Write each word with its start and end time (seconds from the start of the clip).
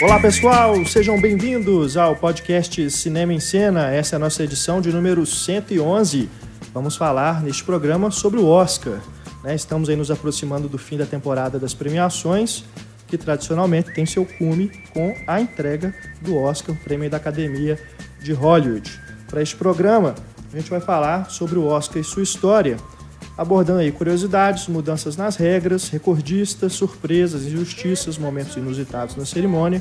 Olá 0.00 0.20
pessoal, 0.20 0.84
sejam 0.84 1.20
bem-vindos 1.20 1.96
ao 1.96 2.14
podcast 2.14 2.88
Cinema 2.88 3.34
em 3.34 3.40
Cena. 3.40 3.90
Essa 3.90 4.14
é 4.14 4.16
a 4.16 4.20
nossa 4.20 4.44
edição 4.44 4.80
de 4.80 4.92
número 4.92 5.26
111. 5.26 6.28
Vamos 6.72 6.94
falar 6.94 7.42
neste 7.42 7.64
programa 7.64 8.08
sobre 8.12 8.38
o 8.38 8.46
Oscar. 8.46 9.00
Né? 9.42 9.56
Estamos 9.56 9.88
aí 9.88 9.96
nos 9.96 10.08
aproximando 10.08 10.68
do 10.68 10.78
fim 10.78 10.96
da 10.96 11.04
temporada 11.04 11.58
das 11.58 11.74
premiações, 11.74 12.64
que 13.08 13.18
tradicionalmente 13.18 13.92
tem 13.92 14.06
seu 14.06 14.24
cume 14.24 14.70
com 14.94 15.16
a 15.26 15.40
entrega 15.40 15.92
do 16.22 16.36
Oscar, 16.36 16.76
o 16.76 16.78
prêmio 16.78 17.10
da 17.10 17.16
Academia 17.16 17.76
de 18.22 18.32
Hollywood. 18.32 19.00
Para 19.28 19.42
este 19.42 19.56
programa, 19.56 20.14
a 20.52 20.56
gente 20.56 20.70
vai 20.70 20.80
falar 20.80 21.28
sobre 21.28 21.58
o 21.58 21.66
Oscar 21.66 22.00
e 22.00 22.04
sua 22.04 22.22
história, 22.22 22.76
abordando 23.38 23.78
aí 23.78 23.92
curiosidades, 23.92 24.66
mudanças 24.66 25.16
nas 25.16 25.36
regras, 25.36 25.88
recordistas, 25.88 26.72
surpresas, 26.72 27.44
injustiças, 27.46 28.18
momentos 28.18 28.56
inusitados 28.56 29.14
na 29.14 29.24
cerimônia. 29.24 29.80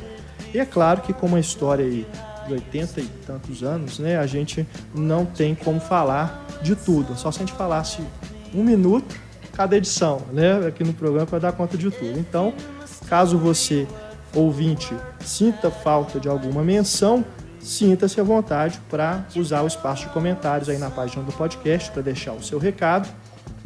E 0.54 0.60
é 0.60 0.66
claro 0.66 1.02
que 1.02 1.12
com 1.12 1.26
uma 1.26 1.40
história 1.40 1.84
aí 1.84 2.06
de 2.46 2.54
80 2.54 3.02
e 3.02 3.06
tantos 3.26 3.64
anos, 3.64 3.98
né, 3.98 4.18
a 4.18 4.28
gente 4.28 4.66
não 4.94 5.26
tem 5.26 5.56
como 5.56 5.80
falar 5.80 6.46
de 6.62 6.76
tudo. 6.76 7.18
Só 7.18 7.32
se 7.32 7.40
a 7.40 7.46
gente 7.46 7.58
falasse 7.58 8.00
um 8.54 8.64
minuto 8.64 9.16
cada 9.54 9.76
edição, 9.76 10.22
né, 10.32 10.68
aqui 10.68 10.84
no 10.84 10.94
programa 10.94 11.26
para 11.26 11.40
dar 11.40 11.52
conta 11.52 11.76
de 11.76 11.90
tudo. 11.90 12.20
Então, 12.20 12.54
caso 13.10 13.40
você 13.40 13.88
ouvinte 14.36 14.96
sinta 15.26 15.72
falta 15.72 16.20
de 16.20 16.30
alguma 16.30 16.64
menção, 16.64 17.26
sinta-se 17.60 18.22
à 18.22 18.24
vontade 18.24 18.80
para 18.88 19.26
usar 19.36 19.64
o 19.64 19.68
espaço 19.68 20.04
de 20.04 20.14
comentários 20.14 20.70
aí 20.70 20.78
na 20.78 20.92
página 20.92 21.24
do 21.24 21.32
podcast 21.32 21.90
para 21.90 22.04
deixar 22.04 22.34
o 22.34 22.44
seu 22.44 22.60
recado 22.60 23.10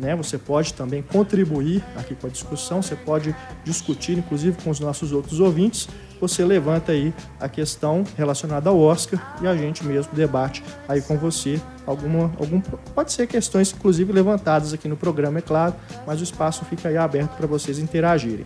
né? 0.01 0.15
Você 0.15 0.37
pode 0.37 0.73
também 0.73 1.01
contribuir 1.01 1.83
aqui 1.95 2.15
com 2.15 2.27
a 2.27 2.29
discussão, 2.29 2.81
você 2.81 2.95
pode 2.95 3.35
discutir, 3.63 4.17
inclusive, 4.17 4.61
com 4.61 4.69
os 4.71 4.79
nossos 4.79 5.11
outros 5.11 5.39
ouvintes. 5.39 5.87
Você 6.19 6.43
levanta 6.43 6.91
aí 6.91 7.13
a 7.39 7.47
questão 7.47 8.03
relacionada 8.17 8.69
ao 8.69 8.79
Oscar 8.79 9.37
e 9.41 9.47
a 9.47 9.55
gente 9.55 9.83
mesmo 9.85 10.13
debate 10.13 10.63
aí 10.87 11.01
com 11.01 11.17
você 11.17 11.59
alguma 11.85 12.31
algum 12.37 12.61
pode 12.61 13.11
ser 13.11 13.25
questões 13.25 13.73
inclusive 13.73 14.13
levantadas 14.13 14.71
aqui 14.71 14.87
no 14.87 14.95
programa, 14.95 15.39
é 15.39 15.41
claro, 15.41 15.73
mas 16.05 16.19
o 16.19 16.23
espaço 16.23 16.63
fica 16.65 16.89
aí 16.89 16.97
aberto 16.97 17.35
para 17.35 17.47
vocês 17.47 17.79
interagirem. 17.79 18.45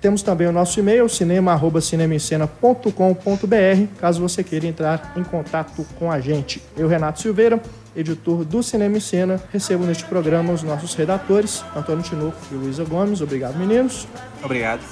Temos 0.00 0.22
também 0.22 0.46
o 0.46 0.52
nosso 0.52 0.78
e-mail, 0.78 1.08
cinema.cinemaencena.com.br, 1.08 4.00
caso 4.00 4.20
você 4.20 4.44
queira 4.44 4.66
entrar 4.66 5.12
em 5.16 5.24
contato 5.24 5.84
com 5.98 6.10
a 6.10 6.20
gente. 6.20 6.62
Eu, 6.76 6.86
Renato 6.86 7.20
Silveira, 7.20 7.60
editor 7.96 8.44
do 8.44 8.62
Cinema 8.62 8.98
e 8.98 9.00
Cena, 9.00 9.42
recebo 9.52 9.84
neste 9.84 10.04
programa 10.04 10.52
os 10.52 10.62
nossos 10.62 10.94
redatores, 10.94 11.64
Antônio 11.74 12.04
Tinoco 12.04 12.36
e 12.52 12.54
Luísa 12.54 12.84
Gomes. 12.84 13.20
Obrigado, 13.20 13.58
meninos. 13.58 14.06
Obrigado. 14.42 14.82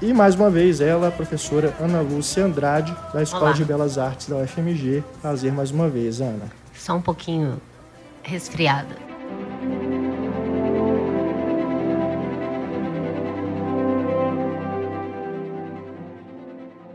E 0.00 0.12
mais 0.12 0.34
uma 0.34 0.50
vez 0.50 0.80
ela, 0.80 1.08
a 1.08 1.10
professora 1.10 1.74
Ana 1.78 2.00
Lúcia 2.00 2.44
Andrade, 2.44 2.96
da 3.12 3.22
Escola 3.22 3.46
Olá. 3.46 3.52
de 3.52 3.64
Belas 3.64 3.98
Artes 3.98 4.28
da 4.28 4.36
UFMG. 4.36 5.04
Prazer 5.20 5.52
mais 5.52 5.70
uma 5.70 5.88
vez, 5.88 6.20
Ana. 6.20 6.50
Só 6.74 6.96
um 6.96 7.02
pouquinho 7.02 7.60
resfriada. 8.22 8.96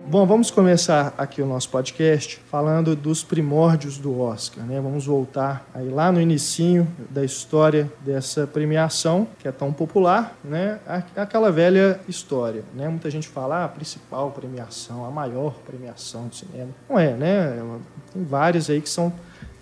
Bom, 0.09 0.25
vamos 0.25 0.49
começar 0.49 1.13
aqui 1.19 1.39
o 1.39 1.45
nosso 1.45 1.69
podcast 1.69 2.41
falando 2.49 2.95
dos 2.95 3.23
primórdios 3.23 3.99
do 3.99 4.19
Oscar, 4.19 4.65
né? 4.65 4.81
Vamos 4.81 5.05
voltar 5.05 5.63
aí 5.71 5.87
lá 5.87 6.11
no 6.11 6.19
inicinho 6.19 6.87
da 7.11 7.23
história 7.23 7.87
dessa 8.01 8.47
premiação, 8.47 9.27
que 9.37 9.47
é 9.47 9.51
tão 9.51 9.71
popular, 9.71 10.35
né? 10.43 10.79
Aquela 11.15 11.51
velha 11.51 11.99
história, 12.07 12.63
né? 12.73 12.89
Muita 12.89 13.11
gente 13.11 13.27
fala 13.27 13.57
ah, 13.57 13.65
a 13.65 13.67
principal 13.67 14.31
premiação, 14.31 15.05
a 15.05 15.11
maior 15.11 15.53
premiação 15.63 16.27
do 16.27 16.35
cinema. 16.35 16.71
Não 16.89 16.97
é, 16.97 17.13
né? 17.13 17.63
Tem 18.11 18.23
várias 18.23 18.67
aí 18.67 18.81
que 18.81 18.89
são 18.89 19.13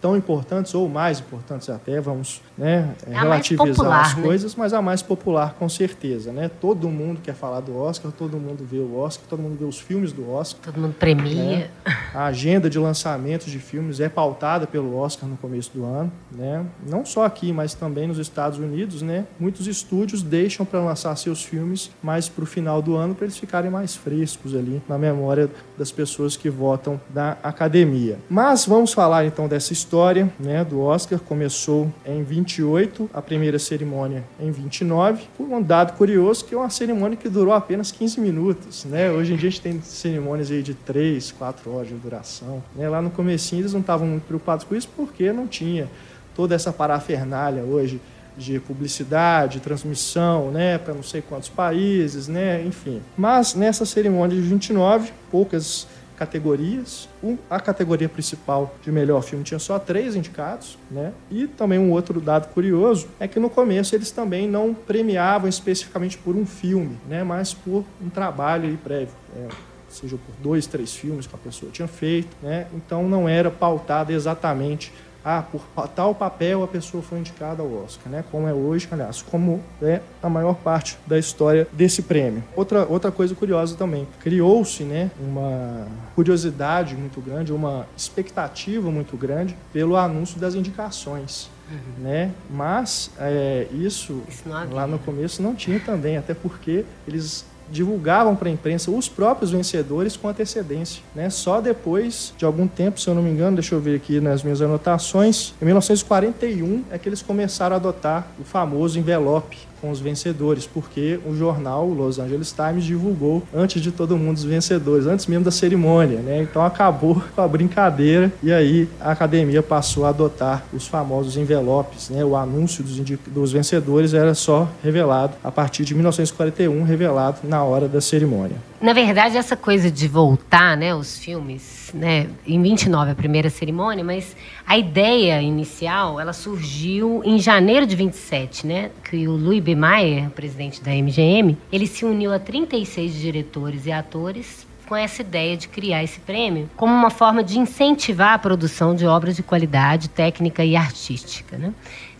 tão 0.07 0.15
importantes 0.15 0.73
ou 0.73 0.87
mais 0.87 1.19
importantes 1.19 1.69
até, 1.69 1.99
vamos 1.99 2.41
né, 2.57 2.95
é 3.05 3.19
relativizar 3.19 3.67
popular, 3.67 4.01
as 4.01 4.15
né? 4.15 4.23
coisas, 4.23 4.55
né? 4.55 4.59
mas 4.59 4.73
a 4.73 4.81
mais 4.81 5.01
popular 5.01 5.55
com 5.59 5.67
certeza. 5.67 6.31
Né? 6.31 6.49
Todo 6.61 6.87
mundo 6.87 7.19
quer 7.21 7.35
falar 7.35 7.59
do 7.59 7.77
Oscar, 7.77 8.09
todo 8.13 8.37
mundo 8.37 8.65
vê 8.65 8.77
o 8.77 8.97
Oscar, 8.97 9.27
todo 9.27 9.41
mundo 9.41 9.57
vê 9.59 9.65
os 9.65 9.77
filmes 9.77 10.13
do 10.13 10.31
Oscar. 10.31 10.61
Todo 10.63 10.79
mundo 10.79 10.95
premia. 10.97 11.43
Né? 11.43 11.69
A 12.13 12.25
agenda 12.25 12.69
de 12.69 12.79
lançamentos 12.79 13.51
de 13.51 13.59
filmes 13.59 13.99
é 13.99 14.07
pautada 14.07 14.65
pelo 14.65 14.97
Oscar 14.97 15.27
no 15.27 15.35
começo 15.35 15.71
do 15.73 15.83
ano. 15.83 16.09
Né? 16.31 16.65
Não 16.89 17.05
só 17.05 17.25
aqui, 17.25 17.51
mas 17.51 17.73
também 17.73 18.07
nos 18.07 18.17
Estados 18.17 18.59
Unidos. 18.59 19.01
Né? 19.01 19.25
Muitos 19.37 19.67
estúdios 19.67 20.23
deixam 20.23 20.65
para 20.65 20.79
lançar 20.79 21.13
seus 21.17 21.43
filmes 21.43 21.91
mais 22.01 22.29
para 22.29 22.45
o 22.45 22.47
final 22.47 22.81
do 22.81 22.95
ano, 22.95 23.13
para 23.13 23.25
eles 23.25 23.37
ficarem 23.37 23.69
mais 23.69 23.93
frescos 23.93 24.55
ali 24.55 24.81
na 24.87 24.97
memória 24.97 25.49
das 25.77 25.91
pessoas 25.91 26.37
que 26.37 26.49
votam 26.49 26.99
da 27.09 27.37
academia. 27.43 28.17
Mas 28.29 28.65
vamos 28.65 28.93
falar 28.93 29.25
então 29.25 29.49
dessa 29.49 29.73
história 29.73 29.96
história 29.97 30.31
né, 30.39 30.63
do 30.63 30.79
Oscar 30.79 31.17
começou 31.17 31.91
em 32.05 32.21
28, 32.21 33.09
a 33.11 33.19
primeira 33.19 33.57
cerimônia 33.57 34.23
em 34.39 34.51
29, 34.51 35.23
por 35.35 35.51
um 35.51 35.59
dado 35.59 35.97
curioso 35.97 36.45
que 36.45 36.53
é 36.53 36.57
uma 36.57 36.69
cerimônia 36.69 37.17
que 37.17 37.27
durou 37.27 37.51
apenas 37.51 37.91
15 37.91 38.19
minutos. 38.19 38.85
Né? 38.85 39.09
Hoje 39.09 39.33
em 39.33 39.35
dia 39.35 39.49
a 39.49 39.51
gente 39.51 39.61
tem 39.61 39.81
cerimônias 39.81 40.51
aí 40.51 40.61
de 40.61 40.75
3, 40.75 41.31
4 41.31 41.73
horas 41.73 41.87
de 41.87 41.95
duração. 41.95 42.61
Né? 42.75 42.87
Lá 42.87 43.01
no 43.01 43.09
comecinho 43.09 43.63
eles 43.63 43.73
não 43.73 43.79
estavam 43.79 44.05
muito 44.05 44.25
preocupados 44.25 44.65
com 44.65 44.75
isso 44.75 44.87
porque 44.95 45.33
não 45.33 45.47
tinha 45.47 45.89
toda 46.35 46.53
essa 46.53 46.71
parafernália 46.71 47.63
hoje 47.63 47.99
de 48.37 48.59
publicidade, 48.59 49.59
transmissão, 49.59 50.51
né, 50.51 50.77
para 50.77 50.93
não 50.93 51.01
sei 51.01 51.23
quantos 51.23 51.49
países, 51.49 52.27
né, 52.27 52.63
enfim. 52.63 53.01
Mas 53.17 53.55
nessa 53.55 53.83
cerimônia 53.83 54.39
de 54.39 54.43
29, 54.43 55.11
poucas 55.31 55.87
categorias. 56.17 57.07
a 57.49 57.59
categoria 57.59 58.09
principal 58.09 58.75
de 58.83 58.91
melhor 58.91 59.21
filme 59.21 59.43
tinha 59.43 59.59
só 59.59 59.77
três 59.77 60.15
indicados, 60.15 60.77
né? 60.89 61.13
E 61.29 61.47
também 61.47 61.77
um 61.77 61.91
outro 61.91 62.19
dado 62.19 62.51
curioso 62.53 63.07
é 63.19 63.27
que 63.27 63.39
no 63.39 63.49
começo 63.49 63.95
eles 63.95 64.11
também 64.11 64.47
não 64.47 64.73
premiavam 64.73 65.47
especificamente 65.47 66.17
por 66.17 66.35
um 66.35 66.45
filme, 66.45 66.97
né? 67.07 67.23
Mas 67.23 67.53
por 67.53 67.85
um 68.01 68.09
trabalho 68.09 68.77
prévio. 68.77 69.13
É, 69.35 69.47
seja 69.89 70.17
por 70.17 70.35
dois, 70.41 70.67
três 70.67 70.93
filmes 70.95 71.27
que 71.27 71.35
a 71.35 71.37
pessoa 71.37 71.71
tinha 71.71 71.87
feito, 71.87 72.35
né? 72.41 72.67
Então 72.73 73.07
não 73.07 73.29
era 73.29 73.49
pautada 73.49 74.11
exatamente 74.11 74.91
ah, 75.29 75.43
por 75.43 75.61
tal 75.89 76.15
papel 76.15 76.63
a 76.63 76.67
pessoa 76.67 77.03
foi 77.03 77.19
indicada 77.19 77.61
ao 77.61 77.83
Oscar, 77.83 78.09
né? 78.09 78.23
Como 78.31 78.47
é 78.47 78.53
hoje, 78.53 78.87
aliás, 78.89 79.21
como 79.21 79.61
é 79.81 79.99
a 80.23 80.29
maior 80.29 80.55
parte 80.55 80.97
da 81.05 81.19
história 81.19 81.67
desse 81.73 82.01
prêmio. 82.01 82.41
Outra, 82.55 82.85
outra 82.85 83.11
coisa 83.11 83.35
curiosa 83.35 83.75
também, 83.75 84.07
criou-se, 84.21 84.83
né, 84.83 85.11
uma 85.19 85.85
curiosidade 86.15 86.95
muito 86.95 87.19
grande, 87.19 87.51
uma 87.51 87.85
expectativa 87.97 88.89
muito 88.89 89.17
grande 89.17 89.53
pelo 89.73 89.97
anúncio 89.97 90.39
das 90.39 90.55
indicações. 90.55 91.49
Uhum. 91.69 92.03
Né? 92.03 92.31
Mas 92.49 93.11
é, 93.19 93.67
isso, 93.73 94.23
isso 94.29 94.43
lá 94.47 94.87
no 94.87 94.97
começo 94.97 95.43
não 95.43 95.53
tinha 95.53 95.81
também, 95.81 96.15
até 96.15 96.33
porque 96.33 96.85
eles 97.05 97.43
divulgavam 97.71 98.35
para 98.35 98.49
a 98.49 98.51
imprensa 98.51 98.89
os 98.91 99.07
próprios 99.09 99.51
vencedores 99.51 100.15
com 100.15 100.27
antecedência. 100.27 101.01
Né? 101.13 101.29
Só 101.29 101.59
depois 101.59 102.33
de 102.37 102.45
algum 102.45 102.67
tempo, 102.67 102.99
se 102.99 103.07
eu 103.09 103.15
não 103.15 103.21
me 103.21 103.29
engano, 103.29 103.57
deixa 103.57 103.75
eu 103.75 103.79
ver 103.79 103.95
aqui 103.95 104.19
nas 104.19 104.43
minhas 104.43 104.61
anotações, 104.61 105.53
em 105.61 105.65
1941 105.65 106.83
é 106.91 106.97
que 106.97 107.09
eles 107.09 107.21
começaram 107.21 107.75
a 107.75 107.77
adotar 107.77 108.27
o 108.39 108.43
famoso 108.43 108.97
envelope 108.97 109.66
com 109.81 109.89
os 109.91 109.99
vencedores, 109.99 110.65
porque 110.65 111.19
o 111.25 111.35
jornal 111.35 111.87
o 111.87 111.93
Los 111.93 112.19
Angeles 112.19 112.51
Times 112.51 112.83
divulgou 112.83 113.43
antes 113.53 113.81
de 113.81 113.91
todo 113.91 114.17
mundo 114.17 114.37
os 114.37 114.43
vencedores, 114.43 115.05
antes 115.05 115.27
mesmo 115.27 115.45
da 115.45 115.51
cerimônia, 115.51 116.19
né? 116.19 116.41
Então 116.41 116.63
acabou 116.63 117.21
com 117.35 117.41
a 117.41 117.47
brincadeira 117.47 118.31
e 118.41 118.51
aí 118.51 118.87
a 118.99 119.11
academia 119.11 119.61
passou 119.61 120.05
a 120.05 120.09
adotar 120.09 120.63
os 120.73 120.87
famosos 120.87 121.37
envelopes, 121.37 122.09
né? 122.09 122.23
O 122.23 122.35
anúncio 122.35 122.83
dos, 122.83 122.99
dos 123.27 123.51
vencedores 123.51 124.13
era 124.13 124.33
só 124.33 124.67
revelado 124.83 125.33
a 125.43 125.51
partir 125.51 125.83
de 125.83 125.93
1941, 125.93 126.83
revelado 126.83 127.39
na 127.43 127.63
hora 127.63 127.87
da 127.87 128.01
cerimônia. 128.01 128.57
Na 128.79 128.93
verdade, 128.93 129.37
essa 129.37 129.55
coisa 129.55 129.89
de 129.89 130.07
voltar, 130.07 130.77
né, 130.77 130.93
os 130.93 131.17
filmes, 131.17 131.86
né, 131.93 132.27
em 132.45 132.61
29 132.61 133.11
a 133.11 133.15
primeira 133.15 133.49
cerimônia, 133.49 134.03
mas 134.03 134.35
a 134.65 134.77
ideia 134.77 135.41
inicial, 135.41 136.19
ela 136.19 136.33
surgiu 136.33 137.21
em 137.23 137.39
janeiro 137.39 137.85
de 137.85 137.95
27, 137.95 138.65
né, 138.65 138.91
que 139.03 139.27
o 139.27 139.35
Louis 139.35 139.61
B. 139.61 139.75
Mayer, 139.75 140.29
presidente 140.29 140.81
da 140.81 140.91
MGM, 140.91 141.57
ele 141.71 141.87
se 141.87 142.05
uniu 142.05 142.33
a 142.33 142.39
36 142.39 143.13
diretores 143.13 143.85
e 143.85 143.91
atores 143.91 144.67
com 144.87 144.95
essa 144.95 145.21
ideia 145.21 145.57
de 145.57 145.67
criar 145.67 146.03
esse 146.03 146.19
prêmio 146.19 146.69
como 146.75 146.93
uma 146.93 147.09
forma 147.09 147.43
de 147.43 147.59
incentivar 147.59 148.33
a 148.33 148.39
produção 148.39 148.95
de 148.95 149.05
obras 149.05 149.35
de 149.35 149.43
qualidade 149.43 150.09
técnica 150.09 150.63
e 150.63 150.75
artística, 150.75 151.57
né? 151.57 151.73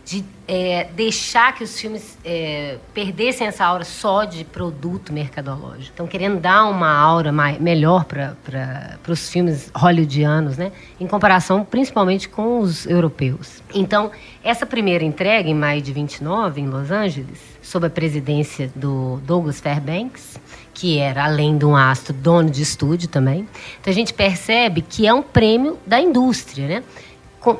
De 0.08 0.24
é, 0.46 0.88
deixar 0.96 1.54
que 1.54 1.62
os 1.62 1.78
filmes 1.78 2.16
é, 2.24 2.78
perdessem 2.94 3.46
essa 3.46 3.62
aura 3.62 3.84
só 3.84 4.24
de 4.24 4.42
produto 4.42 5.12
mercadológico. 5.12 5.82
Estão 5.82 6.06
querendo 6.06 6.40
dar 6.40 6.64
uma 6.64 6.90
aura 6.90 7.30
mais, 7.30 7.60
melhor 7.60 8.06
para 8.06 8.34
os 9.06 9.28
filmes 9.28 9.70
hollywoodianos, 9.74 10.56
né? 10.56 10.72
em 10.98 11.06
comparação 11.06 11.62
principalmente 11.62 12.26
com 12.26 12.60
os 12.60 12.86
europeus. 12.86 13.62
Então, 13.74 14.10
essa 14.42 14.64
primeira 14.64 15.04
entrega, 15.04 15.46
em 15.46 15.54
maio 15.54 15.82
de 15.82 15.92
29, 15.92 16.62
em 16.62 16.66
Los 16.68 16.90
Angeles, 16.90 17.38
sob 17.60 17.86
a 17.86 17.90
presidência 17.90 18.72
do 18.74 19.20
Douglas 19.26 19.60
Fairbanks, 19.60 20.40
que 20.72 20.96
era, 20.96 21.24
além 21.24 21.58
de 21.58 21.66
um 21.66 21.76
astro, 21.76 22.14
dono 22.14 22.48
de 22.48 22.62
estúdio 22.62 23.08
também. 23.08 23.46
Então 23.80 23.90
a 23.90 23.94
gente 23.94 24.14
percebe 24.14 24.80
que 24.80 25.06
é 25.06 25.12
um 25.12 25.22
prêmio 25.22 25.76
da 25.84 26.00
indústria, 26.00 26.66
né? 26.66 26.84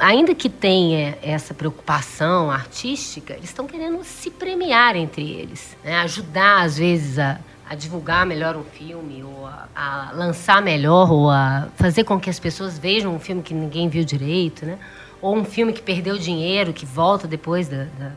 Ainda 0.00 0.34
que 0.34 0.48
tenha 0.48 1.16
essa 1.22 1.54
preocupação 1.54 2.50
artística, 2.50 3.34
eles 3.34 3.50
estão 3.50 3.66
querendo 3.66 4.02
se 4.04 4.30
premiar 4.30 4.96
entre 4.96 5.30
eles, 5.30 5.76
né? 5.84 5.96
ajudar 6.00 6.62
às 6.62 6.78
vezes 6.78 7.18
a, 7.18 7.38
a, 7.68 7.74
divulgar 7.74 8.26
melhor 8.26 8.56
um 8.56 8.64
filme, 8.64 9.22
ou 9.22 9.46
a, 9.46 9.68
a, 9.74 10.10
lançar 10.12 10.60
melhor, 10.60 11.10
ou 11.10 11.30
a 11.30 11.68
fazer 11.76 12.04
com 12.04 12.18
que 12.18 12.28
as 12.28 12.40
pessoas 12.40 12.78
vejam 12.78 13.14
um 13.14 13.20
filme 13.20 13.42
que 13.42 13.54
ninguém 13.54 13.88
viu 13.88 14.04
direito, 14.04 14.66
né? 14.66 14.78
ou 15.20 15.36
um 15.36 15.44
filme 15.44 15.72
que 15.72 15.82
perdeu 15.82 16.16
dinheiro, 16.18 16.72
que 16.72 16.86
volta 16.86 17.26
depois 17.26 17.68
da, 17.68 17.84
da, 17.98 18.12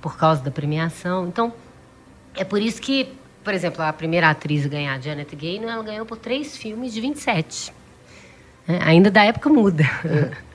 por 0.00 0.16
causa 0.16 0.42
da 0.42 0.50
premiação. 0.50 1.26
Então, 1.26 1.52
é 2.36 2.44
por 2.44 2.60
isso 2.60 2.80
que, 2.80 3.12
por 3.42 3.54
exemplo, 3.54 3.82
a 3.82 3.92
primeira 3.92 4.30
atriz 4.30 4.66
a 4.66 4.68
ganhar, 4.68 5.00
Janet 5.00 5.34
Gaynor, 5.34 5.70
ela 5.70 5.82
ganhou 5.82 6.06
por 6.06 6.18
três 6.18 6.56
filmes 6.56 6.92
de 6.92 7.00
27. 7.00 7.72
É, 8.66 8.78
ainda 8.82 9.10
da 9.10 9.24
época 9.24 9.48
muda. 9.48 9.84
É. 10.04 10.53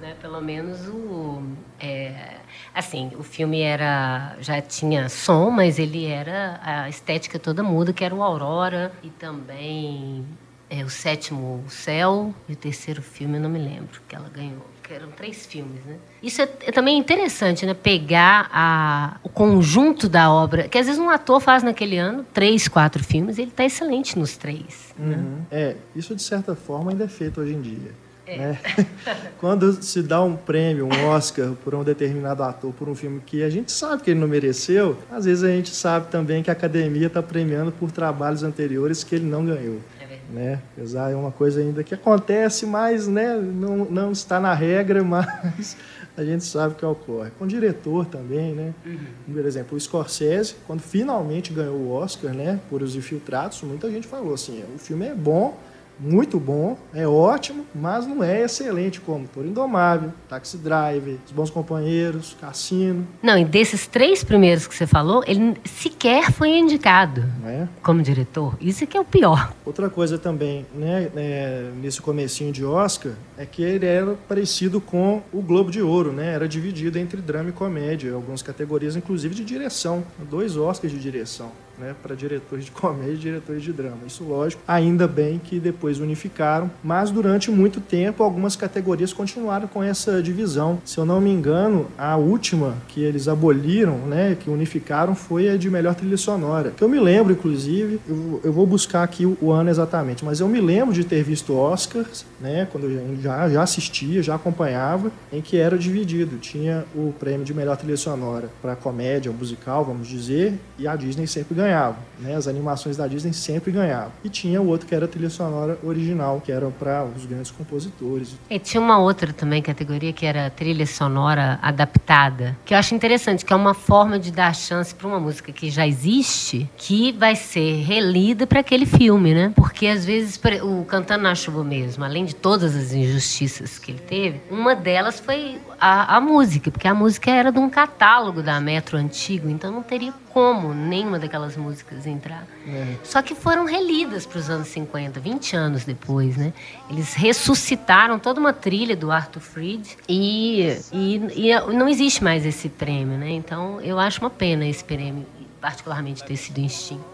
né? 0.00 0.14
Pelo 0.20 0.40
menos 0.40 0.86
o 0.88 1.42
é, 1.80 2.36
assim, 2.74 3.12
o 3.18 3.22
filme 3.22 3.60
era 3.60 4.36
já 4.40 4.60
tinha 4.60 5.08
som, 5.08 5.50
mas 5.50 5.78
ele 5.78 6.06
era 6.06 6.60
a 6.62 6.88
estética 6.88 7.38
toda 7.38 7.62
muda, 7.62 7.92
que 7.92 8.04
era 8.04 8.14
o 8.14 8.22
Aurora 8.22 8.92
e 9.02 9.10
também 9.10 10.24
é, 10.68 10.84
o 10.84 10.90
sétimo 10.90 11.64
o 11.66 11.70
Céu 11.70 12.34
e 12.48 12.52
o 12.52 12.56
terceiro 12.56 13.02
filme 13.02 13.36
eu 13.36 13.42
não 13.42 13.50
me 13.50 13.58
lembro 13.58 14.00
que 14.08 14.14
ela 14.14 14.28
ganhou. 14.28 14.64
Que 14.82 14.92
eram 14.92 15.10
três 15.12 15.46
filmes, 15.46 15.82
né? 15.86 15.96
Isso 16.22 16.42
é, 16.42 16.48
é 16.66 16.70
também 16.70 16.98
interessante, 16.98 17.64
né? 17.64 17.72
Pegar 17.72 18.50
a, 18.52 19.16
o 19.22 19.30
conjunto 19.30 20.10
da 20.10 20.30
obra, 20.30 20.68
que 20.68 20.76
às 20.76 20.86
vezes 20.86 21.00
um 21.00 21.08
ator 21.08 21.40
faz 21.40 21.62
naquele 21.62 21.96
ano 21.96 22.22
três, 22.34 22.68
quatro 22.68 23.02
filmes, 23.02 23.38
e 23.38 23.42
ele 23.42 23.50
está 23.50 23.64
excelente 23.64 24.18
nos 24.18 24.36
três. 24.36 24.92
Né? 24.98 25.16
Uhum. 25.16 25.22
Né? 25.22 25.46
É, 25.50 25.76
isso 25.96 26.14
de 26.14 26.22
certa 26.22 26.54
forma 26.54 26.90
ainda 26.90 27.04
é 27.04 27.08
feito 27.08 27.40
hoje 27.40 27.54
em 27.54 27.62
dia. 27.62 28.03
É. 28.26 28.38
Né? 28.38 28.58
Quando 29.38 29.82
se 29.82 30.02
dá 30.02 30.22
um 30.22 30.36
prêmio, 30.36 30.86
um 30.86 31.06
Oscar 31.08 31.52
por 31.62 31.74
um 31.74 31.84
determinado 31.84 32.42
ator 32.42 32.72
por 32.72 32.88
um 32.88 32.94
filme 32.94 33.20
que 33.24 33.42
a 33.42 33.50
gente 33.50 33.70
sabe 33.70 34.02
que 34.02 34.10
ele 34.10 34.20
não 34.20 34.28
mereceu, 34.28 34.96
às 35.10 35.24
vezes 35.24 35.44
a 35.44 35.48
gente 35.48 35.70
sabe 35.70 36.08
também 36.08 36.42
que 36.42 36.50
a 36.50 36.52
academia 36.52 37.06
está 37.06 37.22
premiando 37.22 37.72
por 37.72 37.90
trabalhos 37.90 38.42
anteriores 38.42 39.04
que 39.04 39.14
ele 39.14 39.26
não 39.26 39.44
ganhou. 39.44 39.80
É 40.00 40.04
né? 40.30 40.60
Apesar 40.72 41.10
é 41.10 41.14
uma 41.14 41.30
coisa 41.30 41.60
ainda 41.60 41.82
que 41.84 41.94
acontece, 41.94 42.66
mas 42.66 43.06
né, 43.06 43.36
não, 43.36 43.84
não 43.84 44.12
está 44.12 44.40
na 44.40 44.54
regra, 44.54 45.02
mas 45.04 45.76
a 46.16 46.24
gente 46.24 46.44
sabe 46.44 46.74
que 46.74 46.84
ocorre. 46.84 47.30
Com 47.38 47.44
o 47.44 47.48
diretor 47.48 48.06
também, 48.06 48.54
né? 48.54 48.74
Uhum. 48.84 49.34
Por 49.34 49.44
exemplo, 49.44 49.76
o 49.76 49.80
Scorsese, 49.80 50.56
quando 50.66 50.80
finalmente 50.80 51.52
ganhou 51.52 51.76
o 51.76 51.92
Oscar, 51.92 52.32
né, 52.32 52.60
por 52.70 52.82
Os 52.82 52.96
Infiltrados, 52.96 53.62
muita 53.62 53.90
gente 53.90 54.06
falou 54.06 54.34
assim, 54.34 54.64
o 54.74 54.78
filme 54.78 55.06
é 55.06 55.14
bom, 55.14 55.58
muito 55.98 56.38
bom, 56.38 56.76
é 56.92 57.06
ótimo, 57.06 57.64
mas 57.74 58.06
não 58.06 58.22
é 58.22 58.42
excelente 58.42 59.00
como 59.00 59.26
Toro 59.28 59.46
Indomável, 59.46 60.12
Taxi 60.28 60.56
Driver, 60.58 61.16
Os 61.26 61.32
Bons 61.32 61.50
Companheiros, 61.50 62.36
Cassino. 62.40 63.06
Não, 63.22 63.38
e 63.38 63.44
desses 63.44 63.86
três 63.86 64.24
primeiros 64.24 64.66
que 64.66 64.74
você 64.74 64.86
falou, 64.86 65.22
ele 65.26 65.54
sequer 65.64 66.32
foi 66.32 66.58
indicado 66.58 67.24
é? 67.44 67.68
como 67.82 68.02
diretor. 68.02 68.56
Isso 68.60 68.84
é 68.84 68.86
que 68.86 68.96
é 68.96 69.00
o 69.00 69.04
pior. 69.04 69.52
Outra 69.64 69.88
coisa 69.88 70.18
também, 70.18 70.66
né, 70.74 71.10
é, 71.16 71.70
nesse 71.80 72.00
comecinho 72.00 72.52
de 72.52 72.64
Oscar, 72.64 73.12
é 73.36 73.46
que 73.46 73.62
ele 73.62 73.86
era 73.86 74.14
parecido 74.28 74.80
com 74.80 75.22
o 75.32 75.40
Globo 75.40 75.70
de 75.70 75.82
Ouro, 75.82 76.12
né? 76.12 76.34
Era 76.34 76.48
dividido 76.48 76.98
entre 76.98 77.20
drama 77.20 77.50
e 77.50 77.52
comédia, 77.52 78.14
algumas 78.14 78.42
categorias, 78.42 78.96
inclusive 78.96 79.34
de 79.34 79.44
direção, 79.44 80.04
dois 80.30 80.56
Oscars 80.56 80.92
de 80.92 80.98
direção 80.98 81.50
né, 81.78 81.94
para 82.02 82.14
diretores 82.14 82.64
de 82.64 82.70
comédia 82.70 83.14
e 83.14 83.18
diretores 83.18 83.62
de 83.62 83.72
drama. 83.72 83.98
Isso, 84.06 84.24
lógico, 84.24 84.62
ainda 84.66 85.06
bem 85.06 85.40
que 85.42 85.58
depois 85.58 86.00
unificaram, 86.00 86.70
mas 86.82 87.10
durante 87.10 87.50
muito 87.50 87.80
tempo 87.80 88.22
algumas 88.22 88.56
categorias 88.56 89.12
continuaram 89.12 89.66
com 89.66 89.82
essa 89.82 90.22
divisão. 90.22 90.78
Se 90.84 90.98
eu 90.98 91.04
não 91.04 91.20
me 91.20 91.30
engano, 91.30 91.86
a 91.98 92.16
última 92.16 92.74
que 92.88 93.02
eles 93.02 93.28
aboliram, 93.28 93.98
né, 93.98 94.36
que 94.38 94.50
unificaram, 94.50 95.14
foi 95.14 95.48
a 95.48 95.56
de 95.56 95.70
melhor 95.70 95.94
trilha 95.94 96.16
sonora. 96.16 96.72
Que 96.76 96.82
eu 96.82 96.88
me 96.88 97.00
lembro, 97.00 97.32
inclusive, 97.32 98.00
eu, 98.08 98.40
eu 98.44 98.52
vou 98.52 98.66
buscar 98.66 99.02
aqui 99.02 99.26
o, 99.26 99.36
o, 99.40 99.52
ano 99.52 99.70
exatamente, 99.70 100.24
mas 100.24 100.40
eu 100.40 100.48
me 100.48 100.60
lembro 100.60 100.94
de 100.94 101.04
ter 101.04 101.22
visto 101.22 101.54
Oscars, 101.54 102.24
né, 102.40 102.66
quando 102.70 102.84
eu 102.84 103.16
já, 103.20 103.48
já 103.48 103.62
assistia, 103.62 104.22
já 104.22 104.34
acompanhava, 104.34 105.10
em 105.32 105.40
que 105.40 105.56
era 105.56 105.76
dividido. 105.76 106.36
Tinha 106.38 106.84
o 106.94 107.12
prêmio 107.18 107.44
de 107.44 107.54
melhor 107.54 107.76
trilha 107.76 107.96
sonora 107.96 108.48
para 108.60 108.76
comédia, 108.76 109.30
musical, 109.32 109.84
vamos 109.84 110.08
dizer, 110.08 110.54
e 110.78 110.86
a 110.86 110.96
Disney 110.96 111.26
sempre 111.26 111.54
ganhava 111.54 111.63
ganhava, 111.64 111.96
né? 112.18 112.34
As 112.34 112.46
animações 112.46 112.96
da 112.96 113.06
Disney 113.06 113.32
sempre 113.32 113.72
ganhavam. 113.72 114.12
E 114.22 114.28
tinha 114.28 114.60
o 114.60 114.66
outro 114.66 114.86
que 114.86 114.94
era 114.94 115.06
a 115.06 115.08
trilha 115.08 115.30
sonora 115.30 115.78
original, 115.82 116.40
que 116.40 116.52
era 116.52 116.68
para 116.70 117.04
os 117.04 117.24
grandes 117.26 117.50
compositores. 117.50 118.36
E 118.48 118.58
tinha 118.58 118.80
uma 118.80 118.98
outra 118.98 119.32
também 119.32 119.62
categoria 119.62 120.12
que 120.12 120.26
era 120.26 120.50
trilha 120.50 120.86
sonora 120.86 121.58
adaptada, 121.62 122.56
que 122.64 122.74
eu 122.74 122.78
acho 122.78 122.94
interessante, 122.94 123.44
que 123.44 123.52
é 123.52 123.56
uma 123.56 123.74
forma 123.74 124.18
de 124.18 124.30
dar 124.30 124.54
chance 124.54 124.94
para 124.94 125.06
uma 125.06 125.20
música 125.20 125.52
que 125.52 125.70
já 125.70 125.86
existe, 125.86 126.68
que 126.76 127.12
vai 127.12 127.34
ser 127.34 127.82
relida 127.82 128.46
para 128.46 128.60
aquele 128.60 128.86
filme, 128.86 129.34
né? 129.34 129.52
Porque 129.54 129.86
às 129.86 130.04
vezes 130.04 130.40
o 130.62 130.84
Cantando 130.84 131.22
na 131.24 131.34
Chuva 131.34 131.64
mesmo, 131.64 132.04
além 132.04 132.24
de 132.24 132.34
todas 132.34 132.76
as 132.76 132.92
injustiças 132.92 133.78
que 133.78 133.92
ele 133.92 134.00
teve, 134.00 134.40
uma 134.50 134.74
delas 134.74 135.20
foi 135.20 135.58
a, 135.86 136.16
a 136.16 136.20
música, 136.20 136.70
porque 136.70 136.88
a 136.88 136.94
música 136.94 137.30
era 137.30 137.52
de 137.52 137.58
um 137.58 137.68
catálogo 137.68 138.42
da 138.42 138.58
Metro 138.58 138.96
antigo, 138.96 139.50
então 139.50 139.70
não 139.70 139.82
teria 139.82 140.14
como 140.32 140.72
nenhuma 140.72 141.18
daquelas 141.18 141.58
músicas 141.58 142.06
entrar. 142.06 142.46
É. 142.66 142.94
Só 143.04 143.20
que 143.20 143.34
foram 143.34 143.66
relidas 143.66 144.24
para 144.24 144.38
os 144.38 144.48
anos 144.48 144.68
50, 144.68 145.20
20 145.20 145.54
anos 145.54 145.84
depois, 145.84 146.38
né? 146.38 146.54
Eles 146.88 147.12
ressuscitaram 147.12 148.18
toda 148.18 148.40
uma 148.40 148.54
trilha 148.54 148.96
do 148.96 149.12
Arthur 149.12 149.40
Freed 149.40 149.86
e, 150.08 150.74
e, 150.90 151.50
e 151.50 151.60
não 151.74 151.86
existe 151.86 152.24
mais 152.24 152.46
esse 152.46 152.70
prêmio, 152.70 153.18
né? 153.18 153.28
Então 153.32 153.78
eu 153.82 153.98
acho 153.98 154.22
uma 154.22 154.30
pena 154.30 154.66
esse 154.66 154.82
prêmio, 154.82 155.26
particularmente 155.60 156.24
ter 156.24 156.36
sido 156.38 156.60
extinto. 156.60 157.04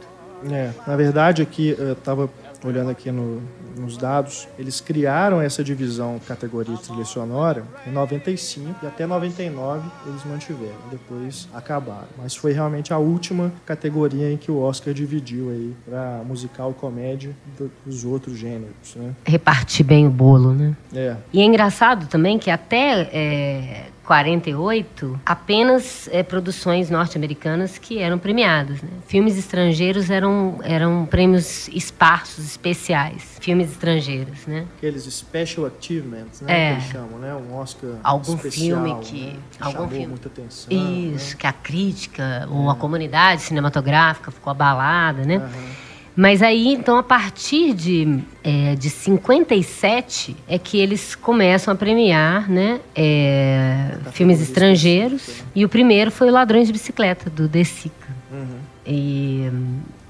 É, 0.48 0.70
na 0.86 0.94
verdade 0.94 1.42
aqui 1.42 1.74
eu 1.76 1.94
estava 1.94 2.30
olhando 2.64 2.90
aqui 2.90 3.10
no, 3.10 3.42
nos 3.76 3.96
dados, 3.96 4.48
eles 4.58 4.80
criaram 4.80 5.40
essa 5.40 5.62
divisão 5.62 6.20
categoria 6.26 6.74
de 6.74 6.82
trilha 6.82 7.04
sonora 7.04 7.64
em 7.86 7.92
95 7.92 8.84
e 8.84 8.86
até 8.86 9.06
99 9.06 9.88
eles 10.06 10.24
mantiveram, 10.24 10.78
depois 10.90 11.48
acabaram. 11.52 12.08
Mas 12.16 12.34
foi 12.36 12.52
realmente 12.52 12.92
a 12.92 12.98
última 12.98 13.52
categoria 13.66 14.32
em 14.32 14.36
que 14.36 14.50
o 14.50 14.60
Oscar 14.60 14.92
dividiu 14.92 15.50
aí 15.50 15.74
para 15.84 16.22
musical, 16.24 16.72
comédia 16.72 17.34
dos 17.84 18.04
outros 18.04 18.36
gêneros, 18.36 18.94
né? 18.96 19.14
Repartir 19.24 19.84
bem 19.84 20.06
o 20.06 20.10
bolo, 20.10 20.52
né? 20.52 20.76
É. 20.94 21.16
E 21.32 21.40
é 21.40 21.44
engraçado 21.44 22.06
também 22.06 22.38
que 22.38 22.50
até 22.50 23.02
é 23.12 23.86
48, 24.10 25.20
apenas 25.24 26.08
é, 26.10 26.24
produções 26.24 26.90
norte-americanas 26.90 27.78
que 27.78 28.00
eram 28.00 28.18
premiadas. 28.18 28.82
Né? 28.82 28.90
Filmes 29.06 29.38
estrangeiros 29.38 30.10
eram, 30.10 30.58
eram 30.64 31.06
prêmios 31.06 31.68
esparsos, 31.68 32.44
especiais. 32.44 33.38
Filmes 33.40 33.70
estrangeiros, 33.70 34.48
né? 34.48 34.66
Aqueles 34.78 35.04
special 35.04 35.64
achievements, 35.66 36.40
né? 36.40 36.52
É. 36.52 36.70
Que 36.70 36.80
eles 36.80 36.90
chamam, 36.90 37.18
né? 37.20 37.32
Um 37.36 37.54
Oscar 37.54 37.90
Algum 38.02 38.34
especial, 38.34 38.82
filme 38.82 39.00
que... 39.04 39.26
Né? 39.26 39.36
que 39.52 39.62
algum 39.62 39.72
chamou 39.74 39.88
filme. 39.88 40.06
muita 40.08 40.26
atenção. 40.26 40.72
Isso, 40.72 41.34
né? 41.34 41.36
que 41.38 41.46
a 41.46 41.52
crítica 41.52 42.48
ou 42.50 42.68
a 42.68 42.72
é. 42.72 42.76
comunidade 42.76 43.42
cinematográfica 43.42 44.32
ficou 44.32 44.50
abalada, 44.50 45.22
né? 45.24 45.36
Uhum. 45.36 45.89
Mas 46.16 46.42
aí, 46.42 46.68
então, 46.68 46.96
a 46.96 47.02
partir 47.02 47.72
de, 47.72 48.18
é, 48.42 48.74
de 48.74 48.90
57 48.90 50.36
é 50.48 50.58
que 50.58 50.78
eles 50.78 51.14
começam 51.14 51.72
a 51.72 51.76
premiar 51.76 52.50
né, 52.50 52.80
é, 52.94 53.96
filmes 54.12 54.40
estrangeiros. 54.40 55.42
E 55.54 55.64
o 55.64 55.68
primeiro 55.68 56.10
foi 56.10 56.28
o 56.28 56.32
Ladrões 56.32 56.66
de 56.66 56.72
Bicicleta, 56.72 57.30
do 57.30 57.48
De 57.48 57.64
Sica. 57.64 58.08
Uhum. 58.30 58.58
E, 58.86 59.50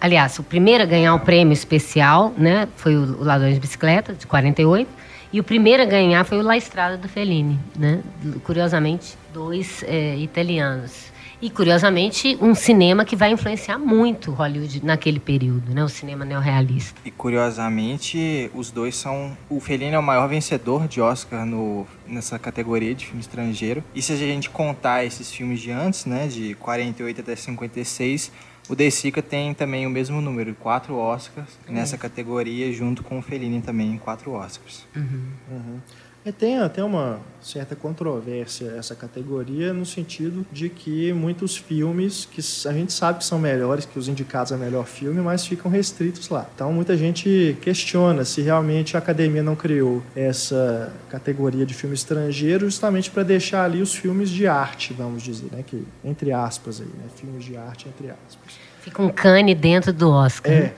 aliás, 0.00 0.38
o 0.38 0.42
primeiro 0.42 0.82
a 0.82 0.86
ganhar 0.86 1.14
o 1.14 1.20
prêmio 1.20 1.52
especial 1.52 2.32
né, 2.36 2.66
foi 2.76 2.96
o 2.96 3.22
Ladrões 3.22 3.54
de 3.54 3.60
Bicicleta, 3.60 4.14
de 4.14 4.26
48. 4.26 4.88
E 5.32 5.38
o 5.38 5.44
primeiro 5.44 5.82
a 5.82 5.86
ganhar 5.86 6.24
foi 6.24 6.38
o 6.38 6.42
La 6.42 6.56
Estrada 6.56 6.96
do 6.96 7.08
Fellini, 7.08 7.56
né? 7.78 8.00
Curiosamente, 8.42 9.16
dois 9.32 9.84
é, 9.86 10.16
italianos. 10.16 11.09
E, 11.42 11.48
curiosamente, 11.48 12.36
um 12.40 12.54
cinema 12.54 13.04
que 13.04 13.16
vai 13.16 13.32
influenciar 13.32 13.78
muito 13.78 14.30
Hollywood 14.30 14.84
naquele 14.84 15.18
período, 15.18 15.72
né? 15.72 15.82
O 15.82 15.88
cinema 15.88 16.24
neorrealista. 16.24 17.00
E, 17.04 17.10
curiosamente, 17.10 18.50
os 18.54 18.70
dois 18.70 18.94
são... 18.94 19.36
O 19.48 19.58
Fellini 19.58 19.94
é 19.94 19.98
o 19.98 20.02
maior 20.02 20.28
vencedor 20.28 20.86
de 20.86 21.00
Oscar 21.00 21.46
no, 21.46 21.86
nessa 22.06 22.38
categoria 22.38 22.94
de 22.94 23.06
filme 23.06 23.20
estrangeiro. 23.20 23.82
E 23.94 24.02
se 24.02 24.12
a 24.12 24.16
gente 24.16 24.50
contar 24.50 25.04
esses 25.04 25.32
filmes 25.32 25.60
de 25.60 25.70
antes, 25.70 26.04
né? 26.04 26.26
De 26.26 26.54
48 26.54 27.20
até 27.20 27.34
56... 27.34 28.32
O 28.68 28.76
De 28.76 28.88
Sica 28.88 29.20
tem 29.20 29.52
também 29.52 29.84
o 29.84 29.90
mesmo 29.90 30.20
número, 30.20 30.54
quatro 30.54 30.94
Oscars 30.94 31.58
nessa 31.68 31.98
categoria, 31.98 32.72
junto 32.72 33.02
com 33.02 33.18
o 33.18 33.22
Fellini 33.22 33.60
também, 33.60 33.98
quatro 33.98 34.30
Oscars. 34.30 34.86
Uhum. 34.94 35.24
Uhum. 35.50 35.80
É, 36.24 36.30
tem 36.30 36.58
até 36.58 36.84
uma 36.84 37.18
certa 37.40 37.74
controvérsia 37.74 38.74
essa 38.78 38.94
categoria 38.94 39.72
no 39.72 39.86
sentido 39.86 40.44
de 40.52 40.68
que 40.68 41.12
muitos 41.14 41.56
filmes 41.56 42.28
que 42.30 42.42
a 42.68 42.72
gente 42.72 42.92
sabe 42.92 43.20
que 43.20 43.24
são 43.24 43.38
melhores 43.38 43.86
que 43.86 43.98
os 43.98 44.06
indicados 44.06 44.52
a 44.52 44.56
melhor 44.58 44.84
filme, 44.84 45.20
mas 45.22 45.46
ficam 45.46 45.70
restritos 45.70 46.28
lá. 46.28 46.46
Então 46.54 46.70
muita 46.72 46.94
gente 46.96 47.56
questiona 47.62 48.24
se 48.26 48.42
realmente 48.42 48.96
a 48.96 48.98
academia 48.98 49.42
não 49.42 49.56
criou 49.56 50.02
essa 50.14 50.92
categoria 51.08 51.64
de 51.64 51.72
filme 51.72 51.94
estrangeiro 51.94 52.66
justamente 52.66 53.10
para 53.10 53.22
deixar 53.22 53.64
ali 53.64 53.80
os 53.80 53.94
filmes 53.94 54.28
de 54.28 54.46
arte, 54.46 54.92
vamos 54.92 55.22
dizer, 55.22 55.48
né, 55.50 55.64
que 55.66 55.82
entre 56.04 56.32
aspas 56.32 56.82
aí, 56.82 56.86
né, 56.86 57.04
filmes 57.16 57.42
de 57.42 57.56
arte 57.56 57.88
entre 57.88 58.10
aspas. 58.10 58.58
Fica 58.82 59.02
um 59.02 59.10
cane 59.10 59.54
dentro 59.54 59.92
do 59.92 60.10
Oscar. 60.10 60.52
É, 60.52 60.72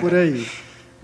por 0.00 0.14
aí. 0.14 0.46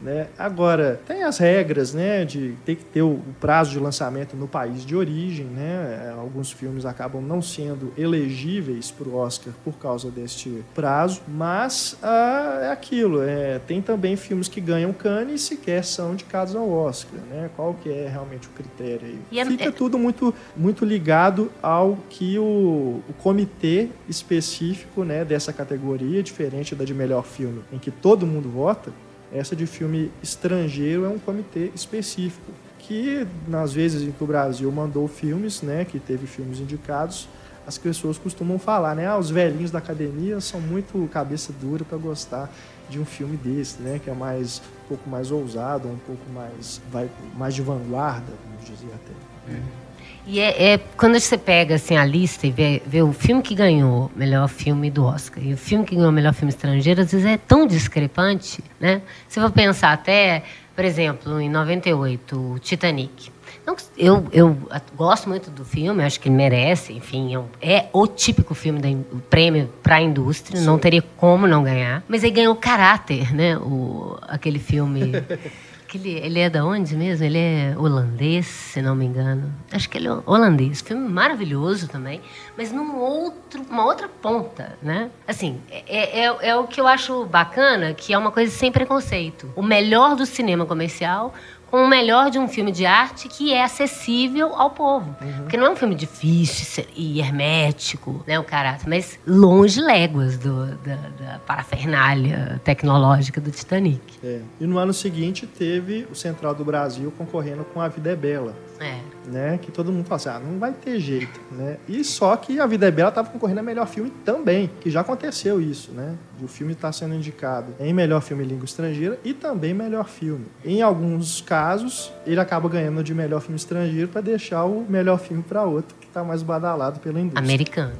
Né? 0.00 0.28
Agora, 0.38 1.00
tem 1.06 1.22
as 1.22 1.38
regras 1.38 1.92
né, 1.94 2.24
de 2.24 2.54
ter 2.64 2.76
que 2.76 2.84
ter 2.84 3.02
o 3.02 3.20
prazo 3.40 3.72
de 3.72 3.78
lançamento 3.78 4.36
no 4.36 4.46
país 4.46 4.84
de 4.84 4.94
origem. 4.96 5.46
Né? 5.46 6.06
É, 6.06 6.10
alguns 6.10 6.50
filmes 6.50 6.84
acabam 6.84 7.22
não 7.22 7.42
sendo 7.42 7.92
elegíveis 7.96 8.90
para 8.90 9.08
o 9.08 9.16
Oscar 9.16 9.52
por 9.64 9.74
causa 9.74 10.10
deste 10.10 10.62
prazo, 10.74 11.22
mas 11.26 11.96
ah, 12.02 12.60
é 12.62 12.70
aquilo. 12.70 13.22
É, 13.22 13.58
tem 13.58 13.80
também 13.80 14.16
filmes 14.16 14.48
que 14.48 14.60
ganham 14.60 14.92
Cannes 14.92 15.42
e 15.42 15.44
sequer 15.44 15.84
são 15.84 16.12
indicados 16.12 16.54
ao 16.54 16.70
Oscar. 16.70 17.20
Né? 17.30 17.50
Qual 17.56 17.74
que 17.74 17.88
é 17.88 18.08
realmente 18.08 18.48
o 18.48 18.50
critério 18.50 19.06
aí? 19.06 19.38
É, 19.38 19.44
Fica 19.44 19.64
é... 19.64 19.70
tudo 19.70 19.98
muito, 19.98 20.34
muito 20.56 20.84
ligado 20.84 21.50
ao 21.62 21.98
que 22.08 22.38
o, 22.38 23.02
o 23.08 23.12
comitê 23.18 23.88
específico 24.08 25.04
né, 25.04 25.24
dessa 25.24 25.52
categoria, 25.52 26.22
diferente 26.22 26.74
da 26.74 26.84
de 26.84 26.94
melhor 26.94 27.24
filme, 27.24 27.62
em 27.72 27.78
que 27.78 27.90
todo 27.90 28.26
mundo 28.26 28.48
vota, 28.48 28.92
essa 29.32 29.54
de 29.54 29.66
filme 29.66 30.10
estrangeiro 30.22 31.04
é 31.04 31.08
um 31.08 31.18
comitê 31.18 31.70
específico, 31.74 32.52
que 32.78 33.26
às 33.52 33.72
vezes 33.72 34.02
em 34.02 34.10
que 34.10 34.22
o 34.22 34.26
Brasil 34.26 34.70
mandou 34.72 35.06
filmes, 35.06 35.62
né, 35.62 35.84
que 35.84 35.98
teve 35.98 36.26
filmes 36.26 36.58
indicados, 36.58 37.28
as 37.66 37.78
pessoas 37.78 38.18
costumam 38.18 38.58
falar, 38.58 38.96
né, 38.96 39.06
ah, 39.06 39.16
os 39.16 39.30
velhinhos 39.30 39.70
da 39.70 39.78
academia 39.78 40.40
são 40.40 40.60
muito 40.60 41.08
cabeça 41.12 41.52
dura 41.60 41.84
para 41.84 41.98
gostar 41.98 42.50
de 42.88 42.98
um 42.98 43.04
filme 43.04 43.36
desse, 43.36 43.80
né, 43.80 44.00
que 44.02 44.10
é 44.10 44.14
mais 44.14 44.60
um 44.84 44.88
pouco 44.88 45.08
mais 45.08 45.30
ousado, 45.30 45.86
um 45.86 45.98
pouco 45.98 46.28
mais 46.32 46.80
vai 46.90 47.08
mais 47.36 47.54
de 47.54 47.62
vanguarda, 47.62 48.32
vamos 48.44 48.66
dizer 48.66 48.92
até. 48.92 49.52
Uhum. 49.52 49.89
E 50.26 50.38
é, 50.38 50.74
é, 50.74 50.78
quando 50.96 51.18
você 51.18 51.36
pega 51.36 51.74
assim, 51.74 51.96
a 51.96 52.04
lista 52.04 52.46
e 52.46 52.50
vê, 52.50 52.82
vê 52.86 53.02
o 53.02 53.12
filme 53.12 53.42
que 53.42 53.54
ganhou 53.54 54.10
melhor 54.14 54.48
filme 54.48 54.90
do 54.90 55.04
Oscar 55.04 55.42
e 55.42 55.52
o 55.52 55.56
filme 55.56 55.84
que 55.84 55.96
ganhou 55.96 56.12
melhor 56.12 56.34
filme 56.34 56.50
estrangeiro, 56.50 57.00
às 57.00 57.10
vezes 57.10 57.26
é 57.26 57.36
tão 57.36 57.66
discrepante, 57.66 58.62
né? 58.78 59.02
Se 59.28 59.40
for 59.40 59.50
pensar 59.50 59.92
até, 59.92 60.42
por 60.76 60.84
exemplo, 60.84 61.40
em 61.40 61.48
98, 61.48 62.52
o 62.54 62.58
Titanic. 62.58 63.30
Não, 63.66 63.76
eu, 63.96 64.26
eu 64.32 64.56
gosto 64.96 65.28
muito 65.28 65.50
do 65.50 65.64
filme, 65.64 66.02
acho 66.02 66.18
que 66.20 66.28
ele 66.28 66.36
merece, 66.36 66.92
enfim, 66.92 67.36
é, 67.60 67.74
é 67.74 67.88
o 67.92 68.06
típico 68.06 68.54
filme 68.54 68.80
do 68.80 69.20
prêmio 69.28 69.68
para 69.82 69.96
a 69.96 70.00
indústria, 70.00 70.58
Sim. 70.58 70.64
não 70.64 70.78
teria 70.78 71.02
como 71.16 71.46
não 71.46 71.62
ganhar. 71.62 72.02
Mas 72.08 72.22
ele 72.22 72.32
ganhou 72.32 72.54
caráter, 72.56 73.34
né? 73.34 73.56
O, 73.58 74.18
aquele 74.22 74.58
filme 74.58 75.12
Aquele, 75.90 76.12
ele 76.18 76.38
é 76.38 76.48
da 76.48 76.64
onde 76.64 76.94
mesmo? 76.94 77.26
Ele 77.26 77.36
é 77.36 77.74
holandês, 77.76 78.46
se 78.46 78.80
não 78.80 78.94
me 78.94 79.04
engano. 79.04 79.52
Acho 79.72 79.90
que 79.90 79.98
ele 79.98 80.06
é 80.06 80.12
holandês. 80.24 80.80
Filme 80.80 81.08
maravilhoso 81.08 81.88
também, 81.88 82.20
mas 82.56 82.70
num 82.70 82.96
outro, 82.96 83.60
uma 83.68 83.84
outra 83.84 84.08
ponta, 84.08 84.78
né? 84.80 85.10
Assim, 85.26 85.60
é, 85.68 86.26
é, 86.26 86.50
é 86.50 86.56
o 86.56 86.68
que 86.68 86.80
eu 86.80 86.86
acho 86.86 87.24
bacana, 87.24 87.92
que 87.92 88.14
é 88.14 88.18
uma 88.18 88.30
coisa 88.30 88.52
sem 88.52 88.70
preconceito. 88.70 89.52
O 89.56 89.62
melhor 89.62 90.14
do 90.14 90.24
cinema 90.24 90.64
comercial 90.64 91.34
com 91.70 91.84
o 91.84 91.88
melhor 91.88 92.30
de 92.30 92.38
um 92.38 92.48
filme 92.48 92.72
de 92.72 92.84
arte 92.84 93.28
que 93.28 93.52
é 93.52 93.62
acessível 93.62 94.54
ao 94.54 94.70
povo. 94.70 95.14
Uhum. 95.20 95.42
Porque 95.42 95.56
não 95.56 95.66
é 95.66 95.70
um 95.70 95.76
filme 95.76 95.94
difícil 95.94 96.84
e 96.96 97.20
hermético, 97.20 98.22
né, 98.26 98.38
o 98.38 98.44
caráter, 98.44 98.88
mas 98.88 99.18
longe 99.26 99.80
léguas 99.80 100.38
do, 100.38 100.66
da, 100.76 100.96
da 100.96 101.38
parafernália 101.46 102.60
tecnológica 102.64 103.40
do 103.40 103.50
Titanic. 103.50 104.00
É. 104.22 104.40
E 104.60 104.66
no 104.66 104.78
ano 104.78 104.92
seguinte 104.92 105.46
teve 105.46 106.06
o 106.10 106.14
Central 106.14 106.54
do 106.54 106.64
Brasil 106.64 107.12
concorrendo 107.16 107.64
com 107.64 107.80
A 107.80 107.88
Vida 107.88 108.10
é 108.10 108.16
Bela. 108.16 108.54
É. 108.80 108.98
Né? 109.26 109.58
Que 109.58 109.70
todo 109.70 109.92
mundo 109.92 110.06
fala 110.06 110.16
assim, 110.16 110.28
ah, 110.30 110.40
não 110.40 110.58
vai 110.58 110.72
ter 110.72 110.98
jeito, 110.98 111.38
né? 111.52 111.76
E 111.86 112.02
só 112.02 112.34
que 112.34 112.58
A 112.58 112.66
Vida 112.66 112.88
é 112.88 112.90
Bela 112.90 113.10
estava 113.10 113.28
concorrendo 113.28 113.60
a 113.60 113.62
melhor 113.62 113.86
filme 113.86 114.10
também, 114.24 114.70
que 114.80 114.90
já 114.90 115.02
aconteceu 115.02 115.60
isso, 115.60 115.92
né? 115.92 116.16
O 116.42 116.48
filme 116.48 116.72
está 116.72 116.90
sendo 116.90 117.14
indicado 117.14 117.74
em 117.78 117.92
melhor 117.92 118.22
filme 118.22 118.42
em 118.42 118.46
língua 118.46 118.64
estrangeira 118.64 119.20
e 119.22 119.34
também 119.34 119.74
melhor 119.74 120.08
filme. 120.08 120.46
Em 120.64 120.80
alguns 120.80 121.42
casos, 121.42 122.10
ele 122.26 122.40
acaba 122.40 122.70
ganhando 122.70 123.04
de 123.04 123.12
melhor 123.12 123.42
filme 123.42 123.56
estrangeiro 123.56 124.08
para 124.08 124.22
deixar 124.22 124.64
o 124.64 124.82
melhor 124.88 125.18
filme 125.18 125.42
para 125.42 125.62
outro, 125.62 125.94
que 126.00 126.06
está 126.06 126.24
mais 126.24 126.42
badalado 126.42 127.00
pela 127.00 127.20
indústria. 127.20 127.44
Americano. 127.44 127.96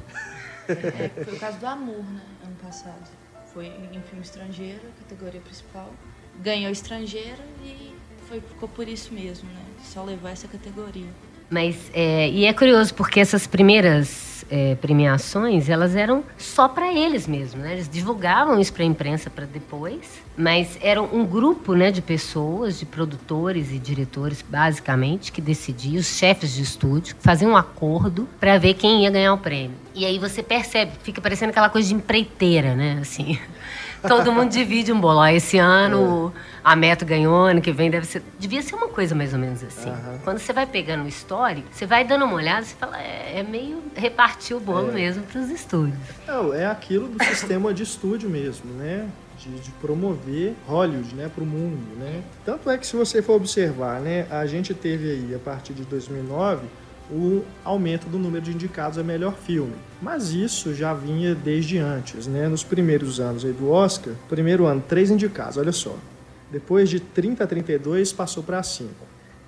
É, 0.67 1.23
foi 1.23 1.33
o 1.35 1.39
caso 1.39 1.59
do 1.59 1.67
Amor, 1.67 1.97
né? 1.97 2.21
Ano 2.43 2.55
passado. 2.63 3.07
Foi 3.53 3.65
em 3.65 4.01
filme 4.01 4.23
estrangeiro, 4.23 4.81
categoria 4.99 5.41
principal. 5.41 5.93
Ganhou 6.41 6.71
estrangeiro 6.71 7.41
e 7.63 7.93
foi, 8.27 8.41
ficou 8.41 8.69
por 8.69 8.87
isso 8.87 9.13
mesmo, 9.13 9.47
né? 9.49 9.70
Só 9.83 10.03
levou 10.03 10.29
essa 10.29 10.47
categoria. 10.47 11.07
Mas, 11.49 11.75
é, 11.93 12.29
e 12.29 12.45
é 12.45 12.53
curioso 12.53 12.93
porque 12.93 13.19
essas 13.19 13.45
primeiras 13.45 14.31
é, 14.51 14.75
premiações, 14.75 15.69
elas 15.69 15.95
eram 15.95 16.23
só 16.37 16.67
para 16.67 16.93
eles 16.93 17.25
mesmo, 17.25 17.61
né? 17.61 17.71
Eles 17.71 17.89
divulgavam 17.89 18.59
isso 18.59 18.73
para 18.73 18.83
a 18.83 18.85
imprensa 18.85 19.29
para 19.29 19.45
depois, 19.45 20.21
mas 20.35 20.77
era 20.81 21.01
um 21.01 21.25
grupo, 21.25 21.73
né, 21.73 21.89
de 21.89 22.01
pessoas, 22.01 22.77
de 22.77 22.85
produtores 22.85 23.71
e 23.71 23.79
diretores, 23.79 24.41
basicamente, 24.41 25.31
que 25.31 25.41
decidiam, 25.41 25.99
os 26.01 26.07
chefes 26.07 26.53
de 26.53 26.61
estúdio, 26.61 27.15
faziam 27.19 27.51
um 27.51 27.57
acordo 27.57 28.27
para 28.39 28.57
ver 28.57 28.73
quem 28.73 29.03
ia 29.03 29.09
ganhar 29.09 29.33
o 29.33 29.37
prêmio. 29.37 29.77
E 29.95 30.05
aí 30.05 30.19
você 30.19 30.43
percebe, 30.43 30.91
fica 31.03 31.21
parecendo 31.21 31.51
aquela 31.51 31.69
coisa 31.69 31.87
de 31.87 31.93
empreiteira, 31.93 32.75
né? 32.75 32.99
Assim, 33.01 33.39
todo 34.07 34.31
mundo 34.31 34.49
divide 34.49 34.91
um 34.91 34.99
bolo. 34.99 35.25
Esse 35.27 35.57
ano 35.57 36.33
a 36.63 36.75
Meta 36.75 37.05
ganhou, 37.05 37.45
ano 37.45 37.61
que 37.61 37.71
vem 37.71 37.89
deve 37.89 38.05
ser. 38.05 38.21
Devia 38.39 38.61
ser 38.61 38.75
uma 38.75 38.87
coisa 38.87 39.15
mais 39.15 39.33
ou 39.33 39.39
menos 39.39 39.63
assim. 39.63 39.89
Uhum. 39.89 40.19
Quando 40.23 40.39
você 40.39 40.53
vai 40.53 40.65
pegando 40.65 41.05
o 41.05 41.07
histórico, 41.07 41.67
você 41.71 41.85
vai 41.85 42.03
dando 42.03 42.25
uma 42.25 42.35
olhada, 42.35 42.65
você 42.65 42.75
fala, 42.75 42.99
é, 42.99 43.39
é 43.39 43.43
meio 43.43 43.81
repartir 43.95 44.55
o 44.55 44.59
bolo 44.59 44.89
é. 44.89 44.93
mesmo 44.93 45.23
para 45.23 45.41
os 45.41 45.49
estúdios. 45.49 45.97
É, 46.27 46.61
é 46.61 46.65
aquilo 46.65 47.07
do 47.07 47.23
sistema 47.23 47.73
de 47.73 47.83
estúdio 47.83 48.29
mesmo, 48.29 48.71
né? 48.73 49.07
De, 49.37 49.49
de, 49.59 49.71
promover 49.71 50.53
Hollywood 50.67 51.15
né, 51.15 51.27
para 51.33 51.43
o 51.43 51.47
mundo. 51.47 51.79
Né? 51.97 52.21
Tanto 52.45 52.69
é 52.69 52.77
que, 52.77 52.85
se 52.85 52.95
você 52.95 53.23
for 53.23 53.33
observar, 53.33 53.99
né, 53.99 54.27
a 54.29 54.45
gente 54.45 54.71
teve 54.71 55.09
aí, 55.09 55.33
a 55.33 55.39
partir 55.39 55.73
de 55.73 55.81
2009, 55.83 56.67
o 57.11 57.43
aumento 57.63 58.07
do 58.07 58.17
número 58.17 58.43
de 58.43 58.51
indicados 58.51 58.97
a 58.97 59.03
melhor 59.03 59.35
filme. 59.35 59.73
Mas 60.01 60.31
isso 60.31 60.73
já 60.73 60.93
vinha 60.93 61.35
desde 61.35 61.77
antes, 61.77 62.25
né? 62.25 62.47
Nos 62.47 62.63
primeiros 62.63 63.19
anos 63.19 63.43
aí 63.43 63.51
do 63.51 63.69
Oscar, 63.69 64.13
primeiro 64.29 64.65
ano, 64.65 64.81
três 64.87 65.11
indicados, 65.11 65.57
olha 65.57 65.71
só. 65.71 65.95
Depois 66.49 66.89
de 66.89 66.99
30 66.99 67.43
a 67.43 67.47
32, 67.47 68.13
passou 68.13 68.43
para 68.43 68.63
5. 68.63 68.89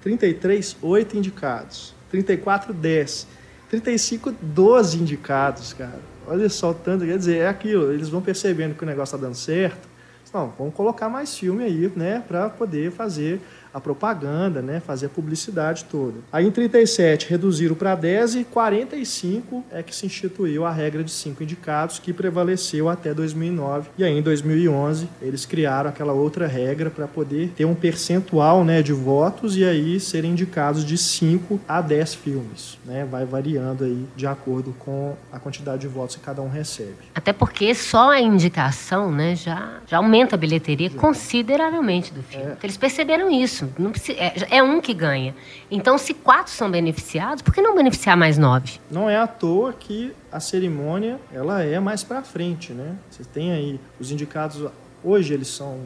33, 0.01 0.77
8 0.81 1.17
indicados. 1.17 1.93
34, 2.11 2.73
10. 2.73 3.27
35, 3.69 4.33
12 4.41 4.99
indicados, 4.99 5.73
cara. 5.73 5.99
Olha 6.27 6.47
só 6.49 6.71
o 6.71 6.73
tanto, 6.73 7.05
quer 7.05 7.17
dizer, 7.17 7.37
é 7.37 7.47
aquilo, 7.47 7.91
eles 7.91 8.07
vão 8.07 8.21
percebendo 8.21 8.75
que 8.75 8.83
o 8.83 8.85
negócio 8.85 9.15
está 9.15 9.25
dando 9.25 9.35
certo. 9.35 9.93
Não, 10.33 10.51
vamos 10.57 10.73
colocar 10.73 11.09
mais 11.09 11.37
filme 11.37 11.63
aí, 11.63 11.91
né, 11.95 12.23
para 12.27 12.49
poder 12.49 12.91
fazer 12.91 13.39
a 13.73 13.79
propaganda, 13.79 14.61
né, 14.61 14.79
fazer 14.79 15.07
a 15.07 15.09
publicidade 15.09 15.85
toda. 15.85 16.15
Aí 16.31 16.45
em 16.45 16.51
37 16.51 17.29
reduziram 17.29 17.75
para 17.75 17.95
10 17.95 18.35
e 18.35 18.43
45 18.43 19.63
é 19.71 19.81
que 19.81 19.95
se 19.95 20.05
instituiu 20.05 20.65
a 20.65 20.71
regra 20.71 21.03
de 21.03 21.11
cinco 21.11 21.43
indicados 21.43 21.99
que 21.99 22.13
prevaleceu 22.13 22.87
até 22.87 23.13
2009 23.13 23.89
e 23.97 24.03
aí 24.03 24.17
em 24.17 24.21
2011 24.21 25.07
eles 25.21 25.45
criaram 25.45 25.89
aquela 25.89 26.13
outra 26.13 26.45
regra 26.45 26.89
para 26.89 27.07
poder 27.07 27.51
ter 27.55 27.65
um 27.65 27.73
percentual, 27.73 28.63
né, 28.63 28.81
de 28.81 28.93
votos 28.93 29.57
e 29.57 29.63
aí 29.63 29.99
serem 29.99 30.31
indicados 30.31 30.85
de 30.85 30.97
5 30.97 31.59
a 31.67 31.81
10 31.81 32.13
filmes, 32.15 32.77
né? 32.85 33.07
Vai 33.09 33.25
variando 33.25 33.83
aí 33.83 34.05
de 34.15 34.27
acordo 34.27 34.73
com 34.79 35.15
a 35.31 35.39
quantidade 35.39 35.81
de 35.81 35.87
votos 35.87 36.15
que 36.15 36.21
cada 36.21 36.41
um 36.41 36.49
recebe. 36.49 36.95
Até 37.15 37.33
porque 37.33 37.73
só 37.73 38.11
a 38.11 38.19
indicação, 38.19 39.11
né, 39.11 39.35
já 39.35 39.79
já 39.87 39.97
aumenta 39.97 40.35
a 40.35 40.37
bilheteria 40.37 40.89
já. 40.89 40.97
consideravelmente 40.97 42.13
do 42.13 42.21
filme. 42.23 42.51
É. 42.51 42.57
Eles 42.63 42.77
perceberam 42.77 43.29
isso 43.29 43.62
precisa, 43.67 44.17
é, 44.19 44.57
é, 44.57 44.63
um 44.63 44.79
que 44.81 44.93
ganha. 44.93 45.35
Então, 45.69 45.97
se 45.97 46.13
quatro 46.13 46.51
são 46.51 46.69
beneficiados, 46.69 47.41
por 47.41 47.53
que 47.53 47.61
não 47.61 47.75
beneficiar 47.75 48.17
mais 48.17 48.37
nove? 48.37 48.79
Não 48.89 49.09
é 49.09 49.17
à 49.17 49.27
toa 49.27 49.73
que 49.73 50.13
a 50.31 50.39
cerimônia 50.39 51.19
ela 51.31 51.63
é 51.63 51.79
mais 51.79 52.03
para 52.03 52.23
frente, 52.23 52.73
né? 52.73 52.95
Você 53.09 53.23
tem 53.23 53.51
aí 53.51 53.79
os 53.99 54.11
indicados. 54.11 54.69
Hoje 55.03 55.33
eles 55.33 55.47
são 55.47 55.81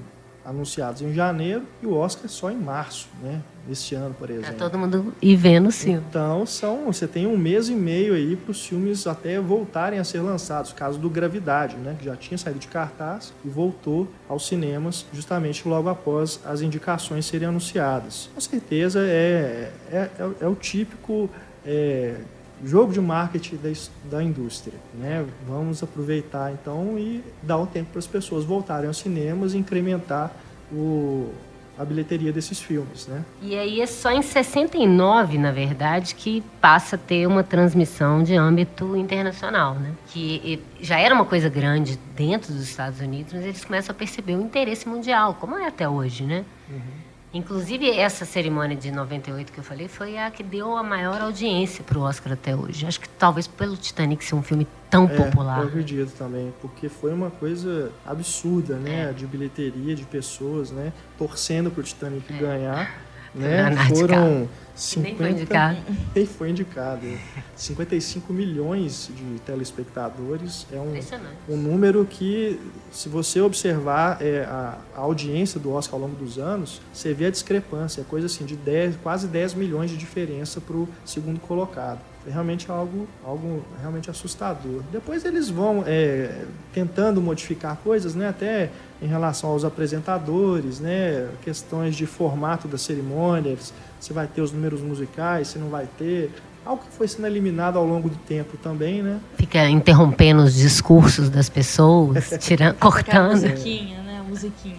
anunciados 0.46 1.02
em 1.02 1.14
janeiro 1.14 1.64
e 1.82 1.86
o 1.86 1.94
Oscar 1.94 2.26
é 2.26 2.30
só 2.30 2.50
em 2.50 2.58
março, 2.58 3.10
né? 3.22 3.42
Esse 3.72 3.96
ano, 3.96 4.14
por 4.14 4.30
exemplo. 4.30 4.54
Tá 4.54 4.70
todo 4.70 4.78
mundo 4.80 5.14
ir 5.22 5.36
vendo 5.36 5.72
sim. 5.72 5.94
Então, 5.94 6.46
são, 6.46 6.86
você 6.86 7.08
tem 7.08 7.28
um 7.28 7.38
mês 7.38 7.70
e 7.70 7.74
meio 7.74 8.14
aí 8.14 8.36
para 8.36 8.52
os 8.52 8.66
filmes 8.66 9.08
até 9.08 9.40
voltarem 9.40 10.00
a 10.00 10.04
ser 10.04 10.20
lançados. 10.22 10.72
O 10.72 10.76
caso 10.76 10.98
do 11.00 11.10
Gravidade, 11.10 11.76
né, 11.78 11.96
que 11.98 12.06
já 12.06 12.16
tinha 12.16 12.38
saído 12.38 12.60
de 12.60 12.68
cartaz 12.68 13.34
e 13.44 13.50
voltou 13.50 14.08
aos 14.28 14.48
cinemas 14.48 15.06
justamente 15.14 15.68
logo 15.68 15.90
após 15.90 16.40
as 16.46 16.62
indicações 16.62 17.26
serem 17.26 17.48
anunciadas. 17.48 18.30
Com 18.34 18.42
certeza 18.42 19.00
é, 19.02 19.72
é, 19.92 19.98
é, 20.20 20.30
é 20.42 20.48
o 20.48 20.56
típico 20.56 21.30
é, 21.66 22.16
jogo 22.64 22.92
de 22.92 23.02
marketing 23.02 23.58
da, 23.58 23.70
da 24.18 24.24
indústria. 24.24 24.78
Né? 24.94 25.26
Vamos 25.48 25.84
aproveitar 25.84 26.52
então 26.52 26.98
e 26.98 27.24
dar 27.44 27.58
um 27.58 27.66
tempo 27.66 27.92
para 27.92 28.00
as 28.00 28.08
pessoas 28.08 28.44
voltarem 28.44 28.88
aos 28.88 28.98
cinemas 28.98 29.54
e 29.54 29.58
incrementar 29.58 30.32
o, 30.72 31.32
a 31.78 31.86
bilheteria 31.86 32.34
desses 32.34 32.60
filmes, 32.60 33.08
né? 33.08 33.24
E 33.42 33.56
aí 33.56 33.82
é 33.82 33.86
só 33.86 34.12
em 34.12 34.22
69, 34.22 35.38
na 35.38 35.52
verdade, 35.52 36.16
que 36.16 36.44
passa 36.60 36.96
a 36.96 37.00
ter 37.00 37.28
uma 37.28 37.44
transmissão 37.44 38.24
de 38.24 38.36
âmbito 38.36 38.96
internacional, 38.96 39.76
né? 39.76 39.92
Que 40.08 40.62
já 40.82 40.98
era 41.00 41.14
uma 41.14 41.26
coisa 41.26 41.50
grande 41.50 42.00
dentro 42.16 42.52
dos 42.52 42.64
Estados 42.64 43.00
Unidos, 43.00 43.34
mas 43.34 43.44
eles 43.44 43.64
começam 43.64 43.94
a 43.94 43.98
perceber 43.98 44.36
o 44.36 44.42
interesse 44.42 44.88
mundial, 44.88 45.36
como 45.40 45.56
é 45.56 45.68
até 45.68 45.88
hoje, 45.88 46.24
né? 46.24 46.44
Uhum. 46.70 47.07
Inclusive, 47.38 47.92
essa 47.92 48.26
cerimônia 48.26 48.76
de 48.76 48.90
98 48.90 49.52
que 49.52 49.60
eu 49.60 49.64
falei 49.64 49.88
foi 49.88 50.18
a 50.18 50.32
que 50.32 50.42
deu 50.42 50.76
a 50.76 50.82
maior 50.82 51.22
audiência 51.22 51.84
para 51.84 52.00
o 52.00 52.02
Oscar 52.02 52.34
até 52.34 52.56
hoje. 52.56 52.86
Acho 52.88 53.00
que 53.00 53.08
talvez 53.08 53.46
pelo 53.46 53.78
Titanic 53.78 54.26
ser 54.26 54.34
um 54.34 54.42
filme 54.42 54.68
tão 54.90 55.06
é, 55.06 55.08
popular. 55.10 55.62
Eu 55.62 55.68
acredito 55.68 56.12
também, 56.18 56.52
porque 56.60 56.90
foi 56.90 57.14
uma 57.14 57.30
coisa 57.30 57.92
absurda, 58.04 58.78
né? 58.78 59.12
É. 59.12 59.14
De 59.14 59.28
bilheteria, 59.28 59.96
de 59.96 60.04
pessoas, 60.04 60.72
né? 60.72 60.92
Torcendo 61.16 61.70
para 61.70 61.82
o 61.82 61.84
Titanic 61.84 62.34
é. 62.34 62.38
ganhar. 62.38 63.07
Né? 63.38 63.76
Foram 63.90 64.50
50... 64.78 65.08
Nem 65.08 65.16
foi 65.18 65.30
indicado. 65.32 65.78
Nem 66.16 66.26
foi 66.26 66.50
indicado. 66.50 67.08
55 67.56 68.32
milhões 68.32 69.10
de 69.16 69.40
telespectadores. 69.42 70.68
É 70.72 70.78
um, 70.78 71.56
um 71.56 71.58
número 71.58 72.06
que, 72.06 72.60
se 72.92 73.10
você 73.10 73.42
observar 73.42 74.22
é, 74.22 74.46
a, 74.46 74.78
a, 74.96 75.00
audiência 75.00 75.60
do 75.60 75.72
Oscar 75.72 75.96
ao 75.96 76.08
longo 76.08 76.16
dos 76.16 76.38
anos, 76.38 76.80
você 76.94 77.14
vê 77.14 77.26
a 77.26 77.32
discrepância. 77.32 78.02
É 78.02 78.04
coisa 78.04 78.28
assim 78.28 78.46
de 78.46 78.56
10, 78.56 78.98
quase 78.98 79.28
10 79.28 79.56
milhões 79.56 79.90
de 79.90 79.98
diferença 79.98 80.62
para 80.62 80.76
o 80.76 80.88
segundo 81.04 81.40
colocado. 81.40 82.00
É 82.28 82.32
realmente 82.32 82.70
algo, 82.70 83.08
algo 83.26 83.64
realmente 83.80 84.10
assustador. 84.12 84.84
Depois 84.92 85.26
eles 85.26 85.50
vão 85.50 85.84
é, 85.88 86.44
tentando 86.74 87.22
modificar 87.22 87.78
coisas, 87.78 88.14
né? 88.14 88.28
até 88.28 88.70
em 89.02 89.08
relação 89.08 89.52
aos 89.52 89.64
apresentadores, 89.64 90.80
né? 90.80 91.28
questões 91.44 91.96
de 91.96 92.06
formato 92.06 92.68
das 92.68 92.82
cerimônias, 92.82 93.74
se 94.00 94.14
vai 94.14 94.28
ter 94.28 94.42
os 94.42 94.52
números 94.52 94.82
musicais, 94.82 95.50
se 95.50 95.60
não 95.60 95.70
vai 95.70 95.88
ter. 95.98 96.32
Algo 96.66 96.84
que 96.84 96.98
foi 96.98 97.08
sendo 97.08 97.28
eliminado 97.28 97.78
ao 97.78 97.86
longo 97.86 98.10
do 98.10 98.18
tempo 98.18 98.58
também, 98.58 99.02
né? 99.02 99.22
Fica 99.38 99.70
interrompendo 99.70 100.44
os 100.44 100.54
discursos 100.54 101.30
das 101.30 101.48
pessoas, 101.48 102.30
tirando, 102.42 102.76
cortando. 102.76 103.46
A 103.46 103.50
musiquinha, 103.50 104.02
né? 104.02 104.20
A 104.20 104.24
musiquinha. 104.24 104.76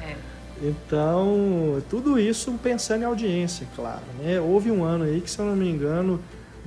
É. 0.00 0.16
Então, 0.62 1.82
tudo 1.90 2.18
isso 2.18 2.52
pensando 2.62 3.02
em 3.02 3.04
audiência, 3.04 3.66
claro. 3.76 4.00
Né? 4.22 4.40
Houve 4.40 4.70
um 4.70 4.82
ano 4.82 5.04
aí 5.04 5.20
que, 5.20 5.30
se 5.30 5.38
eu 5.38 5.44
não 5.44 5.54
me 5.54 5.68
engano, 5.68 6.18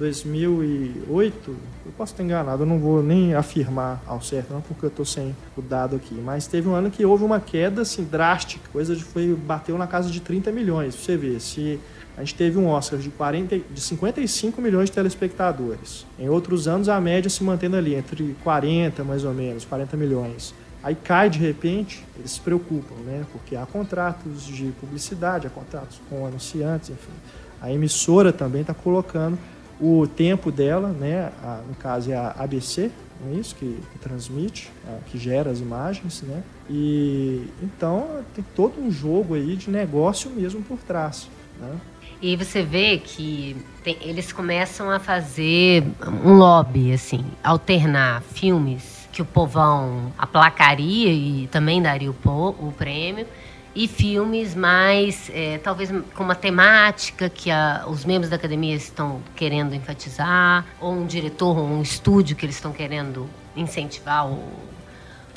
2008, 0.02 1.56
eu 1.86 1.92
posso 1.96 2.14
estar 2.14 2.24
enganado, 2.24 2.64
eu 2.64 2.66
não 2.66 2.80
vou 2.80 3.04
nem 3.04 3.36
afirmar 3.36 4.02
ao 4.08 4.20
certo, 4.20 4.52
não 4.52 4.60
porque 4.60 4.84
eu 4.86 4.90
estou 4.90 5.06
sem 5.06 5.36
o 5.56 5.62
dado 5.62 5.96
aqui, 5.96 6.16
mas 6.16 6.48
teve 6.48 6.68
um 6.68 6.74
ano 6.74 6.90
que 6.90 7.06
houve 7.06 7.24
uma 7.24 7.40
queda 7.40 7.84
assim 7.84 8.04
drástica, 8.04 8.68
coisa 8.74 8.96
de 8.96 9.04
foi 9.04 9.36
bateu 9.36 9.78
na 9.78 9.86
casa 9.86 10.10
de 10.10 10.20
30 10.20 10.52
milhões. 10.52 10.96
Você 10.96 11.16
vê, 11.16 11.40
se 11.40 11.80
a 12.18 12.22
gente 12.22 12.34
teve 12.34 12.58
um 12.58 12.68
Oscar 12.68 12.98
de 12.98 13.12
40, 13.12 13.60
de 13.60 13.80
55 13.80 14.60
milhões 14.60 14.90
de 14.90 14.96
telespectadores. 14.96 16.06
Em 16.18 16.28
outros 16.28 16.68
anos 16.68 16.90
a 16.90 17.00
média 17.00 17.30
se 17.30 17.44
mantendo 17.44 17.78
ali 17.78 17.94
entre 17.94 18.36
40 18.44 19.04
mais 19.04 19.24
ou 19.24 19.34
menos, 19.36 19.66
40 19.66 19.96
milhões. 19.96 20.54
Aí 20.82 20.96
cai 20.96 21.30
de 21.30 21.38
repente, 21.38 22.04
eles 22.18 22.32
se 22.32 22.40
preocupam, 22.40 22.96
né? 23.06 23.24
Porque 23.32 23.56
há 23.56 23.68
contratos 23.68 24.48
de 24.48 24.72
publicidade, 24.80 25.46
há 25.46 25.50
contratos 25.52 26.02
com 26.10 26.26
anunciantes, 26.26 26.90
enfim. 26.90 27.14
A 27.62 27.72
emissora 27.72 28.34
também 28.34 28.62
está 28.62 28.74
colocando 28.74 29.38
o 29.82 30.08
tempo 30.08 30.52
dela, 30.52 30.90
né, 30.90 31.32
a, 31.44 31.62
no 31.68 31.74
caso 31.76 32.12
é 32.12 32.16
a 32.16 32.36
ABC, 32.38 32.92
é 33.28 33.34
isso 33.34 33.56
que, 33.56 33.80
que 33.92 34.00
transmite, 34.00 34.72
a, 34.88 35.00
que 35.10 35.18
gera 35.18 35.50
as 35.50 35.60
imagens, 35.60 36.22
né? 36.22 36.44
E 36.70 37.48
então 37.62 38.24
tem 38.36 38.46
todo 38.56 38.80
um 38.80 38.92
jogo 38.92 39.34
aí 39.34 39.56
de 39.56 39.70
negócio 39.70 40.30
mesmo 40.30 40.62
por 40.62 40.78
trás, 40.78 41.28
né? 41.60 41.76
E 42.22 42.36
você 42.36 42.62
vê 42.62 43.00
que 43.00 43.58
tem, 43.84 43.98
eles 44.02 44.32
começam 44.32 44.92
a 44.92 45.00
fazer 45.00 45.84
um 46.24 46.34
lobby, 46.34 46.94
assim, 46.94 47.26
alternar 47.44 48.22
filmes 48.22 49.10
que 49.12 49.24
o 49.24 49.26
povão 49.26 50.14
aplacaria 50.18 51.12
e 51.12 51.48
também 51.48 51.82
daria 51.82 52.12
o, 52.12 52.16
o 52.24 52.74
prêmio 52.78 53.26
e 53.74 53.88
filmes 53.88 54.54
mais, 54.54 55.32
é, 55.34 55.58
talvez 55.58 55.90
com 56.14 56.24
uma 56.24 56.36
temática 56.36 57.30
que 57.30 57.50
a, 57.50 57.86
os 57.88 58.04
membros 58.04 58.30
da 58.30 58.36
academia 58.36 58.76
estão 58.76 59.22
querendo 59.36 59.74
enfatizar, 59.74 60.66
ou 60.80 60.94
um 60.94 61.06
diretor 61.06 61.58
ou 61.58 61.66
um 61.66 61.82
estúdio 61.82 62.36
que 62.36 62.46
eles 62.46 62.56
estão 62.56 62.74
querendo 62.74 63.30
incentivar 63.56 64.28
ou 64.28 64.52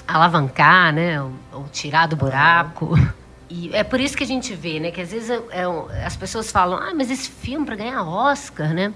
alavancar, 0.07 0.93
né, 0.93 1.23
ou, 1.23 1.33
ou 1.53 1.65
tirar 1.73 2.07
do 2.07 2.17
buraco. 2.17 2.95
E 3.49 3.71
é 3.73 3.85
por 3.85 4.01
isso 4.01 4.17
que 4.17 4.25
a 4.25 4.27
gente 4.27 4.55
vê, 4.55 4.81
né, 4.81 4.91
que 4.91 5.01
às 5.01 5.13
vezes 5.13 5.31
é, 5.31 5.65
as 6.05 6.17
pessoas 6.17 6.51
falam, 6.51 6.79
ah, 6.79 6.93
mas 6.95 7.11
esse 7.11 7.31
filme 7.31 7.65
para 7.65 7.77
ganhar 7.77 8.03
Oscar, 8.03 8.75
né? 8.75 8.93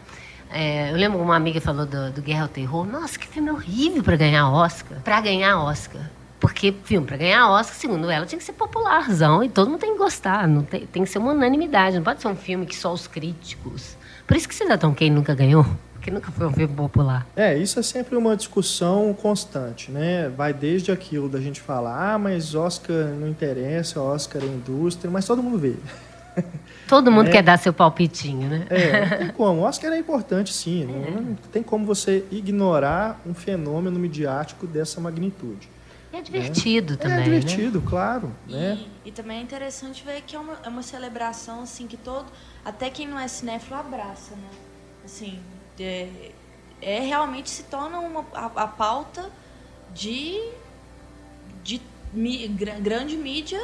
É, 0.50 0.90
eu 0.90 0.96
lembro 0.96 1.18
uma 1.20 1.36
amiga 1.36 1.60
falou 1.60 1.84
do, 1.84 2.10
do 2.10 2.22
Guerra 2.22 2.42
ao 2.42 2.48
Terror. 2.48 2.86
Nossa, 2.86 3.18
que 3.18 3.26
filme 3.26 3.50
horrível 3.50 4.02
para 4.02 4.16
ganhar 4.16 4.50
Oscar. 4.50 4.98
Para 5.00 5.20
ganhar 5.20 5.58
Oscar. 5.60 6.00
Porque 6.40 6.72
filme, 6.84 7.06
para 7.06 7.16
ganhar 7.16 7.50
Oscar, 7.50 7.76
segundo 7.76 8.08
ela, 8.08 8.24
tinha 8.24 8.38
que 8.38 8.44
ser 8.44 8.52
popularzão 8.52 9.42
e 9.42 9.48
todo 9.48 9.70
mundo 9.70 9.80
tem 9.80 9.92
que 9.92 9.98
gostar. 9.98 10.46
Não 10.46 10.62
tem, 10.62 10.86
tem 10.86 11.02
que 11.02 11.10
ser 11.10 11.18
uma 11.18 11.32
unanimidade. 11.32 11.96
Não 11.96 12.04
pode 12.04 12.22
ser 12.22 12.28
um 12.28 12.36
filme 12.36 12.64
que 12.64 12.76
só 12.76 12.92
os 12.92 13.06
críticos. 13.06 13.96
Por 14.26 14.36
isso 14.36 14.48
que 14.48 14.54
Cidadão 14.54 14.94
Kane 14.94 15.10
nunca 15.10 15.34
ganhou. 15.34 15.66
Porque 15.94 16.12
nunca 16.12 16.30
foi 16.30 16.46
um 16.46 16.52
filme 16.52 16.74
popular. 16.74 17.26
É, 17.34 17.56
isso 17.58 17.80
é 17.80 17.82
sempre 17.82 18.16
uma 18.16 18.36
discussão 18.36 19.12
constante, 19.20 19.90
né? 19.90 20.28
Vai 20.28 20.52
desde 20.52 20.92
aquilo 20.92 21.28
da 21.28 21.40
gente 21.40 21.60
falar, 21.60 22.14
ah, 22.14 22.18
mas 22.18 22.54
Oscar 22.54 23.06
não 23.18 23.26
interessa, 23.26 24.00
Oscar 24.00 24.42
é 24.42 24.46
indústria, 24.46 25.10
mas 25.10 25.26
todo 25.26 25.42
mundo 25.42 25.58
vê. 25.58 25.74
Todo 26.86 27.10
mundo 27.10 27.28
é. 27.28 27.32
quer 27.32 27.42
dar 27.42 27.58
seu 27.58 27.72
palpitinho, 27.72 28.48
né? 28.48 28.66
É, 28.70 29.00
não 29.00 29.18
tem 29.18 29.28
como. 29.32 29.62
Oscar 29.62 29.92
é 29.92 29.98
importante, 29.98 30.54
sim. 30.54 30.84
É. 30.84 31.10
Não 31.10 31.34
tem 31.52 31.62
como 31.62 31.84
você 31.84 32.24
ignorar 32.30 33.20
um 33.26 33.34
fenômeno 33.34 33.98
midiático 33.98 34.66
dessa 34.66 35.00
magnitude. 35.00 35.68
É 36.18 36.22
divertido 36.22 36.94
é. 36.94 36.96
também. 36.96 37.20
É 37.20 37.22
divertido, 37.24 37.80
né? 37.80 37.86
claro. 37.88 38.36
E, 38.48 38.52
né? 38.52 38.86
e 39.04 39.12
também 39.12 39.38
é 39.38 39.42
interessante 39.42 40.04
ver 40.04 40.22
que 40.22 40.34
é 40.34 40.38
uma, 40.38 40.58
é 40.64 40.68
uma 40.68 40.82
celebração 40.82 41.62
assim 41.62 41.86
que 41.86 41.96
todo. 41.96 42.26
Até 42.64 42.90
quem 42.90 43.06
não 43.06 43.18
é 43.18 43.28
cinéfilo 43.28 43.76
abraça, 43.76 44.34
né? 44.34 44.50
Assim, 45.04 45.40
é, 45.78 46.32
é 46.82 47.00
realmente 47.00 47.48
se 47.48 47.62
torna 47.64 48.00
uma, 48.00 48.26
a, 48.34 48.46
a 48.46 48.66
pauta 48.66 49.30
de, 49.94 50.40
de 51.62 51.80
mi, 52.12 52.48
grande 52.48 53.16
mídia, 53.16 53.60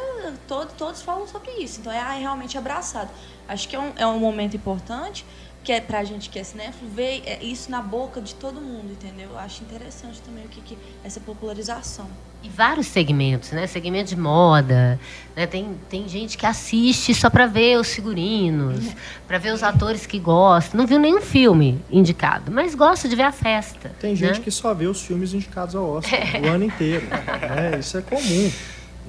todo, 0.47 0.73
todos 0.77 1.03
falam 1.03 1.27
sobre 1.27 1.51
isso. 1.53 1.81
Então 1.81 1.93
é, 1.93 1.99
é 1.99 2.21
realmente 2.21 2.57
abraçado. 2.57 3.11
Acho 3.49 3.69
que 3.69 3.75
é 3.75 3.81
um, 3.81 3.93
é 3.97 4.07
um 4.07 4.21
momento 4.21 4.57
importante 4.57 5.27
que 5.64 5.73
é 5.73 5.81
pra 5.81 6.05
gente 6.05 6.29
que 6.29 6.38
é 6.38 6.45
cinéfilo, 6.45 6.90
ver 6.90 7.23
é, 7.25 7.43
isso 7.43 7.71
na 7.71 7.81
boca 7.81 8.21
de 8.21 8.35
todo 8.35 8.61
mundo, 8.61 8.93
entendeu? 8.93 9.31
Eu 9.31 9.38
acho 9.38 9.64
interessante 9.64 10.21
também 10.21 10.45
o 10.45 10.49
que, 10.49 10.61
que 10.61 10.79
essa 11.03 11.19
popularização. 11.21 12.09
E 12.44 12.48
vários 12.50 12.88
segmentos, 12.88 13.52
né? 13.52 13.66
Segmento 13.66 14.11
de 14.11 14.20
moda, 14.20 15.00
né? 15.35 15.46
Tem, 15.46 15.66
tem 15.88 16.07
gente 16.07 16.37
que 16.37 16.44
assiste 16.44 17.14
só 17.14 17.30
para 17.30 17.46
ver 17.46 17.78
os 17.80 17.90
figurinos, 17.94 18.85
para 19.26 19.38
ver 19.38 19.54
os 19.54 19.62
atores 19.62 20.04
que 20.04 20.18
gostam. 20.18 20.78
Não 20.78 20.87
viu 20.87 20.98
nenhum 20.98 21.22
filme 21.22 21.83
indicado, 21.90 22.52
mas 22.52 22.74
gosta 22.74 23.09
de 23.09 23.16
ver 23.16 23.22
a 23.22 23.33
festa. 23.33 23.90
Tem 23.98 24.11
né? 24.11 24.16
gente 24.16 24.40
que 24.42 24.50
só 24.50 24.74
vê 24.74 24.87
os 24.87 25.00
filmes 25.00 25.33
indicados 25.33 25.74
ao 25.74 25.88
Oscar 25.88 26.37
é. 26.37 26.40
o 26.46 26.52
ano 26.52 26.64
inteiro. 26.64 27.07
Né? 27.09 27.78
Isso 27.80 27.96
é 27.96 28.02
comum. 28.02 28.52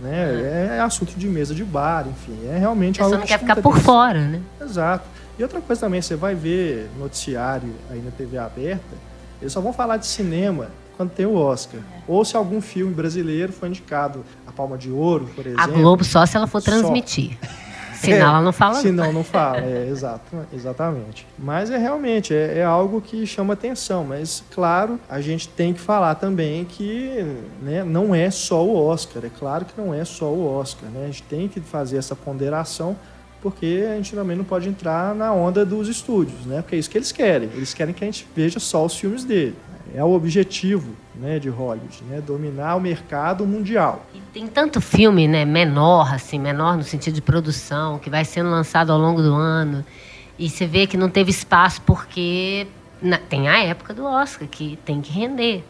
Né? 0.01 0.77
É. 0.77 0.79
assunto 0.79 1.13
de 1.17 1.27
mesa 1.27 1.53
de 1.53 1.65
bar, 1.65 2.07
enfim. 2.07 2.39
É 2.47 2.57
realmente 2.57 3.01
algo 3.01 3.15
que 3.15 3.19
não 3.19 3.27
quer 3.27 3.39
ficar 3.39 3.61
por 3.61 3.77
fora, 3.79 4.21
né? 4.21 4.41
Exato. 4.61 5.05
E 5.37 5.43
outra 5.43 5.59
coisa 5.59 5.81
também, 5.81 6.01
você 6.01 6.15
vai 6.15 6.35
ver 6.35 6.89
noticiário 6.97 7.73
aí 7.91 8.01
na 8.01 8.11
TV 8.11 8.37
aberta, 8.37 8.95
eles 9.41 9.51
só 9.51 9.59
vão 9.59 9.73
falar 9.73 9.97
de 9.97 10.05
cinema 10.05 10.69
quando 10.95 11.11
tem 11.11 11.25
o 11.25 11.35
Oscar. 11.35 11.79
É. 11.79 12.01
Ou 12.07 12.23
se 12.23 12.35
algum 12.35 12.61
filme 12.61 12.93
brasileiro 12.93 13.51
foi 13.51 13.69
indicado 13.69 14.23
a 14.47 14.51
Palma 14.51 14.77
de 14.77 14.91
Ouro, 14.91 15.29
por 15.35 15.45
exemplo. 15.45 15.63
A 15.63 15.67
Globo 15.67 16.03
só 16.03 16.25
se 16.25 16.37
ela 16.37 16.47
for 16.47 16.61
transmitir. 16.61 17.37
Só. 17.45 17.65
Senão 17.95 18.17
é, 18.17 18.29
ela 18.29 18.41
não 18.41 18.51
fala. 18.51 18.75
Senão 18.75 19.13
não 19.13 19.23
fala, 19.23 19.59
é, 19.59 19.87
exato, 19.89 20.35
exatamente. 20.53 21.25
Mas 21.37 21.71
é 21.71 21.77
realmente, 21.77 22.33
é, 22.33 22.59
é, 22.59 22.63
algo 22.63 23.01
que 23.01 23.25
chama 23.25 23.53
atenção. 23.53 24.03
Mas, 24.03 24.43
claro, 24.51 24.99
a 25.09 25.21
gente 25.21 25.47
tem 25.47 25.73
que 25.73 25.79
falar 25.79 26.15
também 26.15 26.65
que 26.65 27.25
né, 27.61 27.83
não 27.83 28.13
é 28.13 28.29
só 28.29 28.63
o 28.63 28.75
Oscar. 28.75 29.23
É 29.25 29.29
claro 29.29 29.65
que 29.65 29.79
não 29.79 29.93
é 29.93 30.03
só 30.05 30.25
o 30.25 30.45
Oscar. 30.45 30.89
Né? 30.89 31.03
A 31.03 31.07
gente 31.07 31.23
tem 31.23 31.47
que 31.47 31.59
fazer 31.59 31.97
essa 31.97 32.15
ponderação 32.15 32.95
porque 33.41 33.85
a 33.87 33.95
gente 33.95 34.15
também 34.15 34.35
não 34.35 34.43
pode 34.43 34.67
entrar 34.67 35.13
na 35.13 35.31
onda 35.31 35.63
dos 35.63 35.87
estúdios, 35.87 36.47
né? 36.47 36.63
Porque 36.63 36.77
é 36.77 36.79
isso 36.79 36.89
que 36.89 36.97
eles 36.97 37.11
querem. 37.11 37.47
Eles 37.53 37.75
querem 37.75 37.93
que 37.93 38.03
a 38.03 38.07
gente 38.07 38.27
veja 38.35 38.59
só 38.59 38.83
os 38.83 38.97
filmes 38.97 39.23
dele. 39.23 39.55
É 39.95 40.03
o 40.03 40.11
objetivo 40.11 40.93
né, 41.15 41.39
de 41.39 41.47
Hollywood, 41.47 42.03
né? 42.09 42.19
Dominar 42.19 42.75
o 42.75 42.81
mercado 42.81 43.45
mundial. 43.45 44.05
E 44.13 44.19
tem 44.33 44.45
tanto 44.45 44.81
filme, 44.81 45.25
né, 45.25 45.45
menor, 45.45 46.13
assim, 46.13 46.37
menor 46.37 46.75
no 46.75 46.83
sentido 46.83 47.13
de 47.13 47.21
produção, 47.21 47.97
que 47.97 48.09
vai 48.09 48.25
sendo 48.25 48.49
lançado 48.49 48.91
ao 48.91 48.99
longo 48.99 49.21
do 49.21 49.33
ano. 49.33 49.85
E 50.37 50.49
você 50.49 50.67
vê 50.67 50.85
que 50.85 50.97
não 50.97 51.09
teve 51.09 51.31
espaço 51.31 51.81
porque 51.83 52.67
na, 53.01 53.17
tem 53.17 53.47
a 53.47 53.63
época 53.63 53.93
do 53.93 54.03
Oscar, 54.03 54.47
que 54.47 54.77
tem 54.83 55.01
que 55.01 55.13
render. 55.13 55.63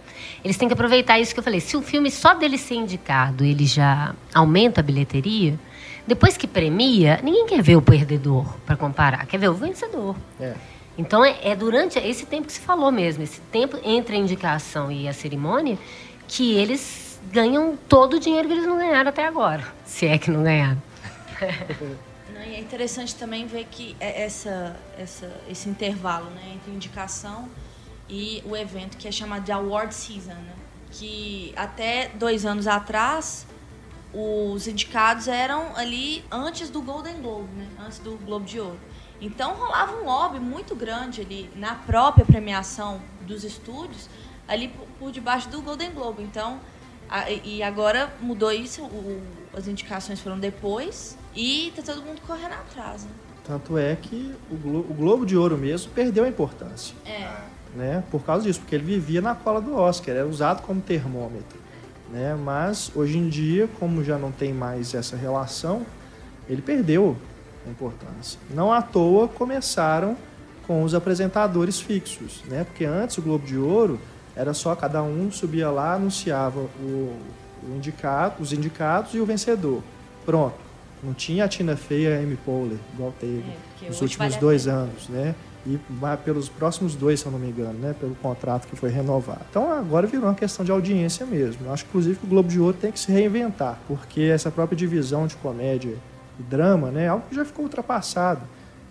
Eles 0.44 0.58
têm 0.58 0.68
que 0.68 0.74
aproveitar 0.74 1.20
isso 1.20 1.34
que 1.34 1.40
eu 1.40 1.44
falei. 1.44 1.60
Se 1.60 1.78
o 1.78 1.82
filme 1.82 2.10
só 2.10 2.34
dele 2.34 2.58
ser 2.58 2.76
indicado, 2.76 3.44
ele 3.44 3.66
já 3.66 4.16
aumenta 4.34 4.82
a 4.82 4.84
bilheteria, 4.84 5.60
depois 6.08 6.38
que 6.38 6.48
premia, 6.48 7.20
ninguém 7.24 7.46
quer 7.46 7.62
ver 7.62 7.76
o 7.76 7.82
perdedor 7.82 8.56
para 8.66 8.76
comparar, 8.76 9.26
quer 9.26 9.38
ver 9.38 9.50
o 9.50 9.54
vencedor. 9.54 10.16
É. 10.40 10.54
Então 10.98 11.24
é, 11.24 11.38
é, 11.42 11.56
durante 11.56 12.00
esse 12.00 12.26
tempo 12.26 12.48
que 12.48 12.54
se 12.54 12.62
falou 12.62 12.92
mesmo, 12.92 13.24
esse 13.24 13.42
tempo 13.52 13.78
entre 13.84 14.16
a 14.16 14.20
indicação 14.20 14.92
e 14.92 15.08
a 15.08 15.14
cerimônia, 15.14 15.78
que 16.28 16.56
eles 16.56 17.20
ganham 17.32 17.78
todo 17.90 18.16
o 18.16 18.20
dinheiro 18.20 18.48
que 18.48 18.54
eles 18.54 18.66
não 18.66 18.78
ganharam 18.78 19.10
até 19.10 19.26
agora, 19.26 19.66
se 19.86 20.06
é 20.06 20.18
que 20.18 20.32
não 20.32 20.44
ganharam. 20.44 20.82
é 22.56 22.60
interessante 22.60 23.16
também 23.16 23.46
ver 23.46 23.66
que 23.70 23.96
é 24.00 24.24
essa, 24.24 24.80
essa, 24.98 25.30
esse 25.50 25.68
intervalo 25.68 26.30
né, 26.30 26.54
entre 26.54 26.72
indicação 26.72 27.50
e 28.08 28.42
o 28.46 28.56
evento 28.56 28.98
que 28.98 29.08
é 29.08 29.12
chamado 29.12 29.44
de 29.44 29.52
Award 29.52 29.94
Season, 29.94 30.34
né? 30.34 30.54
que 30.92 31.54
até 31.58 32.10
dois 32.10 32.46
anos 32.46 32.66
atrás 32.66 33.46
os 34.14 34.68
indicados 34.68 35.28
eram 35.28 35.76
ali 35.76 36.24
antes 36.32 36.70
do 36.70 36.82
Golden 36.82 37.22
Globe, 37.22 37.50
né? 37.54 37.68
antes 37.86 38.00
do 38.00 38.12
Globo 38.18 38.46
de 38.46 38.60
Ouro. 38.60 38.80
Então 39.22 39.54
rolava 39.54 39.96
um 39.96 40.06
lobby 40.06 40.40
muito 40.40 40.76
grande 40.76 41.22
ali 41.22 41.50
na 41.56 41.76
própria 41.76 42.26
premiação 42.26 43.02
dos 43.22 43.44
estúdios, 43.44 44.10
ali 44.48 44.68
por, 44.68 44.88
por 45.00 45.12
debaixo 45.12 45.50
do 45.50 45.62
Golden 45.62 45.92
Globe. 45.92 46.24
Então, 46.24 46.60
a, 47.10 47.30
e 47.30 47.64
agora 47.64 48.14
mudou 48.22 48.52
isso, 48.52 48.84
o, 48.84 49.22
as 49.56 49.68
indicações 49.68 50.20
foram 50.20 50.40
depois 50.40 51.18
e 51.36 51.72
tá 51.76 51.82
todo 51.82 52.02
mundo 52.02 52.22
correndo 52.22 52.54
atrás. 52.54 53.04
Né? 53.04 53.12
Tanto 53.44 53.78
é 53.78 53.96
que 53.96 54.36
o, 54.50 54.56
Glo 54.56 54.80
o 54.80 54.94
Globo 54.94 55.26
de 55.26 55.38
Ouro 55.38 55.58
mesmo 55.58 55.92
perdeu 55.92 56.24
a 56.24 56.28
importância. 56.28 56.96
É. 57.06 57.32
Né? 57.76 58.04
Por 58.10 58.24
causa 58.24 58.46
disso, 58.46 58.60
porque 58.60 58.76
ele 58.76 58.86
vivia 58.86 59.22
na 59.22 59.36
cola 59.36 59.62
do 59.62 59.76
Oscar, 59.76 60.16
era 60.16 60.26
usado 60.26 60.62
como 60.62 60.82
termômetro. 60.82 61.60
Né? 62.12 62.36
Mas 62.36 62.92
hoje 62.96 63.18
em 63.18 63.30
dia, 63.30 63.70
como 63.80 64.04
já 64.04 64.18
não 64.18 64.32
tem 64.32 64.54
mais 64.54 64.94
essa 64.94 65.16
relação, 65.16 65.86
ele 66.50 66.62
perdeu 66.62 67.18
a 67.66 67.70
importância. 67.70 68.40
Não 68.50 68.72
à 68.72 68.82
toa 68.82 69.28
começaram 69.28 70.18
com 70.66 70.84
os 70.84 70.94
apresentadores 70.94 71.80
fixos, 71.80 72.44
né? 72.48 72.64
Porque 72.64 72.86
antes 72.86 73.18
o 73.18 73.22
Globo 73.22 73.46
de 73.46 73.58
Ouro 73.58 74.00
era 74.36 74.54
só 74.54 74.76
cada 74.76 75.02
um 75.02 75.32
subia 75.32 75.70
lá, 75.70 75.94
anunciava 75.94 76.60
o, 76.60 77.18
o 77.64 77.76
indicado, 77.76 78.42
os 78.42 78.52
indicados 78.52 79.14
e 79.14 79.20
o 79.20 79.26
vencedor. 79.26 79.82
Pronto. 80.26 80.66
Não 81.04 81.14
tinha 81.14 81.46
a 81.46 81.48
Tina 81.48 81.76
Fey 81.76 82.06
e 82.06 82.08
a 82.08 82.18
Amy 82.18 82.36
Poehler, 82.38 82.80
igual 82.94 83.14
teve 83.20 83.44
é, 83.84 83.88
nos 83.88 84.02
últimos 84.02 84.30
vale 84.30 84.42
dois 84.42 84.68
anos, 84.68 85.08
né? 85.08 85.36
E 85.68 85.80
pelos 86.24 86.48
próximos 86.48 86.96
dois, 86.96 87.20
se 87.20 87.26
eu 87.26 87.32
não 87.32 87.40
me 87.40 87.48
engano, 87.48 87.78
né? 87.78 87.96
Pelo 88.00 88.16
contrato 88.16 88.68
que 88.68 88.76
foi 88.76 88.90
renovado. 88.90 89.42
Então 89.50 89.72
agora 89.72 90.08
virou 90.08 90.26
uma 90.26 90.36
questão 90.36 90.66
de 90.66 90.72
audiência 90.72 91.26
mesmo. 91.26 91.66
Eu 91.66 91.74
acho, 91.74 91.86
inclusive, 91.86 92.18
que 92.18 92.26
o 92.26 92.30
Globo 92.30 92.50
de 92.50 92.60
Ouro 92.60 92.76
tem 92.80 92.92
que 92.92 93.00
se 93.00 93.12
reinventar, 93.12 93.80
porque 93.88 94.22
essa 94.22 94.50
própria 94.50 94.76
divisão 94.76 95.28
de 95.28 95.36
comédia 95.36 95.96
e 96.40 96.44
drama, 96.44 96.92
né? 96.92 97.08
Algo 97.08 97.26
que 97.30 97.36
já 97.36 97.46
ficou 97.46 97.66
ultrapassado. 97.66 98.42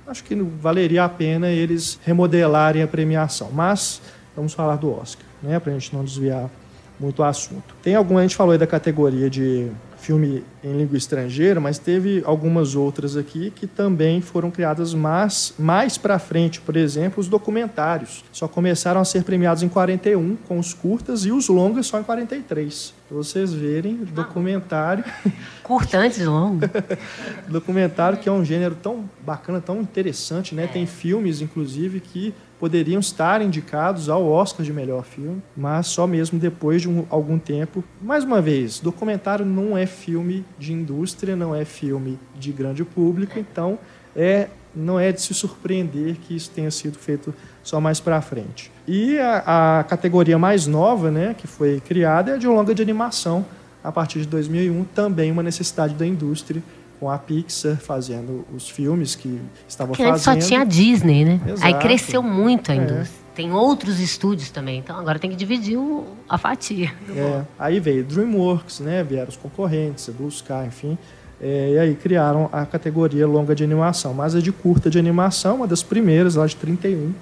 Acho 0.06 0.22
que 0.22 0.34
valeria 0.34 1.04
a 1.04 1.08
pena 1.08 1.48
eles 1.48 1.98
remodelarem 2.04 2.82
a 2.82 2.86
premiação. 2.86 3.50
Mas 3.52 4.02
vamos 4.36 4.52
falar 4.52 4.76
do 4.76 4.92
Oscar, 4.92 5.24
né? 5.42 5.58
Para 5.58 5.72
a 5.72 5.78
gente 5.78 5.94
não 5.94 6.04
desviar 6.04 6.50
muito 6.98 7.20
o 7.20 7.24
assunto. 7.24 7.74
Tem 7.82 7.94
alguma, 7.94 8.20
a 8.20 8.22
gente 8.22 8.36
falou 8.36 8.52
aí 8.52 8.58
da 8.58 8.66
categoria 8.66 9.28
de 9.28 9.70
filme 10.04 10.44
em 10.62 10.76
língua 10.76 10.98
estrangeira, 10.98 11.58
mas 11.58 11.78
teve 11.78 12.22
algumas 12.26 12.76
outras 12.76 13.16
aqui 13.16 13.50
que 13.50 13.66
também 13.66 14.20
foram 14.20 14.50
criadas 14.50 14.92
mais, 14.92 15.54
mais 15.58 15.96
para 15.96 16.18
frente. 16.18 16.60
Por 16.60 16.76
exemplo, 16.76 17.20
os 17.20 17.28
documentários. 17.28 18.22
Só 18.30 18.46
começaram 18.46 19.00
a 19.00 19.04
ser 19.04 19.24
premiados 19.24 19.62
em 19.62 19.68
41, 19.68 20.36
com 20.46 20.58
os 20.58 20.74
curtas, 20.74 21.24
e 21.24 21.32
os 21.32 21.48
longas 21.48 21.86
só 21.86 21.98
em 21.98 22.02
43. 22.02 22.92
Vocês 23.14 23.54
verem, 23.54 23.98
documentário. 23.98 25.04
Curta 25.62 25.98
antes 25.98 26.26
longo. 26.26 26.66
documentário 27.48 28.18
que 28.18 28.28
é 28.28 28.32
um 28.32 28.44
gênero 28.44 28.74
tão 28.74 29.08
bacana, 29.24 29.60
tão 29.60 29.80
interessante, 29.80 30.52
né? 30.52 30.64
É. 30.64 30.66
Tem 30.66 30.84
filmes, 30.84 31.40
inclusive, 31.40 32.00
que 32.00 32.34
poderiam 32.58 32.98
estar 32.98 33.40
indicados 33.40 34.08
ao 34.08 34.26
Oscar 34.26 34.66
de 34.66 34.72
melhor 34.72 35.04
filme, 35.04 35.40
mas 35.56 35.86
só 35.86 36.08
mesmo 36.08 36.40
depois 36.40 36.82
de 36.82 36.88
um, 36.88 37.06
algum 37.08 37.38
tempo. 37.38 37.84
Mais 38.02 38.24
uma 38.24 38.42
vez, 38.42 38.80
documentário 38.80 39.46
não 39.46 39.78
é 39.78 39.86
filme 39.86 40.44
de 40.58 40.72
indústria, 40.72 41.36
não 41.36 41.54
é 41.54 41.64
filme 41.64 42.18
de 42.34 42.50
grande 42.50 42.84
público, 42.84 43.38
então 43.38 43.78
é 44.16 44.48
não 44.74 44.98
é 44.98 45.12
de 45.12 45.20
se 45.20 45.32
surpreender 45.34 46.16
que 46.16 46.34
isso 46.34 46.50
tenha 46.50 46.70
sido 46.70 46.98
feito 46.98 47.34
só 47.62 47.80
mais 47.80 48.00
para 48.00 48.20
frente. 48.20 48.70
E 48.86 49.18
a, 49.18 49.80
a, 49.80 49.84
categoria 49.84 50.38
mais 50.38 50.66
nova, 50.66 51.10
né, 51.10 51.34
que 51.36 51.46
foi 51.46 51.80
criada, 51.80 52.32
é 52.32 52.34
a 52.34 52.36
de 52.36 52.46
longa 52.46 52.74
de 52.74 52.82
animação, 52.82 53.44
a 53.82 53.92
partir 53.92 54.20
de 54.20 54.26
2001, 54.26 54.84
também 54.94 55.30
uma 55.30 55.42
necessidade 55.42 55.94
da 55.94 56.06
indústria 56.06 56.62
com 56.98 57.10
a 57.10 57.18
Pixar 57.18 57.76
fazendo 57.76 58.46
os 58.54 58.68
filmes 58.68 59.14
que 59.14 59.40
estavam 59.68 59.94
fazendo. 59.94 60.18
só 60.18 60.36
tinha 60.36 60.60
a 60.60 60.64
Disney, 60.64 61.24
né? 61.24 61.40
Exato. 61.46 61.66
Aí 61.66 61.74
cresceu 61.74 62.22
muito 62.22 62.70
a 62.70 62.74
é. 62.74 62.78
indústria. 62.78 63.20
É. 63.20 63.24
Tem 63.34 63.52
outros 63.52 63.98
estúdios 63.98 64.50
também, 64.50 64.78
então 64.78 64.96
agora 64.96 65.18
tem 65.18 65.28
que 65.28 65.36
dividir 65.36 65.76
o, 65.76 66.06
a 66.28 66.38
fatia. 66.38 66.94
É. 67.14 67.42
Aí 67.58 67.80
veio 67.80 68.04
DreamWorks, 68.04 68.78
né? 68.80 69.02
Vieram 69.02 69.28
os 69.28 69.36
concorrentes, 69.36 70.08
Blue 70.08 70.28
Sky, 70.28 70.66
enfim. 70.68 70.96
É, 71.40 71.72
e 71.72 71.78
aí 71.78 71.94
criaram 71.94 72.48
a 72.52 72.64
categoria 72.64 73.26
longa 73.26 73.54
de 73.54 73.64
animação. 73.64 74.14
Mas 74.14 74.34
a 74.34 74.40
de 74.40 74.52
curta 74.52 74.88
de 74.88 74.98
animação, 74.98 75.56
uma 75.56 75.66
das 75.66 75.82
primeiras, 75.82 76.36
lá 76.36 76.46
de 76.46 76.56
31, 76.56 77.12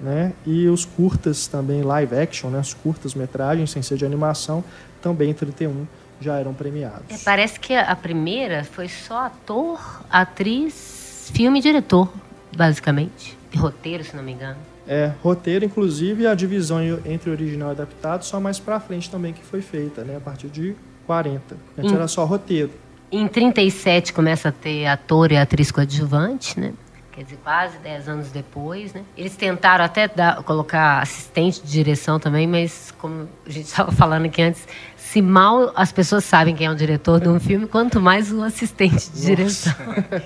né? 0.00 0.32
E 0.46 0.66
os 0.68 0.84
curtas 0.84 1.46
também, 1.46 1.82
live 1.82 2.16
action, 2.16 2.50
né? 2.50 2.58
As 2.58 2.74
curtas 2.74 3.14
metragens, 3.14 3.70
sem 3.70 3.82
ser 3.82 3.96
de 3.96 4.04
animação, 4.04 4.64
também 5.00 5.32
31 5.32 5.86
já 6.20 6.38
eram 6.38 6.52
premiados. 6.52 7.04
É, 7.08 7.18
parece 7.24 7.60
que 7.60 7.74
a 7.74 7.94
primeira 7.94 8.64
foi 8.64 8.88
só 8.88 9.26
ator, 9.26 10.02
atriz, 10.10 11.30
filme 11.32 11.60
e 11.60 11.62
diretor, 11.62 12.12
basicamente. 12.56 13.38
E 13.52 13.56
roteiro, 13.56 14.02
se 14.04 14.16
não 14.16 14.22
me 14.22 14.32
engano. 14.32 14.58
É, 14.86 15.12
roteiro, 15.22 15.64
inclusive, 15.64 16.26
a 16.26 16.34
divisão 16.34 16.80
entre 17.04 17.30
original 17.30 17.68
e 17.68 17.72
adaptado, 17.72 18.24
só 18.24 18.40
mais 18.40 18.58
pra 18.58 18.80
frente 18.80 19.10
também 19.10 19.32
que 19.32 19.44
foi 19.44 19.60
feita, 19.60 20.02
né? 20.02 20.16
A 20.16 20.20
partir 20.20 20.48
de 20.48 20.74
40. 21.06 21.56
Antes 21.76 21.92
em, 21.92 21.94
era 21.94 22.08
só 22.08 22.24
roteiro. 22.24 22.70
Em 23.10 23.26
37 23.26 24.12
começa 24.12 24.50
a 24.50 24.52
ter 24.52 24.86
ator 24.86 25.32
e 25.32 25.36
atriz 25.36 25.70
coadjuvante, 25.70 26.58
né? 26.60 26.72
Quer 27.12 27.24
dizer, 27.24 27.38
quase 27.42 27.78
10 27.78 28.08
anos 28.08 28.30
depois, 28.30 28.92
né? 28.92 29.02
Eles 29.16 29.34
tentaram 29.34 29.84
até 29.84 30.06
dar, 30.06 30.42
colocar 30.44 31.02
assistente 31.02 31.60
de 31.60 31.68
direção 31.68 32.20
também, 32.20 32.46
mas 32.46 32.94
como 32.98 33.28
a 33.44 33.50
gente 33.50 33.66
estava 33.66 33.90
falando 33.90 34.26
aqui 34.26 34.42
antes, 34.42 34.68
se 34.96 35.20
mal 35.20 35.72
as 35.74 35.90
pessoas 35.90 36.24
sabem 36.24 36.54
quem 36.54 36.66
é 36.66 36.70
o 36.70 36.76
diretor 36.76 37.18
de 37.18 37.28
um 37.28 37.40
filme, 37.40 37.66
quanto 37.66 38.00
mais 38.00 38.30
o 38.30 38.42
assistente 38.42 39.10
de 39.10 39.22
direção. 39.22 39.74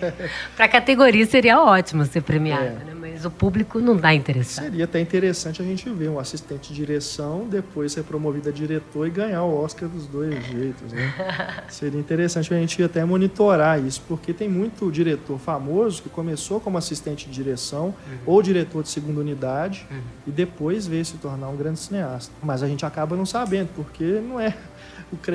Para 0.56 0.66
a 0.66 0.68
categoria 0.68 1.24
seria 1.24 1.62
ótimo 1.62 2.04
ser 2.04 2.20
premiado, 2.22 2.64
é. 2.64 2.70
né? 2.70 2.94
Mas 3.22 3.24
o 3.24 3.30
público 3.30 3.78
não 3.78 3.94
está 3.94 4.12
interessado. 4.12 4.64
Seria 4.64 4.84
até 4.84 5.00
interessante 5.00 5.62
a 5.62 5.64
gente 5.64 5.88
ver 5.90 6.08
um 6.08 6.18
assistente 6.18 6.70
de 6.70 6.74
direção 6.74 7.46
depois 7.48 7.92
ser 7.92 8.02
promovido 8.02 8.48
a 8.48 8.52
diretor 8.52 9.06
e 9.06 9.10
ganhar 9.10 9.44
o 9.44 9.62
Oscar 9.62 9.88
dos 9.88 10.06
dois 10.06 10.44
jeitos. 10.46 10.92
Né? 10.92 11.14
seria 11.70 12.00
interessante 12.00 12.52
a 12.52 12.56
gente 12.56 12.82
até 12.82 13.04
monitorar 13.04 13.80
isso, 13.80 14.02
porque 14.08 14.32
tem 14.32 14.48
muito 14.48 14.90
diretor 14.90 15.38
famoso 15.38 16.02
que 16.02 16.08
começou 16.08 16.58
como 16.58 16.76
assistente 16.76 17.28
de 17.28 17.32
direção 17.32 17.86
uhum. 17.86 18.18
ou 18.26 18.42
diretor 18.42 18.82
de 18.82 18.88
segunda 18.88 19.20
unidade 19.20 19.86
uhum. 19.88 20.00
e 20.26 20.30
depois 20.32 20.86
veio 20.86 21.04
se 21.04 21.16
tornar 21.18 21.48
um 21.48 21.56
grande 21.56 21.78
cineasta. 21.78 22.32
Mas 22.42 22.62
a 22.62 22.66
gente 22.66 22.84
acaba 22.84 23.14
não 23.14 23.26
sabendo, 23.26 23.68
porque 23.76 24.04
não 24.04 24.40
é 24.40 24.56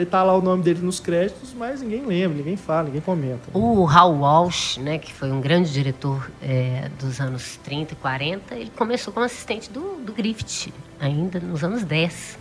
tá 0.09 0.23
lá 0.23 0.35
o 0.35 0.41
nome 0.41 0.63
dele 0.63 0.81
nos 0.81 0.99
créditos, 0.99 1.53
mas 1.53 1.81
ninguém 1.81 2.05
lembra, 2.05 2.37
ninguém 2.37 2.57
fala, 2.57 2.83
ninguém 2.83 3.01
comenta. 3.01 3.49
O 3.53 3.87
Hal 3.87 4.13
Walsh, 4.13 4.77
né, 4.77 4.97
que 4.97 5.13
foi 5.13 5.31
um 5.31 5.39
grande 5.39 5.71
diretor 5.71 6.29
é, 6.41 6.89
dos 6.99 7.19
anos 7.19 7.57
30 7.63 7.93
e 7.93 7.95
40, 7.97 8.55
ele 8.55 8.71
começou 8.75 9.13
como 9.13 9.25
assistente 9.25 9.69
do, 9.69 9.97
do 10.03 10.13
Griffith, 10.13 10.73
ainda 10.99 11.39
nos 11.39 11.63
anos 11.63 11.83
10. 11.83 12.37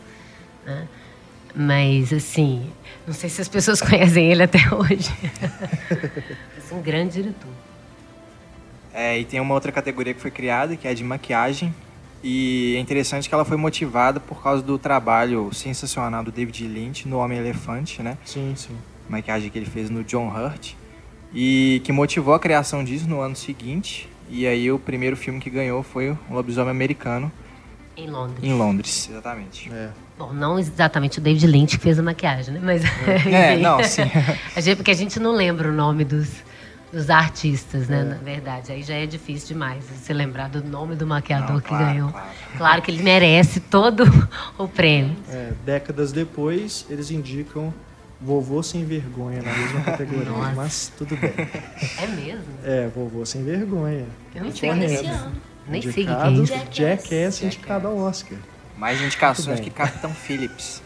Né? 0.65 0.89
Mas, 1.55 2.13
assim, 2.13 2.71
não 3.07 3.15
sei 3.15 3.31
se 3.31 3.41
as 3.41 3.49
pessoas 3.49 3.81
conhecem 3.83 4.31
ele 4.31 4.43
até 4.43 4.59
hoje. 4.75 5.11
Mas 6.55 6.73
um 6.73 6.83
grande 6.83 7.15
diretor. 7.15 7.51
É, 8.93 9.19
e 9.19 9.25
tem 9.25 9.41
uma 9.41 9.55
outra 9.55 9.71
categoria 9.71 10.15
que 10.15 10.21
foi 10.21 10.31
criada, 10.31 10.77
que 10.77 10.89
é 10.89 10.91
a 10.91 10.95
de 10.95 11.05
maquiagem, 11.05 11.75
e 12.29 12.75
é 12.77 12.81
interessante 12.81 13.29
que 13.29 13.35
ela 13.37 13.45
foi 13.45 13.57
motivada 13.57 14.19
por 14.19 14.43
causa 14.43 14.61
do 14.61 14.77
trabalho 14.77 15.49
sensacional 15.53 16.25
do 16.25 16.33
David 16.33 16.67
Lynch 16.67 17.07
no 17.07 17.19
Homem-Elefante, 17.19 18.03
né? 18.03 18.19
Sim, 18.25 18.53
sim. 18.57 18.77
Maquiagem 19.09 19.49
que 19.49 19.57
ele 19.57 19.67
fez 19.67 19.89
no 19.91 20.03
John 20.03 20.29
Hurt. 20.29 20.73
e 21.33 21.81
que 21.85 21.93
motivou 21.93 22.35
a 22.35 22.41
criação 22.41 22.83
disso 22.83 23.09
no 23.09 23.21
ano 23.21 23.37
seguinte. 23.37 24.09
E 24.29 24.45
aí 24.45 24.73
o 24.73 24.79
primeiro 24.79 25.17
filme 25.17 25.39
que 25.39 25.49
ganhou 25.49 25.85
foi 25.85 26.11
o 26.11 26.19
Lobisomem 26.29 26.73
Americano. 26.73 27.31
Em 27.97 28.11
Londres. 28.11 28.43
Em 28.43 28.53
Londres, 28.55 29.09
exatamente. 29.09 29.71
É. 29.73 29.91
Bom, 30.19 30.33
não 30.33 30.59
exatamente 30.59 31.21
o 31.21 31.23
David 31.23 31.47
Lynch 31.47 31.79
que 31.79 31.83
fez 31.85 31.97
a 31.97 32.03
maquiagem, 32.03 32.55
né? 32.55 32.61
Mas, 32.61 32.83
É, 33.27 33.55
não, 33.63 33.81
sim. 33.85 34.03
a 34.57 34.61
gente, 34.61 34.77
porque 34.77 34.91
a 34.91 34.95
gente 34.95 35.21
não 35.21 35.31
lembra 35.33 35.69
o 35.69 35.73
nome 35.73 36.05
dos, 36.05 36.29
dos 36.97 37.11
artistas, 37.11 37.91
É. 37.91 37.93
né? 37.93 38.05
Na 38.05 38.17
verdade, 38.17 38.73
aí 38.73 38.83
já 38.83 38.95
é 38.95 39.05
difícil 39.07 39.49
demais 39.49 39.85
você 39.85 40.13
lembrar 40.15 40.49
do 40.49 40.65
nome 40.65 40.95
do 40.97 41.07
maquiador 41.07 41.57
Não, 41.57 41.61
que 41.61 41.69
claro, 41.69 41.85
ganhou. 41.85 42.11
claro. 42.11 42.27
Claro 42.57 42.83
que 42.83 42.91
ele 42.91 43.03
merece 43.03 43.61
todo 43.61 44.05
o 44.57 44.67
prêmio. 44.67 45.15
É, 45.29 45.53
décadas 45.65 46.11
depois, 46.11 46.87
eles 46.89 47.11
indicam 47.11 47.73
Vovô 48.19 48.63
Sem 48.63 48.83
Vergonha 48.85 49.43
na 49.43 49.53
mesma 49.53 49.81
categoria, 49.83 50.31
Nossa. 50.31 50.53
mas 50.55 50.93
tudo 50.97 51.15
bem. 51.19 51.35
É 51.99 52.07
mesmo? 52.07 52.45
É, 52.65 52.89
Vovô 52.95 53.27
Sem 53.27 53.45
Vergonha. 53.45 54.07
Eu 54.35 54.45
não 54.45 54.53
sei 54.57 54.71
é 54.71 54.85
Esse 54.85 54.95
isso. 55.05 55.13
ano. 55.13 55.33
Nem 55.69 55.83
sei 55.83 55.91
o 55.91 55.95
que 55.95 56.05
que 56.05 56.11
é 56.11 56.31
Indicado, 56.31 56.43
isso. 56.43 56.53
Jackass. 56.55 56.77
Jackass 57.09 57.43
indicado 57.43 57.89
ao 57.89 57.97
Oscar. 57.99 58.39
Mais 58.79 59.01
indicações 59.03 59.61
que. 59.61 59.69
Capitão 59.71 60.15
Phillips. 60.15 60.83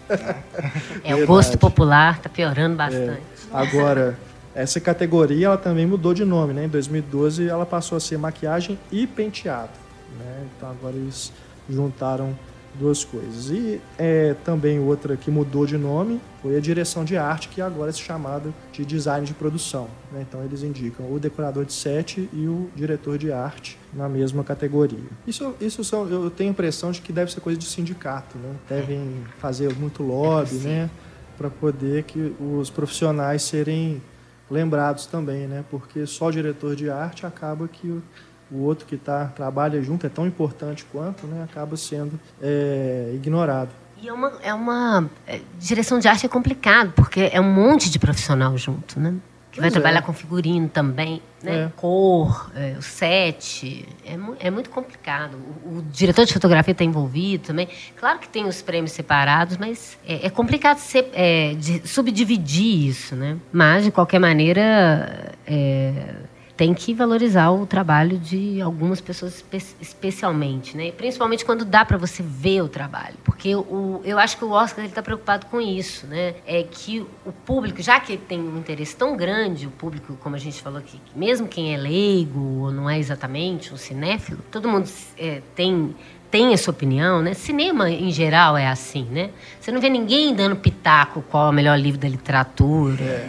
É, 1.04 1.14
o 1.14 1.26
gosto 1.26 1.56
popular 1.58 2.18
tá 2.18 2.28
piorando 2.28 2.76
bastante. 2.76 3.20
Agora, 3.52 4.18
essa 4.54 4.80
categoria 4.80 5.46
ela 5.46 5.58
também 5.58 5.86
mudou 5.86 6.12
de 6.14 6.24
nome, 6.24 6.52
né? 6.52 6.64
Em 6.64 6.68
2012 6.68 7.48
ela 7.48 7.66
passou 7.66 7.96
a 7.96 8.00
ser 8.00 8.18
maquiagem 8.18 8.78
e 8.90 9.06
penteado, 9.06 9.72
né? 10.18 10.46
Então 10.56 10.70
agora 10.70 10.96
eles 10.96 11.32
juntaram 11.68 12.36
duas 12.74 13.04
coisas. 13.04 13.50
E 13.50 13.80
é, 13.98 14.34
também 14.44 14.78
outra 14.78 15.16
que 15.16 15.30
mudou 15.30 15.66
de 15.66 15.76
nome 15.76 16.20
foi 16.42 16.56
a 16.56 16.60
direção 16.60 17.04
de 17.04 17.16
arte, 17.16 17.48
que 17.48 17.60
agora 17.60 17.90
é 17.90 17.92
chamada 17.92 18.52
de 18.72 18.84
design 18.84 19.26
de 19.26 19.34
produção. 19.34 19.88
né? 20.12 20.24
Então 20.28 20.42
eles 20.44 20.62
indicam 20.62 21.12
o 21.12 21.18
decorador 21.18 21.64
de 21.64 21.72
set 21.72 22.28
e 22.32 22.46
o 22.46 22.70
diretor 22.74 23.18
de 23.18 23.32
arte 23.32 23.78
na 23.92 24.08
mesma 24.08 24.44
categoria. 24.44 24.98
Isso, 25.26 25.54
isso 25.60 25.84
são, 25.84 26.08
eu 26.08 26.30
tenho 26.30 26.50
a 26.50 26.52
impressão 26.52 26.90
de 26.90 27.00
que 27.00 27.12
deve 27.12 27.32
ser 27.32 27.40
coisa 27.40 27.58
de 27.58 27.66
sindicato, 27.66 28.38
né? 28.38 28.54
Devem 28.68 29.24
fazer 29.38 29.74
muito 29.76 30.02
lobby, 30.02 30.56
né? 30.56 30.90
Para 31.36 31.50
poder 31.50 32.04
que 32.04 32.34
os 32.38 32.68
profissionais 32.70 33.42
serem 33.42 34.02
lembrados 34.50 35.06
também, 35.06 35.46
né? 35.46 35.64
Porque 35.70 36.06
só 36.06 36.30
diretor 36.30 36.74
de 36.74 36.90
arte 36.90 37.24
acaba 37.24 37.68
que 37.68 37.88
o, 37.88 38.02
o 38.50 38.62
outro 38.62 38.86
que 38.86 38.96
tá, 38.96 39.26
trabalha 39.26 39.82
junto 39.82 40.06
é 40.06 40.08
tão 40.08 40.26
importante 40.26 40.84
quanto, 40.90 41.26
né? 41.26 41.44
Acaba 41.44 41.76
sendo 41.76 42.18
é, 42.42 43.12
ignorado. 43.14 43.70
E 44.02 44.08
é 44.08 44.12
uma, 44.12 44.32
é 44.42 44.54
uma 44.54 45.10
é, 45.26 45.40
direção 45.58 45.98
de 45.98 46.08
arte 46.08 46.24
é 46.24 46.28
complicado, 46.28 46.92
porque 46.96 47.30
é 47.32 47.40
um 47.40 47.52
monte 47.52 47.90
de 47.90 47.98
profissional 47.98 48.56
junto, 48.56 48.98
né? 48.98 49.14
Que 49.50 49.60
vai 49.60 49.68
Pois 49.68 49.76
é. 49.76 49.80
trabalhar 49.80 50.02
com 50.02 50.12
figurino 50.12 50.68
também, 50.68 51.20
né? 51.42 51.64
É. 51.64 51.68
Cor, 51.74 52.52
é, 52.54 52.76
o 52.78 52.82
set. 52.82 53.84
É, 54.06 54.16
mu- 54.16 54.36
é 54.38 54.48
muito 54.50 54.70
complicado. 54.70 55.36
O, 55.64 55.78
o 55.78 55.82
diretor 55.90 56.24
de 56.24 56.32
fotografia 56.32 56.70
está 56.70 56.84
envolvido 56.84 57.48
também. 57.48 57.68
Claro 57.96 58.20
que 58.20 58.28
tem 58.28 58.44
os 58.44 58.62
prêmios 58.62 58.92
separados, 58.92 59.56
mas 59.56 59.98
é, 60.06 60.26
é 60.26 60.30
complicado 60.30 60.78
se, 60.78 61.04
é, 61.12 61.56
subdividir 61.84 62.86
isso, 62.88 63.16
né? 63.16 63.36
Mas, 63.52 63.82
de 63.84 63.90
qualquer 63.90 64.20
maneira, 64.20 65.34
é, 65.46 66.14
tem 66.60 66.74
que 66.74 66.92
valorizar 66.92 67.50
o 67.52 67.64
trabalho 67.64 68.18
de 68.18 68.60
algumas 68.60 69.00
pessoas 69.00 69.36
espe- 69.36 69.76
especialmente, 69.80 70.76
né? 70.76 70.92
Principalmente 70.92 71.42
quando 71.42 71.64
dá 71.64 71.86
para 71.86 71.96
você 71.96 72.22
ver 72.22 72.60
o 72.60 72.68
trabalho, 72.68 73.16
porque 73.24 73.54
o, 73.54 74.02
eu 74.04 74.18
acho 74.18 74.36
que 74.36 74.44
o 74.44 74.50
Oscar 74.50 74.84
está 74.84 75.02
preocupado 75.02 75.46
com 75.46 75.58
isso, 75.58 76.06
né? 76.06 76.34
É 76.46 76.62
que 76.62 77.00
o 77.24 77.32
público, 77.32 77.80
já 77.80 77.98
que 77.98 78.12
ele 78.12 78.22
tem 78.28 78.38
um 78.38 78.58
interesse 78.58 78.94
tão 78.94 79.16
grande, 79.16 79.66
o 79.66 79.70
público, 79.70 80.18
como 80.20 80.36
a 80.36 80.38
gente 80.38 80.60
falou 80.60 80.80
aqui, 80.80 81.00
mesmo 81.16 81.48
quem 81.48 81.72
é 81.72 81.78
leigo 81.78 82.38
ou 82.64 82.70
não 82.70 82.90
é 82.90 82.98
exatamente 82.98 83.72
um 83.72 83.78
cinéfilo, 83.78 84.42
todo 84.50 84.68
mundo 84.68 84.86
é, 85.16 85.40
tem 85.54 85.96
tem 86.30 86.54
a 86.54 86.58
sua 86.58 86.72
opinião, 86.72 87.20
né? 87.20 87.34
Cinema 87.34 87.90
em 87.90 88.10
geral 88.10 88.56
é 88.56 88.68
assim, 88.68 89.04
né? 89.04 89.30
Você 89.60 89.72
não 89.72 89.80
vê 89.80 89.88
ninguém 89.88 90.34
dando 90.34 90.54
pitaco 90.56 91.22
qual 91.30 91.46
é 91.46 91.50
o 91.50 91.52
melhor 91.52 91.78
livro 91.78 92.00
da 92.00 92.08
literatura, 92.08 93.28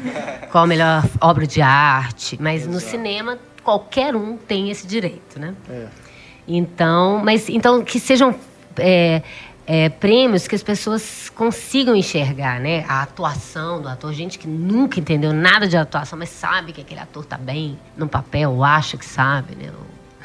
qual 0.52 0.66
a 0.66 0.68
melhor 0.68 1.04
obra 1.20 1.48
de 1.48 1.62
arte, 1.62 2.38
mas 2.40 2.68
no 2.68 2.80
cinema 2.80 3.40
qualquer 3.64 4.16
um 4.16 4.38
tem 4.38 4.70
esse 4.70 4.86
direito, 4.86 5.40
né? 5.40 5.56
É. 5.70 5.88
Então, 6.48 7.22
mas 7.24 7.50
então 7.50 7.84
que 7.84 8.00
sejam 8.00 8.36
é, 8.78 9.22
é, 9.66 9.90
prêmios 9.90 10.48
que 10.48 10.56
as 10.56 10.64
pessoas 10.64 11.30
consigam 11.30 11.96
enxergar, 11.96 12.60
né? 12.60 12.86
A 12.88 13.02
atuação 13.02 13.82
do 13.82 13.88
ator, 13.88 14.14
gente 14.14 14.38
que 14.38 14.48
nunca 14.48 15.00
entendeu 15.00 15.34
nada 15.34 15.68
de 15.68 15.78
atuação, 15.78 16.20
mas 16.20 16.30
sabe 16.30 16.72
que 16.74 16.82
aquele 16.82 17.00
ator 17.00 17.26
tá 17.26 17.38
bem 17.38 17.80
no 17.96 18.08
papel, 18.08 18.52
ou 18.52 18.64
acha 18.64 18.98
que 18.98 19.06
sabe, 19.06 19.56
né? 19.56 19.72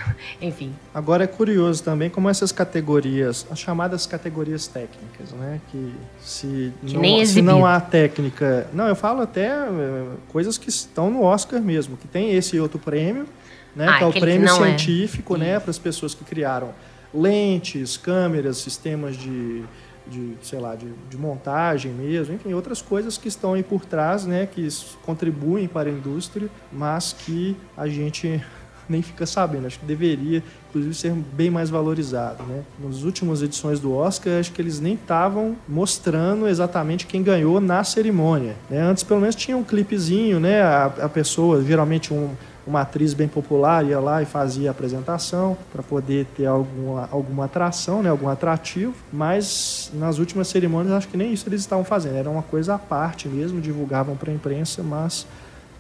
Enfim, 0.41 0.75
Agora 0.95 1.25
é 1.25 1.27
curioso 1.27 1.83
também 1.83 2.09
como 2.09 2.29
essas 2.29 2.53
categorias, 2.53 3.47
as 3.51 3.59
chamadas 3.59 4.07
categorias 4.07 4.67
técnicas, 4.67 5.31
né? 5.33 5.61
Que 5.71 5.93
se, 6.21 6.73
Que 6.87 6.95
não, 6.95 7.01
nem 7.01 7.27
se 7.27 7.43
não 7.43 7.67
há 7.67 7.81
técnica. 7.81 8.67
Não, 8.73 8.87
eu 8.89 8.97
falo 8.97 9.23
até 9.23 9.49
eh, 9.49 10.07
coisas 10.29 10.57
que 10.57 10.69
estão 10.69 11.11
no 11.11 11.23
Oscar 11.23 11.61
mesmo, 11.61 11.97
que 11.97 12.09
tem 12.09 12.33
esse 12.33 12.59
outro 12.59 12.79
prêmio, 12.79 13.27
né? 13.75 13.87
Ah, 13.89 13.99
que 13.99 14.05
é 14.05 14.07
o 14.07 14.13
prêmio 14.13 14.49
é. 14.49 14.53
científico, 14.53 15.37
né? 15.37 15.61
Para 15.61 15.71
as 15.71 15.79
pessoas 15.79 16.15
que 16.15 16.25
criaram 16.25 16.73
lentes, 17.13 17.97
câmeras, 17.97 18.59
sistemas 18.59 19.17
de, 19.17 19.63
de 20.07 20.35
sei 20.43 20.59
lá, 20.59 20.75
de, 20.75 20.91
de 21.11 21.17
montagem 21.17 21.93
mesmo, 21.93 22.35
enfim, 22.35 22.53
outras 22.53 22.83
coisas 22.83 23.17
que 23.19 23.29
estão 23.29 23.55
aí 23.55 23.63
por 23.63 23.85
trás, 23.85 24.25
né? 24.25 24.47
Que 24.47 24.67
contribuem 25.05 25.69
para 25.69 25.89
a 25.89 25.93
indústria, 25.93 26.49
mas 26.73 27.13
que 27.13 27.57
a 27.77 27.87
gente 27.87 28.43
nem 28.89 29.03
fica 29.03 29.27
sabendo. 29.27 29.67
Acho 29.67 29.79
que 29.79 29.87
deveria, 29.87 30.43
inclusive, 30.69 30.95
ser 30.95 31.13
bem 31.13 31.51
mais 31.51 31.71
valorizado. 31.71 32.43
Né? 32.45 32.63
Nas 32.83 33.03
últimas 33.03 33.43
edições 33.43 33.81
do 33.81 33.95
Oscar, 33.95 34.39
acho 34.39 34.53
que 34.53 34.61
eles 34.61 34.81
nem 34.81 34.95
estavam 34.95 35.57
mostrando 35.69 36.47
exatamente 36.49 37.07
quem 37.07 37.23
ganhou 37.23 37.61
na 37.61 37.83
cerimônia. 37.85 38.57
né? 38.71 38.81
Antes, 38.81 39.03
pelo 39.03 39.21
menos, 39.21 39.35
tinha 39.35 39.57
um 39.57 39.65
clipezinho, 39.65 40.41
né? 40.41 40.63
a, 40.63 40.87
a 40.87 41.09
pessoa, 41.09 41.63
geralmente 41.63 42.13
um, 42.13 42.31
uma 42.67 42.81
atriz 42.81 43.15
bem 43.15 43.29
popular, 43.29 43.85
ia 43.85 44.01
lá 44.01 44.21
e 44.23 44.27
fazia 44.27 44.71
a 44.71 44.73
apresentação 44.73 45.57
para 45.73 45.83
poder 45.83 46.27
ter 46.37 46.47
alguma, 46.47 47.09
alguma 47.13 47.45
atração, 47.45 48.03
né? 48.03 48.11
algum 48.11 48.29
atrativo. 48.29 48.95
Mas 49.13 49.91
nas 49.95 50.19
últimas 50.19 50.49
cerimônias, 50.49 50.93
acho 50.93 51.09
que 51.09 51.17
nem 51.17 51.33
isso 51.33 51.49
eles 51.49 51.61
estavam 51.61 51.85
fazendo. 51.85 52.17
Era 52.17 52.29
uma 52.29 52.43
coisa 52.43 52.75
à 52.75 52.79
parte 52.79 53.29
mesmo, 53.29 53.61
divulgavam 53.61 54.17
para 54.17 54.31
a 54.31 54.35
imprensa, 54.35 54.83
mas 54.83 55.27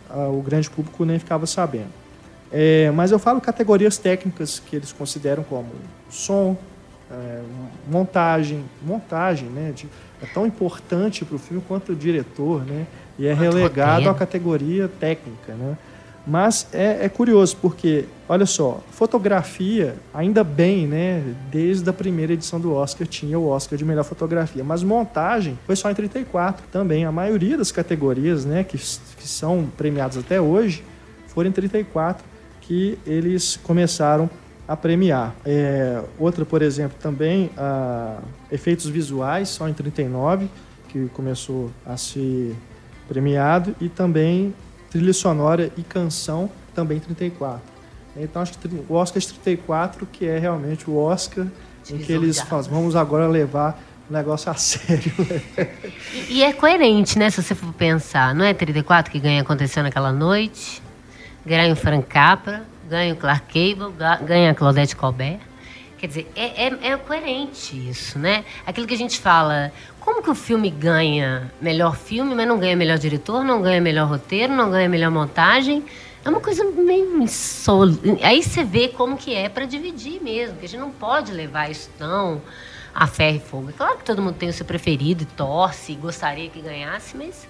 ah, 0.09 0.29
o 0.29 0.41
grande 0.41 0.71
público 0.71 1.05
nem 1.05 1.19
ficava 1.19 1.47
sabendo. 1.47 2.06
É, 2.53 2.91
mas 2.93 3.11
eu 3.13 3.19
falo 3.19 3.41
categorias 3.41 3.99
técnicas 3.99 4.61
que 4.65 4.77
eles 4.77 4.93
consideram 4.93 5.43
como 5.43 5.69
som, 6.09 6.57
é, 7.11 7.41
montagem, 7.91 8.65
montagem, 8.83 9.49
né? 9.49 9.73
de- 9.75 9.89
é 10.23 10.27
tão 10.27 10.47
importante 10.47 11.25
para 11.25 11.37
o 11.37 11.39
filme 11.39 11.63
quanto 11.69 11.93
o 11.93 11.97
diretor, 11.97 12.65
né? 12.65 12.87
E 13.19 13.27
é 13.27 13.35
Quanto 13.35 13.41
relegado 13.43 13.91
roteiro. 13.91 14.11
à 14.11 14.15
categoria 14.15 14.89
técnica, 14.89 15.53
né? 15.55 15.77
Mas 16.27 16.67
é, 16.73 17.05
é 17.05 17.09
curioso 17.09 17.57
porque, 17.63 18.05
olha 18.29 18.47
só, 18.47 18.81
fotografia, 18.91 19.95
ainda 20.13 20.43
bem, 20.43 20.87
né? 20.87 21.23
Desde 21.51 21.89
a 21.89 21.93
primeira 21.93 22.33
edição 22.33 22.59
do 22.59 22.75
Oscar 22.75 23.07
tinha 23.07 23.39
o 23.39 23.47
Oscar 23.49 23.79
de 23.79 23.85
melhor 23.85 24.05
fotografia, 24.05 24.65
mas 24.65 24.83
montagem 24.83 25.59
foi 25.67 25.77
só 25.77 25.91
em 25.91 25.95
34 25.95 26.67
também. 26.73 27.05
A 27.05 27.13
maioria 27.13 27.57
das 27.57 27.71
categorias, 27.71 28.45
né, 28.45 28.65
que, 28.65 28.77
que 28.77 29.29
são 29.29 29.69
premiadas 29.77 30.17
até 30.19 30.41
hoje, 30.41 30.83
foram 31.29 31.51
em 31.51 31.53
34 31.53 32.25
que 32.67 32.99
eles 33.07 33.57
começaram 33.63 34.29
a 34.67 34.77
premiar. 34.77 35.35
É, 35.45 36.03
outra, 36.19 36.45
por 36.45 36.61
exemplo, 36.61 36.97
também 37.01 37.51
a 37.57 38.19
efeitos 38.51 38.87
visuais, 38.87 39.49
só 39.49 39.69
em 39.69 39.73
39, 39.73 40.49
que 40.89 41.09
começou 41.15 41.71
a 41.85 41.97
ser 41.97 42.55
premiado, 43.09 43.75
e 43.81 43.89
também 43.89 44.53
trilha 44.91 45.13
sonora 45.13 45.71
e 45.77 45.83
canção, 45.83 46.51
também 46.75 46.99
em 46.99 47.01
34. 47.01 47.63
Então, 48.17 48.43
acho 48.43 48.59
que 48.59 48.69
o 48.89 48.95
Oscar 48.95 49.21
de 49.21 49.29
34, 49.29 50.07
que 50.07 50.27
é 50.27 50.39
realmente 50.39 50.89
o 50.89 50.97
Oscar 50.97 51.47
em 51.91 51.99
que 51.99 52.13
eles 52.13 52.41
falam, 52.41 52.65
vamos 52.65 52.97
agora 52.97 53.29
levar 53.29 53.81
o 54.09 54.13
negócio 54.13 54.51
a 54.51 54.55
sério. 54.55 55.13
E, 56.13 56.39
e 56.39 56.43
é 56.43 56.53
coerente, 56.53 57.19
né? 57.19 57.31
Se 57.31 57.43
você 57.43 57.55
for 57.55 57.73
pensar. 57.75 58.35
Não 58.35 58.45
é 58.45 58.55
34 58.55 59.13
que 59.13 59.21
ganha 59.21 59.43
Aconteceu 59.43 59.83
naquela 59.83 60.13
noite? 60.13 60.83
Ganha 61.47 61.73
o 61.73 61.77
Frank 61.77 62.07
Capra, 62.09 62.65
ganha 62.89 63.15
o 63.15 63.17
Clark 63.17 63.47
Gable, 63.47 63.93
ga- 63.97 64.17
ganha 64.17 64.51
a 64.51 64.55
Claudette 64.55 64.97
Colbert. 64.97 65.39
Quer 65.97 66.09
dizer, 66.09 66.31
é, 66.37 66.67
é, 66.67 66.79
é 66.93 66.97
coerente 66.97 67.75
isso, 67.89 68.19
né? 68.19 68.45
Aquilo 68.67 68.87
que 68.87 68.95
a 68.95 68.99
gente 68.99 69.19
fala, 69.19 69.73
como 70.01 70.23
que 70.23 70.29
o 70.29 70.35
filme 70.35 70.69
ganha 70.69 71.51
melhor 71.61 71.97
filme, 71.97 72.35
mas 72.35 72.47
não 72.47 72.59
ganha 72.59 72.77
melhor 72.77 72.99
diretor, 72.99 73.43
não 73.45 73.63
ganha 73.63 73.81
melhor 73.81 74.07
roteiro, 74.09 74.53
não 74.53 74.71
ganha 74.71 74.89
melhor 74.89 75.11
montagem? 75.11 75.85
É 76.25 76.29
uma 76.29 76.41
coisa 76.41 76.65
meio 76.65 77.23
insólita. 77.23 78.19
Aí 78.27 78.43
você 78.43 78.63
vê 78.65 78.89
como 78.89 79.17
que 79.17 79.33
é 79.33 79.49
para 79.49 79.65
dividir 79.65 80.21
mesmo, 80.21 80.57
que 80.59 80.67
a 80.67 80.69
gente 80.69 80.81
não 80.81 80.91
pode 80.91 81.33
levar 81.33 81.71
isso 81.71 81.89
tão 81.97 82.43
a 82.99 83.07
ferro 83.07 83.37
e 83.37 83.41
fogo. 83.41 83.69
É 83.71 83.73
claro 83.73 83.99
que 83.99 84.05
todo 84.05 84.23
mundo 84.23 84.37
tem 84.37 84.49
o 84.49 84.53
seu 84.53 84.65
preferido 84.65 85.23
e 85.23 85.27
torce 85.27 85.93
e 85.93 85.95
gostaria 85.97 86.49
que 86.49 86.61
ganhasse, 86.63 87.17
mas 87.17 87.47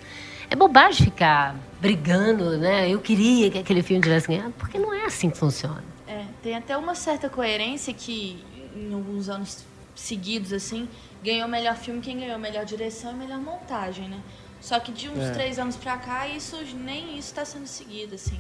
é 0.51 0.57
bobagem 0.57 1.05
ficar 1.07 1.55
brigando, 1.81 2.59
né? 2.59 2.89
Eu 2.91 3.01
queria 3.01 3.51
que 3.51 3.59
aquele 3.59 3.83
filme 3.83 4.03
tivesse 4.03 4.27
ganhado, 4.29 4.53
porque 4.59 4.79
não 4.79 4.93
é 4.93 5.05
assim 5.05 5.31
que 5.31 5.39
funciona. 5.39 5.83
É, 6.09 6.25
tem 6.43 6.57
até 6.57 6.77
uma 6.77 6.95
certa 6.95 7.29
coerência 7.29 7.95
que 7.95 8.45
em 8.75 8.93
alguns 8.93 9.29
anos 9.29 9.65
seguidos, 9.95 10.53
assim, 10.53 10.89
ganhou 11.23 11.47
o 11.47 11.51
melhor 11.51 11.77
filme, 11.77 12.01
quem 12.01 12.19
ganhou 12.19 12.35
a 12.35 12.39
melhor 12.39 12.65
direção 12.65 13.13
e 13.13 13.15
melhor 13.15 13.39
montagem, 13.39 14.09
né? 14.09 14.21
Só 14.61 14.81
que 14.81 14.91
de 14.93 15.09
uns 15.09 15.19
É. 15.19 15.31
três 15.31 15.59
anos 15.59 15.77
pra 15.77 15.97
cá, 15.97 16.27
isso 16.29 16.57
nem 16.75 17.11
isso 17.19 17.29
está 17.29 17.45
sendo 17.45 17.67
seguido, 17.67 18.15
assim. 18.17 18.39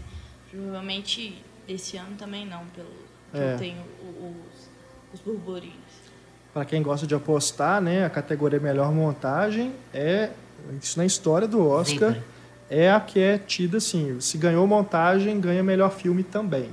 Provavelmente 0.51 1.43
esse 1.69 1.97
ano 1.97 2.17
também 2.17 2.45
não, 2.47 2.65
pelo 2.67 2.89
que 3.33 3.39
É. 3.39 3.55
eu 3.55 3.59
tenho 3.59 3.83
o- 4.03 4.35
os, 4.53 4.69
os 5.15 5.21
burburinhos. 5.21 5.86
Para 6.57 6.65
quem 6.65 6.83
gosta 6.83 7.07
de 7.07 7.15
apostar, 7.15 7.83
né, 7.83 8.07
a 8.07 8.09
categoria 8.09 8.59
melhor 8.59 8.91
montagem 8.91 9.75
é 9.93 10.31
isso 10.81 10.99
na 10.99 11.05
história 11.05 11.47
do 11.47 11.69
Oscar 11.69 12.17
é 12.71 12.91
a 12.91 12.99
que 12.99 13.21
é 13.21 13.37
tida 13.37 13.77
assim, 13.77 14.19
se 14.23 14.39
ganhou 14.39 14.67
montagem, 14.67 15.39
ganha 15.39 15.63
melhor 15.63 15.91
filme 15.91 16.23
também, 16.23 16.71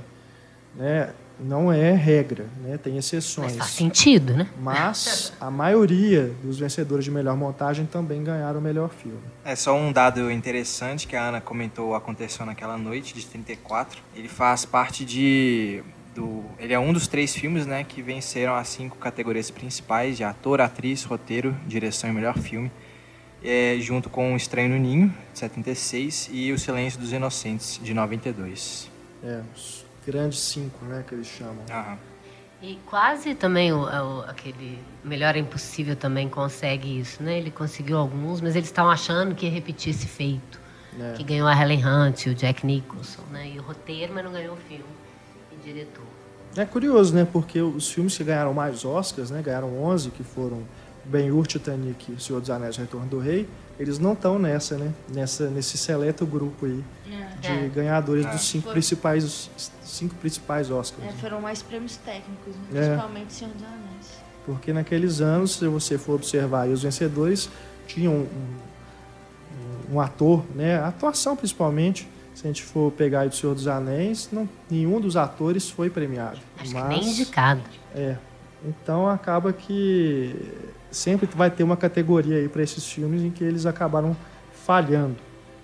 né? 0.74 1.10
Não 1.38 1.70
é 1.70 1.92
regra, 1.92 2.46
né? 2.62 2.78
Tem 2.78 2.96
exceções. 2.96 3.48
Mas 3.48 3.56
faz 3.58 3.70
sentido, 3.72 4.32
né? 4.32 4.48
Mas 4.58 5.34
a 5.38 5.50
maioria 5.50 6.32
dos 6.42 6.58
vencedores 6.58 7.04
de 7.04 7.10
melhor 7.10 7.36
montagem 7.36 7.84
também 7.84 8.24
ganharam 8.24 8.60
o 8.60 8.62
melhor 8.62 8.88
filme. 8.88 9.20
É 9.44 9.54
só 9.54 9.76
um 9.76 9.92
dado 9.92 10.30
interessante 10.30 11.06
que 11.06 11.14
a 11.14 11.28
Ana 11.28 11.42
comentou 11.42 11.94
aconteceu 11.94 12.46
naquela 12.46 12.78
noite 12.78 13.12
de 13.12 13.26
34. 13.26 14.00
Ele 14.16 14.28
faz 14.28 14.64
parte 14.64 15.04
de 15.04 15.82
do, 16.14 16.44
ele 16.58 16.72
é 16.72 16.78
um 16.78 16.92
dos 16.92 17.06
três 17.08 17.34
filmes, 17.34 17.66
né, 17.66 17.84
que 17.84 18.00
venceram 18.00 18.54
as 18.54 18.68
cinco 18.68 18.96
categorias 18.98 19.50
principais 19.50 20.16
de 20.16 20.24
ator, 20.24 20.60
atriz, 20.60 21.02
roteiro, 21.04 21.56
direção 21.66 22.08
e 22.08 22.12
melhor 22.12 22.38
filme, 22.38 22.70
é, 23.42 23.76
junto 23.80 24.08
com 24.08 24.32
O 24.32 24.36
Estranho 24.36 24.70
no 24.70 24.78
Ninho 24.78 25.08
de 25.32 25.38
76 25.38 26.30
e 26.32 26.52
O 26.52 26.58
Silêncio 26.58 26.98
dos 27.00 27.12
Inocentes 27.12 27.80
de 27.82 27.92
92. 27.92 28.90
É, 29.22 29.40
os 29.54 29.84
grandes 30.06 30.38
cinco, 30.38 30.84
né, 30.84 31.04
que 31.06 31.14
eles 31.14 31.26
chamam. 31.26 31.58
Aham. 31.70 31.98
E 32.62 32.78
quase 32.86 33.34
também 33.34 33.72
o, 33.72 33.80
o- 33.82 34.22
aquele 34.22 34.78
Melhor 35.02 35.36
é 35.36 35.38
Impossível 35.38 35.94
também 35.96 36.30
consegue 36.30 36.98
isso, 37.00 37.22
né? 37.22 37.36
Ele 37.36 37.50
conseguiu 37.50 37.98
alguns, 37.98 38.40
mas 38.40 38.56
eles 38.56 38.68
estavam 38.68 38.90
achando 38.90 39.34
que 39.34 39.44
ia 39.44 39.52
repetir 39.52 39.90
esse 39.90 40.06
feito. 40.06 40.58
né? 40.94 41.12
Que 41.14 41.22
ganhou 41.24 41.46
a 41.46 41.54
Helen 41.60 41.84
Hunt, 41.84 42.26
o 42.28 42.34
Jack 42.34 42.64
Nicholson, 42.64 43.20
né? 43.30 43.50
E 43.54 43.58
o 43.58 43.62
roteiro, 43.62 44.14
mas 44.14 44.24
não 44.24 44.32
ganhou 44.32 44.54
o 44.54 44.56
filme 44.56 44.84
diretor. 45.64 46.04
É 46.56 46.64
curioso, 46.64 47.14
né? 47.14 47.26
Porque 47.30 47.60
os 47.60 47.90
filmes 47.90 48.16
que 48.16 48.22
ganharam 48.22 48.54
mais 48.54 48.84
Oscars, 48.84 49.30
né? 49.30 49.42
Ganharam 49.42 49.76
11, 49.82 50.10
que 50.10 50.22
foram 50.22 50.62
Ben-Hur, 51.04 51.46
Titanic, 51.46 52.12
O 52.12 52.20
Senhor 52.20 52.40
dos 52.40 52.48
Anéis, 52.50 52.76
e 52.76 52.78
O 52.78 52.82
Retorno 52.82 53.06
do 53.08 53.18
Rei. 53.18 53.48
Eles 53.78 53.98
não 53.98 54.12
estão 54.12 54.38
nessa, 54.38 54.78
né? 54.78 54.92
Nessa, 55.12 55.48
nesse 55.50 55.76
seleto 55.76 56.24
grupo 56.24 56.64
aí 56.66 56.84
de 57.40 57.48
É. 57.48 57.68
ganhadores 57.74 58.24
É. 58.24 58.30
dos 58.30 58.42
cinco 58.42 58.64
Foi. 58.64 58.72
principais, 58.74 59.24
os 59.24 59.50
cinco 59.82 60.14
principais 60.14 60.70
Oscars. 60.70 61.02
É, 61.02 61.06
né? 61.10 61.18
foram 61.20 61.40
mais 61.40 61.60
prêmios 61.60 61.96
técnicos, 61.96 62.54
né? 62.70 62.80
É. 62.80 62.86
principalmente 62.90 63.32
Senhor 63.32 63.52
dos 63.52 63.62
Anéis. 63.64 64.24
Porque 64.46 64.72
naqueles 64.72 65.20
anos, 65.20 65.56
se 65.56 65.66
você 65.66 65.98
for 65.98 66.14
observar 66.14 66.68
os 66.68 66.82
vencedores 66.84 67.48
tinham 67.88 68.12
um, 68.14 68.26
um- 69.90 69.94
um 69.96 70.00
ator, 70.00 70.44
né? 70.54 70.78
A 70.78 70.88
atuação 70.88 71.34
principalmente. 71.34 72.08
Se 72.34 72.46
a 72.46 72.48
gente 72.48 72.62
for 72.64 72.90
pegar 72.92 73.20
aí 73.20 73.28
do 73.28 73.34
Senhor 73.34 73.54
dos 73.54 73.68
Anéis, 73.68 74.28
não, 74.32 74.48
nenhum 74.68 75.00
dos 75.00 75.16
atores 75.16 75.70
foi 75.70 75.88
premiado. 75.88 76.38
Acho 76.58 76.74
Mas- 76.74 76.88
nem 76.88 77.08
indicado. 77.10 77.62
É. 77.94 78.16
Então 78.64 79.08
acaba 79.08 79.52
que 79.52 80.34
sempre 80.90 81.28
vai 81.34 81.50
ter 81.50 81.62
uma 81.62 81.76
categoria 81.76 82.38
aí 82.38 82.48
para 82.48 82.62
esses 82.62 82.84
filmes 82.90 83.22
em 83.22 83.30
que 83.30 83.44
eles 83.44 83.66
acabaram 83.66 84.16
falhando. 84.64 85.16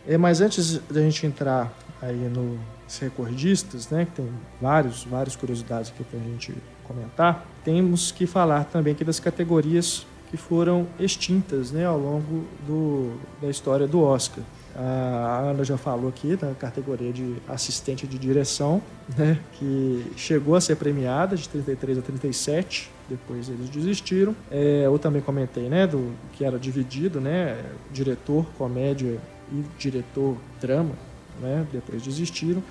É, 0.07 0.17
mas 0.17 0.41
antes 0.41 0.79
da 0.91 1.01
gente 1.01 1.27
entrar 1.27 1.73
aí 2.01 2.17
nos 2.17 2.99
recordistas, 2.99 3.89
né, 3.91 4.05
que 4.05 4.13
tem 4.13 4.29
vários, 4.61 5.05
várias 5.05 5.37
curiosidades 5.37 5.91
aqui 5.91 6.05
para 6.05 6.19
a 6.19 6.23
gente 6.23 6.55
comentar, 6.85 7.47
temos 7.65 8.11
que 8.11 8.27
falar 8.27 8.65
também 8.65 8.93
aqui 8.93 9.05
das 9.05 9.21
categorias 9.21 10.07
que 10.31 10.37
foram 10.37 10.87
extintas, 10.99 11.71
né, 11.71 11.85
ao 11.87 11.99
longo 11.99 12.45
do, 12.67 13.15
da 13.41 13.49
história 13.49 13.87
do 13.87 14.01
Oscar. 14.03 14.43
A 14.77 15.51
Ana 15.51 15.65
já 15.65 15.77
falou 15.77 16.09
aqui 16.09 16.37
da 16.37 16.55
categoria 16.55 17.13
de 17.13 17.37
assistente 17.49 18.07
de 18.07 18.19
direção, 18.19 18.81
né, 19.17 19.39
que 19.55 20.13
chegou 20.17 20.55
a 20.55 20.61
ser 20.61 20.77
premiada 20.77 21.37
de 21.37 21.49
33 21.49 21.99
a 21.99 22.03
37, 22.03 22.91
depois 23.09 23.49
eles 23.49 23.69
desistiram. 23.69 24.35
É, 24.51 24.83
eu 24.87 24.99
também 24.99 25.21
comentei, 25.21 25.69
né, 25.69 25.87
do 25.87 26.13
que 26.33 26.45
era 26.45 26.59
dividido, 26.59 27.21
né, 27.21 27.61
diretor, 27.93 28.47
comédia 28.57 29.19
e 29.53 29.65
diretor 29.77 30.37
drama, 30.61 30.95
né, 31.41 31.67
depois 31.73 32.03
desistiram. 32.03 32.63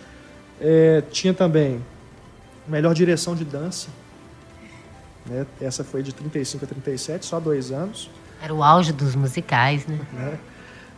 É, 0.61 1.03
tinha 1.11 1.33
também 1.33 1.83
melhor 2.65 2.93
direção 2.93 3.35
de 3.35 3.43
dança, 3.43 3.89
né, 5.25 5.45
essa 5.59 5.83
foi 5.83 6.01
de 6.01 6.13
35 6.13 6.63
a 6.63 6.67
37, 6.67 7.25
só 7.25 7.39
dois 7.39 7.71
anos 7.71 8.09
Era 8.41 8.53
o 8.53 8.63
auge 8.63 8.93
dos 8.93 9.15
musicais, 9.15 9.85
né? 9.85 9.99
né? 10.13 10.39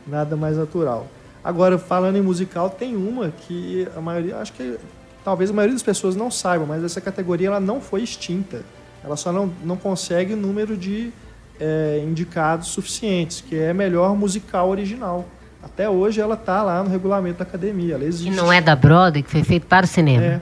Nada 0.08 0.36
mais 0.36 0.58
natural. 0.58 1.08
Agora, 1.44 1.78
falando 1.78 2.18
em 2.18 2.22
musical, 2.22 2.70
tem 2.70 2.96
uma 2.96 3.30
que 3.30 3.88
a 3.96 4.02
maioria, 4.02 4.38
acho 4.38 4.54
que 4.54 4.78
talvez 5.24 5.50
a 5.50 5.54
maioria 5.54 5.74
das 5.74 5.84
pessoas 5.84 6.16
não 6.16 6.30
saibam, 6.30 6.68
mas 6.68 6.84
essa 6.84 7.02
categoria 7.02 7.48
ela 7.48 7.60
não 7.60 7.82
foi 7.82 8.02
extinta. 8.02 8.64
Ela 9.04 9.16
só 9.16 9.32
não, 9.32 9.52
não 9.64 9.76
consegue 9.76 10.34
o 10.34 10.38
número 10.38 10.78
de 10.78 11.12
é, 11.60 12.04
indicados 12.06 12.68
suficientes, 12.70 13.42
que 13.42 13.58
é 13.58 13.74
melhor 13.74 14.16
musical 14.16 14.70
original. 14.70 15.26
Até 15.64 15.90
hoje 15.90 16.20
ela 16.22 16.36
está 16.36 16.64
lá 16.64 16.84
no 16.84 16.90
regulamento 16.90 17.40
da 17.40 17.44
academia, 17.44 17.94
ela 17.94 18.04
Que 18.04 18.10
existe. 18.10 18.36
não 18.36 18.52
é 18.52 18.62
da 18.62 18.76
Broadway, 18.76 19.24
que 19.24 19.30
foi 19.30 19.44
feito 19.44 19.68
para 19.68 19.86
o 19.86 19.88
cinema. 19.88 20.24
É. 20.24 20.42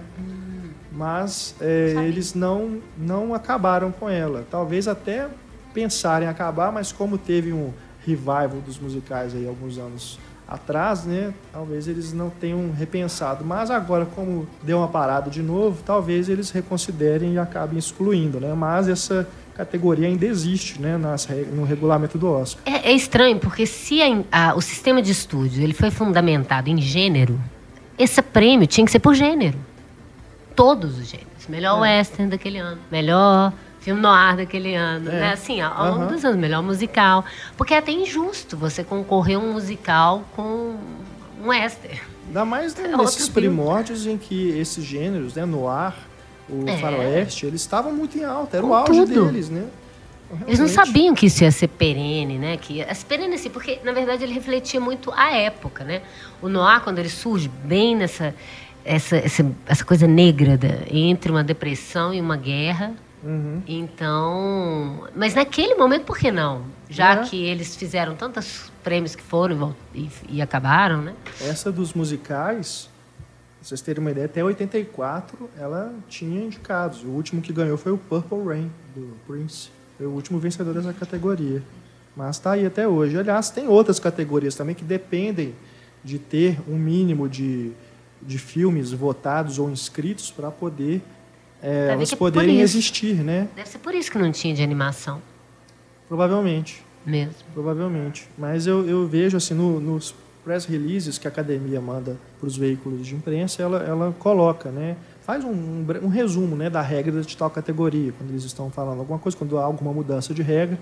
Mas 0.92 1.56
é, 1.62 1.94
eles 2.06 2.34
não, 2.34 2.80
não 2.98 3.34
acabaram 3.34 3.92
com 3.92 4.10
ela. 4.10 4.46
Talvez 4.52 4.88
até 4.88 5.28
pensarem 5.74 6.28
em 6.28 6.32
acabar, 6.32 6.72
mas 6.72 6.92
como 6.92 7.18
teve 7.18 7.54
um 7.54 7.72
revival 8.06 8.62
dos 8.66 8.80
musicais 8.80 9.34
aí 9.36 9.48
alguns 9.48 9.78
anos 9.78 10.20
atrás, 10.48 11.06
né? 11.06 11.34
Talvez 11.54 11.88
eles 11.88 12.12
não 12.12 12.30
tenham 12.30 12.72
repensado. 12.72 13.46
Mas 13.46 13.70
agora, 13.70 14.06
como 14.06 14.48
deu 14.64 14.80
uma 14.80 14.88
parada 14.88 15.30
de 15.30 15.42
novo, 15.44 15.82
talvez 15.86 16.28
eles 16.28 16.50
reconsiderem 16.50 17.34
e 17.34 17.38
acabem 17.38 17.78
excluindo, 17.78 18.40
né? 18.40 18.54
Mas 18.54 18.88
essa 18.90 19.28
categoria 19.56 20.08
ainda 20.08 20.26
existe, 20.26 20.82
né? 20.82 20.98
Nas, 20.98 21.28
no 21.54 21.66
regulamento 21.66 22.18
do 22.18 22.28
Oscar. 22.32 22.64
É, 22.66 22.90
é 22.90 22.94
estranho, 22.94 23.38
porque 23.38 23.66
se 23.68 24.02
a- 24.02 24.24
a- 24.32 24.56
o 24.56 24.62
sistema 24.62 25.02
de 25.02 25.12
estúdio 25.12 25.62
ele 25.62 25.74
foi 25.74 25.92
fundamentado 25.92 26.70
em 26.70 26.78
gênero, 26.82 27.40
esse 27.98 28.22
prêmio 28.22 28.66
tinha 28.66 28.86
que 28.86 28.92
ser 28.92 29.00
por 29.00 29.14
gênero. 29.14 29.58
Todos 30.56 30.98
os 30.98 31.08
gêneros. 31.08 31.30
Melhor 31.48 31.80
western 31.82 32.30
daquele 32.32 32.58
ano, 32.58 32.80
melhor 32.92 33.54
filme 33.80 34.02
noir 34.02 34.36
daquele 34.38 34.76
ano, 34.76 35.10
É. 35.10 35.20
né? 35.20 35.34
Assim, 35.34 35.62
ao, 35.62 35.86
longo 35.92 36.04
Aham. 36.04 36.08
dos 36.14 36.26
anos, 36.26 36.38
melhor 36.40 36.62
musical. 36.62 37.24
Porque 37.58 37.74
é 37.74 37.78
até 37.78 37.92
injusto 37.92 38.58
você 38.58 38.84
concorrer 38.84 39.38
um 39.40 39.54
musical 39.54 40.24
com 40.36 40.76
um 41.44 41.48
western. 41.48 42.00
Ainda 42.28 42.46
mais 42.46 42.76
né, 42.78 42.84
É 42.84 42.88
outro 42.92 43.04
nesses 43.06 43.28
filme. 43.28 43.34
primórdios 43.42 44.06
em 44.06 44.18
que 44.18 44.50
esses 44.58 44.84
gêneros, 44.84 45.36
né? 45.36 45.46
Noir, 45.46 45.94
o 46.50 46.68
É. 46.70 46.78
faroeste, 46.78 47.46
eles 47.46 47.62
estavam 47.62 47.94
muito 47.94 48.18
em 48.18 48.24
alta. 48.24 48.58
Era 48.58 48.66
o 48.66 48.70
Com 48.70 48.76
auge 48.76 48.92
tudo. 49.06 49.26
deles, 49.26 49.50
né? 49.50 49.66
Eles 50.46 50.60
não 50.60 50.68
Realmente. 50.68 50.72
sabiam 50.88 51.16
que 51.16 51.26
isso 51.26 51.44
ia 51.44 51.52
ser 51.52 51.68
perene, 51.70 52.38
né? 52.38 52.56
Que 52.58 52.82
esse 52.82 53.04
perene 53.04 53.34
assim, 53.34 53.50
porque 53.50 53.80
na 53.84 53.92
verdade 53.92 54.24
ele 54.24 54.34
refletia 54.34 54.80
muito 54.80 55.12
a 55.16 55.32
época, 55.36 55.84
né? 55.84 56.04
O 56.40 56.48
noir 56.48 56.82
quando 56.82 57.00
ele 57.00 57.10
surge 57.10 57.48
bem 57.64 57.96
nessa 57.96 58.36
essa, 58.86 59.18
essa, 59.18 59.46
essa 59.66 59.84
coisa 59.84 60.06
negra 60.08 60.56
da, 60.58 60.68
entre 60.90 61.32
uma 61.32 61.44
depressão 61.44 62.14
e 62.14 62.22
uma 62.22 62.38
guerra. 62.38 62.94
Uhum. 63.24 63.62
Então, 63.68 65.08
mas 65.16 65.34
naquele 65.36 65.76
momento 65.76 66.06
por 66.06 66.18
que 66.18 66.32
não? 66.32 66.64
Já 66.90 67.16
É. 67.16 67.24
que 67.24 67.44
eles 67.44 67.76
fizeram 67.76 68.16
tantos 68.16 68.72
prêmios 68.84 69.16
que 69.16 69.22
foram 69.24 69.76
e 69.94 70.00
e, 70.00 70.10
e 70.38 70.42
acabaram, 70.42 71.02
né? 71.02 71.14
Essa 71.42 71.72
dos 71.72 71.94
musicais, 71.94 72.90
pra 73.60 73.68
vocês 73.68 73.82
terem 73.82 74.02
uma 74.02 74.12
ideia, 74.12 74.26
até 74.26 74.44
84 74.44 75.50
ela 75.58 75.94
tinha 76.08 76.44
indicados. 76.46 77.04
O 77.04 77.08
último 77.10 77.42
que 77.42 77.52
ganhou 77.54 77.78
foi 77.78 77.92
o 77.92 77.98
Purple 77.98 78.44
Rain, 78.46 78.72
do 78.96 79.16
Prince. 79.28 79.70
Foi 79.98 80.08
o 80.08 80.12
último 80.12 80.40
vencedor 80.40 80.74
dessa 80.74 80.94
categoria. 80.94 81.62
Mas 82.16 82.38
está 82.38 82.54
aí 82.54 82.66
até 82.66 82.88
hoje. 82.88 83.18
Aliás, 83.18 83.50
tem 83.50 83.68
outras 83.68 84.00
categorias 84.00 84.56
também 84.56 84.74
que 84.76 84.84
dependem 84.84 85.54
de 86.04 86.18
ter 86.18 86.58
um 86.68 86.76
mínimo 86.78 87.28
de, 87.30 87.72
de 88.22 88.38
filmes 88.38 88.92
votados 88.92 89.60
ou 89.60 89.70
inscritos 89.70 90.32
para 90.32 90.50
poder 90.50 91.02
é, 91.62 91.90
elas 91.92 92.14
poderem 92.14 92.62
existir, 92.62 93.16
né? 93.16 93.48
Deve 93.56 93.70
ser 93.70 93.80
por 93.80 93.94
isso 93.94 94.12
que 94.12 94.18
não 94.18 94.32
tinha 94.32 94.54
de 94.54 94.62
animação 94.64 95.22
Provavelmente. 96.08 96.84
mesmo. 97.06 97.34
Provavelmente. 97.54 98.28
Mas 98.38 98.68
eu, 98.68 98.88
eu 98.88 99.08
vejo 99.08 99.38
assim, 99.38 99.54
no- 99.54 99.80
nos 99.80 100.14
press 100.44 100.66
releases 100.66 101.18
que 101.18 101.28
a 101.28 101.30
academia 101.32 101.80
manda 101.82 102.18
para 102.40 102.48
os 102.48 102.58
veículos 102.58 103.06
de 103.06 103.16
imprensa, 103.16 103.62
ela, 103.62 103.80
ela 103.84 104.16
coloca, 104.20 104.72
né? 104.72 104.96
Faz 105.22 105.44
um, 105.44 105.52
um 105.52 105.86
um 106.04 106.08
resumo 106.08 106.56
né, 106.56 106.70
da 106.70 106.82
regra 106.82 107.22
de 107.22 107.38
tal 107.38 107.50
categoria, 107.50 108.12
quando 108.18 108.32
eles 108.32 108.44
estão 108.44 108.72
falando 108.72 109.00
alguma 109.00 109.20
coisa, 109.20 109.38
quando 109.38 109.58
há 109.60 109.64
alguma 109.64 109.94
mudança 109.94 110.34
de 110.34 110.42
regra, 110.42 110.80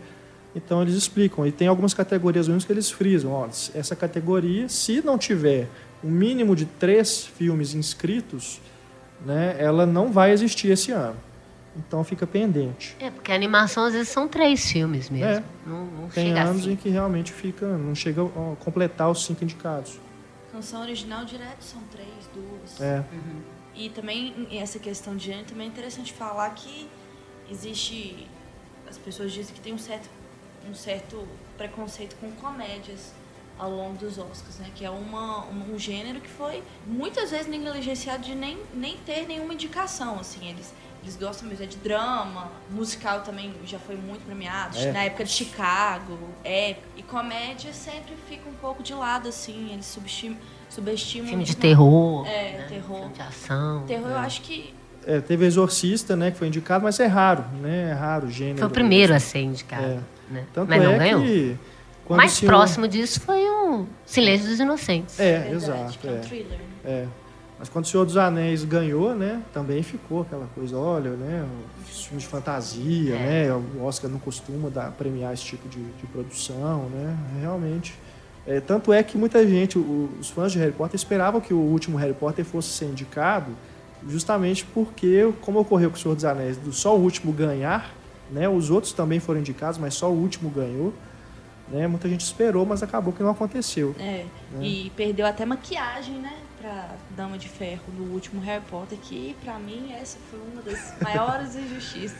Então 0.55 0.81
eles 0.81 0.95
explicam. 0.95 1.45
E 1.45 1.51
tem 1.51 1.67
algumas 1.67 1.93
categorias 1.93 2.47
únicas 2.47 2.65
que 2.65 2.71
eles 2.71 2.89
frisam. 2.89 3.31
Ó, 3.31 3.47
essa 3.73 3.95
categoria, 3.95 4.69
se 4.69 5.01
não 5.03 5.17
tiver 5.17 5.67
um 6.03 6.09
mínimo 6.09 6.55
de 6.55 6.65
três 6.65 7.25
filmes 7.25 7.73
inscritos, 7.75 8.61
né, 9.25 9.55
ela 9.59 9.85
não 9.85 10.11
vai 10.11 10.31
existir 10.31 10.69
esse 10.69 10.91
ano. 10.91 11.15
Então 11.75 12.03
fica 12.03 12.25
pendente. 12.25 12.95
É, 12.99 13.11
porque 13.11 13.31
a 13.31 13.35
animação 13.35 13.85
às 13.85 13.93
vezes 13.93 14.09
são 14.09 14.27
três 14.27 14.65
filmes 14.71 15.09
mesmo. 15.11 15.25
É. 15.27 15.43
Não, 15.65 15.85
não 15.85 16.07
Tem 16.09 16.29
chega 16.29 16.41
anos 16.43 16.61
assim. 16.63 16.71
em 16.71 16.75
que 16.75 16.89
realmente 16.89 17.31
fica, 17.31 17.67
não 17.77 17.93
chega 17.93 18.23
a 18.23 18.55
completar 18.63 19.11
os 19.11 19.23
cinco 19.25 19.43
indicados. 19.43 19.99
Canção 20.51 20.81
original 20.81 21.23
direto 21.23 21.61
são 21.61 21.79
três, 21.91 22.09
duas. 22.33 22.81
É, 22.81 23.03
E 23.75 23.89
também 23.89 24.47
essa 24.51 24.79
questão 24.79 25.15
de 25.15 25.25
gênero 25.25 25.45
também 25.45 25.67
é 25.67 25.69
interessante 25.69 26.13
falar 26.13 26.49
que 26.51 26.89
existe 27.51 28.27
as 28.89 28.97
pessoas 28.97 29.31
dizem 29.31 29.53
que 29.53 29.61
tem 29.61 29.73
um 29.73 29.77
certo 29.77 30.09
um 30.69 30.73
certo 30.73 31.27
preconceito 31.57 32.15
com 32.19 32.31
comédias 32.31 33.13
ao 33.57 33.69
longo 33.71 33.97
dos 33.97 34.17
Oscars, 34.17 34.59
né? 34.59 34.67
Que 34.75 34.85
é 34.85 34.89
uma, 34.89 35.45
um, 35.45 35.73
um 35.75 35.79
gênero 35.79 36.19
que 36.19 36.29
foi 36.29 36.63
muitas 36.85 37.31
vezes 37.31 37.47
negligenciado 37.47 38.23
de 38.23 38.35
nem, 38.35 38.57
nem 38.73 38.97
ter 38.97 39.27
nenhuma 39.27 39.53
indicação, 39.53 40.19
assim, 40.19 40.49
eles 40.49 40.73
eles 41.03 41.15
gostam 41.15 41.47
mesmo 41.47 41.63
é 41.63 41.67
de 41.67 41.77
drama, 41.77 42.51
musical 42.69 43.21
também 43.21 43.53
já 43.65 43.79
foi 43.79 43.95
muito 43.95 44.25
premiado, 44.25 44.77
É. 44.77 44.91
na 44.91 45.03
época 45.05 45.23
de 45.23 45.29
Chicago, 45.31 46.17
é, 46.43 46.75
e 46.97 47.03
comédia 47.03 47.71
sempre 47.71 48.13
fica 48.27 48.49
um 48.49 48.53
pouco 48.55 48.83
de 48.83 48.93
lado, 48.93 49.29
assim, 49.29 49.71
eles 49.71 49.85
subestimam, 49.85 50.37
subestimam 50.69 51.29
Filme 51.29 51.43
de 51.45 51.51
muito 51.51 51.61
terror. 51.61 52.27
É, 52.27 52.57
né? 52.57 52.65
terror. 52.67 52.97
Filme 52.99 53.13
de 53.13 53.21
ação. 53.21 53.83
Terror, 53.85 54.09
eu 54.09 54.17
acho 54.17 54.41
que 54.41 54.73
é, 55.05 55.21
teve 55.21 55.45
Exorcista, 55.45 56.17
né, 56.17 56.31
que 56.31 56.37
foi 56.37 56.47
indicado, 56.49 56.83
mas 56.83 56.99
é 56.99 57.05
raro, 57.05 57.45
né? 57.61 57.91
É 57.91 57.93
raro 57.93 58.27
o 58.27 58.29
gênero. 58.31 58.57
Foi 58.57 58.67
o 58.67 58.71
primeiro 58.71 59.13
a 59.13 59.19
ser 59.19 59.39
indicado. 59.39 59.85
É. 59.85 59.99
Né? 60.29 60.45
Tanto 60.53 60.67
Mas 60.67 60.83
não 60.83 60.91
é 60.91 60.97
ganhou. 60.97 61.21
que 61.21 61.57
quando 62.07 62.17
mais 62.17 62.31
senhor- 62.31 62.51
próximo 62.51 62.87
disso 62.87 63.19
foi 63.21 63.43
o 63.49 63.85
Silêncio 64.05 64.47
dos 64.49 64.59
Inocentes. 64.59 65.19
É, 65.19 65.39
verdade, 65.39 65.55
exato. 65.55 65.99
que 65.99 66.07
é 66.07 66.11
um 66.11 66.15
É, 66.15 66.19
thriller, 66.19 66.59
é. 66.85 67.05
Mas 67.59 67.69
quando 67.69 67.85
o 67.85 67.87
Senhor 67.87 68.05
dos 68.05 68.15
Anéis 68.17 68.63
ganhou, 68.63 69.15
né, 69.15 69.41
também 69.51 69.81
ficou 69.81 70.21
aquela 70.21 70.45
coisa, 70.53 70.77
olha, 70.77 71.09
né, 71.11 71.43
os 71.89 72.05
filmes 72.05 72.23
de 72.23 72.29
fantasia, 72.29 73.15
É. 73.15 73.47
né, 73.49 73.63
o 73.75 73.83
Oscar 73.83 74.09
não 74.11 74.19
costuma 74.19 74.69
dar, 74.69 74.91
premiar 74.91 75.33
esse 75.33 75.43
tipo 75.43 75.67
de, 75.67 75.79
de 75.83 76.05
produção, 76.05 76.83
né, 76.89 77.17
realmente. 77.41 77.95
É, 78.45 78.59
tanto 78.61 78.93
é 78.93 79.01
que 79.01 79.17
muita 79.17 79.45
gente, 79.47 79.77
o- 79.77 80.07
os 80.19 80.29
fãs 80.29 80.51
de 80.51 80.59
Harry 80.59 80.71
Potter 80.71 80.95
esperavam 80.95 81.41
que 81.41 81.51
o 81.53 81.57
último 81.57 81.97
Harry 81.97 82.13
Potter 82.13 82.45
fosse 82.45 82.69
ser 82.69 82.85
indicado, 82.85 83.51
justamente 84.07 84.63
porque, 84.63 85.27
como 85.41 85.59
ocorreu 85.59 85.89
com 85.89 85.95
o 85.97 85.99
Senhor 85.99 86.13
dos 86.15 86.25
Anéis, 86.25 86.57
do 86.57 86.71
só 86.71 86.95
o 86.95 86.99
último 87.01 87.31
ganhar, 87.33 87.91
né, 88.31 88.47
os 88.47 88.69
outros 88.69 88.93
também 88.93 89.19
foram 89.19 89.39
indicados, 89.39 89.79
mas 89.79 89.95
só 89.95 90.11
o 90.11 90.13
último 90.15 90.49
ganhou, 90.51 90.93
né, 91.69 91.87
muita 91.87 92.07
gente 92.09 92.21
esperou, 92.21 92.65
mas 92.65 92.81
acabou 92.83 93.11
que 93.13 93.21
não 93.23 93.31
aconteceu. 93.31 93.95
É, 93.99 94.25
e 94.61 94.91
perdeu 94.95 95.25
até 95.25 95.45
maquiagem, 95.45 96.15
né? 96.15 96.33
Pra 96.59 96.95
Dama 97.15 97.37
de 97.37 97.47
Ferro 97.47 97.83
no 97.97 98.13
último 98.13 98.41
Harry 98.41 98.63
Potter, 98.69 98.97
que 99.01 99.35
pra 99.43 99.59
mim 99.59 99.91
essa 99.93 100.17
foi 100.29 100.39
uma 100.51 100.61
das 100.61 100.93
maiores 101.01 101.55
injustiças. 101.55 102.17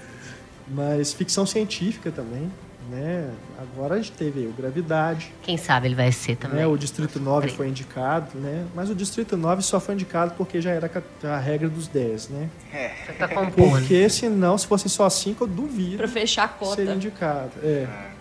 Mas 0.67 1.13
ficção 1.13 1.45
científica 1.45 2.11
também, 2.11 2.51
né? 2.89 3.31
Agora 3.57 3.95
a 3.95 3.97
gente 3.97 4.11
teve 4.11 4.41
aí 4.41 4.47
o 4.47 4.51
Gravidade, 4.51 5.33
Quem 5.41 5.57
sabe 5.57 5.87
ele 5.87 5.95
vai 5.95 6.11
ser 6.11 6.35
também. 6.35 6.57
né? 6.59 6.67
O 6.67 6.77
Distrito 6.77 7.19
9 7.19 7.41
Peraí. 7.41 7.55
foi 7.57 7.67
indicado, 7.69 8.37
né? 8.37 8.65
Mas 8.75 8.89
o 8.89 8.95
Distrito 8.95 9.35
9 9.37 9.61
só 9.63 9.79
foi 9.79 9.95
indicado 9.95 10.33
porque 10.37 10.61
já 10.61 10.71
era 10.71 10.91
a 11.23 11.37
regra 11.37 11.67
dos 11.69 11.87
10, 11.87 12.29
né? 12.29 12.49
Foi 13.05 13.15
pra 13.15 13.27
compor, 13.29 13.65
né? 13.73 13.79
Porque 13.79 14.09
senão, 14.09 14.57
se 14.57 14.67
fossem 14.67 14.89
só 14.89 15.09
5, 15.09 15.45
eu 15.45 15.47
duvido 15.47 15.97
Pra 15.97 16.07
fechar 16.07 16.43
a 16.43 16.47
ser 16.49 16.53
cota. 16.59 16.81
indicado. 16.83 17.51
É. 17.63 17.87
É 17.87 18.16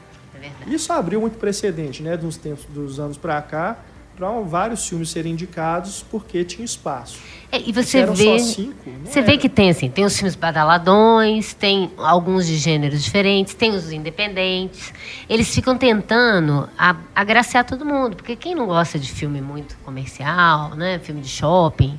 verdade. 0.48 0.74
Isso 0.74 0.92
abriu 0.92 1.20
muito 1.20 1.38
precedente, 1.38 2.02
né? 2.02 2.16
Dos 2.16 2.36
tempos 2.36 2.64
dos 2.66 2.98
anos 3.00 3.16
pra 3.16 3.40
cá, 3.42 3.78
para 4.16 4.30
vários 4.40 4.88
filmes 4.88 5.10
serem 5.10 5.32
indicados 5.32 6.04
porque 6.10 6.42
tinha 6.44 6.64
espaço. 6.64 7.18
É, 7.52 7.60
e 7.60 7.70
você 7.70 7.98
eram 7.98 8.14
vê. 8.14 8.38
só 8.38 8.44
cinco, 8.54 8.74
não 8.86 9.06
Você 9.06 9.20
vê 9.22 9.32
era. 9.32 9.40
que 9.40 9.48
tem 9.48 9.70
assim, 9.70 9.88
tem 9.88 10.04
os 10.04 10.16
filmes 10.16 10.34
badaladões, 10.34 11.54
tem 11.54 11.90
alguns 11.98 12.46
de 12.46 12.56
gêneros 12.56 13.04
diferentes, 13.04 13.54
tem 13.54 13.70
os 13.72 13.92
independentes. 13.92 14.92
Eles 15.28 15.54
ficam 15.54 15.76
tentando 15.76 16.68
agraciar 17.14 17.64
todo 17.64 17.84
mundo, 17.84 18.16
porque 18.16 18.34
quem 18.34 18.54
não 18.54 18.66
gosta 18.66 18.98
de 18.98 19.10
filme 19.12 19.40
muito 19.40 19.76
comercial, 19.84 20.74
né, 20.74 20.98
filme 20.98 21.20
de 21.20 21.28
shopping, 21.28 21.98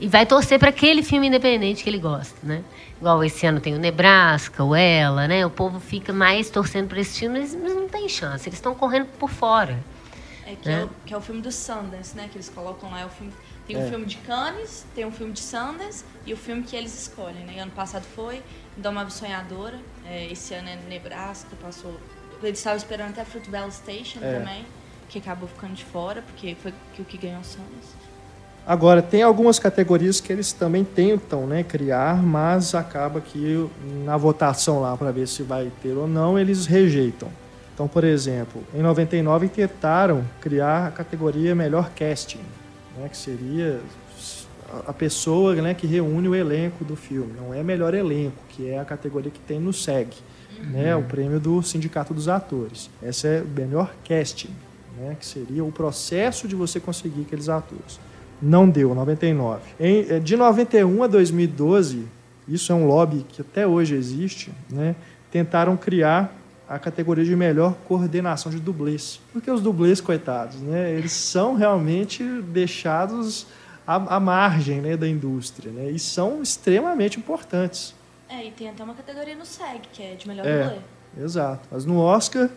e 0.00 0.08
vai 0.08 0.24
torcer 0.24 0.58
para 0.58 0.70
aquele 0.70 1.02
filme 1.02 1.26
independente 1.26 1.84
que 1.84 1.90
ele 1.90 1.98
gosta, 1.98 2.34
né? 2.42 2.62
Igual 3.02 3.24
esse 3.24 3.44
ano 3.44 3.60
tem 3.60 3.74
o 3.74 3.80
Nebraska, 3.80 4.62
o 4.62 4.76
Ela, 4.76 5.26
né? 5.26 5.44
O 5.44 5.50
povo 5.50 5.80
fica 5.80 6.12
mais 6.12 6.48
torcendo 6.48 6.86
para 6.86 7.00
esses 7.00 7.18
filmes, 7.18 7.52
mas 7.52 7.74
não 7.74 7.88
tem 7.88 8.08
chance, 8.08 8.48
eles 8.48 8.58
estão 8.60 8.76
correndo 8.76 9.06
por 9.18 9.28
fora. 9.28 9.76
É, 10.46 10.54
que, 10.54 10.68
é. 10.68 10.72
É. 10.72 10.84
o, 10.84 10.90
que 11.04 11.12
é 11.12 11.16
o 11.16 11.20
filme 11.20 11.40
do 11.42 11.50
Sundance, 11.50 12.16
né? 12.16 12.28
Que 12.30 12.36
eles 12.36 12.48
colocam 12.48 12.92
lá. 12.92 13.00
É 13.00 13.04
o 13.04 13.08
filme, 13.08 13.32
tem 13.66 13.76
um 13.76 13.84
É. 13.84 13.88
filme 13.88 14.06
de 14.06 14.18
Cannes, 14.18 14.86
tem 14.94 15.04
um 15.04 15.10
filme 15.10 15.32
de 15.32 15.40
Sundance 15.40 16.04
e 16.24 16.32
o 16.32 16.36
filme 16.36 16.62
que 16.62 16.76
eles 16.76 16.96
escolhem, 16.96 17.44
né? 17.44 17.54
E 17.56 17.58
ano 17.58 17.72
passado 17.72 18.04
foi 18.14 18.40
Indomável 18.78 19.10
Sonhadora. 19.10 19.80
é, 20.06 20.30
esse 20.30 20.54
ano 20.54 20.68
é 20.68 20.76
Nebraska, 20.88 21.56
passou... 21.60 21.98
Eles 22.40 22.58
estavam 22.58 22.76
esperando 22.76 23.10
até 23.10 23.24
Fruitvale 23.24 23.72
Station 23.72 24.20
É. 24.22 24.38
também, 24.38 24.64
que 25.08 25.18
acabou 25.18 25.48
ficando 25.48 25.74
de 25.74 25.84
fora, 25.84 26.22
porque 26.22 26.54
foi 26.54 26.72
que 26.94 27.02
o 27.02 27.04
que 27.04 27.18
ganhou 27.18 27.40
o 27.40 27.44
Sundance. 27.44 27.96
Agora, 28.64 29.02
tem 29.02 29.22
algumas 29.22 29.58
categorias 29.58 30.20
que 30.20 30.32
eles 30.32 30.52
também 30.52 30.84
tentam 30.84 31.46
né, 31.46 31.64
criar, 31.64 32.22
mas 32.22 32.74
acaba 32.74 33.20
que 33.20 33.68
na 34.04 34.16
votação 34.16 34.80
lá 34.80 34.96
para 34.96 35.10
ver 35.10 35.26
se 35.26 35.42
vai 35.42 35.70
ter 35.82 35.96
ou 35.96 36.06
não, 36.06 36.38
eles 36.38 36.66
rejeitam. 36.66 37.28
Então, 37.74 37.88
por 37.88 38.04
exemplo, 38.04 38.62
em 38.72 38.80
99 38.80 39.48
tentaram 39.48 40.22
criar 40.40 40.86
a 40.86 40.90
categoria 40.92 41.54
Melhor 41.56 41.90
Casting, 41.90 42.38
né, 42.96 43.08
que 43.08 43.16
seria 43.16 43.80
a- 44.86 44.92
pessoa 44.92 45.54
né, 45.56 45.74
que 45.74 45.86
reúne 45.86 46.28
o 46.28 46.34
elenco 46.34 46.84
do 46.84 46.94
filme. 46.94 47.32
Não 47.36 47.52
é 47.52 47.64
melhor 47.64 47.94
elenco, 47.94 48.36
que 48.50 48.68
é 48.70 48.78
a 48.78 48.84
categoria 48.84 49.30
que 49.32 49.40
tem 49.40 49.58
no 49.58 49.72
SEG, 49.72 50.10
né, 50.70 50.94
o 50.94 51.02
prêmio 51.02 51.40
do 51.40 51.60
Sindicato 51.64 52.14
dos 52.14 52.28
Atores. 52.28 52.88
Essa 53.02 53.26
é 53.26 53.40
melhor 53.56 53.92
casting, 54.08 54.50
né, 54.96 55.16
que 55.18 55.26
seria 55.26 55.64
o 55.64 55.72
processo 55.72 56.46
de 56.46 56.54
você 56.54 56.78
conseguir 56.78 57.22
aqueles 57.22 57.48
atores. 57.48 57.98
Não 58.42 58.68
deu, 58.68 58.94
99. 58.94 59.60
Em, 59.78 60.06
eh, 60.10 60.18
de 60.18 60.36
91 60.36 61.02
a 61.04 61.06
2012, 61.06 62.06
isso 62.48 62.72
é 62.72 62.74
um 62.74 62.86
lobby 62.86 63.24
que 63.28 63.40
até 63.40 63.66
hoje 63.66 63.94
existe, 63.94 64.52
né, 64.68 64.96
tentaram 65.30 65.76
criar 65.76 66.34
a 66.68 66.78
categoria 66.78 67.24
de 67.24 67.36
melhor 67.36 67.74
coordenação 67.86 68.50
de 68.50 68.58
dublês. 68.58 69.20
Porque 69.32 69.50
os 69.50 69.60
dublês, 69.60 70.00
coitados, 70.00 70.56
né, 70.60 70.90
eles 70.92 71.12
são 71.12 71.54
realmente 71.54 72.24
deixados 72.24 73.46
à, 73.86 74.16
à 74.16 74.18
margem 74.20 74.80
né, 74.80 74.96
da 74.96 75.06
indústria. 75.08 75.70
Né, 75.70 75.90
e 75.90 75.98
são 75.98 76.42
extremamente 76.42 77.18
importantes. 77.18 77.94
É, 78.28 78.46
e 78.46 78.50
tem 78.50 78.68
até 78.70 78.82
uma 78.82 78.94
categoria 78.94 79.36
no 79.36 79.44
SEG, 79.44 79.82
que 79.92 80.02
é 80.02 80.14
de 80.14 80.26
melhor 80.26 80.46
É. 80.46 80.62
dublê. 80.64 80.78
Exato. 81.24 81.68
Mas 81.70 81.84
no 81.84 81.98
Oscar, 82.00 82.48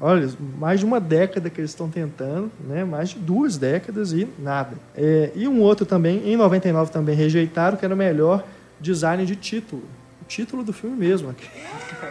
olha, 0.00 0.28
mais 0.58 0.80
de 0.80 0.86
uma 0.86 1.00
década 1.00 1.48
que 1.48 1.60
eles 1.60 1.70
estão 1.70 1.88
tentando, 1.88 2.50
né? 2.60 2.84
mais 2.84 3.10
de 3.10 3.18
duas 3.18 3.56
décadas 3.56 4.12
e 4.12 4.28
nada. 4.38 4.76
É, 4.94 5.30
e 5.34 5.46
um 5.48 5.60
outro 5.60 5.86
também, 5.86 6.28
em 6.28 6.36
99 6.36 6.90
também 6.90 7.14
rejeitaram, 7.14 7.76
que 7.76 7.84
era 7.84 7.94
o 7.94 7.96
melhor 7.96 8.44
design 8.80 9.24
de 9.24 9.36
título. 9.36 9.82
O 10.22 10.26
título 10.26 10.64
do 10.64 10.72
filme 10.72 10.96
mesmo. 10.96 11.34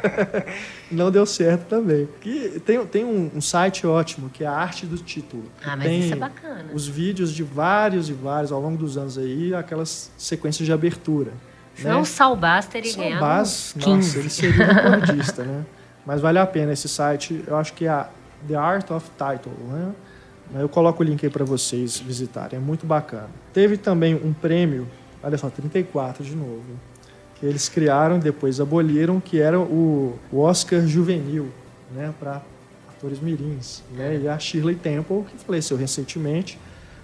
Não 0.91 1.09
deu 1.09 1.25
certo 1.25 1.65
também. 1.67 2.07
E 2.23 2.59
tem 2.59 2.85
tem 2.85 3.03
um, 3.03 3.31
um 3.33 3.41
site 3.41 3.87
ótimo, 3.87 4.29
que 4.29 4.43
é 4.43 4.47
a 4.47 4.51
arte 4.51 4.85
do 4.85 4.97
título. 4.97 5.45
Ah, 5.65 5.75
mas 5.75 5.87
tem 5.87 5.99
isso 5.99 6.13
é 6.13 6.17
bacana. 6.17 6.65
Os 6.73 6.87
vídeos 6.87 7.33
de 7.33 7.41
vários 7.41 8.09
e 8.09 8.13
vários, 8.13 8.51
ao 8.51 8.61
longo 8.61 8.77
dos 8.77 8.97
anos 8.97 9.17
aí, 9.17 9.55
aquelas 9.55 10.11
sequências 10.15 10.63
de 10.63 10.71
abertura. 10.71 11.31
Senão 11.75 12.01
o 12.01 12.05
Salbás 12.05 12.67
teria 12.67 12.95
ganhado 12.95 13.21
base, 13.21 13.73
15. 13.73 13.89
nossa, 13.89 14.19
ele 14.19 14.29
seria 14.29 14.63
um 14.63 14.67
recordista, 14.67 15.43
né? 15.43 15.65
Mas 16.05 16.21
vale 16.21 16.39
a 16.39 16.45
pena 16.45 16.73
esse 16.73 16.89
site, 16.89 17.43
eu 17.47 17.55
acho 17.55 17.73
que 17.73 17.85
é 17.85 17.89
a 17.89 18.09
The 18.47 18.55
Art 18.55 18.91
of 18.91 19.09
Title, 19.11 19.53
né? 19.69 19.93
Eu 20.55 20.69
coloco 20.69 21.01
o 21.01 21.05
link 21.05 21.25
aí 21.25 21.31
para 21.31 21.45
vocês 21.45 21.97
visitarem, 21.97 22.57
é 22.57 22.61
muito 22.61 22.85
bacana. 22.85 23.29
Teve 23.53 23.77
também 23.77 24.13
um 24.13 24.33
prêmio, 24.33 24.87
olha 25.23 25.37
só, 25.37 25.49
34 25.49 26.23
de 26.23 26.35
novo, 26.35 26.63
que 27.35 27.45
eles 27.45 27.69
criaram 27.69 28.17
e 28.17 28.19
depois 28.19 28.59
aboliram, 28.59 29.19
que 29.19 29.39
era 29.39 29.59
o, 29.59 30.19
Oscar 30.31 30.85
Juvenil, 30.85 31.49
né, 31.91 32.13
para 32.19 32.41
atores 32.89 33.19
mirins, 33.19 33.81
né? 33.91 34.19
E 34.21 34.27
a 34.27 34.37
Shirley 34.37 34.75
Temple, 34.75 35.23
que 35.23 35.37
faleceu 35.43 35.77
recentemente, 35.77 36.59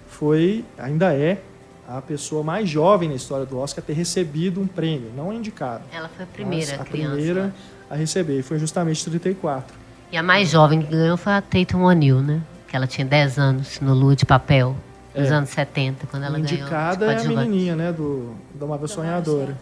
foi, 0.06 0.64
ainda 0.78 1.14
é 1.14 1.40
a 1.88 2.00
pessoa 2.00 2.44
mais 2.44 2.68
jovem 2.68 3.08
na 3.08 3.16
história 3.16 3.44
do 3.44 3.58
Oscar 3.58 3.82
a 3.82 3.86
ter 3.86 3.94
recebido 3.94 4.60
um 4.60 4.66
prêmio, 4.66 5.10
não 5.16 5.32
indicado. 5.32 5.82
Ela 5.92 6.08
foi 6.08 6.24
a 6.24 6.28
primeira 6.28 6.74
a 6.76 6.84
criança. 6.84 7.14
primeira? 7.16 7.54
A 7.90 7.96
receber, 7.96 8.38
e 8.38 8.42
foi 8.42 8.58
justamente 8.58 9.04
34. 9.04 9.76
E 10.12 10.16
a 10.16 10.22
mais 10.22 10.48
jovem 10.50 10.80
que 10.80 10.90
ganhou 10.90 11.16
foi 11.16 11.32
a 11.32 11.42
Tatum 11.42 11.82
O'Neill, 11.82 12.20
né? 12.22 12.40
Que 12.68 12.76
ela 12.76 12.86
tinha 12.86 13.04
10 13.06 13.38
anos 13.38 13.80
no 13.80 13.92
Lua 13.92 14.14
de 14.16 14.24
Papel, 14.24 14.76
nos 15.14 15.28
É. 15.28 15.34
anos 15.34 15.50
70, 15.50 16.06
quando 16.06 16.22
ela 16.24 16.38
Indicada 16.38 17.06
ganhou. 17.06 17.10
é 17.10 17.14
a 17.14 17.18
de 17.18 17.22
coadjuvante. 17.24 17.48
menininha, 17.50 17.76
né, 17.76 17.92
do, 17.92 18.34
do 18.54 18.64
Amável 18.64 18.86
Sonhadora. 18.88 19.56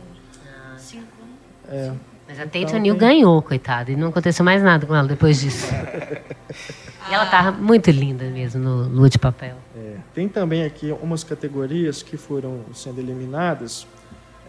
Cinco, 0.77 1.05
né? 1.21 1.77
É. 1.77 1.93
Mas 2.29 2.39
a 2.41 2.43
Tate 2.45 2.59
então, 2.59 2.77
O'Neill 2.77 2.95
tem... 2.99 3.09
ganhou, 3.09 3.41
coitada, 3.41 3.91
e 3.91 3.97
não 3.97 4.09
aconteceu 4.09 4.45
mais 4.45 4.63
nada 4.63 4.85
com 4.87 4.95
ela 4.95 5.09
depois 5.09 5.41
disso. 5.41 5.67
e 7.11 7.15
ela 7.15 7.25
tá 7.27 7.51
muito 7.51 7.91
linda 7.91 8.25
mesmo 8.27 8.61
no 8.63 8.83
Lua 8.89 9.09
de 9.09 9.19
Papel. 9.19 9.57
É. 9.75 9.97
Tem 10.15 10.29
também 10.29 10.63
aqui 10.65 10.95
umas 11.01 11.25
categorias 11.25 12.03
que 12.03 12.19
foram 12.19 12.61
sendo 12.75 13.01
eliminadas, 13.01 13.87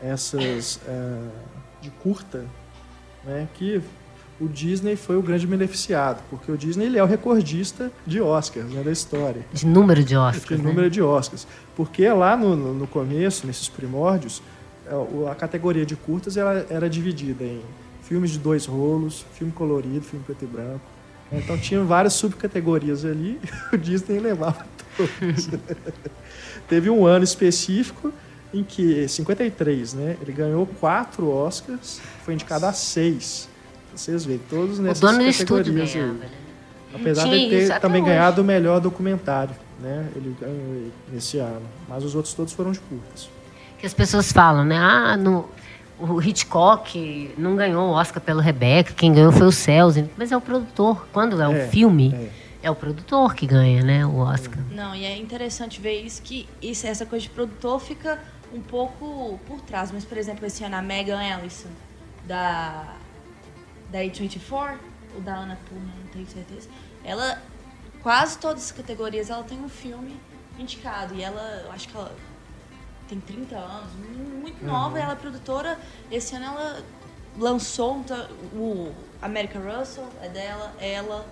essas 0.04 0.76
uh, 0.88 1.30
de 1.82 1.90
curta, 1.90 2.44
né, 3.26 3.48
que 3.54 3.82
o 4.40 4.48
Disney 4.48 4.96
foi 4.96 5.18
o 5.18 5.22
grande 5.22 5.46
beneficiado, 5.46 6.24
porque 6.30 6.52
o 6.52 6.58
Disney 6.58 6.86
ele 6.86 6.98
é 6.98 7.04
o 7.04 7.06
recordista 7.06 7.92
de 8.08 8.22
Oscars 8.22 8.72
né, 8.72 8.82
da 8.82 8.92
história. 8.92 9.46
De 9.52 9.66
número 9.66 10.04
de 10.04 10.16
Oscars. 10.16 10.48
De 10.48 10.66
número 10.66 10.84
né? 10.84 10.90
de 10.90 11.02
Oscars. 11.02 11.46
Porque 11.76 12.08
lá 12.10 12.38
no, 12.38 12.56
no 12.56 12.88
começo, 12.88 13.46
nesses 13.46 13.68
primórdios, 13.68 14.42
é, 14.88 15.30
a 15.30 15.36
categoria 15.36 15.86
de 15.86 15.96
curtas 15.96 16.38
ela 16.38 16.66
era 16.70 16.90
dividida 16.90 17.44
em 17.44 17.62
filmes 18.04 18.32
de 18.32 18.40
dois 18.40 18.66
rolos, 18.66 19.26
filme 19.34 19.52
colorido, 19.52 20.02
filme 20.02 20.24
preto 20.26 20.44
e 20.44 20.48
branco. 20.48 20.82
Então 21.32 21.58
tinha 21.58 21.84
várias 21.84 22.14
subcategorias 22.14 23.06
ali 23.06 23.40
e 23.72 23.76
o 23.76 23.78
Disney 23.78 24.20
levava 24.20 24.66
todos. 24.98 25.50
Teve 26.68 26.90
um 26.90 27.06
ano 27.06 27.24
específico 27.24 28.12
em 28.54 28.64
que 28.64 29.08
53, 29.08 29.94
né? 29.94 30.18
Ele 30.22 30.32
ganhou 30.32 30.66
quatro 30.66 31.30
Oscars, 31.30 32.02
foi 32.24 32.34
indicado 32.34 32.66
a 32.66 32.74
seis. 32.74 33.48
Vocês 33.96 34.26
veem, 34.26 34.40
todos 34.50 34.80
nessas 34.80 34.98
o 35.00 35.02
dono 35.02 35.24
categorias 35.26 35.94
ganhava, 35.94 36.14
né? 36.14 36.30
Apesar 36.94 37.24
de 37.26 37.36
ele 37.36 37.68
ter 37.68 37.80
também 37.80 38.02
hoje. 38.02 38.12
ganhado 38.12 38.42
o 38.42 38.46
melhor 38.46 38.80
documentário, 38.80 39.56
né? 39.80 40.08
Ele 40.16 40.36
ganhou 40.40 40.92
nesse 41.12 41.38
ano. 41.38 41.66
Mas 41.88 42.04
os 42.04 42.16
outros 42.16 42.34
todos 42.34 42.54
foram 42.54 42.72
de 42.72 42.80
curtas. 42.80 43.30
Que 43.78 43.86
as 43.86 43.94
pessoas 43.94 44.32
falam, 44.32 44.66
né? 44.66 44.78
Ah, 44.78 45.16
no, 45.16 45.48
o 46.00 46.22
Hitchcock 46.22 47.34
não 47.38 47.56
ganhou 47.56 47.90
o 47.90 47.92
Oscar 47.92 48.22
pelo 48.22 48.40
Rebecca, 48.40 48.94
quem 48.94 49.14
ganhou 49.14 49.32
foi 49.32 49.48
o 49.48 49.52
Celso. 49.52 50.10
Mas 50.18 50.32
é 50.32 50.38
o 50.38 50.42
produtor. 50.42 51.08
Quando 51.12 51.42
é, 51.42 51.48
um 51.48 51.56
é, 51.56 51.68
filme, 51.68 52.14
é. 52.14 52.68
é. 52.68 52.72
o 52.72 52.76
produtor 52.76 53.36
que 53.36 53.46
ganha, 53.46 53.84
né? 53.84 54.06
O 54.06 54.18
Oscar. 54.18 54.60
Não, 54.72 54.96
e 54.96 55.06
é 55.06 55.18
interessante 55.18 55.80
ver 55.80 56.02
isso, 56.02 56.22
que 56.22 56.48
isso, 56.62 56.88
essa 56.88 57.06
coisa 57.06 57.24
de 57.24 57.30
produtor 57.30 57.80
fica 57.80 58.20
um 58.54 58.62
pouco 58.62 59.40
por 59.46 59.62
trás. 59.62 59.92
Mas, 59.92 60.06
por 60.06 60.18
exemplo, 60.18 60.46
esse 60.46 60.64
ano 60.64 60.76
a 60.76 60.82
Megan 60.82 61.22
Ellison, 61.24 61.70
da 62.26 62.96
da 63.92 64.00
A24 64.00 64.78
ou 65.16 65.22
da 65.22 65.36
Ana 65.36 65.58
Puma, 65.68 65.94
não 66.00 66.08
tenho 66.08 66.28
certeza. 66.28 66.70
Ela, 67.04 67.42
quase 68.02 68.38
todas 68.38 68.66
as 68.66 68.72
categorias, 68.72 69.30
ela 69.30 69.44
tem 69.44 69.60
um 69.60 69.70
filme 69.70 70.20
indicado. 70.58 71.16
E 71.16 71.24
ela, 71.24 71.42
eu 71.66 71.72
acho 71.72 71.90
que 71.90 71.96
ela 71.96 72.16
tem 73.08 73.20
30 73.20 73.56
anos, 73.56 73.92
muito 73.94 74.64
nova, 74.64 74.96
uhum. 74.96 75.04
ela 75.04 75.14
é 75.14 75.16
produtora. 75.16 75.80
Esse 76.12 76.36
ano 76.36 76.46
ela 76.46 76.84
lançou 77.38 77.96
um, 77.96 78.04
o 78.54 78.96
America 79.22 79.60
Russell, 79.60 80.08
é 80.22 80.30
dela, 80.30 80.74
ela. 80.80 81.26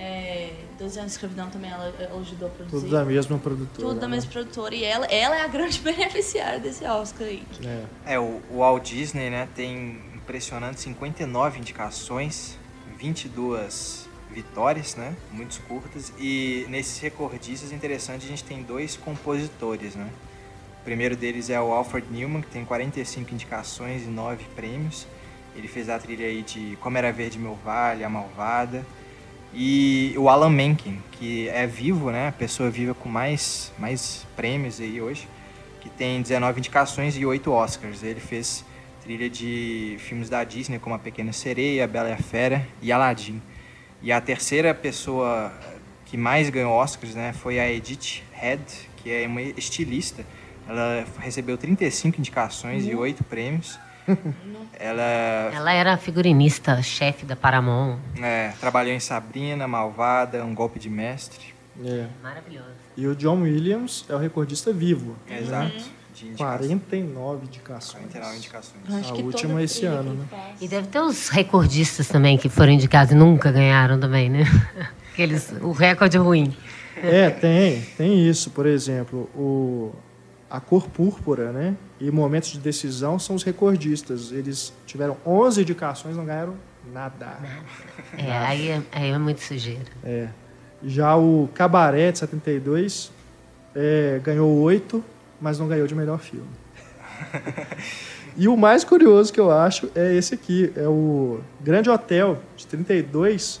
É, 0.00 0.52
12 0.78 0.98
anos 1.00 1.10
de 1.10 1.16
escravidão 1.16 1.50
também 1.50 1.70
ela, 1.72 1.92
ela 1.98 2.20
ajudou 2.20 2.46
a 2.46 2.50
produzir. 2.52 2.84
Tudo 2.84 2.90
da 2.92 3.04
mesma 3.04 3.36
produtora. 3.36 3.88
Tudo 3.88 4.00
da 4.00 4.06
né? 4.06 4.14
mesma 4.14 4.30
produtora. 4.30 4.74
E 4.74 4.84
ela, 4.84 5.06
ela 5.06 5.36
é 5.36 5.42
a 5.42 5.48
grande 5.48 5.80
beneficiária 5.82 6.60
desse 6.60 6.84
Oscar 6.84 7.26
aí. 7.26 7.42
É, 7.64 8.14
é 8.14 8.18
o, 8.18 8.40
o 8.48 8.58
Walt 8.58 8.88
Disney, 8.88 9.28
né, 9.28 9.48
tem 9.56 10.00
impressionante 10.14 10.80
59 10.80 11.58
indicações, 11.58 12.56
22 12.96 14.08
vitórias, 14.30 14.94
né? 14.94 15.16
Muitos 15.32 15.58
curtas. 15.58 16.12
E 16.18 16.64
nesses 16.68 17.00
recordistas, 17.00 17.72
interessante, 17.72 18.24
a 18.24 18.28
gente 18.28 18.44
tem 18.44 18.62
dois 18.62 18.96
compositores, 18.96 19.96
né? 19.96 20.08
O 20.80 20.84
primeiro 20.84 21.16
deles 21.16 21.50
é 21.50 21.60
o 21.60 21.72
Alfred 21.72 22.06
Newman, 22.10 22.42
que 22.42 22.50
tem 22.50 22.64
45 22.64 23.34
indicações 23.34 24.02
e 24.02 24.06
9 24.06 24.44
prêmios. 24.54 25.06
Ele 25.56 25.66
fez 25.66 25.88
a 25.88 25.98
trilha 25.98 26.26
aí 26.26 26.42
de 26.42 26.78
Como 26.80 26.96
Era 26.96 27.10
Verde 27.10 27.38
Meu 27.38 27.58
Vale, 27.64 28.04
A 28.04 28.08
Malvada. 28.08 28.86
E 29.52 30.14
o 30.16 30.28
Alan 30.28 30.50
Menken, 30.50 31.02
que 31.12 31.48
é 31.48 31.66
vivo, 31.66 32.10
né? 32.10 32.28
A 32.28 32.32
pessoa 32.32 32.70
viva 32.70 32.94
com 32.94 33.08
mais, 33.08 33.72
mais 33.78 34.26
prêmios 34.36 34.80
aí 34.80 35.00
hoje, 35.00 35.26
que 35.80 35.88
tem 35.88 36.20
19 36.20 36.58
indicações 36.58 37.16
e 37.16 37.24
8 37.24 37.50
Oscars. 37.50 38.02
Ele 38.02 38.20
fez 38.20 38.64
trilha 39.02 39.30
de 39.30 39.96
filmes 40.00 40.28
da 40.28 40.44
Disney, 40.44 40.78
como 40.78 40.94
A 40.94 40.98
Pequena 40.98 41.32
Sereia, 41.32 41.84
A 41.84 41.86
Bela 41.86 42.10
e 42.10 42.12
a 42.12 42.18
Fera 42.18 42.66
e 42.82 42.92
Aladdin. 42.92 43.40
E 44.02 44.12
a 44.12 44.20
terceira 44.20 44.74
pessoa 44.74 45.52
que 46.04 46.16
mais 46.16 46.50
ganhou 46.50 46.72
Oscars 46.72 47.14
né, 47.14 47.32
foi 47.32 47.58
a 47.58 47.70
Edith 47.70 48.22
Head, 48.32 48.62
que 48.96 49.10
é 49.10 49.26
uma 49.26 49.42
estilista. 49.42 50.24
Ela 50.68 51.06
recebeu 51.18 51.56
35 51.56 52.18
indicações 52.18 52.84
uhum. 52.84 52.90
e 52.90 52.94
8 52.94 53.24
prêmios. 53.24 53.78
Ela... 54.80 55.02
Ela 55.52 55.72
era 55.72 55.96
figurinista, 55.96 56.80
chefe 56.82 57.26
da 57.26 57.34
Paramount. 57.34 57.98
É, 58.22 58.52
trabalhou 58.60 58.92
em 58.92 59.00
Sabrina, 59.00 59.66
Malvada, 59.66 60.44
Um 60.44 60.54
Golpe 60.54 60.78
de 60.78 60.88
Mestre. 60.88 61.52
É. 61.84 62.06
Maravilhosa. 62.22 62.68
E 62.96 63.04
o 63.06 63.16
John 63.16 63.42
Williams 63.42 64.04
é 64.08 64.14
o 64.14 64.18
recordista 64.18 64.72
vivo. 64.72 65.16
Exato. 65.28 65.74
Uhum 65.74 65.98
de 66.18 66.26
indicações. 66.26 66.68
49 66.68 67.46
indicações. 67.46 68.04
49 68.04 68.36
indicações. 68.36 69.10
A 69.10 69.14
última 69.14 69.62
esse 69.62 69.86
ano, 69.86 70.14
né? 70.14 70.26
E 70.60 70.66
deve 70.66 70.88
ter 70.88 71.00
os 71.00 71.28
recordistas 71.28 72.08
também 72.08 72.36
que 72.36 72.48
foram 72.48 72.72
indicados 72.72 73.12
e 73.12 73.14
nunca 73.14 73.52
ganharam 73.52 73.98
também, 73.98 74.28
né? 74.28 74.44
Aqueles, 75.12 75.52
o 75.60 75.72
recorde 75.72 76.16
ruim. 76.18 76.54
É, 76.96 77.30
tem, 77.30 77.82
tem 77.96 78.28
isso. 78.28 78.50
Por 78.50 78.66
exemplo, 78.66 79.28
o, 79.34 79.92
a 80.50 80.60
cor 80.60 80.88
púrpura, 80.88 81.52
né? 81.52 81.76
E 82.00 82.10
momentos 82.10 82.50
de 82.50 82.58
decisão 82.58 83.18
são 83.18 83.34
os 83.34 83.42
recordistas. 83.42 84.30
Eles 84.30 84.72
tiveram 84.86 85.16
11 85.26 85.62
indicações, 85.62 86.16
não 86.16 86.24
ganharam 86.24 86.54
nada. 86.92 87.26
nada. 87.26 87.48
É, 88.16 88.30
aí 88.30 88.68
é, 88.68 88.82
aí 88.92 89.10
é 89.10 89.18
muito 89.18 89.40
sujeira. 89.40 89.86
É. 90.04 90.28
Já 90.84 91.16
o 91.16 91.48
Cabaré 91.54 92.12
de 92.12 92.20
72 92.20 93.10
é, 93.74 94.20
ganhou 94.22 94.56
8 94.60 95.02
mas 95.40 95.58
não 95.58 95.68
ganhou 95.68 95.86
de 95.86 95.94
melhor 95.94 96.18
filme. 96.18 96.48
e 98.36 98.48
o 98.48 98.56
mais 98.56 98.84
curioso 98.84 99.32
que 99.32 99.40
eu 99.40 99.50
acho 99.50 99.90
é 99.94 100.14
esse 100.14 100.34
aqui, 100.34 100.72
é 100.76 100.86
o 100.86 101.40
Grande 101.60 101.90
Hotel, 101.90 102.40
de 102.56 102.66
32, 102.66 103.60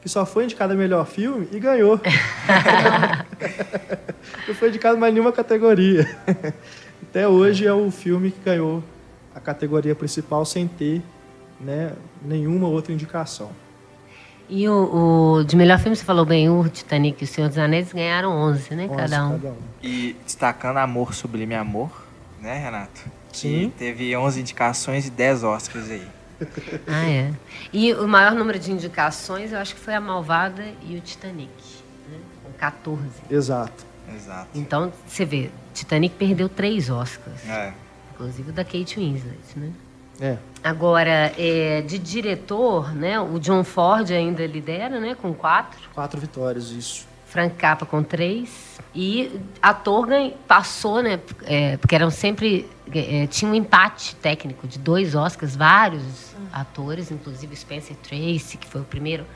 que 0.00 0.08
só 0.08 0.24
foi 0.24 0.44
indicado 0.44 0.72
a 0.72 0.76
melhor 0.76 1.06
filme 1.06 1.48
e 1.52 1.58
ganhou. 1.58 2.00
não 4.46 4.54
foi 4.54 4.68
indicado 4.68 4.98
mais 4.98 5.12
nenhuma 5.12 5.32
categoria. 5.32 6.06
Até 7.16 7.26
hoje 7.26 7.66
é 7.66 7.72
o 7.72 7.90
filme 7.90 8.30
que 8.30 8.40
ganhou 8.40 8.84
a 9.34 9.40
categoria 9.40 9.94
principal 9.94 10.44
sem 10.44 10.68
ter 10.68 11.00
né, 11.58 11.94
nenhuma 12.20 12.68
outra 12.68 12.92
indicação. 12.92 13.52
E 14.50 14.68
o, 14.68 15.38
o, 15.38 15.42
de 15.42 15.56
melhor 15.56 15.78
filme, 15.78 15.96
você 15.96 16.04
falou 16.04 16.26
bem, 16.26 16.50
o 16.50 16.68
Titanic 16.68 17.22
e 17.22 17.24
o 17.24 17.26
Senhor 17.26 17.48
dos 17.48 17.56
Anéis 17.56 17.90
ganharam 17.90 18.32
11, 18.32 18.74
né? 18.74 18.84
11 18.84 18.96
cada, 18.96 19.26
um. 19.28 19.30
cada, 19.30 19.48
um. 19.48 19.56
E 19.82 20.14
destacando 20.26 20.76
Amor 20.76 21.14
Sublime 21.14 21.54
Amor, 21.54 21.90
né, 22.38 22.58
Renato? 22.58 23.00
Sim. 23.32 23.70
Que 23.70 23.78
teve 23.78 24.14
11 24.14 24.38
indicações 24.42 25.06
e 25.06 25.10
10 25.10 25.42
Oscars 25.42 25.90
aí. 25.90 26.06
Ah, 26.86 27.08
é. 27.08 27.32
E 27.72 27.94
o 27.94 28.06
maior 28.06 28.34
número 28.34 28.58
de 28.58 28.70
indicações, 28.70 29.52
eu 29.52 29.58
acho 29.58 29.74
que 29.74 29.80
foi 29.80 29.94
a 29.94 30.00
Malvada 30.02 30.66
e 30.82 30.98
o 30.98 31.00
Titanic, 31.00 31.48
né? 32.10 32.18
Com 32.44 32.52
14. 32.58 33.00
Exato. 33.30 33.85
Exato. 34.14 34.48
Então, 34.54 34.92
você 35.06 35.24
vê, 35.24 35.50
Titanic 35.74 36.14
perdeu 36.16 36.48
três 36.48 36.90
Oscars. 36.90 37.48
É. 37.48 37.72
Inclusive 38.14 38.50
o 38.50 38.52
da 38.52 38.64
Kate 38.64 38.98
Winslet, 38.98 39.36
né? 39.56 39.72
É. 40.20 40.38
Agora, 40.64 41.32
é, 41.36 41.82
de 41.82 41.98
diretor, 41.98 42.94
né, 42.94 43.20
o 43.20 43.38
John 43.38 43.62
Ford 43.62 44.10
ainda 44.10 44.46
lidera, 44.46 44.98
né, 44.98 45.14
com 45.14 45.34
quatro. 45.34 45.78
Quatro 45.94 46.18
vitórias, 46.18 46.70
isso. 46.70 47.06
Frank 47.26 47.56
Capra 47.56 47.84
com 47.84 48.02
três. 48.02 48.80
E 48.94 49.38
ator 49.60 50.06
ganha, 50.06 50.32
passou, 50.48 51.02
né, 51.02 51.20
é, 51.44 51.76
porque 51.76 51.94
eram 51.94 52.10
sempre... 52.10 52.68
É, 52.94 53.26
tinha 53.26 53.50
um 53.50 53.54
empate 53.54 54.16
técnico 54.16 54.66
de 54.66 54.78
dois 54.78 55.14
Oscars, 55.14 55.54
vários 55.54 56.02
hum. 56.02 56.46
atores, 56.52 57.10
inclusive 57.10 57.54
Spencer 57.54 57.96
Tracy, 57.96 58.56
que 58.56 58.66
foi 58.66 58.80
o 58.80 58.84
primeiro... 58.84 59.26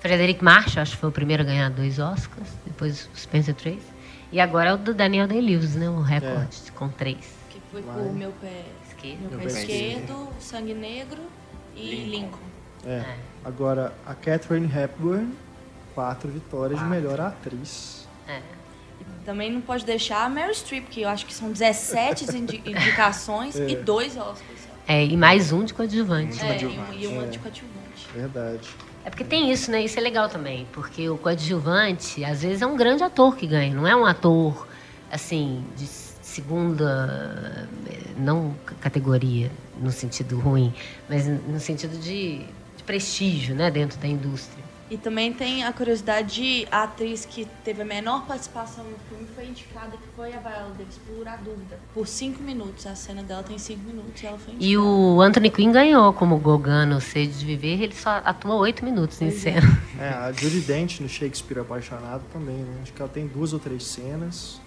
Frederick 0.00 0.44
Marshall, 0.44 0.82
acho 0.82 0.92
que 0.92 0.98
foi 0.98 1.08
o 1.08 1.12
primeiro 1.12 1.42
a 1.42 1.46
ganhar 1.46 1.70
dois 1.70 1.98
Oscars, 1.98 2.48
depois 2.64 3.08
o 3.12 3.18
Spencer 3.18 3.54
Tracy. 3.54 3.95
E 4.32 4.40
agora 4.40 4.70
é 4.70 4.74
o 4.74 4.76
do 4.76 4.92
Daniel 4.92 5.26
Day-Lewis, 5.26 5.76
né, 5.76 5.88
o 5.88 6.00
recorde, 6.00 6.62
é. 6.66 6.70
com 6.72 6.88
três. 6.88 7.18
Que 7.48 7.60
foi 7.70 7.82
com 7.82 8.00
o 8.00 8.12
Meu 8.12 8.32
Pé 8.40 8.64
esquerdo. 8.88 9.30
Meu 9.30 9.38
pé 9.38 9.46
esquerdo, 9.46 10.28
Sangue 10.40 10.74
Negro 10.74 11.22
e 11.74 12.04
Lincoln. 12.06 12.10
Lincoln. 12.10 12.38
É. 12.84 12.90
é. 12.90 13.16
Agora, 13.44 13.92
a 14.04 14.14
Catherine 14.14 14.66
Hepburn, 14.66 15.32
quatro 15.94 16.30
vitórias 16.30 16.80
quatro. 16.80 16.94
de 16.94 17.02
melhor 17.02 17.20
atriz. 17.20 18.06
É. 18.28 18.40
também 19.24 19.52
não 19.52 19.60
pode 19.60 19.84
deixar 19.84 20.24
a 20.24 20.28
Meryl 20.28 20.52
Streep, 20.52 20.88
que 20.88 21.02
eu 21.02 21.08
acho 21.08 21.24
que 21.26 21.32
são 21.32 21.52
17 21.52 22.26
indicações 22.66 23.54
é. 23.54 23.68
e 23.68 23.76
dois 23.76 24.16
Oscars. 24.16 24.66
É, 24.88 25.04
e 25.04 25.16
mais 25.16 25.52
um 25.52 25.64
de 25.64 25.74
coadjuvante. 25.74 26.40
É, 26.44 26.58
e 26.94 27.06
uma 27.06 27.24
é. 27.24 27.28
de 27.28 27.38
coadjuvante. 27.38 28.08
Verdade. 28.14 28.68
É 29.06 29.08
porque 29.08 29.22
tem 29.22 29.52
isso, 29.52 29.70
né? 29.70 29.84
Isso 29.84 29.96
é 29.96 30.02
legal 30.02 30.28
também, 30.28 30.66
porque 30.72 31.08
o 31.08 31.16
coadjuvante, 31.16 32.24
às 32.24 32.42
vezes, 32.42 32.60
é 32.60 32.66
um 32.66 32.76
grande 32.76 33.04
ator 33.04 33.36
que 33.36 33.46
ganha, 33.46 33.72
não 33.72 33.86
é 33.86 33.94
um 33.94 34.04
ator, 34.04 34.66
assim, 35.08 35.64
de 35.76 35.86
segunda, 35.86 37.68
não 38.18 38.56
categoria, 38.80 39.48
no 39.80 39.92
sentido 39.92 40.40
ruim, 40.40 40.74
mas 41.08 41.24
no 41.28 41.60
sentido 41.60 41.96
de, 41.96 42.38
de 42.76 42.82
prestígio, 42.84 43.54
né, 43.54 43.70
dentro 43.70 43.96
da 44.00 44.08
indústria. 44.08 44.64
E 44.88 44.96
também 44.96 45.32
tem 45.32 45.64
a 45.64 45.72
curiosidade 45.72 46.34
de 46.34 46.68
a 46.70 46.84
atriz 46.84 47.24
que 47.24 47.44
teve 47.64 47.82
a 47.82 47.84
menor 47.84 48.24
participação 48.24 48.84
no 48.84 48.96
filme 49.08 49.26
foi 49.34 49.46
indicada, 49.46 49.96
que 49.96 50.08
foi 50.14 50.32
a 50.32 50.38
Viola 50.38 50.72
Davis, 50.78 50.98
por 51.04 51.26
A 51.26 51.36
Dúvida. 51.36 51.78
Por 51.92 52.06
cinco 52.06 52.40
minutos. 52.42 52.86
A 52.86 52.94
cena 52.94 53.22
dela 53.22 53.42
tem 53.42 53.58
cinco 53.58 53.82
minutos 53.82 54.22
e 54.22 54.26
ela 54.26 54.38
foi 54.38 54.54
indicada. 54.54 54.64
E 54.64 54.78
o 54.78 55.20
Anthony 55.20 55.50
Quinn 55.50 55.72
ganhou 55.72 56.12
como 56.12 56.38
Gauguin 56.38 56.86
no 56.86 57.00
Sede 57.00 57.36
de 57.36 57.44
Viver, 57.44 57.82
ele 57.82 57.94
só 57.94 58.22
atua 58.24 58.54
oito 58.56 58.84
minutos 58.84 59.20
em 59.20 59.30
cena. 59.30 59.66
É, 59.98 60.10
a 60.10 60.30
Judy 60.30 60.60
Dent 60.60 61.00
no 61.00 61.08
Shakespeare 61.08 61.60
Apaixonado 61.60 62.22
também, 62.30 62.56
né? 62.56 62.80
Acho 62.82 62.92
que 62.92 63.00
ela 63.00 63.10
tem 63.10 63.26
duas 63.26 63.54
ou 63.54 63.58
três 63.58 63.82
cenas. 63.82 64.60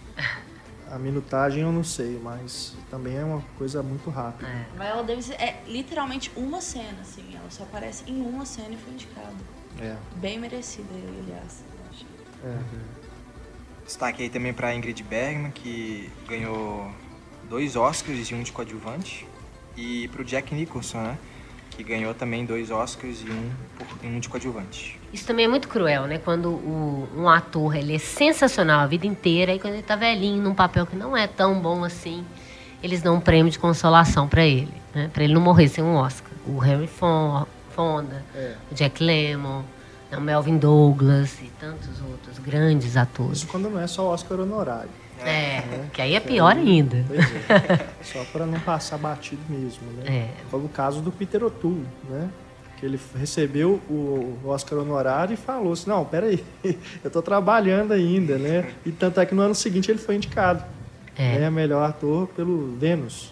A 0.89 0.97
minutagem 0.97 1.61
eu 1.61 1.71
não 1.71 1.83
sei, 1.83 2.19
mas 2.21 2.73
também 2.89 3.15
é 3.15 3.23
uma 3.23 3.43
coisa 3.55 3.83
muito 3.83 4.09
rápida. 4.09 4.49
É. 4.49 4.65
A 4.75 4.83
Viola 4.83 5.03
Davis 5.03 5.29
é 5.29 5.61
literalmente 5.67 6.31
uma 6.35 6.59
cena, 6.61 6.97
assim. 7.01 7.23
Ela 7.35 7.49
só 7.51 7.61
aparece 7.61 8.03
em 8.07 8.21
uma 8.21 8.43
cena 8.43 8.69
e 8.73 8.77
foi 8.77 8.93
indicada. 8.93 9.58
É. 9.81 9.95
Bem 10.15 10.37
merecida, 10.39 10.87
aliás. 11.23 11.63
é. 12.43 12.57
Destaque 13.85 14.21
aí 14.23 14.29
também 14.29 14.53
pra 14.53 14.73
Ingrid 14.75 15.01
Bergman, 15.03 15.51
que 15.51 16.09
ganhou 16.27 16.91
dois 17.49 17.75
Oscars 17.75 18.29
e 18.29 18.35
um 18.35 18.43
de 18.43 18.51
coadjuvante. 18.51 19.25
E 19.75 20.07
pro 20.09 20.23
Jack 20.23 20.53
Nicholson, 20.53 20.99
né? 21.01 21.17
Que 21.71 21.83
ganhou 21.83 22.13
também 22.13 22.45
dois 22.45 22.69
Oscars 22.69 23.21
e 23.21 23.31
um, 23.31 23.49
por- 23.77 23.87
um 24.05 24.19
de 24.19 24.27
coadjuvante. 24.29 24.99
Isso 25.11 25.25
também 25.25 25.45
é 25.45 25.47
muito 25.47 25.67
cruel, 25.67 26.05
né? 26.05 26.19
Quando 26.19 26.49
o- 26.49 27.07
um 27.15 27.27
ator 27.29 27.75
ele 27.75 27.95
é 27.95 27.99
sensacional 27.99 28.81
a 28.81 28.85
vida 28.85 29.07
inteira 29.07 29.55
e 29.55 29.59
quando 29.59 29.73
ele 29.75 29.83
tá 29.83 29.95
velhinho 29.95 30.43
num 30.43 30.53
papel 30.53 30.85
que 30.85 30.95
não 30.95 31.15
é 31.17 31.25
tão 31.25 31.59
bom 31.59 31.83
assim, 31.83 32.23
eles 32.83 33.01
dão 33.01 33.15
um 33.15 33.19
prêmio 33.21 33.51
de 33.51 33.57
consolação 33.57 34.27
pra 34.27 34.45
ele, 34.45 34.73
né? 34.93 35.09
Para 35.11 35.23
ele 35.23 35.33
não 35.33 35.41
morrer 35.41 35.67
sem 35.67 35.83
um 35.83 35.95
Oscar. 35.95 36.29
O 36.45 36.59
Harry 36.59 36.87
Fon- 36.87 37.47
Fonda, 37.79 38.21
É. 38.35 38.55
o 38.69 38.75
Jack 38.75 39.01
Lemmon, 39.01 39.61
né? 40.11 40.17
o 40.17 40.21
Melvin 40.21 40.57
Douglas 40.57 41.39
e 41.41 41.49
tantos 41.61 42.01
outros 42.01 42.37
grandes 42.37 42.97
atores. 42.97 43.37
Isso 43.37 43.47
quando 43.47 43.69
não 43.69 43.79
é 43.79 43.87
só 43.87 44.05
Oscar 44.09 44.37
honorário. 44.41 44.89
É, 45.23 45.63
que 45.93 46.01
aí 46.01 46.13
é 46.13 46.19
pior 46.19 46.57
ainda. 46.57 47.05
Pois 47.07 47.19
é. 47.19 47.87
Só 48.03 48.23
para 48.31 48.45
não 48.45 48.59
passar 48.59 48.97
batido 48.97 49.41
mesmo, 49.49 49.83
né? 49.93 50.03
É. 50.05 50.29
Como 50.51 50.65
o 50.65 50.69
caso 50.69 51.01
do 51.01 51.09
Peter 51.11 51.41
O'Toole, 51.41 51.85
né? 52.09 52.29
Que 52.77 52.85
ele 52.85 52.99
recebeu 53.17 53.81
o 53.89 54.37
Oscar 54.45 54.79
honorário 54.79 55.33
e 55.33 55.37
falou 55.37 55.71
assim, 55.71 55.89
não, 55.89 56.03
peraí, 56.03 56.43
eu 57.03 57.09
tô 57.09 57.21
trabalhando 57.21 57.93
ainda, 57.93 58.37
né? 58.37 58.71
E 58.85 58.91
tanto 58.91 59.21
é 59.21 59.25
que 59.25 59.33
no 59.33 59.41
ano 59.41 59.55
seguinte 59.55 59.89
ele 59.89 59.99
foi 59.99 60.15
indicado. 60.15 60.63
É. 61.17 61.43
É, 61.43 61.49
melhor 61.49 61.83
ator 61.89 62.27
pelo 62.27 62.75
Vênus. 62.77 63.31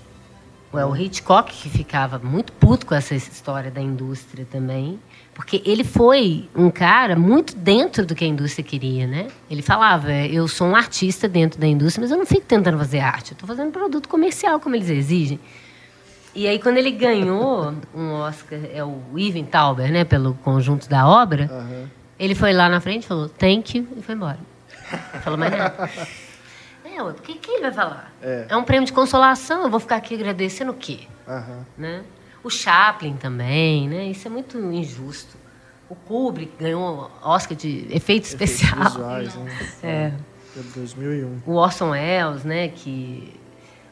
É 0.73 0.85
o 0.85 0.95
Hitchcock 0.95 1.51
que 1.51 1.69
ficava 1.69 2.19
muito 2.19 2.51
puto 2.53 2.85
com 2.85 2.93
essa 2.93 3.15
história 3.15 3.71
da 3.71 3.81
indústria 3.81 4.45
também, 4.51 4.99
porque 5.33 5.61
ele 5.65 5.83
foi 5.83 6.49
um 6.55 6.69
cara 6.69 7.15
muito 7.15 7.55
dentro 7.55 8.05
do 8.05 8.13
que 8.13 8.25
a 8.25 8.27
indústria 8.27 8.63
queria, 8.63 9.07
né? 9.07 9.27
Ele 9.49 9.61
falava, 9.61 10.11
eu 10.11 10.47
sou 10.47 10.67
um 10.67 10.75
artista 10.75 11.27
dentro 11.27 11.59
da 11.59 11.65
indústria, 11.65 12.01
mas 12.01 12.11
eu 12.11 12.17
não 12.17 12.25
fico 12.25 12.41
tentando 12.41 12.77
fazer 12.77 12.99
arte, 12.99 13.31
eu 13.31 13.35
estou 13.35 13.47
fazendo 13.47 13.71
produto 13.71 14.09
comercial 14.09 14.59
como 14.59 14.75
eles 14.75 14.89
exigem. 14.89 15.39
E 16.35 16.47
aí 16.47 16.59
quando 16.59 16.77
ele 16.77 16.91
ganhou 16.91 17.73
um 17.95 18.11
Oscar, 18.13 18.59
é 18.71 18.83
o 18.83 19.01
Ivan 19.15 19.45
Tauber, 19.45 19.91
né, 19.91 20.03
pelo 20.03 20.35
conjunto 20.35 20.87
da 20.89 21.07
obra, 21.07 21.49
ele 22.19 22.35
foi 22.35 22.53
lá 22.53 22.67
na 22.67 22.79
frente, 22.81 23.07
falou 23.07 23.29
thank 23.29 23.77
you 23.77 23.87
e 23.97 24.01
foi 24.01 24.15
embora. 24.15 24.39
Não 25.13 25.21
falou 25.21 25.39
mais 25.39 25.51
nada. 25.57 25.89
É, 26.97 27.03
o 27.03 27.13
que, 27.13 27.35
que 27.35 27.51
ele 27.51 27.61
vai 27.61 27.71
falar? 27.73 28.11
É. 28.21 28.45
é 28.49 28.57
um 28.57 28.63
prêmio 28.63 28.85
de 28.85 28.93
consolação, 28.93 29.63
eu 29.63 29.69
vou 29.69 29.79
ficar 29.79 29.97
aqui 29.97 30.15
agradecendo 30.15 30.71
o 30.71 30.75
quê? 30.75 30.99
Aham. 31.27 31.65
né? 31.77 32.03
O 32.43 32.49
Chaplin 32.49 33.13
também, 33.17 33.87
né? 33.89 34.05
Isso 34.05 34.27
é 34.27 34.31
muito 34.31 34.57
injusto. 34.57 35.35
O 35.89 35.95
Kubrick 35.95 36.51
ganhou 36.59 37.09
Oscar 37.21 37.57
de 37.57 37.79
efeito 37.89 37.95
Efeitos 37.95 38.29
especial. 38.29 38.83
visuais, 38.83 39.35
né? 39.35 39.57
É. 39.83 40.11
Foi 40.53 40.63
2001. 40.75 41.39
O 41.45 41.53
Orson 41.55 41.89
Welles, 41.91 42.43
né? 42.43 42.67
Que 42.69 43.33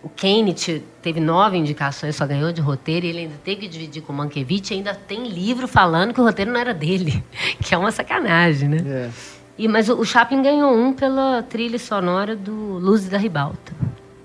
o 0.03 0.09
te- 0.53 0.83
teve 1.01 1.19
nove 1.19 1.57
indicações, 1.57 2.15
só 2.15 2.25
ganhou 2.27 2.51
de 2.53 2.61
roteiro 2.61 3.05
e 3.05 3.09
ele 3.09 3.19
ainda 3.19 3.35
teve 3.43 3.61
que 3.61 3.67
dividir 3.67 4.03
com 4.03 4.13
o 4.13 4.15
Mankiewicz. 4.15 4.69
e 4.71 4.75
Ainda 4.75 4.93
tem 4.93 5.27
livro 5.27 5.67
falando 5.67 6.13
que 6.13 6.21
o 6.21 6.23
roteiro 6.23 6.51
não 6.51 6.59
era 6.59 6.73
dele, 6.73 7.23
que 7.63 7.73
é 7.73 7.77
uma 7.77 7.91
sacanagem, 7.91 8.69
né? 8.69 8.77
É. 8.85 9.09
E, 9.57 9.67
mas 9.67 9.89
o, 9.89 9.99
o 9.99 10.05
Chaplin 10.05 10.41
ganhou 10.41 10.75
um 10.75 10.93
pela 10.93 11.41
trilha 11.43 11.79
sonora 11.79 12.35
do 12.35 12.53
Luzes 12.53 13.09
da 13.09 13.17
Ribalta. 13.17 13.73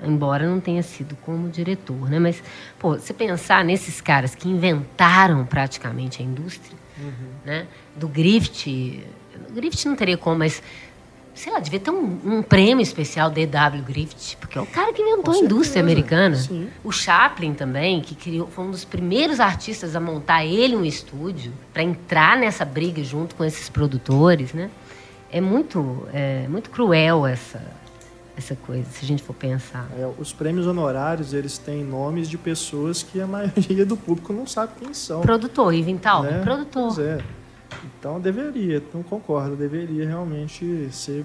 Embora 0.02 0.48
não 0.48 0.60
tenha 0.60 0.82
sido 0.82 1.14
como 1.16 1.48
diretor, 1.48 2.08
né? 2.08 2.18
Mas, 2.18 2.42
pô, 2.78 2.96
você 2.96 3.12
pensar 3.12 3.64
nesses 3.64 4.00
caras 4.00 4.34
que 4.34 4.48
inventaram 4.48 5.44
praticamente 5.44 6.22
a 6.22 6.24
indústria, 6.24 6.76
né? 7.44 7.66
Do 7.94 8.08
Griffith... 8.08 9.04
Griffith 9.50 9.86
não 9.86 9.96
teria 9.96 10.16
como, 10.16 10.38
mas... 10.38 10.62
Sei 11.32 11.50
lá, 11.50 11.60
devia 11.60 11.80
ter 11.80 11.90
um, 11.90 12.18
um 12.24 12.42
prêmio 12.42 12.82
especial 12.82 13.30
D.W. 13.30 13.82
Griffith, 13.82 14.36
porque 14.38 14.58
é 14.58 14.60
o 14.60 14.66
cara 14.66 14.92
que 14.92 15.00
inventou 15.00 15.32
a 15.32 15.38
indústria 15.38 15.80
americana. 15.80 16.34
sim. 16.36 16.68
O 16.84 16.90
Chaplin 16.90 17.54
também, 17.54 18.00
que 18.00 18.14
criou, 18.14 18.46
foi 18.48 18.64
um 18.64 18.70
dos 18.70 18.84
primeiros 18.84 19.38
artistas 19.38 19.94
a 19.94 20.00
montar 20.00 20.44
ele 20.44 20.76
um 20.76 20.84
estúdio 20.84 21.52
para 21.72 21.82
entrar 21.82 22.36
nessa 22.36 22.64
briga 22.64 23.02
junto 23.02 23.34
com 23.36 23.44
esses 23.44 23.70
produtores, 23.70 24.52
né? 24.52 24.70
É 25.32 25.40
muito, 25.40 26.06
é, 26.12 26.46
muito 26.48 26.70
cruel 26.70 27.26
essa, 27.26 27.60
essa 28.36 28.56
coisa, 28.56 28.84
se 28.90 29.04
a 29.04 29.08
gente 29.08 29.22
for 29.22 29.34
pensar. 29.34 29.88
É, 29.98 30.08
os 30.18 30.32
prêmios 30.32 30.66
honorários, 30.66 31.32
eles 31.32 31.56
têm 31.58 31.84
nomes 31.84 32.28
de 32.28 32.36
pessoas 32.36 33.02
que 33.02 33.20
a 33.20 33.26
maioria 33.28 33.86
do 33.86 33.96
público 33.96 34.32
não 34.32 34.46
sabe 34.46 34.72
quem 34.78 34.92
são. 34.92 35.20
Produtor, 35.20 35.72
Ivan 35.74 35.96
Tauber, 35.98 36.32
né? 36.32 36.40
produtor. 36.42 36.94
Pois 36.94 36.98
é. 36.98 37.18
Então 37.98 38.20
deveria, 38.20 38.82
não 38.92 39.02
concordo, 39.02 39.54
deveria 39.54 40.06
realmente 40.06 40.88
ser 40.90 41.24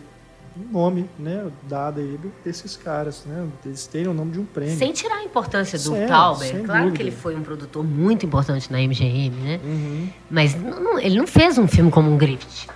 um 0.58 0.72
nome, 0.72 1.10
né, 1.20 1.48
dado 1.68 2.00
aí 2.00 2.18
desses 2.44 2.78
caras, 2.78 3.26
né, 3.26 3.46
eles 3.66 3.88
terem 3.88 4.08
o 4.08 4.14
nome 4.14 4.32
de 4.32 4.40
um 4.40 4.46
prêmio. 4.46 4.78
Sem 4.78 4.94
tirar 4.94 5.16
a 5.16 5.24
importância 5.24 5.78
do 5.78 5.90
Certo, 5.96 6.08
Tauber. 6.08 6.64
Claro 6.64 6.82
dúvida. 6.84 6.96
que 6.98 7.02
ele 7.04 7.12
foi 7.12 7.36
um 7.36 7.42
produtor 7.42 7.84
muito 7.84 8.26
importante 8.26 8.72
na 8.72 8.78
MGM, 8.80 9.32
né? 9.36 9.60
Uhum. 9.64 10.10
Mas 10.30 10.56
não- 10.56 10.98
ele 11.00 11.18
não 11.18 11.28
fez 11.28 11.58
um 11.58 11.68
filme 11.68 11.92
como 11.92 12.10
um 12.10 12.18
Griffith. 12.18 12.68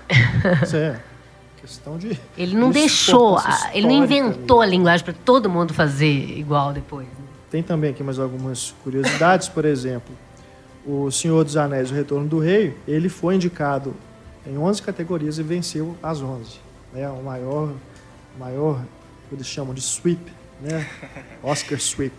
Pois 0.60 0.74
é. 0.74 1.00
Questão 1.62 1.98
de. 1.98 2.18
Ele 2.38 2.56
não 2.56 2.70
de 2.72 2.80
deixou, 2.80 3.38
a- 3.38 3.70
ele 3.74 3.88
não 3.88 4.04
inventou 4.04 4.62
a 4.62 4.64
ali. 4.64 4.72
linguagem 4.78 5.04
para 5.04 5.14
todo 5.14 5.50
mundo 5.50 5.74
fazer 5.74 6.08
igual 6.38 6.72
depois. 6.74 7.06
né? 7.08 7.14
Tem 7.52 7.62
também 7.64 7.90
aqui 7.92 8.04
mais 8.04 8.20
algumas 8.20 8.74
curiosidades, 8.84 9.50
por 9.50 9.66
exemplo, 9.66 10.14
o 10.86 11.10
Senhor 11.12 11.44
dos 11.44 11.58
Anéis, 11.58 11.92
O 11.92 11.94
Retorno 11.94 12.28
do 12.28 12.40
Rei, 12.40 12.76
ele 12.88 13.10
foi 13.10 13.36
indicado 13.36 13.94
em 14.48 14.58
11 14.58 14.82
categorias 14.82 15.38
e 15.40 15.44
venceu 15.44 15.96
as 16.02 16.22
11. 16.22 16.60
Né? 16.94 17.10
O 17.10 17.22
maior, 17.24 17.72
maior, 18.38 18.82
eles 19.32 19.46
chamam 19.48 19.74
de 19.74 19.82
sweep, 19.82 20.22
né? 20.62 20.88
Oscar 21.44 21.78
sweep. 21.80 22.14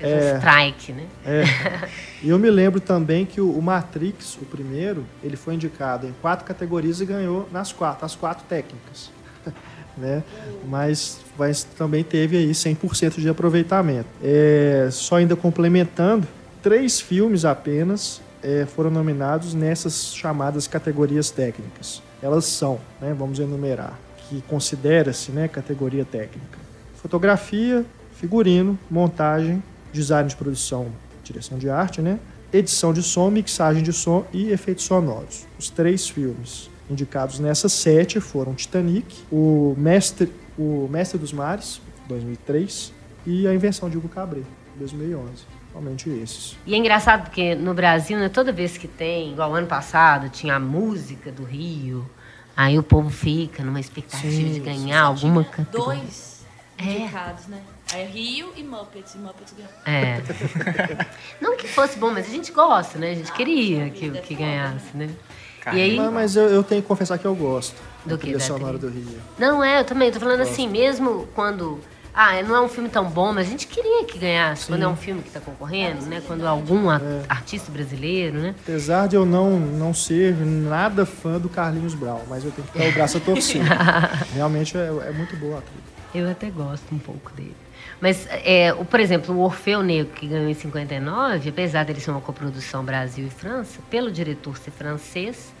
É. 0.00 0.34
um 0.34 0.36
strike, 0.36 0.92
né? 0.92 1.06
É. 1.24 1.44
E 2.20 2.30
eu 2.30 2.38
me 2.38 2.50
lembro 2.50 2.80
também 2.80 3.24
que 3.24 3.40
o 3.40 3.48
o 3.58 3.62
Matrix, 3.62 4.36
o 4.40 4.44
primeiro, 4.44 5.04
ele 5.22 5.36
foi 5.36 5.54
indicado 5.54 6.06
em 6.06 6.14
quatro 6.20 6.44
categorias 6.44 7.00
e 7.00 7.04
ganhou 7.06 7.48
nas 7.52 7.72
quatro, 7.72 8.04
as 8.04 8.14
quatro 8.14 8.44
técnicas. 8.48 9.10
né? 9.96 10.22
Mas, 10.66 11.20
mas 11.36 11.64
também 11.64 12.04
teve 12.04 12.36
aí 12.36 12.50
100% 12.50 13.20
de 13.20 13.28
aproveitamento. 13.28 14.08
É, 14.22 14.88
só 14.92 15.16
ainda 15.16 15.34
complementando, 15.34 16.26
três 16.62 17.00
filmes 17.00 17.44
apenas 17.44 18.20
é, 18.42 18.64
foram 18.66 18.90
nominados 18.90 19.54
nessas 19.54 20.14
chamadas 20.14 20.68
categorias 20.68 21.30
técnicas. 21.30 22.02
Elas 22.22 22.44
são, 22.44 22.80
né, 23.00 23.14
vamos 23.16 23.38
enumerar, 23.38 23.98
que 24.28 24.40
considera-se 24.42 25.32
né, 25.32 25.48
categoria 25.48 26.04
técnica. 26.04 26.58
Fotografia, 26.96 27.84
figurino, 28.14 28.78
montagem, 28.90 29.62
design 29.98 30.28
de 30.28 30.36
produção, 30.36 30.86
direção 31.24 31.58
de 31.58 31.68
arte, 31.68 32.00
né? 32.00 32.20
edição 32.52 32.92
de 32.92 33.02
som, 33.02 33.28
mixagem 33.30 33.82
de 33.82 33.92
som 33.92 34.24
e 34.32 34.50
efeitos 34.50 34.84
sonoros. 34.84 35.46
Os 35.58 35.68
três 35.68 36.08
filmes 36.08 36.70
indicados 36.88 37.38
nessas 37.38 37.72
sete 37.72 38.20
foram 38.20 38.54
Titanic, 38.54 39.14
o 39.30 39.74
Mestre, 39.76 40.32
o 40.58 40.88
Mestre 40.90 41.18
dos 41.18 41.32
Mares, 41.32 41.80
2003, 42.08 42.92
e 43.26 43.46
A 43.46 43.54
Invenção 43.54 43.90
de 43.90 43.98
Hugo 43.98 44.08
Cabret, 44.08 44.44
2011. 44.76 45.44
Somente 45.72 46.08
esses. 46.08 46.56
E 46.66 46.74
é 46.74 46.78
engraçado 46.78 47.24
porque 47.24 47.54
no 47.54 47.74
Brasil, 47.74 48.18
né, 48.18 48.28
toda 48.30 48.50
vez 48.50 48.78
que 48.78 48.88
tem, 48.88 49.32
igual 49.32 49.54
ano 49.54 49.66
passado, 49.66 50.30
tinha 50.30 50.54
a 50.54 50.60
música 50.60 51.30
do 51.30 51.44
Rio, 51.44 52.08
aí 52.56 52.78
o 52.78 52.82
povo 52.82 53.10
fica 53.10 53.62
numa 53.62 53.78
expectativa 53.78 54.32
Sim, 54.32 54.52
de 54.54 54.60
ganhar 54.60 55.02
alguma 55.02 55.44
categoria. 55.44 56.00
Dois 56.00 56.38
É. 56.78 56.84
indicados, 56.84 57.46
né? 57.48 57.60
Aí 57.92 58.04
Rio 58.06 58.52
e 58.56 58.62
Muppets. 58.62 59.14
E 59.14 59.18
Muppets 59.18 59.54
ganhou. 59.56 59.72
É. 59.86 60.20
Não 61.40 61.56
que 61.56 61.66
fosse 61.68 61.98
bom, 61.98 62.10
mas 62.10 62.26
a 62.26 62.30
gente 62.30 62.52
gosta, 62.52 62.98
né? 62.98 63.12
A 63.12 63.14
gente 63.14 63.32
queria 63.32 63.88
que, 63.90 64.10
que 64.10 64.34
ganhasse, 64.34 64.94
né? 64.96 65.08
E 65.72 65.80
aí, 65.82 65.96
Mas, 65.96 66.12
mas 66.12 66.36
eu, 66.36 66.48
eu 66.48 66.62
tenho 66.62 66.80
que 66.80 66.88
confessar 66.88 67.18
que 67.18 67.26
eu 67.26 67.34
gosto 67.34 67.74
Do 68.06 68.16
da 68.16 68.18
que, 68.22 68.32
da 68.32 68.40
sonora 68.40 68.78
do? 68.78 68.88
Rio. 68.88 69.20
Não, 69.38 69.62
é, 69.62 69.80
eu 69.80 69.84
também. 69.84 70.10
Tô 70.10 70.18
falando 70.18 70.40
assim, 70.40 70.66
mesmo 70.66 71.28
quando 71.34 71.78
Ah, 72.14 72.42
não 72.42 72.56
é 72.56 72.60
um 72.62 72.68
filme 72.70 72.88
tão 72.88 73.04
bom, 73.10 73.34
mas 73.34 73.46
a 73.46 73.50
gente 73.50 73.66
queria 73.66 74.02
que 74.04 74.18
ganhasse 74.18 74.66
quando 74.66 74.82
é 74.82 74.88
um 74.88 74.96
filme 74.96 75.20
que 75.20 75.28
está 75.28 75.40
concorrendo, 75.40 76.06
né? 76.06 76.22
Quando 76.26 76.46
algum 76.46 76.88
a- 76.88 77.00
artista 77.28 77.70
brasileiro, 77.70 78.38
né? 78.38 78.54
Apesar 78.62 79.08
de 79.08 79.16
eu 79.16 79.26
não, 79.26 79.58
não 79.60 79.92
ser 79.92 80.34
nada 80.36 81.04
fã 81.04 81.38
do 81.38 81.48
Carlinhos 81.50 81.94
Brau, 81.94 82.24
mas 82.28 82.44
eu 82.44 82.50
tenho 82.50 82.66
que 82.68 82.78
dar 82.78 82.86
o 82.88 82.92
braço 82.92 83.18
a 83.18 83.20
torcer. 83.20 83.62
Realmente 84.34 84.76
é, 84.76 84.86
é 84.86 85.12
muito 85.12 85.36
boa 85.36 85.58
a 85.58 85.60
trilha. 85.60 85.98
Eu 86.14 86.30
até 86.30 86.48
gosto 86.48 86.94
um 86.94 86.98
pouco 86.98 87.30
dele. 87.34 87.54
Mas, 88.00 88.26
é, 88.30 88.72
o, 88.74 88.84
por 88.84 89.00
exemplo, 89.00 89.34
o 89.34 89.40
Orfeu 89.40 89.82
Negro, 89.82 90.12
que 90.14 90.26
ganhou 90.28 90.48
em 90.48 90.54
59, 90.54 91.48
apesar 91.48 91.84
dele 91.84 92.00
ser 92.00 92.10
uma 92.12 92.20
coprodução 92.20 92.84
Brasil 92.84 93.26
e 93.26 93.30
França, 93.30 93.80
pelo 93.90 94.10
diretor 94.10 94.56
ser 94.56 94.70
francês, 94.70 95.52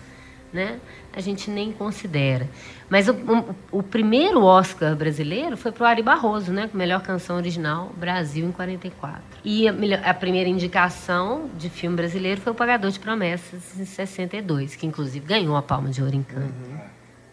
né, 0.52 0.78
a 1.12 1.20
gente 1.20 1.50
nem 1.50 1.72
considera. 1.72 2.48
Mas 2.88 3.08
o, 3.08 3.12
o- 3.12 3.78
o 3.78 3.82
primeiro 3.82 4.42
Oscar 4.44 4.94
brasileiro 4.96 5.56
foi 5.56 5.72
para 5.72 5.82
o 5.84 5.86
Ari 5.86 6.02
Barroso, 6.02 6.52
né, 6.52 6.68
com 6.70 6.78
melhor 6.78 7.02
canção 7.02 7.36
original, 7.36 7.92
Brasil, 7.96 8.46
em 8.46 8.52
44. 8.52 9.20
E 9.44 9.68
a, 9.68 9.72
a 10.10 10.14
primeira 10.14 10.48
indicação 10.48 11.50
de 11.58 11.68
filme 11.68 11.96
brasileiro 11.96 12.40
foi 12.40 12.52
O 12.52 12.54
Pagador 12.54 12.90
de 12.90 12.98
Promessas, 13.00 13.78
em 13.78 13.84
62, 13.84 14.74
que 14.76 14.86
inclusive 14.86 15.26
ganhou 15.26 15.56
a 15.56 15.60
Palma 15.62 15.90
de 15.90 16.02
Ouro 16.02 16.14
em 16.14 16.22
Cannes. 16.22 16.54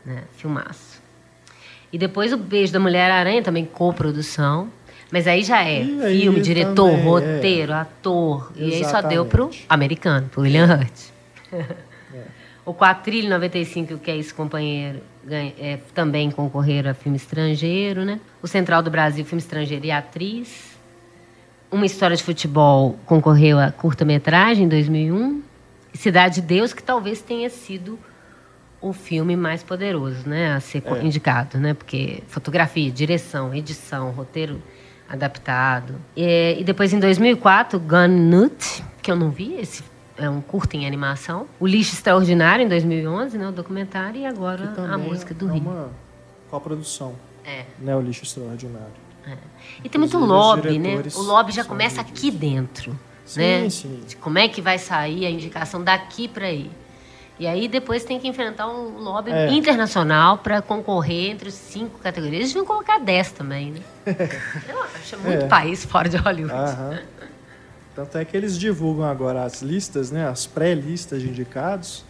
Né, 0.06 0.24
filmaço. 0.36 1.02
E 1.94 1.98
depois 1.98 2.34
o 2.34 2.38
Beijo 2.38 2.74
da 2.74 2.80
Mulher-Aranha, 2.80 3.42
também 3.44 3.66
coprodução. 3.66 4.70
Mas 5.12 5.28
aí 5.28 5.44
já 5.44 5.64
é 5.64 5.82
E 5.84 6.20
filme, 6.22 6.42
diretor, 6.42 6.90
também, 6.90 7.02
é. 7.02 7.04
roteiro, 7.04 7.74
ator. 7.74 8.52
E 8.56 8.74
aí 8.74 8.86
só 8.86 9.02
deu 9.02 9.26
pro 9.26 9.44
Exatamente. 9.44 9.66
americano, 9.70 10.30
pro 10.30 10.42
William 10.42 10.66
Hurt. 10.80 11.12
O 12.66 12.74
Quatrilho 12.74 13.30
95, 13.30 14.00
que 14.00 14.10
é 14.10 14.18
esse 14.18 14.34
companheiro, 14.34 15.00
ganha- 15.24 15.54
é, 15.60 15.78
também 15.94 16.32
concorreram 16.32 16.90
a 16.90 16.94
filme 16.96 17.16
estrangeiro, 17.16 18.04
né? 18.04 18.20
O 18.42 18.48
Central 18.48 18.82
do 18.82 18.90
Brasil, 18.90 19.24
filme 19.24 19.40
estrangeiro 19.40 19.86
e 19.86 19.92
atriz. 19.92 20.76
Uma 21.72 21.86
História 21.86 22.18
de 22.18 22.24
Futebol 22.24 22.98
concorreu 23.06 23.60
a 23.60 23.72
curta-metragem 23.72 24.66
em 24.66 24.68
2001. 24.68 25.44
E 25.94 25.98
Cidade 26.00 26.36
de 26.36 26.42
Deus, 26.42 26.74
que 26.74 26.82
talvez 26.82 27.22
tenha 27.22 27.52
sido 27.52 28.00
o 28.82 28.92
filme 28.94 29.36
mais 29.36 29.62
poderoso, 29.62 30.28
né, 30.28 30.54
a 30.54 30.60
ser 30.60 30.82
co- 30.82 30.98
indicado, 30.98 31.60
né, 31.60 31.76
porque 31.76 32.24
fotografia, 32.28 32.90
direção, 32.90 33.54
edição, 33.54 34.10
roteiro 34.10 34.60
adaptado. 35.10 35.96
E, 36.16 36.58
e 36.60 36.64
depois 36.64 36.94
em 36.94 37.00
2004, 37.00 37.80
Gun 37.80 38.08
Nut, 38.08 38.84
que 39.02 39.12
eu 39.12 39.16
não 39.16 39.30
vi, 39.30 39.56
esse 39.60 39.84
é 40.18 40.30
um 40.30 40.42
curta 40.42 40.78
em 40.78 40.86
animação. 40.88 41.46
O 41.60 41.68
Lixo 41.68 41.94
Extraordinário 41.94 42.64
em 42.66 42.70
2011, 42.70 43.38
né, 43.38 43.48
o 43.48 43.52
documentário 43.52 44.22
e 44.22 44.26
agora 44.26 44.74
a 44.92 44.98
música 44.98 45.34
do 45.34 45.50
é 45.50 45.54
Rio. 45.54 45.62
uma 45.62 45.90
coprodução, 46.50 47.16
É. 47.44 47.66
né? 47.80 47.96
O 47.96 48.02
lixo 48.02 48.24
extraordinário. 48.24 49.06
E 49.84 49.90
tem 49.90 50.00
muito 50.00 50.18
lobby, 50.20 50.78
né? 50.78 51.02
O 51.16 51.22
lobby 51.22 51.52
já 51.52 51.64
começa 51.64 52.00
aqui 52.00 52.30
dentro, 52.30 52.98
Sim, 53.26 53.40
né? 53.40 53.70
sim. 53.70 54.00
De 54.08 54.16
como 54.16 54.38
é 54.38 54.48
que 54.48 54.62
vai 54.62 54.78
sair 54.78 55.26
a 55.26 55.30
indicação 55.32 55.84
daqui 55.84 56.28
para 56.28 56.46
aí. 56.46 56.70
E 57.38 57.46
aí 57.46 57.68
depois 57.68 58.04
tem 58.06 58.18
que 58.20 58.28
enfrentar 58.28 58.68
um 58.68 58.98
lobby 59.00 59.32
É. 59.32 59.50
internacional 59.52 60.38
para 60.38 60.62
concorrer 60.62 61.32
entre 61.32 61.50
os 61.50 61.56
cinco 61.56 62.00
categorias. 62.00 62.36
Eles 62.40 62.48
deviam 62.54 62.66
colocar 62.66 62.98
10 63.00 63.32
também, 63.34 63.72
né? 63.72 63.80
Eu 64.70 64.82
acho 64.84 65.18
muito 65.20 65.44
É. 65.44 65.48
país 65.48 65.84
fora 65.84 66.08
de 66.08 66.16
Hollywood. 66.18 66.54
Aham. 66.54 67.00
Tanto 67.94 68.18
é 68.18 68.26
que 68.26 68.36
eles 68.36 68.58
divulgam 68.58 69.06
agora 69.06 69.44
as 69.44 69.62
listas, 69.62 70.12
né? 70.12 70.28
As 70.28 70.46
pré-listas 70.46 71.22
de 71.22 71.30
indicados. 71.30 72.04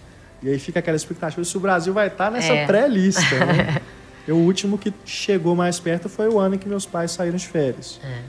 E 0.44 0.50
aí 0.50 0.60
fica 0.60 0.80
aquela 0.80 0.96
expectativa 0.98 1.44
se 1.44 1.58
o 1.58 1.60
Brasil 1.60 1.94
vai 1.94 2.08
estar 2.08 2.30
nessa 2.32 2.54
É. 2.54 2.66
pré-lista, 2.68 3.46
né? 3.46 3.82
E 4.28 4.32
o 4.32 4.38
último 4.38 4.76
que 4.76 4.92
chegou 5.06 5.56
mais 5.56 5.80
perto 5.80 6.10
foi 6.10 6.28
o 6.28 6.40
ano 6.40 6.56
em 6.56 6.58
que 6.58 6.68
meus 6.68 6.84
pais 6.84 7.12
saíram 7.12 7.38
de 7.38 7.48
férias. 7.48 8.00
É. 8.04 8.22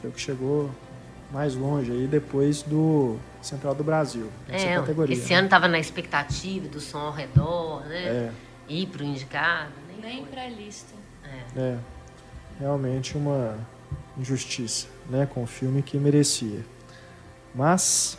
Foi 0.00 0.08
o 0.10 0.12
que 0.12 0.20
chegou 0.20 0.70
mais 1.32 1.54
longe 1.54 1.90
aí 1.92 2.06
depois 2.06 2.62
do 2.62 3.16
Central 3.40 3.74
do 3.74 3.84
Brasil, 3.84 4.28
nessa 4.48 4.66
É, 4.66 4.74
categoria. 4.76 5.14
esse 5.14 5.30
né? 5.32 5.38
ano 5.38 5.48
tava 5.48 5.68
na 5.68 5.78
expectativa 5.78 6.68
do 6.68 6.80
som 6.80 6.98
ao 6.98 7.12
redor, 7.12 7.82
né? 7.86 8.02
É, 8.06 8.30
Ir 8.68 8.86
pro 8.86 9.02
indicado. 9.04 9.70
Nem 9.88 10.00
Nem 10.00 10.22
foi. 10.24 10.32
pré-lista. 10.32 10.94
é. 11.56 11.76
Realmente 12.60 13.16
uma 13.16 13.56
injustiça, 14.18 14.86
né? 15.08 15.26
Com 15.32 15.42
o 15.44 15.46
filme 15.46 15.80
que 15.82 15.96
merecia. 15.96 16.60
Mas, 17.54 18.18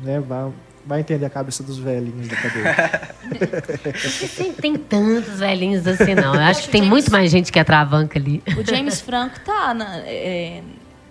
né, 0.00 0.20
vai, 0.20 0.52
vai 0.86 1.00
entender 1.00 1.26
a 1.26 1.30
cabeça 1.30 1.62
dos 1.62 1.76
velhinhos 1.78 2.28
da 2.28 2.36
cadeia. 2.36 3.14
Tem, 4.36 4.52
tem 4.52 4.76
tantos 4.76 5.38
velhinhos 5.40 5.86
assim, 5.86 6.14
não. 6.14 6.34
Eu 6.34 6.40
acho 6.42 6.62
que 6.64 6.68
tem 6.70 6.82
James- 6.82 6.90
muito 6.90 7.10
mais 7.10 7.30
gente 7.30 7.50
que 7.50 7.58
atravanca 7.58 8.18
ali. 8.18 8.42
O 8.56 8.64
James 8.64 9.00
Franco 9.02 9.40
tá 9.40 9.74
na, 9.74 9.98
é, 10.00 10.62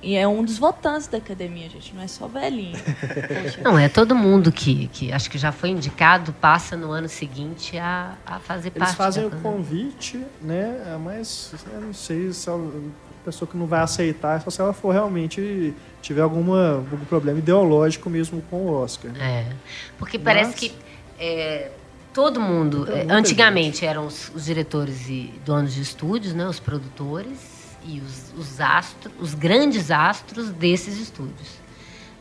e 0.04 0.16
é 0.16 0.28
um 0.28 0.44
dos 0.44 0.58
votantes 0.58 1.08
da 1.08 1.18
academia, 1.18 1.70
gente. 1.70 1.96
Não 1.96 2.04
é 2.04 2.08
só 2.08 2.28
velhinho. 2.28 2.78
Poxa. 2.78 3.62
Não, 3.64 3.80
é 3.80 3.88
todo 3.88 4.14
mundo 4.14 4.52
que, 4.52 4.88
que 4.90 5.12
acho 5.14 5.30
que 5.30 5.38
já 5.38 5.52
foi 5.52 5.70
indicado, 5.70 6.34
passa 6.34 6.76
no 6.76 6.92
ano 6.92 7.08
seguinte 7.08 7.78
a, 7.78 8.14
a 8.26 8.40
fazer 8.40 8.68
Eles 8.70 8.80
parte. 8.80 8.96
fazem 8.96 9.24
da 9.24 9.30
o 9.30 9.32
academia. 9.40 9.58
convite, 9.58 10.22
né? 10.42 10.98
Mas 11.04 11.54
eu 11.74 11.80
não 11.82 11.94
sei 11.94 12.32
se 12.34 12.50
a 12.50 12.60
pessoa 13.24 13.50
que 13.50 13.56
não 13.56 13.66
vai 13.66 13.80
aceitar, 13.82 14.42
só 14.42 14.50
se 14.50 14.60
ela 14.60 14.74
for 14.74 14.92
realmente 14.92 15.74
tiver 16.02 16.22
alguma, 16.22 16.76
algum 16.76 17.06
problema 17.06 17.40
ideológico 17.40 18.10
mesmo 18.10 18.42
com 18.50 18.58
o 18.66 18.72
Oscar. 18.74 19.12
né? 19.14 19.46
É, 19.50 19.56
porque 19.98 20.20
parece 20.20 20.52
Mas- 20.52 20.60
que 20.60 20.74
é, 21.18 21.72
todo 22.14 22.42
mundo, 22.42 22.86
é, 22.92 23.06
antigamente 23.10 23.86
eram 23.86 24.06
os, 24.08 24.30
os 24.36 24.44
diretores 24.46 25.08
e 25.08 25.34
donos 25.46 25.74
de 25.74 25.82
estúdios, 25.82 26.34
né, 26.34 26.46
os 26.46 26.60
produtores 26.60 27.63
e 27.86 28.00
os, 28.00 28.34
os 28.38 28.62
astros, 28.62 29.14
os 29.20 29.34
grandes 29.34 29.92
astros 29.92 30.50
desses 30.50 30.98
estúdios. 30.98 31.64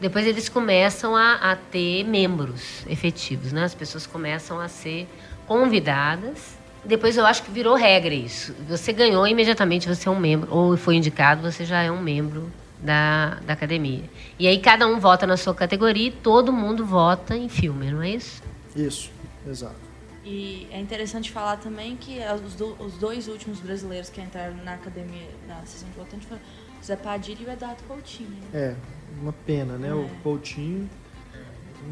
Depois 0.01 0.27
eles 0.27 0.49
começam 0.49 1.15
a, 1.15 1.35
a 1.35 1.57
ter 1.57 2.05
membros 2.05 2.85
efetivos, 2.89 3.53
né? 3.53 3.65
As 3.65 3.75
pessoas 3.75 4.07
começam 4.07 4.59
a 4.59 4.67
ser 4.67 5.09
convidadas. 5.47 6.57
Depois 6.85 7.17
eu 7.17 7.25
acho 7.25 7.45
que 7.45 7.51
virou 7.53 7.77
regra 7.77 8.13
isso. 8.13 8.53
Você 8.69 8.93
ganhou 8.93 9.27
imediatamente 9.29 9.89
você 9.89 10.09
é 10.09 10.11
um 10.11 10.19
membro 10.19 10.53
ou 10.53 10.77
foi 10.77 10.97
indicado, 10.97 11.43
você 11.43 11.65
já 11.65 11.83
é 11.83 11.91
um 11.91 12.03
membro 12.03 12.51
da, 12.81 13.39
da 13.47 13.53
academia. 13.53 14.03
E 14.39 14.49
aí 14.49 14.59
cada 14.59 14.87
um 14.87 14.99
vota 14.99 15.27
na 15.27 15.37
sua 15.37 15.55
categoria 15.55 16.09
e 16.09 16.11
todo 16.11 16.53
mundo 16.53 16.85
vota 16.85 17.37
em 17.37 17.49
filme, 17.49 17.91
não 17.91 18.03
é 18.03 18.11
isso? 18.11 18.43
Isso, 18.75 19.11
exato. 19.47 19.82
E 20.25 20.69
é 20.71 20.79
interessante 20.81 21.33
falar 21.33 21.57
também 21.57 21.97
que 21.97 22.19
os, 22.47 22.55
do- 22.55 22.77
os 22.83 22.95
dois 22.95 23.27
últimos 23.29 23.59
brasileiros 23.59 24.09
que 24.09 24.21
entraram 24.21 24.55
na 24.65 24.75
academia, 24.75 25.29
na 25.49 25.65
sessão 25.67 25.89
de 25.89 25.97
votantes, 25.97 26.29
foram 26.29 26.41
o 26.81 26.85
Zé 26.85 26.95
Padilha 26.97 27.43
e 27.43 27.47
o 27.47 27.51
Eduardo 27.51 27.83
Coutinho. 27.89 28.31
né? 28.31 28.47
É, 28.55 28.77
uma 29.21 29.33
pena, 29.33 29.77
né? 29.77 29.93
O 29.93 30.05
É. 30.05 30.11
Coutinho, 30.23 30.89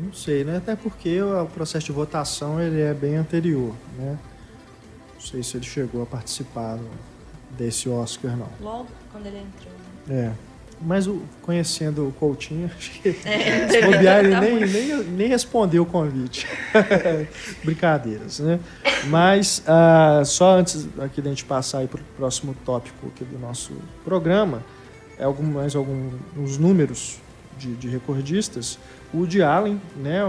não 0.04 0.12
sei, 0.12 0.44
né? 0.44 0.58
Até 0.58 0.76
porque 0.76 1.20
o 1.20 1.46
processo 1.46 1.86
de 1.86 1.92
votação 1.92 2.60
ele 2.60 2.80
é 2.80 2.94
bem 2.94 3.16
anterior, 3.16 3.74
né? 3.98 4.16
Não 5.14 5.20
sei 5.20 5.42
se 5.42 5.56
ele 5.56 5.66
chegou 5.66 6.02
a 6.02 6.06
participar 6.06 6.78
desse 7.58 7.88
Oscar, 7.88 8.36
não. 8.36 8.48
Logo 8.60 8.86
quando 9.10 9.26
ele 9.26 9.38
entrou. 9.38 9.74
né? 10.06 10.32
É. 10.46 10.49
Mas 10.82 11.06
o, 11.06 11.20
conhecendo 11.42 12.08
o 12.08 12.12
Coutinho, 12.12 12.70
acho 12.74 12.90
que 13.02 13.12
se 13.12 13.82
bobear, 13.82 14.24
ele 14.24 14.34
nem, 14.40 14.60
nem, 14.66 15.04
nem 15.04 15.28
respondeu 15.28 15.82
o 15.82 15.86
convite. 15.86 16.46
Brincadeiras, 17.62 18.40
né? 18.40 18.58
Mas 19.06 19.62
ah, 19.66 20.22
só 20.24 20.58
antes 20.58 20.88
aqui 20.98 21.20
da 21.20 21.28
gente 21.28 21.44
passar 21.44 21.86
para 21.86 22.00
o 22.00 22.04
próximo 22.16 22.56
tópico 22.64 23.08
aqui 23.08 23.24
do 23.24 23.38
nosso 23.38 23.72
programa, 24.04 24.64
é 25.18 25.24
algum, 25.24 25.44
mais 25.44 25.76
alguns 25.76 26.56
números 26.56 27.18
de, 27.58 27.74
de 27.74 27.88
recordistas. 27.88 28.78
O 29.12 29.18
Woody 29.18 29.42
Allen, 29.42 29.80
né, 29.96 30.20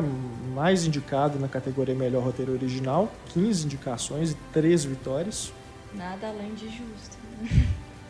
mais 0.53 0.85
indicado 0.85 1.39
na 1.39 1.47
categoria 1.47 1.95
Melhor 1.95 2.23
Roteiro 2.23 2.51
Original, 2.51 3.11
15 3.33 3.65
indicações 3.65 4.31
e 4.31 4.35
3 4.51 4.83
vitórias. 4.83 5.53
Nada 5.93 6.27
além 6.27 6.53
de 6.55 6.65
justo. 6.65 7.17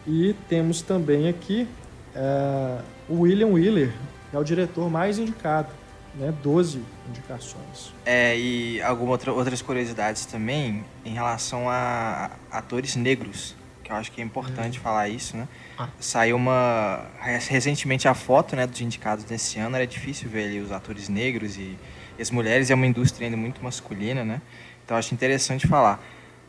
E 0.08 0.34
temos 0.50 0.82
também 0.82 1.28
aqui 1.28 1.68
eh, 2.16 2.82
o 3.10 3.22
William 3.22 3.48
Wheeler, 3.48 3.94
é 4.34 4.38
o 4.38 4.44
diretor 4.44 4.90
mais 4.90 5.18
indicado, 5.18 5.70
né? 6.16 6.34
12 6.42 6.82
indicações. 7.10 7.94
É, 8.06 8.38
e 8.38 8.82
algumas 8.82 9.12
outra, 9.12 9.34
outras 9.34 9.62
curiosidades 9.62 10.26
também 10.26 10.84
em 11.06 11.14
relação 11.14 11.70
a 11.70 12.32
atores 12.50 12.96
negros, 12.96 13.56
que 13.84 13.92
eu 13.92 13.96
acho 13.96 14.12
que 14.12 14.22
é 14.22 14.24
importante 14.24 14.80
falar 14.80 15.10
isso, 15.10 15.36
né? 15.36 15.48
Ah. 15.78 15.90
Saiu 16.00 16.36
uma 16.36 17.06
recentemente 17.20 18.08
a 18.08 18.14
foto, 18.14 18.56
né, 18.56 18.66
dos 18.66 18.80
indicados 18.82 19.24
desse 19.24 19.60
ano, 19.60 19.76
era 19.76 19.88
difícil 19.88 20.30
ver 20.30 20.46
ali 20.46 20.60
os 20.60 20.72
atores 20.72 21.10
negros 21.10 21.58
e, 21.58 21.78
e 22.18 22.22
as 22.22 22.32
mulheres, 22.32 22.70
é 22.70 22.76
uma 22.76 22.86
indústria 22.86 23.28
ainda 23.28 23.38
muito 23.38 23.64
masculina, 23.64 24.24
né? 24.24 24.42
Então 24.86 24.98
acho 24.98 25.14
interessante 25.14 25.68
falar. 25.68 26.02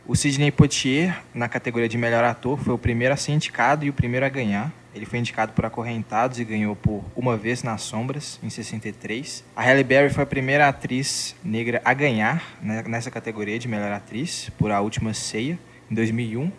O 0.05 0.17
Sidney 0.17 0.51
Poitier, 0.51 1.23
na 1.33 1.49
categoria 1.49 1.89
de 1.89 1.97
melhor 1.97 2.25
ator, 2.25 2.59
foi 2.59 2.75
o 2.75 2.79
primeiro 2.79 3.15
a 3.15 3.17
ser 3.17 3.33
indicado 3.33 3.85
e 3.85 3.91
o 3.91 3.93
primeiro 3.93 4.27
a 4.27 4.29
ganhar. 4.29 4.73
Ele 4.95 5.07
foi 5.07 5.19
indicado 5.19 5.53
por 5.53 5.65
Acorrentados 5.65 6.39
e 6.39 6.45
ganhou 6.45 6.77
por 6.77 7.03
Uma 7.17 7.37
Vez 7.37 7.63
nas 7.63 7.83
Sombras, 7.83 8.39
em 8.43 8.51
63. 8.51 9.43
A 9.57 9.63
Halle 9.63 9.83
Berry 9.83 10.13
foi 10.13 10.23
a 10.23 10.27
primeira 10.27 10.69
atriz 10.69 11.35
negra 11.43 11.81
a 11.85 11.95
ganhar 11.95 12.59
né, 12.63 12.83
nessa 12.87 13.11
categoria 13.11 13.59
de 13.59 13.69
melhor 13.69 13.93
atriz, 13.93 14.51
por 14.59 14.71
A 14.71 14.81
Última 14.81 15.15
Ceia, 15.15 15.59
em 15.91 15.95
2001. 15.95 16.51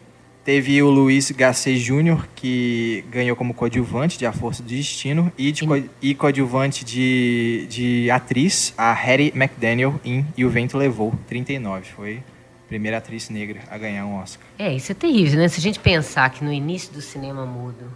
Teve 0.44 0.84
o 0.84 0.90
Luiz 0.90 1.32
Gasset 1.32 1.80
Jr., 1.80 2.28
que 2.36 3.06
ganhou 3.10 3.34
como 3.34 3.54
coadjuvante 3.54 4.18
de 4.18 4.26
A 4.26 4.34
Força 4.34 4.62
do 4.62 4.68
Destino, 4.68 5.32
e, 5.38 5.54
de 5.54 5.66
co 5.66 5.82
e 6.02 6.14
coadjuvante 6.14 6.84
de, 6.84 7.66
de 7.70 8.12
atriz, 8.12 8.74
a 8.78 8.92
Hattie 8.92 9.32
McDaniel, 9.34 10.02
em 10.04 10.26
E 10.36 10.44
o 10.44 10.50
Vento 10.50 10.78
Levou, 10.78 11.14
39. 11.28 11.86
Foi 11.96 12.18
a 12.18 12.68
primeira 12.68 12.98
atriz 12.98 13.30
negra 13.30 13.62
a 13.72 13.78
ganhar 13.78 14.06
um 14.06 14.16
Oscar. 14.16 14.46
É, 14.60 14.74
isso 14.74 14.92
é 14.92 14.96
terrível, 14.96 15.40
né? 15.40 15.48
Se 15.48 15.60
a 15.60 15.64
gente 15.64 15.80
pensar 15.80 16.30
que 16.30 16.44
no 16.44 16.52
início 16.52 16.92
do 16.92 17.02
cinema 17.02 17.46
mudo, 17.46 17.90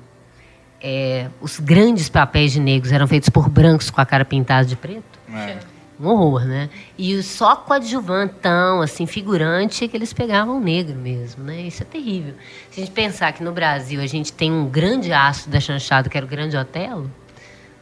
é, 0.81 1.29
os 1.41 1.59
grandes 1.59 2.09
papéis 2.09 2.51
de 2.51 2.59
negros 2.59 2.91
eram 2.91 3.07
feitos 3.07 3.29
por 3.29 3.49
brancos 3.49 3.89
com 3.89 3.99
a 3.99 4.05
cara 4.05 4.23
pintada 4.23 4.65
de 4.65 4.75
preto. 4.75 5.19
É. 5.33 5.57
Um 5.99 6.09
horror, 6.09 6.45
né? 6.45 6.69
E 6.95 7.23
só 7.23 7.55
coadjuvantão, 7.55 8.81
assim, 8.81 9.07
figurante, 9.07 9.83
é 9.83 9.87
que 9.87 9.97
eles 9.97 10.13
pegavam 10.13 10.59
negro 10.59 10.95
mesmo, 10.95 11.43
né? 11.43 11.61
Isso 11.61 11.81
é 11.81 11.85
terrível. 11.85 12.35
Se 12.69 12.79
a 12.79 12.85
gente 12.85 12.93
pensar 12.93 13.31
que 13.33 13.43
no 13.43 13.51
Brasil 13.51 13.99
a 13.99 14.05
gente 14.05 14.31
tem 14.31 14.51
um 14.51 14.69
grande 14.69 15.11
astro 15.11 15.49
da 15.49 15.59
chanchada, 15.59 16.07
que 16.07 16.15
era 16.15 16.25
o 16.25 16.29
Grande 16.29 16.55
Otelo, 16.55 17.09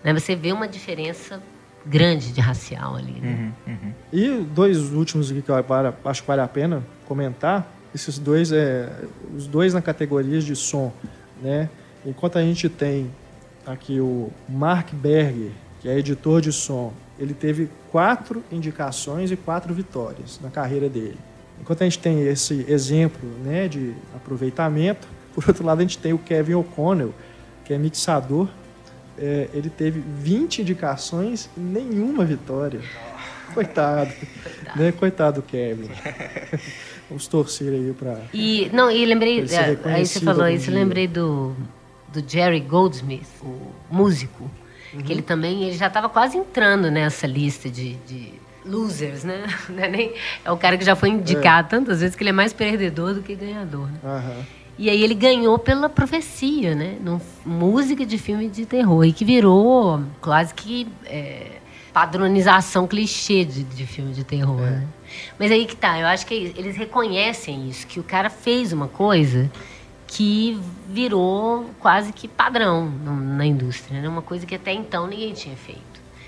né? 0.01 0.13
você 0.13 0.33
vê 0.33 0.53
uma 0.53 0.67
diferença 0.67 1.41
grande 1.85 2.31
de 2.31 2.39
racial 2.39 2.95
ali, 2.95 3.19
né? 3.19 3.51
Uhum, 3.67 3.73
uhum. 3.73 3.93
E 4.13 4.41
dois 4.43 4.93
últimos 4.93 5.29
aqui 5.29 5.41
que 5.41 5.49
eu 5.49 5.55
acho 6.05 6.21
que 6.21 6.27
vale 6.27 6.41
a 6.41 6.47
pena 6.47 6.83
comentar, 7.05 7.69
esses 7.93 8.17
dois, 8.17 8.51
é, 8.51 8.89
os 9.35 9.45
dois 9.45 9.73
na 9.73 9.81
categoria 9.81 10.39
de 10.39 10.55
som, 10.55 10.91
né? 11.41 11.69
Enquanto 12.06 12.38
a 12.38 12.41
gente 12.41 12.70
tem 12.70 13.10
aqui 13.66 13.99
o 13.99 14.32
Mark 14.47 14.93
Berger, 14.93 15.51
que 15.82 15.89
é 15.89 15.97
editor 15.97 16.39
de 16.39 16.51
som, 16.51 16.93
ele 17.18 17.34
teve 17.34 17.70
quatro 17.91 18.43
indicações 18.51 19.32
e 19.32 19.36
quatro 19.36 19.74
vitórias 19.74 20.39
na 20.41 20.49
carreira 20.49 20.88
dele. 20.88 21.18
Enquanto 21.60 21.82
a 21.82 21.86
gente 21.86 21.99
tem 21.99 22.22
esse 22.28 22.66
exemplo 22.68 23.28
né, 23.43 23.68
de 23.68 23.93
aproveitamento, 24.16 25.08
por 25.34 25.45
outro 25.47 25.66
lado 25.66 25.80
a 25.80 25.82
gente 25.82 25.97
tem 25.97 26.14
o 26.14 26.18
Kevin 26.18 26.53
O'Connell, 26.56 27.14
que 27.64 27.74
é 27.74 27.78
mixador. 27.78 28.49
É, 29.18 29.47
ele 29.53 29.70
teve 29.70 29.99
20 29.99 30.62
indicações 30.62 31.49
e 31.56 31.60
nenhuma 31.60 32.26
vitória. 32.26 32.82
Coitado. 33.53 34.12
Coitado. 34.43 34.80
Né? 34.80 34.91
Coitado 34.91 35.41
do 35.41 35.47
Kevin. 35.47 35.89
Vamos 37.10 37.28
torcer 37.28 37.72
aí 37.72 37.93
para. 37.97 38.20
E, 38.34 38.70
não, 38.74 38.91
e 38.91 39.06
lembrei, 39.06 39.39
é, 39.41 39.78
aí 39.89 40.06
você 40.06 40.20
falou 40.20 40.47
isso, 40.49 40.70
lembrei 40.72 41.08
do, 41.08 41.56
do 42.22 42.28
Jerry 42.30 42.59
Goldsmith, 42.59 43.28
o 43.43 43.59
músico, 43.91 44.49
Uhum. 44.93 45.01
que 45.01 45.11
ele 45.11 45.22
também, 45.22 45.63
ele 45.63 45.76
já 45.78 45.88
estava 45.88 46.07
quase 46.07 46.38
entrando 46.38 46.89
nessa 46.89 47.28
lista 47.28 47.70
de, 47.70 47.95
de 48.07 48.34
losers, 48.66 49.24
né? 49.26 49.43
É, 49.78 49.88
nem- 49.89 50.13
é 50.45 50.51
o 50.51 50.55
cara 50.57 50.78
que 50.78 50.86
já 50.86 50.95
foi 50.95 51.09
indicado 51.09 51.68
tantas 51.70 51.99
vezes 51.99 52.16
que 52.16 52.24
ele 52.24 52.30
é 52.30 52.34
mais 52.34 52.53
perdedor 52.53 53.13
do 53.13 53.22
que 53.22 53.36
ganhador. 53.36 53.88
né? 53.88 53.99
Aham. 54.03 54.45
E 54.78 54.89
aí 54.89 55.03
ele 55.03 55.13
ganhou 55.13 55.57
pela 55.59 55.88
profecia, 55.89 56.76
né? 56.76 56.97
Num, 57.01 57.20
música 57.45 58.05
de 58.05 58.18
filme 58.18 58.49
de 58.49 58.66
terror. 58.66 59.03
E 59.05 59.11
que 59.13 59.24
virou 59.26 60.01
quase 60.22 60.53
que 60.53 60.88
é, 61.05 61.59
padronização 61.93 62.86
clichê 62.88 63.43
de, 63.45 63.63
de 63.63 63.86
filme 63.86 64.13
de 64.13 64.24
terror, 64.24 64.59
né? 64.61 64.86
Mas 65.39 65.51
aí 65.51 65.66
que 65.66 65.76
tá, 65.76 65.97
eu 65.99 66.07
acho 66.07 66.26
que 66.26 66.53
eles 66.57 66.76
reconhecem 66.78 67.68
isso, 67.70 67.88
que 67.88 67.99
o 67.99 68.03
cara 68.03 68.30
fez 68.30 68.72
uma 68.74 68.88
coisa 68.88 69.49
que 70.16 70.57
virou 70.88 71.70
quase 71.78 72.13
que 72.13 72.26
padrão 72.26 72.89
na 72.89 73.45
indústria, 73.45 74.01
né? 74.01 74.07
Uma 74.07 74.22
coisa 74.22 74.45
que 74.45 74.55
até 74.55 74.72
então 74.72 75.07
ninguém 75.07 75.34
tinha 75.34 75.57
feito. 75.57 75.82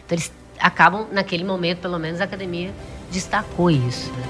Então 0.05 0.17
eles 0.17 0.29
acabam, 0.59 1.07
naquele 1.09 1.45
momento, 1.45 1.79
pelo 1.79 1.97
menos, 1.97 2.19
a 2.19 2.25
academia 2.25 2.73
destacou 3.09 3.71
isso, 3.71 4.11
né? 4.11 4.23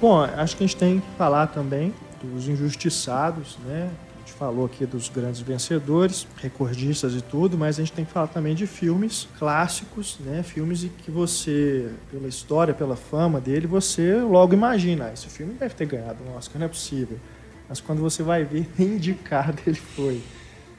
Bom, 0.00 0.22
acho 0.22 0.56
que 0.56 0.64
a 0.64 0.66
gente 0.66 0.76
tem 0.78 1.00
que 1.00 1.06
falar 1.18 1.48
também 1.48 1.92
dos 2.22 2.48
injustiçados, 2.48 3.58
né? 3.62 3.90
Falou 4.38 4.66
aqui 4.66 4.84
dos 4.84 5.08
grandes 5.08 5.40
vencedores, 5.40 6.26
recordistas 6.36 7.14
e 7.14 7.22
tudo, 7.22 7.56
mas 7.56 7.76
a 7.78 7.82
gente 7.82 7.92
tem 7.92 8.04
que 8.04 8.12
falar 8.12 8.26
também 8.26 8.54
de 8.54 8.66
filmes 8.66 9.26
clássicos, 9.38 10.18
né? 10.20 10.42
Filmes 10.42 10.84
em 10.84 10.88
que 10.88 11.10
você, 11.10 11.88
pela 12.10 12.28
história, 12.28 12.74
pela 12.74 12.96
fama 12.96 13.40
dele, 13.40 13.66
você 13.66 14.16
logo 14.20 14.52
imagina, 14.52 15.06
ah, 15.06 15.12
esse 15.14 15.28
filme 15.28 15.54
deve 15.54 15.74
ter 15.74 15.86
ganhado 15.86 16.18
um 16.22 16.36
Oscar, 16.36 16.58
não 16.58 16.66
é 16.66 16.68
possível. 16.68 17.18
Mas 17.66 17.80
quando 17.80 18.02
você 18.02 18.22
vai 18.22 18.44
ver, 18.44 18.68
nem 18.78 18.96
indicado 18.96 19.56
ele 19.66 19.76
foi. 19.76 20.20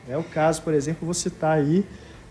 É 0.08 0.16
o 0.16 0.24
caso, 0.24 0.62
por 0.62 0.76
exemplo, 0.76 1.08
você 1.08 1.28
tá 1.28 1.54
aí 1.54 1.84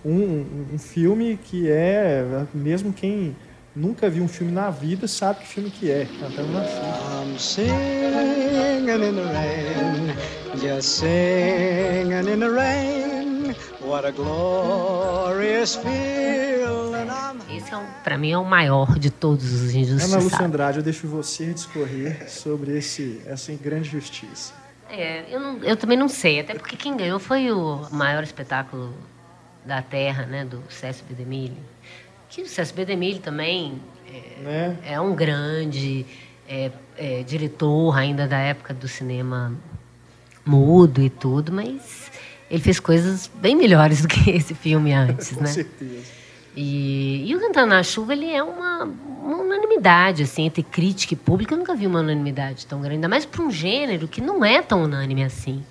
um, 0.05 0.13
um- 0.15 0.67
um 0.75 0.79
filme 0.79 1.37
que 1.43 1.69
é, 1.69 2.25
mesmo 2.55 2.93
quem 2.93 3.35
nunca 3.77 4.09
viu 4.09 4.25
um 4.25 4.29
filme 4.29 4.51
na 4.53 4.71
vida 4.71 5.07
sabe 5.07 5.41
que 5.41 5.47
filme 5.47 5.71
que 5.71 5.91
é, 5.91 6.07
cantando 6.19 6.51
na 6.53 6.65
chuva. 6.65 7.23
I'm 7.23 7.39
singing 7.39 8.91
in 8.91 9.15
the 9.15 9.23
rain, 9.33 10.17
just 10.61 10.89
singing 11.01 12.33
in 12.33 12.41
the 12.41 12.49
rain. 12.49 13.55
What 13.81 14.07
a 14.07 14.11
glorious 14.11 15.77
feeling. 15.77 17.09
I'm 17.09 17.37
Esse, 17.55 17.73
é 17.73 17.77
um, 17.77 17.85
pra 18.03 18.17
mim, 18.19 18.33
é 18.33 18.39
o 18.39 18.45
maior 18.45 18.99
de 18.99 19.11
todos 19.11 19.45
os 19.53 19.61
Ana 19.61 19.67
Lúcia 19.67 19.81
injustiçados. 19.81 20.41
Andrade, 20.41 20.79
eu 20.79 20.83
deixo 20.83 21.07
você 21.07 21.53
discorrer 21.53 22.29
sobre 22.29 22.77
esse, 22.77 23.21
essa 23.27 23.53
grande 23.53 23.89
justiça. 23.89 24.53
É, 24.89 25.25
eu, 25.29 25.39
não- 25.41 25.59
eu 25.63 25.77
também 25.77 25.97
não 25.99 26.09
sei, 26.09 26.41
até 26.41 26.55
porque 26.55 26.77
quem 26.77 26.97
ganhou 26.97 27.19
foi 27.19 27.51
o 27.53 27.87
maior 27.91 28.23
espetáculo 28.23 28.93
da 29.65 29.83
Terra, 29.83 30.25
né, 30.27 30.45
do 30.45 30.63
César 30.69 31.03
B. 31.11 31.53
Que 32.29 32.43
o 32.43 32.47
César 32.47 32.75
B. 32.75 32.85
DeMille 32.85 33.19
também 33.21 33.81
é, 34.09 34.41
Né? 34.43 34.77
é 34.85 35.01
um 35.01 35.15
grande 35.15 36.05
é, 36.49 36.71
é, 36.97 37.23
diretor 37.23 37.97
ainda 37.97 38.27
da 38.27 38.39
época 38.39 38.75
do 38.75 38.89
cinema 38.89 39.53
mudo 40.45 41.03
e 41.03 41.11
tudo, 41.11 41.53
mas 41.53 42.11
ele 42.51 42.63
fez 42.63 42.79
coisas 42.79 43.31
bem 43.37 43.57
melhores 43.57 44.03
do 44.03 44.09
que 44.09 44.31
esse 44.31 44.55
filme 44.55 44.93
antes, 44.93 45.31
Com 45.33 45.41
né? 45.43 45.47
certeza. 45.49 46.17
E, 46.59 47.25
e 47.31 47.35
o 47.37 47.41
Cantando 47.41 47.67
na 47.75 47.83
Chuva, 47.83 48.13
ele 48.15 48.31
é 48.33 48.43
uma, 48.43 48.85
uma 48.85 49.37
unanimidade, 49.43 50.23
assim, 50.23 50.45
entre 50.47 50.63
crítica 50.63 51.13
e 51.13 51.17
público. 51.17 51.53
Eu 51.53 51.59
nunca 51.59 51.75
vi 51.75 51.87
uma 51.87 52.01
unanimidade 52.01 52.65
tão 52.67 52.79
grande, 52.81 52.95
ainda 52.95 53.09
mais 53.09 53.27
para 53.27 53.43
um 53.43 53.51
gênero 53.51 54.09
que 54.09 54.23
não 54.23 54.43
é 54.43 54.63
tão 54.63 54.83
unânime 54.85 55.23
assim, 55.23 55.63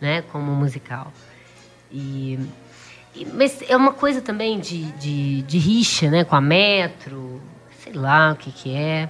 né, 0.00 0.22
como 0.30 0.52
o 0.52 0.54
musical. 0.54 1.12
E- 1.90 2.38
mas 3.32 3.62
é 3.68 3.76
uma 3.76 3.92
coisa 3.92 4.20
também 4.20 4.58
de, 4.60 4.84
de, 4.92 5.42
de 5.42 5.58
rixa, 5.58 6.10
né, 6.10 6.24
com 6.24 6.36
a 6.36 6.40
Metro, 6.40 7.40
sei 7.82 7.92
lá 7.92 8.32
o 8.32 8.36
que 8.36 8.50
que 8.52 8.74
é. 8.74 9.08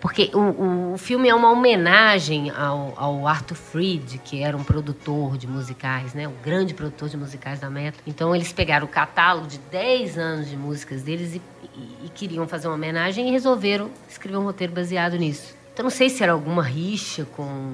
Porque 0.00 0.30
o, 0.34 0.38
o, 0.38 0.92
o 0.94 0.98
filme 0.98 1.30
é 1.30 1.34
uma 1.34 1.50
homenagem 1.50 2.50
ao, 2.50 2.92
ao 2.94 3.26
Arthur 3.26 3.54
Freed, 3.54 4.18
que 4.22 4.42
era 4.42 4.54
um 4.54 4.62
produtor 4.62 5.38
de 5.38 5.46
musicais, 5.46 6.12
né? 6.12 6.28
Um 6.28 6.34
grande 6.44 6.74
produtor 6.74 7.08
de 7.08 7.16
musicais 7.16 7.58
da 7.58 7.70
Metro. 7.70 8.02
Então, 8.06 8.36
eles 8.36 8.52
pegaram 8.52 8.84
o 8.84 8.88
catálogo 8.88 9.46
de 9.46 9.56
10 9.56 10.18
anos 10.18 10.50
de 10.50 10.58
músicas 10.58 11.00
deles 11.02 11.34
e, 11.34 11.40
e- 11.74 12.04
e 12.04 12.08
queriam 12.10 12.46
fazer 12.46 12.68
uma 12.68 12.74
homenagem 12.74 13.28
e 13.28 13.32
resolveram 13.32 13.90
escrever 14.06 14.36
um 14.36 14.44
roteiro 14.44 14.74
baseado 14.74 15.16
nisso. 15.16 15.54
Então, 15.72 15.84
não 15.84 15.90
sei 15.90 16.10
se 16.10 16.22
era 16.22 16.32
alguma 16.32 16.62
rixa 16.62 17.26
com 17.34 17.72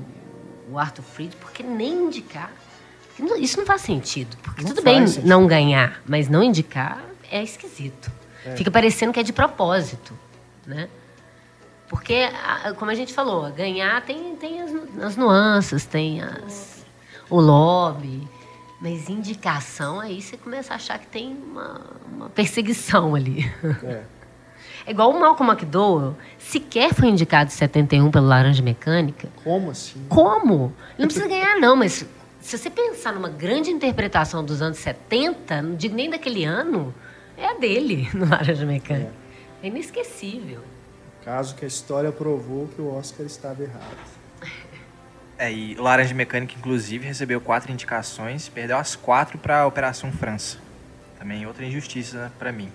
o 0.70 0.78
Arthur 0.78 1.02
Freed, 1.02 1.32
porque 1.40 1.64
nem 1.64 2.04
indicar. 2.06 2.52
Isso 3.38 3.58
não 3.58 3.66
faz 3.66 3.82
sentido. 3.82 4.36
Porque 4.42 4.62
Não 4.62 4.70
tudo 4.70 4.82
bem 4.82 5.06
sentido. 5.06 5.28
não 5.28 5.46
ganhar, 5.46 6.00
mas 6.06 6.28
não 6.28 6.42
indicar 6.42 7.02
é 7.30 7.42
esquisito. 7.42 8.10
Fica 8.56 8.70
parecendo 8.70 9.12
que 9.12 9.20
é 9.20 9.22
de 9.22 9.32
propósito, 9.32 10.18
né? 10.66 10.88
Porque, 11.88 12.28
como 12.78 12.90
a 12.90 12.94
gente 12.94 13.12
falou, 13.12 13.50
ganhar 13.52 14.00
tem, 14.02 14.34
tem 14.36 14.62
as, 14.62 14.72
as 15.02 15.16
nuances, 15.16 15.84
tem 15.84 16.22
as, 16.22 16.84
o 17.28 17.40
lobby. 17.40 18.26
Mas 18.80 19.08
indicação, 19.10 20.00
aí 20.00 20.22
você 20.22 20.36
começa 20.36 20.72
a 20.72 20.76
achar 20.76 20.98
que 20.98 21.06
tem 21.06 21.36
uma, 21.36 21.80
uma 22.10 22.30
perseguição 22.30 23.14
ali. 23.14 23.50
É. 23.84 24.02
É 24.86 24.92
igual 24.92 25.10
o 25.10 25.20
Malcolm 25.20 25.52
McDowell, 25.52 26.16
sequer 26.38 26.94
foi 26.94 27.08
indicado 27.08 27.50
em 27.50 27.52
71 27.52 28.10
pelo 28.10 28.26
Laranja 28.26 28.62
Mecânica. 28.62 29.28
Como 29.44 29.70
assim? 29.70 30.02
Como? 30.08 30.72
Ele 30.92 30.96
não 31.04 31.06
precisa 31.06 31.28
ganhar, 31.28 31.56
não, 31.60 31.76
mas 31.76 32.06
se 32.40 32.56
você 32.56 32.70
pensar 32.70 33.12
numa 33.12 33.28
grande 33.28 33.70
interpretação 33.70 34.44
dos 34.44 34.62
anos 34.62 34.78
70, 34.78 35.62
não 35.62 35.74
digo 35.76 35.94
nem 35.94 36.10
daquele 36.10 36.44
ano, 36.44 36.94
é 37.36 37.46
a 37.46 37.54
dele 37.54 38.08
no 38.14 38.28
Laranja 38.28 38.64
Mecânica. 38.64 39.12
É 39.62 39.66
inesquecível. 39.66 40.62
Caso 41.24 41.54
que 41.54 41.64
a 41.64 41.68
história 41.68 42.10
provou 42.10 42.66
que 42.68 42.80
o 42.80 42.94
Oscar 42.94 43.26
estava 43.26 43.62
errado. 43.62 44.20
É, 45.38 45.50
e 45.52 45.74
o 45.78 45.82
Laranja 45.82 46.14
Mecânica, 46.14 46.54
inclusive, 46.58 47.06
recebeu 47.06 47.40
quatro 47.40 47.72
indicações, 47.72 48.48
perdeu 48.48 48.76
as 48.76 48.94
quatro 48.94 49.38
para 49.38 49.66
Operação 49.66 50.12
França. 50.12 50.58
Também 51.18 51.46
outra 51.46 51.64
injustiça 51.64 52.32
para 52.38 52.52
mim. 52.52 52.70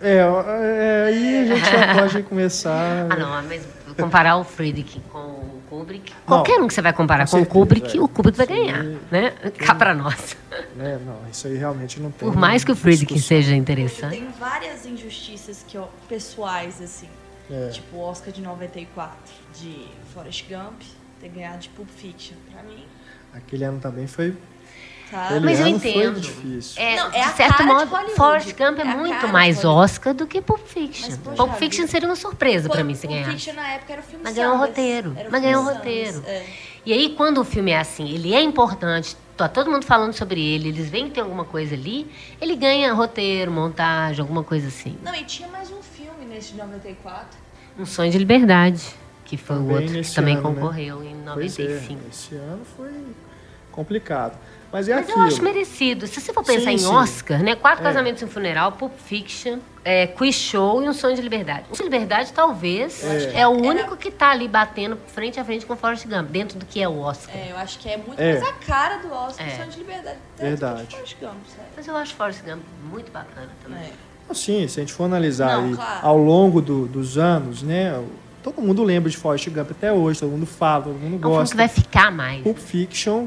É, 0.00 0.16
é, 0.16 1.04
aí 1.06 1.38
a 1.38 1.46
gente 1.46 1.70
já 1.70 1.94
pode 1.98 2.22
começar. 2.22 3.06
Ah, 3.10 3.16
não, 3.16 3.42
mas 3.42 3.66
comparar 3.96 4.36
o 4.36 4.44
Friedrich 4.44 4.98
com 5.12 5.18
o 5.18 5.39
Kubrick, 5.80 6.12
Não, 6.12 6.26
qualquer 6.26 6.60
um 6.60 6.66
que 6.68 6.74
você 6.74 6.82
vai 6.82 6.92
comparar 6.92 7.24
com 7.24 7.30
com, 7.30 7.36
o 7.36 7.40
certeza, 7.40 7.58
Kubrick, 7.60 7.98
é. 7.98 8.00
o 8.00 8.08
Kubrick 8.08 8.36
vai 8.38 8.46
Sim. 8.46 8.52
ganhar, 8.54 8.84
né? 9.10 9.30
Cá 9.58 9.74
pra 9.74 9.94
nós. 9.94 10.36
né? 10.76 11.00
Não, 11.04 11.28
isso 11.30 11.46
aí 11.46 11.56
realmente 11.56 11.98
não 12.00 12.10
tem. 12.10 12.28
Por 12.28 12.36
mais 12.36 12.62
que 12.64 12.72
o 12.72 12.76
Friedkin 12.76 13.18
seja 13.18 13.54
interessante. 13.54 14.10
tem 14.18 14.28
várias 14.38 14.84
injustiças 14.86 15.64
que, 15.66 15.76
ó, 15.78 15.86
pessoais, 16.08 16.80
assim. 16.82 17.08
É. 17.50 17.68
Tipo 17.70 17.96
o 17.96 18.00
Oscar 18.00 18.32
de 18.32 18.40
94, 18.42 19.16
de 19.58 19.86
Forrest 20.14 20.44
Gump, 20.48 20.80
ter 21.20 21.28
ganhado 21.30 21.58
de 21.58 21.68
Pulp 21.70 21.88
Fiction. 21.88 22.36
Pra 22.52 22.62
mim, 22.62 22.84
Aquele 23.32 23.64
ano 23.64 23.78
também 23.80 24.06
foi. 24.06 24.36
Tá? 25.10 25.28
Mas 25.42 25.58
eu 25.60 25.66
ano 25.66 25.76
entendo. 25.76 26.20
É, 26.76 26.96
Não, 26.96 27.06
é 27.08 27.10
de 27.10 27.18
a 27.18 27.28
certo 27.32 27.56
de 27.58 27.62
modo, 27.64 27.90
Hollywood. 27.90 28.14
Forrest 28.16 28.48
Gump 28.56 28.78
é, 28.78 28.82
É 28.82 28.84
muito 28.84 29.26
de 29.26 29.32
mais. 29.32 29.64
Oscar 29.64 30.14
do 30.14 30.26
que 30.26 30.40
Pulp 30.40 30.60
Fiction. 30.66 31.08
Mas, 31.08 31.18
poxa 31.18 31.36
Pulp 31.36 31.54
Fiction 31.54 31.86
seria 31.86 32.08
uma 32.08 32.16
surpresa 32.16 32.68
pra 32.68 32.76
Pulp- 32.78 32.86
mim 32.86 32.94
se 32.94 33.06
Pulp 33.06 33.12
ganhasse. 33.18 33.32
Fiction 33.32 33.54
na 33.54 33.68
época 33.72 33.92
era 33.92 34.00
o 34.00 34.04
filme 34.04 34.24
Mas 34.24 34.34
ganhou 34.34 34.54
um 34.54 34.58
roteiro. 34.58 35.14
Era 35.16 35.28
o 35.28 35.32
Mas 35.32 35.42
ganhou 35.42 35.62
um 35.62 35.66
roteiro. 35.66 36.22
é. 36.26 36.46
E 36.86 36.92
aí, 36.94 37.10
quando 37.14 37.38
o 37.38 37.44
filme 37.44 37.72
é 37.72 37.78
assim, 37.78 38.08
ele 38.08 38.32
é 38.34 38.40
importante, 38.40 39.14
tá 39.36 39.46
todo 39.48 39.70
mundo 39.70 39.84
falando 39.84 40.14
sobre 40.14 40.40
ele, 40.40 40.70
eles 40.70 40.88
veem 40.88 41.08
que 41.08 41.10
tem 41.14 41.22
alguma 41.22 41.44
coisa 41.44 41.74
ali, 41.74 42.10
ele 42.40 42.56
ganha 42.56 42.90
roteiro, 42.94 43.50
montagem, 43.50 44.22
alguma 44.22 44.42
coisa 44.42 44.68
assim. 44.68 44.96
Não, 45.04 45.14
e 45.14 45.22
tinha 45.24 45.46
mais 45.48 45.70
um 45.70 45.82
filme 45.82 46.24
nesse 46.26 46.52
de 46.52 46.58
94. 46.58 47.38
Um 47.78 47.84
Sonho 47.84 48.10
de 48.10 48.16
Liberdade, 48.16 48.82
que 49.26 49.36
foi 49.36 49.56
o 49.56 49.58
Também 49.60 49.76
outro 49.76 50.00
que 50.02 50.14
também 50.14 50.36
ano, 50.36 50.48
né? 50.48 50.54
concorreu 50.54 51.04
em 51.04 51.16
Pois 51.34 51.58
é, 51.58 51.62
95. 51.64 52.00
esse 52.10 52.34
ano 52.34 52.62
foi 52.74 52.90
complicado. 53.70 54.38
Mas 54.72 54.88
é 54.88 54.94
Mas 54.94 55.08
eu 55.08 55.14
aquilo. 55.14 55.26
acho 55.26 55.42
merecido. 55.42 56.06
Se 56.06 56.20
você 56.20 56.32
for 56.32 56.44
pensar 56.44 56.66
Sim, 56.70 56.74
em 56.74 56.78
sim. 56.78 56.86
Oscar, 56.86 57.42
né? 57.42 57.56
Quatro 57.56 57.80
É. 57.80 57.88
Casamentos 57.88 58.22
e 58.22 58.24
um 58.24 58.28
Funeral, 58.28 58.70
Pulp 58.72 58.92
Fiction, 59.04 59.58
é, 59.84 60.06
Quiz 60.06 60.36
Show 60.36 60.80
e 60.82 60.88
Um 60.88 60.92
Sonho 60.92 61.16
de 61.16 61.22
Liberdade. 61.22 61.64
Um 61.70 61.74
Sonho 61.74 61.90
de 61.90 61.96
Liberdade, 61.96 62.32
talvez, 62.32 63.02
É. 63.02 63.40
é, 63.40 63.46
o 63.48 63.50
único 63.50 63.96
que 63.96 64.12
tá 64.12 64.30
ali 64.30 64.46
batendo 64.46 64.96
frente 65.08 65.40
a 65.40 65.44
frente 65.44 65.66
com 65.66 65.74
Forrest 65.76 66.06
Gump, 66.06 66.28
dentro 66.30 66.56
do 66.58 66.64
que 66.64 66.80
é 66.80 66.88
o 66.88 67.00
Oscar. 67.00 67.34
É, 67.36 67.50
eu 67.50 67.56
acho 67.56 67.78
que 67.80 67.88
é 67.88 67.96
muito 67.96 68.20
É. 68.20 68.38
mais 68.38 68.48
a 68.48 68.52
cara 68.64 68.98
do 68.98 69.12
Oscar, 69.12 69.44
É. 69.48 69.56
Sonho 69.56 69.70
de 69.70 69.78
Liberdade. 69.78 70.18
Verdade. 70.38 70.84
Que 70.86 70.92
Forrest 70.94 71.16
Gump, 71.20 71.34
sério. 71.48 71.70
Mas 71.76 71.86
eu 71.88 71.96
acho 71.96 72.14
Forrest 72.14 72.42
Gump 72.44 72.62
muito 72.90 73.10
bacana 73.10 73.48
também. 73.64 73.82
É. 73.88 73.90
Assim, 74.30 74.68
se 74.68 74.78
a 74.78 74.82
gente 74.84 74.92
for 74.92 75.04
analisar 75.04 75.56
Não, 75.56 75.64
aí, 75.70 75.74
claro. 75.74 76.06
ao 76.06 76.16
longo 76.16 76.62
do- 76.62 76.86
dos 76.86 77.18
anos, 77.18 77.64
né? 77.64 78.00
Todo 78.44 78.62
mundo 78.62 78.82
lembra 78.84 79.10
de 79.10 79.16
Forrest 79.16 79.48
Gump 79.50 79.72
até 79.72 79.92
hoje, 79.92 80.20
todo 80.20 80.30
mundo 80.30 80.46
fala, 80.46 80.84
todo 80.84 80.92
mundo 80.94 81.02
É 81.02 81.16
um 81.16 81.18
filme 81.18 81.36
gosta. 81.36 81.52
que 81.52 81.56
vai 81.56 81.68
ficar 81.68 82.12
mais. 82.12 82.40
Pulp 82.42 82.56
Fiction, 82.56 83.26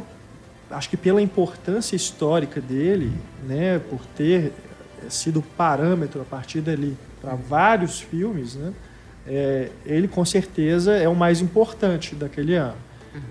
acho 0.73 0.89
que 0.89 0.97
pela 0.97 1.21
importância 1.21 1.95
histórica 1.95 2.59
dele, 2.61 3.11
né, 3.47 3.79
por 3.89 3.99
ter 4.15 4.51
sido 5.09 5.41
parâmetro 5.57 6.21
a 6.21 6.25
partir 6.25 6.61
dali 6.61 6.97
para 7.21 7.35
vários 7.35 7.99
filmes, 8.01 8.55
né, 8.55 8.73
é, 9.27 9.69
ele 9.85 10.07
com 10.07 10.23
certeza 10.25 10.93
é 10.95 11.07
o 11.07 11.15
mais 11.15 11.41
importante 11.41 12.15
daquele 12.15 12.55
ano. 12.55 12.75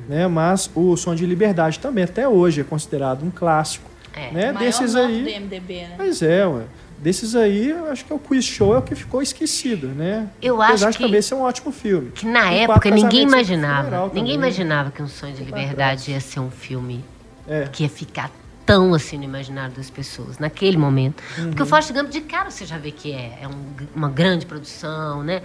Né, 0.09 0.29
mas 0.29 0.71
o 0.77 0.97
Som 0.97 1.13
de 1.15 1.27
Liberdade 1.27 1.81
também 1.81 2.05
até 2.05 2.29
hoje 2.29 2.61
é 2.61 2.65
considerado 2.65 3.25
um 3.25 3.31
clássico. 3.33 3.91
É. 4.15 4.31
Né, 4.31 4.53
desses 4.53 4.95
aí, 4.95 5.25
do 5.25 5.29
MDB, 5.41 5.75
né? 5.83 5.95
Pois 5.97 6.23
é, 6.23 6.47
ué. 6.47 6.63
Desses 6.99 7.35
aí, 7.35 7.71
eu 7.71 7.91
acho 7.91 8.05
que 8.05 8.13
é 8.13 8.15
o 8.15 8.19
Quiz 8.21 8.45
Show 8.45 8.75
é 8.77 8.79
o 8.79 8.83
que 8.83 8.95
ficou 8.95 9.21
esquecido, 9.21 9.89
né? 9.89 10.29
Eu 10.41 10.63
Apesar 10.63 10.87
acho 10.91 10.93
de 10.93 10.99
que- 10.99 11.05
também 11.11 11.21
ser 11.21 11.35
um 11.35 11.41
ótimo 11.41 11.73
filme. 11.73 12.13
Que 12.13 12.27
na 12.27 12.55
E 12.55 12.61
época 12.61 12.91
ninguém 12.93 13.23
imaginava. 13.23 14.03
Ninguém 14.07 14.13
também. 14.23 14.35
imaginava 14.35 14.93
que 14.93 15.03
Um 15.03 15.09
Sonho 15.09 15.35
de 15.35 15.43
Liberdade 15.43 16.13
ia 16.13 16.21
ser 16.21 16.39
um 16.39 16.49
filme 16.51 17.05
É. 17.47 17.67
que 17.73 17.83
ia 17.83 17.89
ficar 17.89 18.31
tão 18.65 18.95
assim 18.95 19.19
no 19.19 19.25
imaginário 19.25 19.75
das 19.75 19.91
pessoas, 19.91 20.39
naquele 20.39 20.77
momento. 20.77 21.23
Uhum. 21.39 21.49
Porque 21.49 21.63
o 21.63 21.67
Forrest 21.67 21.93
Gump, 21.93 22.09
de 22.11 22.21
cara, 22.21 22.51
você 22.51 22.65
já 22.65 22.79
vê 22.79 22.91
que 22.93 23.13
é, 23.13 23.41
é 23.43 23.49
um- 23.49 23.75
uma 23.95 24.09
grande 24.09 24.47
produção, 24.47 25.23
né? 25.25 25.43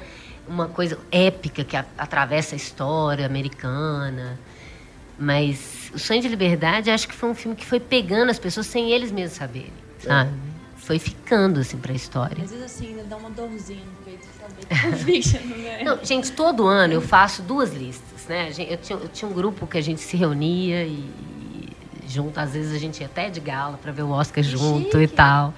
Uma 0.47 0.67
coisa 0.67 0.97
épica 1.11 1.63
que 1.63 1.75
a- 1.75 1.85
atravessa 1.97 2.53
a 2.53 2.57
história 2.57 3.25
americana. 3.25 4.39
Mas 5.19 5.75
O 5.93 5.97
Sonho 5.99 6.21
de 6.21 6.27
Liberdade, 6.27 6.91
acho 6.91 7.07
que 7.07 7.15
foi 7.15 7.29
um 7.29 7.33
filme 7.33 7.55
que 7.55 7.65
foi 7.65 7.79
pegando 7.79 8.29
as 8.29 8.37
pessoas 8.37 8.67
sem 8.67 8.91
eles 8.91 9.09
mesmos 9.11 9.37
saberem, 9.37 9.71
sabe? 9.99 10.31
Foi 10.75 10.99
ficando, 10.99 11.59
assim, 11.61 11.77
pra 11.77 11.93
história. 11.93 12.43
Às 12.43 12.51
vezes 12.51 12.65
assim, 12.65 12.87
ainda 12.89 13.03
dá 13.05 13.17
uma 13.17 13.29
dorzinha 13.31 13.79
no 13.83 14.03
peito 14.05 14.27
de 14.27 15.23
saber 15.27 15.47
não 15.57 15.65
é. 15.65 15.83
Não, 15.83 16.05
gente, 16.05 16.31
todo 16.33 16.67
ano 16.67 16.93
eu 16.93 17.01
faço 17.01 17.41
duas 17.41 17.73
listas, 17.73 18.25
né? 18.27 18.49
Eu 18.69 18.77
tinha, 18.77 18.99
eu 18.99 19.07
tinha 19.07 19.29
um 19.29 19.33
grupo 19.33 19.65
que 19.65 19.77
a 19.77 19.81
gente 19.81 20.01
se 20.01 20.15
reunia 20.17 20.83
e 20.85 21.09
junto, 22.07 22.39
às 22.39 22.53
vezes 22.53 22.73
a 22.75 22.79
gente 22.79 22.99
ia 23.01 23.05
até 23.07 23.29
de 23.29 23.39
gala 23.39 23.77
para 23.81 23.91
ver 23.91 24.03
o 24.03 24.09
Oscar 24.09 24.43
junto 24.43 24.97
e 24.97 25.01
chique. 25.01 25.15
tal. 25.15 25.53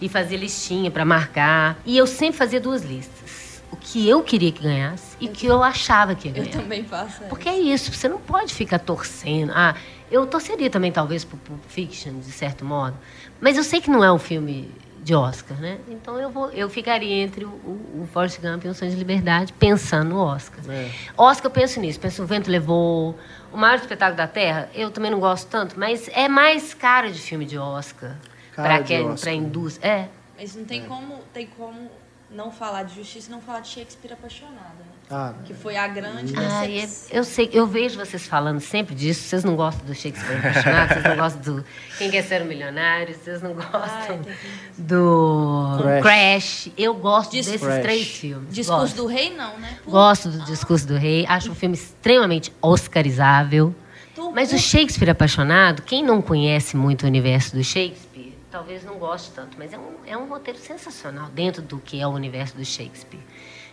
E 0.00 0.08
fazia 0.08 0.38
listinha 0.38 0.90
para 0.90 1.04
marcar. 1.04 1.78
E 1.84 1.96
eu 1.96 2.06
sempre 2.06 2.36
fazia 2.38 2.60
duas 2.60 2.82
listas. 2.82 3.62
O 3.72 3.76
que 3.76 4.08
eu 4.08 4.22
queria 4.22 4.50
que 4.50 4.62
ganhasse 4.62 5.16
e 5.20 5.26
o 5.26 5.30
que 5.30 5.46
eu 5.46 5.62
achava 5.62 6.14
que 6.14 6.28
ia 6.28 6.34
Eu 6.36 6.42
ganhar. 6.44 6.56
também 6.60 6.84
faço. 6.84 7.22
Porque 7.28 7.48
é 7.48 7.58
isso, 7.58 7.92
você 7.92 8.08
não 8.08 8.18
pode 8.18 8.52
ficar 8.52 8.78
torcendo. 8.80 9.52
Ah, 9.54 9.74
eu 10.10 10.26
torceria 10.26 10.68
também, 10.68 10.90
talvez, 10.90 11.24
pro 11.24 11.36
Pulp 11.36 11.60
Fiction, 11.68 12.18
de 12.18 12.32
certo 12.32 12.64
modo. 12.64 12.96
Mas 13.40 13.56
eu 13.56 13.62
sei 13.62 13.80
que 13.80 13.88
não 13.88 14.02
é 14.02 14.12
um 14.12 14.18
filme 14.18 14.68
de 15.02 15.14
Oscar, 15.14 15.58
né? 15.58 15.78
Então 15.88 16.18
eu, 16.18 16.30
vou, 16.30 16.50
eu 16.50 16.68
ficaria 16.68 17.22
entre 17.22 17.44
o, 17.44 17.48
o, 17.48 18.02
o 18.02 18.08
Forrest 18.12 18.40
Gump 18.40 18.64
e 18.64 18.68
o 18.68 18.74
Sonho 18.74 18.90
de 18.90 18.96
Liberdade, 18.96 19.52
pensando 19.52 20.10
no 20.10 20.18
Oscar. 20.18 20.60
É. 20.68 20.90
Oscar, 21.16 21.46
eu 21.46 21.50
penso 21.50 21.80
nisso. 21.80 21.98
Penso, 21.98 22.22
o 22.22 22.26
Vento 22.26 22.50
Levou, 22.50 23.18
o 23.52 23.56
Maior 23.56 23.76
Espetáculo 23.76 24.16
da 24.16 24.28
Terra, 24.28 24.68
eu 24.74 24.90
também 24.90 25.10
não 25.10 25.20
gosto 25.20 25.48
tanto, 25.48 25.78
mas 25.78 26.08
é 26.08 26.28
mais 26.28 26.74
cara 26.74 27.10
de 27.10 27.18
filme 27.18 27.44
de 27.44 27.58
Oscar. 27.58 28.16
De 28.50 28.84
quem, 28.84 29.16
pra 29.16 29.32
indústria. 29.32 29.88
É. 29.88 30.08
Mas 30.38 30.54
não 30.54 30.64
tem 30.64 30.84
como, 30.84 31.18
tem 31.32 31.46
como 31.46 31.90
não 32.30 32.50
falar 32.50 32.82
de 32.82 32.94
justiça 32.94 33.28
e 33.28 33.32
não 33.32 33.40
falar 33.40 33.60
de 33.60 33.68
Shakespeare 33.68 34.12
apaixonado, 34.12 34.78
né? 34.78 34.89
Ah, 35.12 35.34
Que 35.44 35.52
foi 35.52 35.76
a 35.76 35.88
grande 35.88 36.32
Ah, 36.36 36.60
decepção. 36.64 37.16
eu, 37.18 37.24
sei, 37.24 37.50
eu 37.52 37.66
vejo 37.66 37.98
vocês 37.98 38.24
falando 38.26 38.60
sempre 38.60 38.94
disso. 38.94 39.22
Vocês 39.24 39.42
não 39.42 39.56
gostam 39.56 39.84
do 39.84 39.92
Shakespeare 39.94 40.38
apaixonado, 40.38 40.88
vocês 40.92 41.04
não 41.04 41.16
gostam 41.16 41.42
do 41.56 41.64
Quem 41.98 42.10
Quer 42.12 42.22
Ser 42.22 42.42
um 42.42 42.44
Milionário, 42.44 43.14
vocês 43.14 43.42
não 43.42 43.52
gostam 43.54 43.82
Ai, 43.82 44.36
do 44.78 45.78
Crash. 45.80 46.02
Crash. 46.02 46.68
Eu 46.78 46.94
gosto 46.94 47.32
Dis- 47.32 47.46
desses 47.46 47.60
Crash. 47.66 47.82
três 47.82 48.06
filmes. 48.06 48.54
Discurso 48.54 48.80
gosto. 48.82 48.96
do 48.96 49.06
rei, 49.06 49.34
não, 49.34 49.58
né? 49.58 49.78
Pô, 49.84 49.90
Gosto 49.90 50.28
do 50.28 50.44
Discurso 50.44 50.86
do 50.86 50.96
Rei. 50.96 51.26
Acho 51.28 51.50
um 51.50 51.54
filme 51.54 51.74
extremamente 51.74 52.52
oscarizável. 52.62 53.74
tu- 54.14 54.30
Mas 54.32 54.52
o 54.52 54.58
Shakespeare 54.58 55.10
apaixonado, 55.10 55.82
quem 55.82 56.02
não 56.04 56.20
conhece 56.22 56.76
muito 56.76 57.02
o 57.02 57.06
universo 57.06 57.54
do 57.56 57.64
Shakespeare, 57.64 58.34
talvez 58.50 58.84
não 58.84 58.94
goste 58.96 59.30
tanto, 59.34 59.56
mas 59.58 59.72
é 59.72 59.78
um, 59.78 59.92
é 60.06 60.16
um 60.16 60.28
roteiro 60.28 60.58
sensacional 60.58 61.28
dentro 61.30 61.62
do 61.62 61.78
que 61.78 62.00
é 62.00 62.06
o 62.06 62.10
universo 62.10 62.56
do 62.56 62.64
Shakespeare. 62.64 63.20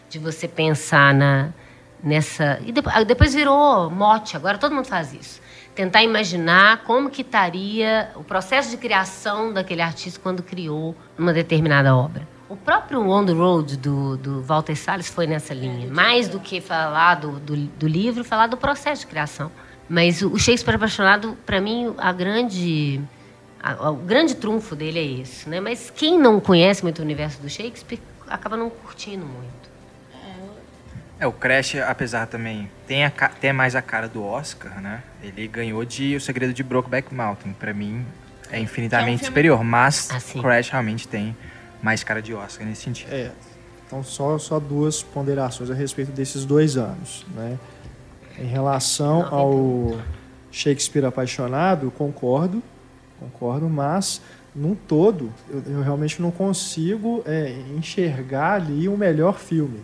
De 0.10 0.20
você 0.20 0.48
pensar 0.48 1.14
na, 1.14 1.50
nessa. 2.04 2.60
E 2.66 2.72
depois, 2.72 3.06
depois 3.06 3.34
virou 3.34 3.90
mote, 3.90 4.36
agora 4.38 4.58
todo 4.58 4.74
mundo 4.74 4.86
faz 4.86 5.14
isso. 5.14 5.42
Tentar 5.76 6.02
imaginar 6.04 6.84
como 6.84 7.10
que 7.10 7.22
estaria 7.22 8.10
o 8.16 8.24
processo 8.24 8.70
de 8.72 8.78
criação 8.78 9.54
daquele 9.54 9.82
artista 9.82 10.20
quando 10.22 10.42
criou 10.42 10.96
uma 11.18 11.32
determinada 11.34 11.96
obra. 11.96 12.28
O 12.50 12.56
próprio 12.56 13.02
On 13.08 13.26
the 13.26 13.34
Road 13.34 13.76
do, 13.78 14.16
do 14.18 14.42
Walter 14.42 14.76
Salles 14.76 15.10
foi 15.10 15.28
nessa 15.28 15.54
linha. 15.54 15.88
Mais 15.92 16.30
do 16.30 16.40
que 16.40 16.62
falar 16.62 17.16
do, 17.16 17.34
do, 17.40 17.56
do 17.58 17.88
livro, 17.88 18.24
falar 18.24 18.48
do 18.48 18.56
processo 18.58 19.02
de 19.02 19.08
criação. 19.08 19.52
Mas 19.90 20.22
o 20.22 20.30
o 20.34 20.40
Shakespeare 20.40 20.76
apaixonado, 20.76 21.38
para 21.46 21.60
mim, 21.62 21.94
a 21.98 22.12
grande, 22.14 23.00
a- 23.62 23.92
o 23.92 23.96
grande 23.96 24.36
trunfo 24.36 24.76
dele 24.76 24.98
é 25.00 25.04
isso, 25.04 25.50
né? 25.50 25.60
Mas 25.60 25.90
quem 25.94 26.18
não 26.18 26.40
conhece 26.40 26.82
muito 26.84 27.00
o 27.00 27.02
universo 27.04 27.42
do 27.42 27.50
Shakespeare 27.50 28.00
acaba 28.28 28.56
não 28.58 28.70
curtindo 28.70 29.26
muito. 29.26 29.67
É, 31.20 31.26
o 31.26 31.32
Crash, 31.32 31.76
apesar 31.78 32.28
também, 32.28 32.70
tem, 32.88 33.04
a, 33.04 33.10
ca- 33.10 33.30
tem 33.30 33.52
mais 33.52 33.76
a 33.76 33.82
cara 33.82 34.08
do 34.08 34.24
Oscar, 34.24 34.80
né? 34.82 35.02
Ele 35.24 35.48
ganhou 35.48 35.84
de 35.84 36.16
O 36.16 36.22
Segredo 36.22 36.54
de 36.54 36.62
Brokeback 36.64 37.14
Mountain. 37.14 37.54
Pra 37.54 37.74
mim, 37.74 38.06
é 38.52 38.60
infinitamente 38.60 39.20
filme- 39.20 39.26
superior. 39.28 39.64
Mas 39.64 40.10
Ah, 40.12 40.20
sim. 40.20 40.42
Crash 40.42 40.70
realmente 40.70 41.08
tem 41.08 41.36
mais 41.82 42.04
cara 42.04 42.22
de 42.22 42.34
Oscar 42.36 42.68
nesse 42.68 42.84
sentido. 42.84 43.12
É. 43.12 43.32
Então, 43.88 44.04
só, 44.04 44.38
só 44.38 44.60
duas 44.60 45.02
ponderações 45.02 45.72
a 45.72 45.74
respeito 45.74 46.12
desses 46.12 46.46
dois 46.46 46.78
anos. 46.78 47.26
Né? 47.34 47.58
Em 48.38 48.46
relação 48.46 49.26
ao 49.34 49.98
Shakespeare 50.52 51.06
apaixonado, 51.06 51.88
eu 51.88 51.92
concordo, 51.92 52.62
concordo, 53.20 53.68
mas 53.68 54.22
num 54.54 54.76
todo, 54.76 55.32
eu, 55.50 55.64
eu 55.68 55.82
realmente 55.82 56.22
não 56.22 56.30
consigo 56.32 57.24
é, 57.26 57.56
enxergar 57.76 58.54
ali 58.54 58.88
o 58.88 58.96
melhor 58.98 59.40
filme. 59.40 59.80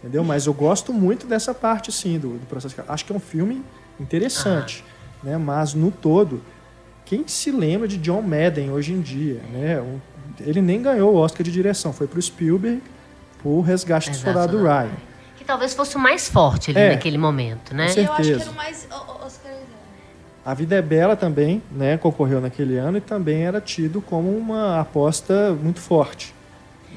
Entendeu? 0.00 0.22
Mas 0.22 0.46
eu 0.46 0.54
gosto 0.54 0.92
muito 0.92 1.26
dessa 1.26 1.52
parte, 1.52 1.90
sim, 1.90 2.18
do, 2.18 2.38
do 2.38 2.46
processo. 2.46 2.76
Acho 2.88 3.04
que 3.04 3.12
é 3.12 3.16
um 3.16 3.20
filme 3.20 3.62
interessante, 3.98 4.84
né? 5.22 5.36
mas 5.36 5.74
no 5.74 5.90
todo, 5.90 6.40
quem 7.04 7.26
se 7.26 7.50
lembra 7.50 7.88
de 7.88 7.96
John 7.98 8.22
Madden 8.22 8.70
hoje 8.70 8.92
em 8.92 9.00
dia? 9.00 9.40
Né? 9.52 9.80
Um- 9.80 9.98
ele 10.40 10.62
nem 10.62 10.80
ganhou 10.80 11.14
o 11.14 11.16
Oscar 11.16 11.42
de 11.42 11.50
direção, 11.50 11.92
foi 11.92 12.06
para 12.06 12.18
o 12.18 12.22
Spielberg 12.22 12.80
por 13.42 13.60
Resgate 13.62 14.10
do 14.10 14.14
Exato, 14.16 14.24
Soldado? 14.38 14.62
Ryan. 14.62 14.90
Que 15.36 15.44
talvez 15.44 15.74
fosse 15.74 15.96
o 15.96 15.98
mais 15.98 16.28
forte 16.28 16.70
ali 16.70 16.78
É. 16.78 16.90
naquele 16.92 17.18
momento, 17.18 17.74
né? 17.74 17.92
Com 17.92 18.00
E 18.00 18.04
eu 18.04 18.12
acho 18.12 18.16
que 18.22 18.24
certeza. 18.28 18.42
era 18.44 18.52
o 18.52 18.54
mais 18.56 18.86
oscarizado. 19.26 19.68
A 20.44 20.54
Vida 20.54 20.76
é 20.76 20.82
Bela 20.82 21.16
também 21.16 21.60
né, 21.72 21.96
concorreu 21.98 22.40
naquele 22.40 22.76
ano 22.78 22.98
e 22.98 23.00
também 23.00 23.42
era 23.44 23.60
tido 23.60 24.00
como 24.00 24.30
uma 24.36 24.80
aposta 24.80 25.52
muito 25.60 25.80
forte. 25.80 26.32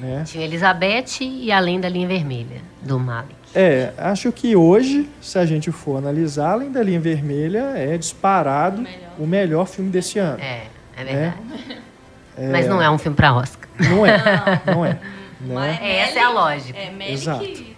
Né? 0.01 0.23
Tinha 0.25 0.43
Elizabeth 0.43 1.21
e 1.21 1.51
Além 1.51 1.79
da 1.79 1.87
Linha 1.87 2.07
Vermelha, 2.07 2.61
do 2.81 2.99
Malik. 2.99 3.35
É, 3.53 3.93
acho 3.97 4.31
que 4.31 4.55
hoje, 4.55 5.07
se 5.21 5.37
a 5.37 5.45
gente 5.45 5.71
for 5.71 5.97
analisar, 5.97 6.53
Além 6.53 6.71
da 6.71 6.81
Linha 6.81 6.99
Vermelha 6.99 7.73
é 7.75 7.97
disparado 7.97 8.79
O 8.79 8.83
melhor. 8.83 9.11
o 9.19 9.27
melhor 9.27 9.67
filme 9.67 9.91
desse 9.91 10.17
ano. 10.17 10.41
É, 10.41 10.63
É 10.97 11.03
verdade. 11.03 11.35
Mas 12.51 12.67
não 12.67 12.81
é 12.81 12.89
um 12.89 12.97
filme 12.97 13.15
para 13.15 13.33
Oscar. 13.35 13.69
Não 13.79 14.05
é, 14.05 14.17
não 14.65 14.85
é. 14.85 14.97
Né? 15.43 15.79
É, 15.81 15.97
essa 16.01 16.19
é 16.19 16.21
a 16.23 16.29
lógica. 16.29 16.77
É, 16.77 16.91
Melick, 16.91 17.13
Exato. 17.13 17.43
assim, 17.43 17.73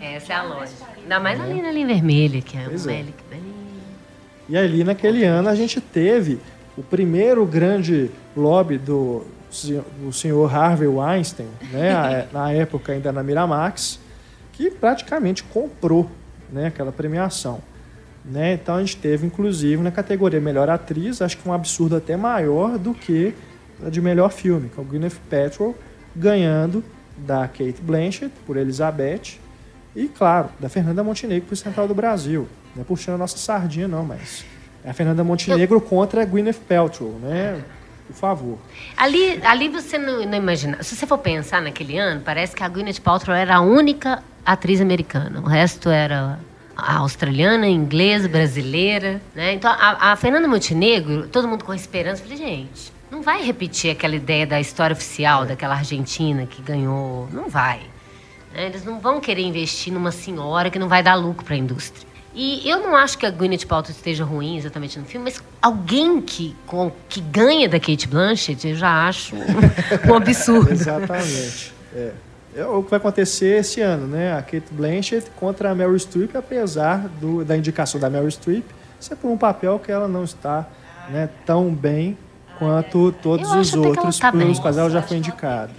Essa 0.00 0.32
é 0.32 0.36
a 0.36 0.42
lógica. 0.44 0.84
Ainda 0.96 1.20
mais 1.20 1.38
ali 1.38 1.60
na 1.60 1.70
linha 1.70 1.86
vermelha, 1.86 2.40
que 2.40 2.56
é 2.56 2.62
Pois 2.64 2.86
um 2.86 2.90
é. 2.90 2.94
Melick 2.94 3.18
bem... 3.30 3.40
E 4.48 4.56
ali 4.56 4.82
naquele 4.82 5.22
ano 5.24 5.48
a 5.50 5.54
gente 5.54 5.78
teve 5.78 6.40
o 6.76 6.82
primeiro 6.82 7.44
grande 7.44 8.10
lobby 8.34 8.78
do, 8.78 9.26
do 9.64 10.12
senhor 10.12 10.52
Harvey 10.54 10.88
Weinstein, 10.88 11.48
né, 11.72 11.92
a- 11.92 12.26
na 12.32 12.52
época 12.52 12.92
ainda 12.92 13.12
na 13.12 13.22
Miramax, 13.22 13.98
que 14.52 14.70
praticamente 14.70 15.42
comprou 15.44 16.10
né, 16.52 16.66
aquela 16.68 16.92
premiação. 16.92 17.60
Né? 18.24 18.54
Então 18.54 18.74
a 18.76 18.80
gente 18.80 18.96
teve, 18.96 19.26
inclusive, 19.26 19.82
na 19.82 19.90
categoria 19.90 20.40
Melhor 20.40 20.68
Atriz, 20.68 21.22
acho 21.22 21.38
que 21.38 21.48
um 21.48 21.52
absurdo 21.52 21.96
até 21.96 22.16
maior 22.16 22.76
do 22.78 22.92
que 22.92 23.34
a 23.86 23.88
de 23.90 24.00
melhor 24.00 24.30
filme, 24.32 24.68
com 24.74 24.82
o 24.82 24.84
Gwyneth 24.84 25.16
Paltrow 25.30 25.76
ganhando 26.14 26.82
da 27.18 27.46
Kate 27.46 27.80
Blanchett 27.80 28.32
por 28.46 28.56
Elizabeth 28.56 29.38
e, 29.94 30.08
claro, 30.08 30.48
da 30.58 30.68
Fernanda 30.68 31.04
Montenegro 31.04 31.48
por 31.48 31.56
Central 31.56 31.86
do 31.86 31.94
Brasil. 31.94 32.48
Não 32.74 32.82
é 32.82 32.84
puxando 32.84 33.14
a 33.14 33.18
nossa 33.18 33.36
sardinha, 33.38 33.86
não, 33.86 34.04
mas 34.04 34.44
é 34.84 34.90
a 34.90 34.94
Fernanda 34.94 35.22
Montenegro 35.22 35.80
contra 35.80 36.22
a 36.22 36.24
Gwyneth 36.24 36.60
Paltrow, 36.68 37.18
né? 37.22 37.62
Por 38.06 38.14
favor. 38.14 38.58
Ali, 38.96 39.40
ali 39.44 39.68
você 39.68 39.98
não, 39.98 40.24
não 40.24 40.34
imagina. 40.38 40.82
Se 40.82 40.94
você 40.94 41.06
for 41.06 41.18
pensar 41.18 41.60
naquele 41.60 41.98
ano, 41.98 42.20
parece 42.24 42.54
que 42.54 42.62
a 42.62 42.68
Gwyneth 42.68 43.00
Paltrow 43.02 43.34
era 43.36 43.56
a 43.56 43.60
única 43.60 44.22
atriz 44.44 44.80
americana. 44.80 45.40
O 45.40 45.46
resto 45.46 45.88
era 45.90 46.38
australiana, 46.76 47.66
inglesa, 47.66 48.28
brasileira, 48.28 49.20
né? 49.34 49.54
Então 49.54 49.70
a, 49.70 50.12
a 50.12 50.16
Fernanda 50.16 50.46
Montenegro, 50.46 51.26
todo 51.28 51.48
mundo 51.48 51.64
com 51.64 51.72
esperança, 51.74 52.22
eu 52.22 52.28
falei, 52.28 52.38
gente, 52.38 52.92
não 53.10 53.22
vai 53.22 53.42
repetir 53.42 53.90
aquela 53.90 54.14
ideia 54.14 54.46
da 54.46 54.60
história 54.60 54.92
oficial 54.94 55.46
daquela 55.46 55.74
argentina 55.74 56.46
que 56.46 56.60
ganhou, 56.62 57.28
não 57.32 57.48
vai. 57.48 57.80
né? 58.54 58.66
Eles 58.66 58.84
não 58.84 59.00
vão 59.00 59.20
querer 59.20 59.42
investir 59.42 59.92
numa 59.92 60.12
senhora 60.12 60.70
que 60.70 60.78
não 60.78 60.88
vai 60.88 61.02
dar 61.02 61.14
lucro 61.14 61.44
para 61.44 61.54
a 61.54 61.58
indústria. 61.58 62.06
E 62.38 62.68
eu 62.68 62.80
não 62.80 62.94
acho 62.94 63.16
que 63.16 63.24
a 63.24 63.30
Gwyneth 63.30 63.64
Paltrow 63.66 63.90
esteja 63.96 64.22
ruim 64.22 64.58
exatamente 64.58 64.98
no 64.98 65.06
filme, 65.06 65.24
mas 65.24 65.42
alguém 65.62 66.20
que, 66.20 66.54
com, 66.66 66.92
que 67.08 67.18
ganha 67.18 67.66
da 67.66 67.80
Kate 67.80 68.06
Blanchett, 68.06 68.68
eu 68.68 68.76
já 68.76 69.08
acho 69.08 69.34
um 70.06 70.14
absurdo. 70.14 70.70
Exatamente. 70.70 71.72
É. 71.94 72.12
É 72.54 72.64
o 72.66 72.82
que 72.82 72.90
vai 72.90 72.98
acontecer 72.98 73.60
esse 73.60 73.80
ano, 73.80 74.06
né? 74.06 74.34
A 74.34 74.42
Kate 74.42 74.66
Blanchett 74.70 75.30
contra 75.36 75.70
a 75.70 75.74
Meryl 75.74 75.98
Streep, 75.98 76.34
apesar 76.36 77.08
do, 77.20 77.42
da 77.42 77.56
indicação 77.56 77.98
da 77.98 78.08
Meryl 78.10 78.30
Streep 78.30 78.64
ser 79.00 79.16
por 79.16 79.30
um 79.30 79.38
papel 79.38 79.78
que 79.78 79.90
ela 79.90 80.08
não 80.08 80.24
está 80.24 80.66
né, 81.08 81.28
tão 81.44 81.72
bem 81.74 82.16
quanto 82.58 83.12
todos 83.22 83.50
Eu 83.50 83.60
os 83.60 83.68
acho 83.68 83.78
até 83.78 83.80
que 83.80 83.86
ela 83.86 83.88
outros 83.88 84.18
tá 84.18 84.32
pelos 84.32 84.46
bem. 84.54 84.62
quais 84.62 84.76
ela 84.78 84.90
já 84.90 85.02
foi 85.02 85.16
indicada. 85.18 85.70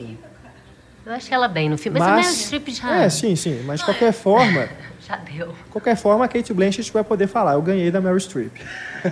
Eu 1.06 1.14
acho 1.14 1.34
ela 1.34 1.48
bem 1.48 1.70
no 1.70 1.78
filme, 1.78 2.00
mas, 2.00 2.08
a 2.08 2.16
Meryl 2.16 2.32
Streep 2.32 2.68
já, 2.70 2.96
É, 2.96 3.10
sim, 3.10 3.36
sim. 3.36 3.64
Mas 3.66 3.80
de 3.80 3.86
qualquer 3.86 4.12
forma, 4.14 4.68
já 5.08 5.16
deu. 5.16 5.48
de 5.48 5.72
qualquer 5.72 5.96
forma, 5.96 6.26
a 6.26 6.28
Kate 6.28 6.54
Blanchett 6.54 6.92
vai 6.92 7.04
poder 7.04 7.28
falar, 7.28 7.54
eu 7.54 7.62
ganhei 7.62 7.90
da 7.90 8.02
Meryl 8.02 8.20
Streep. 8.20 8.52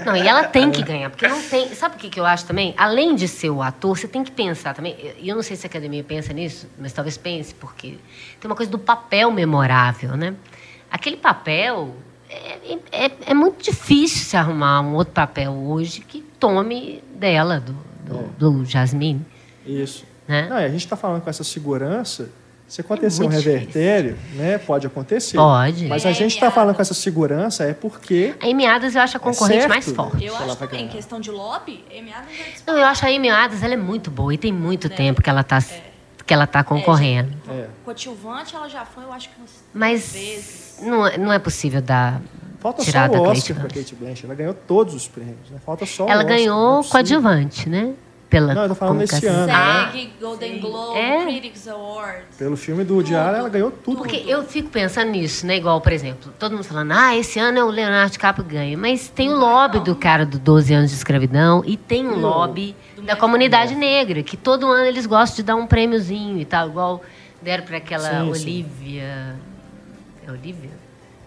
Não, 0.06 0.16
e 0.16 0.28
ela 0.28 0.44
tem 0.44 0.70
que 0.70 0.84
ganhar, 0.84 1.10
porque 1.10 1.26
não 1.26 1.42
tem. 1.42 1.74
Sabe 1.74 1.96
o 1.96 1.98
que, 1.98 2.10
que 2.10 2.20
eu 2.20 2.26
acho 2.26 2.46
também? 2.46 2.74
Além 2.78 3.16
de 3.16 3.28
ser 3.28 3.50
o 3.50 3.62
ator, 3.62 3.98
você 3.98 4.08
tem 4.08 4.24
que 4.24 4.32
pensar 4.32 4.74
também. 4.74 4.98
E 5.18 5.30
eu 5.30 5.36
não 5.36 5.44
sei 5.44 5.56
se 5.56 5.66
a 5.66 5.70
academia 5.70 6.04
pensa 6.04 6.34
nisso, 6.34 6.68
mas 6.78 6.92
talvez 6.92 7.18
pense, 7.18 7.56
porque 7.56 7.98
tem 8.40 8.50
uma 8.50 8.56
coisa 8.56 8.70
do 8.70 8.78
papel 8.78 9.32
memorável, 9.32 10.18
né? 10.18 10.36
Aquele 10.92 11.18
papel. 11.18 11.96
É, 12.28 13.06
é, 13.06 13.12
é 13.28 13.34
muito 13.34 13.64
difícil 13.64 14.26
se 14.26 14.36
arrumar 14.36 14.82
um 14.82 14.96
outro 14.96 15.14
papel 15.14 15.54
hoje 15.54 16.02
que 16.02 16.22
tome 16.40 17.02
dela, 17.14 17.60
do, 17.60 17.78
do, 18.04 18.52
do 18.52 18.66
Jasmine. 18.66 19.24
Isso. 19.66 20.06
Né? 20.28 20.48
Não, 20.50 20.58
a 20.58 20.68
gente 20.68 20.84
está 20.84 20.96
falando 20.96 21.22
com 21.22 21.30
essa 21.30 21.44
segurança. 21.44 22.30
Se 22.68 22.82
acontecer 22.82 23.24
um 23.24 23.28
revertério, 23.28 24.18
né, 24.34 24.58
pode 24.58 24.88
acontecer. 24.88 25.38
Pode. 25.38 25.86
Mas 25.88 26.04
a 26.06 26.12
gente 26.12 26.34
está 26.34 26.50
falando 26.50 26.76
com 26.76 26.82
essa 26.82 26.96
segurança 26.96 27.64
é 27.64 27.74
porque 27.74 28.34
A 28.42 28.48
Amy 28.48 28.66
Adams 28.66 28.96
eu 28.96 29.02
acho 29.02 29.18
a 29.18 29.20
concorrente 29.20 29.60
certo. 29.62 29.70
mais 29.70 29.86
forte. 29.92 30.26
Eu 30.26 30.36
acho 30.36 30.56
também, 30.56 30.86
em 30.86 30.88
questão 30.88 31.20
de 31.20 31.30
lobby, 31.30 31.86
Amy 31.92 32.12
Adams 32.12 32.36
vai 32.38 32.50
disputar. 32.52 32.74
Não, 32.76 32.82
eu 32.82 32.88
acho 32.88 33.06
a 33.06 33.10
Amy 33.10 33.30
Adams 33.30 33.62
ela 33.62 33.74
é 33.76 33.78
muito 33.78 34.10
boa 34.10 34.34
e 34.34 34.38
tem 34.38 34.52
muito 34.52 34.90
tempo 34.90 35.22
que 35.22 35.30
ela 35.30 35.42
está 35.42 35.60
que 36.26 36.34
ela 36.34 36.48
tá 36.48 36.64
concorrendo. 36.64 37.32
é, 37.48 37.68
Coadjuvante, 37.86 38.56
ela 38.56 38.68
já 38.68 38.84
foi, 38.84 39.04
eu 39.04 39.14
acho 39.14 39.30
que 39.30 39.36
umas 39.40 39.52
Mas 39.72 40.12
vezes. 40.14 40.80
não, 40.82 41.06
é- 41.06 41.20
não 41.20 41.32
é 41.32 41.38
possível 41.38 41.84
dar. 41.84 42.20
falta 42.60 42.82
só 42.82 42.86
Tirada 42.86 43.14
o 43.22 43.26
a 43.26 43.30
Oscar 43.30 43.56
Kate 43.58 43.68
para 43.74 43.80
Kate 43.80 43.94
Blanchett. 43.96 44.26
Ela 44.26 44.34
ganhou 44.34 44.54
todos 44.56 44.96
os 44.96 45.08
prêmios. 45.08 45.52
Né? 45.52 45.60
Falta 45.64 45.86
só 45.86 46.06
o 46.06 46.10
Ela 46.10 46.24
Oscar. 46.24 46.28
não 46.28 46.34
é 46.34 46.38
ganhou 46.40 46.78
possível. 46.78 46.92
coadjuvante, 46.92 47.70
né? 47.70 47.94
Pela 48.36 48.54
Não, 48.54 48.64
eu 48.64 48.68
tô 48.68 48.76
falando 48.76 48.98
nesse 48.98 49.14
comunicação. 49.22 49.44
ano, 49.56 49.86
né? 49.86 49.92
SEG, 49.94 50.14
Golden 50.20 50.60
Globe, 50.60 51.00
É. 51.00 51.24
Critics 51.24 51.68
Awards. 51.70 52.36
Pelo 52.38 52.58
filme 52.58 52.84
do 52.84 53.02
Diário, 53.02 53.40
ela 53.40 53.48
ganhou 53.48 53.72
tudo. 53.72 53.96
Porque 54.00 54.26
eu 54.28 54.44
fico 54.44 54.68
pensando 54.70 55.10
nisso, 55.12 55.48
né? 55.48 55.56
Igual, 55.56 55.80
por 55.80 55.94
exemplo, 55.94 56.34
todo 56.38 56.52
mundo 56.52 56.66
falando, 56.66 56.92
ah, 56.92 57.16
esse 57.16 57.40
ano 57.40 57.58
é 57.60 57.64
o 57.64 57.70
Leonardo 57.70 58.12
DiCaprio 58.12 58.44
que 58.46 58.54
ganha. 58.54 58.78
Mas 58.78 59.08
tem 59.08 59.30
o 59.30 59.38
lobby 59.38 59.80
do 59.80 59.96
cara 59.96 60.26
do 60.26 60.38
12 60.38 60.74
anos 60.74 60.90
de 60.92 60.98
escravidão 60.98 61.64
e 61.66 61.78
tem 61.78 62.06
o 62.06 62.20
lobby 62.20 62.76
da 63.04 63.16
comunidade 63.16 63.74
negra, 63.74 64.22
que 64.22 64.36
todo 64.36 64.70
ano 64.70 64.86
eles 64.86 65.06
gostam 65.06 65.38
de 65.38 65.44
dar 65.44 65.56
um 65.56 65.66
prêmiozinho 65.66 66.38
e 66.38 66.44
tal, 66.44 66.68
igual 66.68 67.02
deram 67.42 67.64
para 67.64 67.78
aquela 67.78 68.10
Sim, 68.10 68.34
sim. 68.34 68.42
Olivia. 68.50 69.36
É 70.28 70.30
Olivia? 70.32 70.72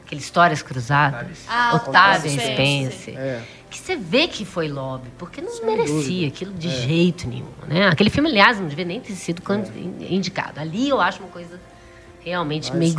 Aquele 0.05 0.21
Histórias 0.21 0.61
Cruzadas. 0.61 1.39
Ah, 1.49 1.75
Otávia 1.75 2.31
Spencer. 2.31 2.93
Spencer. 2.93 3.19
É. 3.19 3.41
Que 3.71 3.79
você 3.79 3.97
vê 3.97 4.27
que 4.29 4.45
foi 4.45 4.67
lobby, 4.69 5.09
porque 5.19 5.41
não 5.41 5.51
Sem 5.51 5.67
merecia 5.67 5.95
dúvida. 5.95 6.25
É. 6.25 6.29
aquilo 6.29 6.53
de 6.55 6.69
jeito 6.71 7.29
nenhum. 7.29 7.47
Né? 7.67 7.87
Aquele 7.89 8.09
filme, 8.11 8.29
aliás, 8.31 8.59
não 8.59 8.67
devia 8.67 8.85
nem 8.85 9.01
ter 9.01 9.13
sido 9.13 9.43
É. 9.53 10.13
indicado. 10.15 10.59
Ali 10.61 10.89
eu 10.89 11.01
acho 11.01 11.21
uma 11.21 11.29
coisa 11.29 11.61
realmente 12.21 12.71
Mas 12.71 12.79
meio 12.79 12.93
o- 12.93 12.97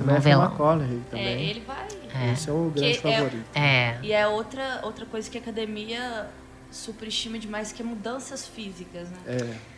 o 0.00 0.04
Matthew 0.04 0.14
novelão. 0.14 0.44
McConaughey 0.46 0.96
É, 0.96 1.10
também. 1.10 1.48
ele 1.50 1.62
vai. 1.66 2.32
Esse 2.32 2.50
é 2.50 2.52
o 2.52 2.70
grande 2.74 2.98
Que 2.98 3.08
é- 3.08 3.12
favorito. 3.16 3.44
É. 3.54 3.96
E 4.02 4.12
é 4.12 4.26
outra, 4.26 4.80
outra 4.82 5.06
coisa 5.06 5.30
que 5.30 5.38
a 5.38 5.40
academia 5.40 6.26
superestima 6.70 7.38
demais, 7.38 7.70
que 7.72 7.80
é 7.82 7.84
mudanças 7.84 8.46
físicas, 8.46 9.08
né? 9.08 9.16
É. 9.26 9.72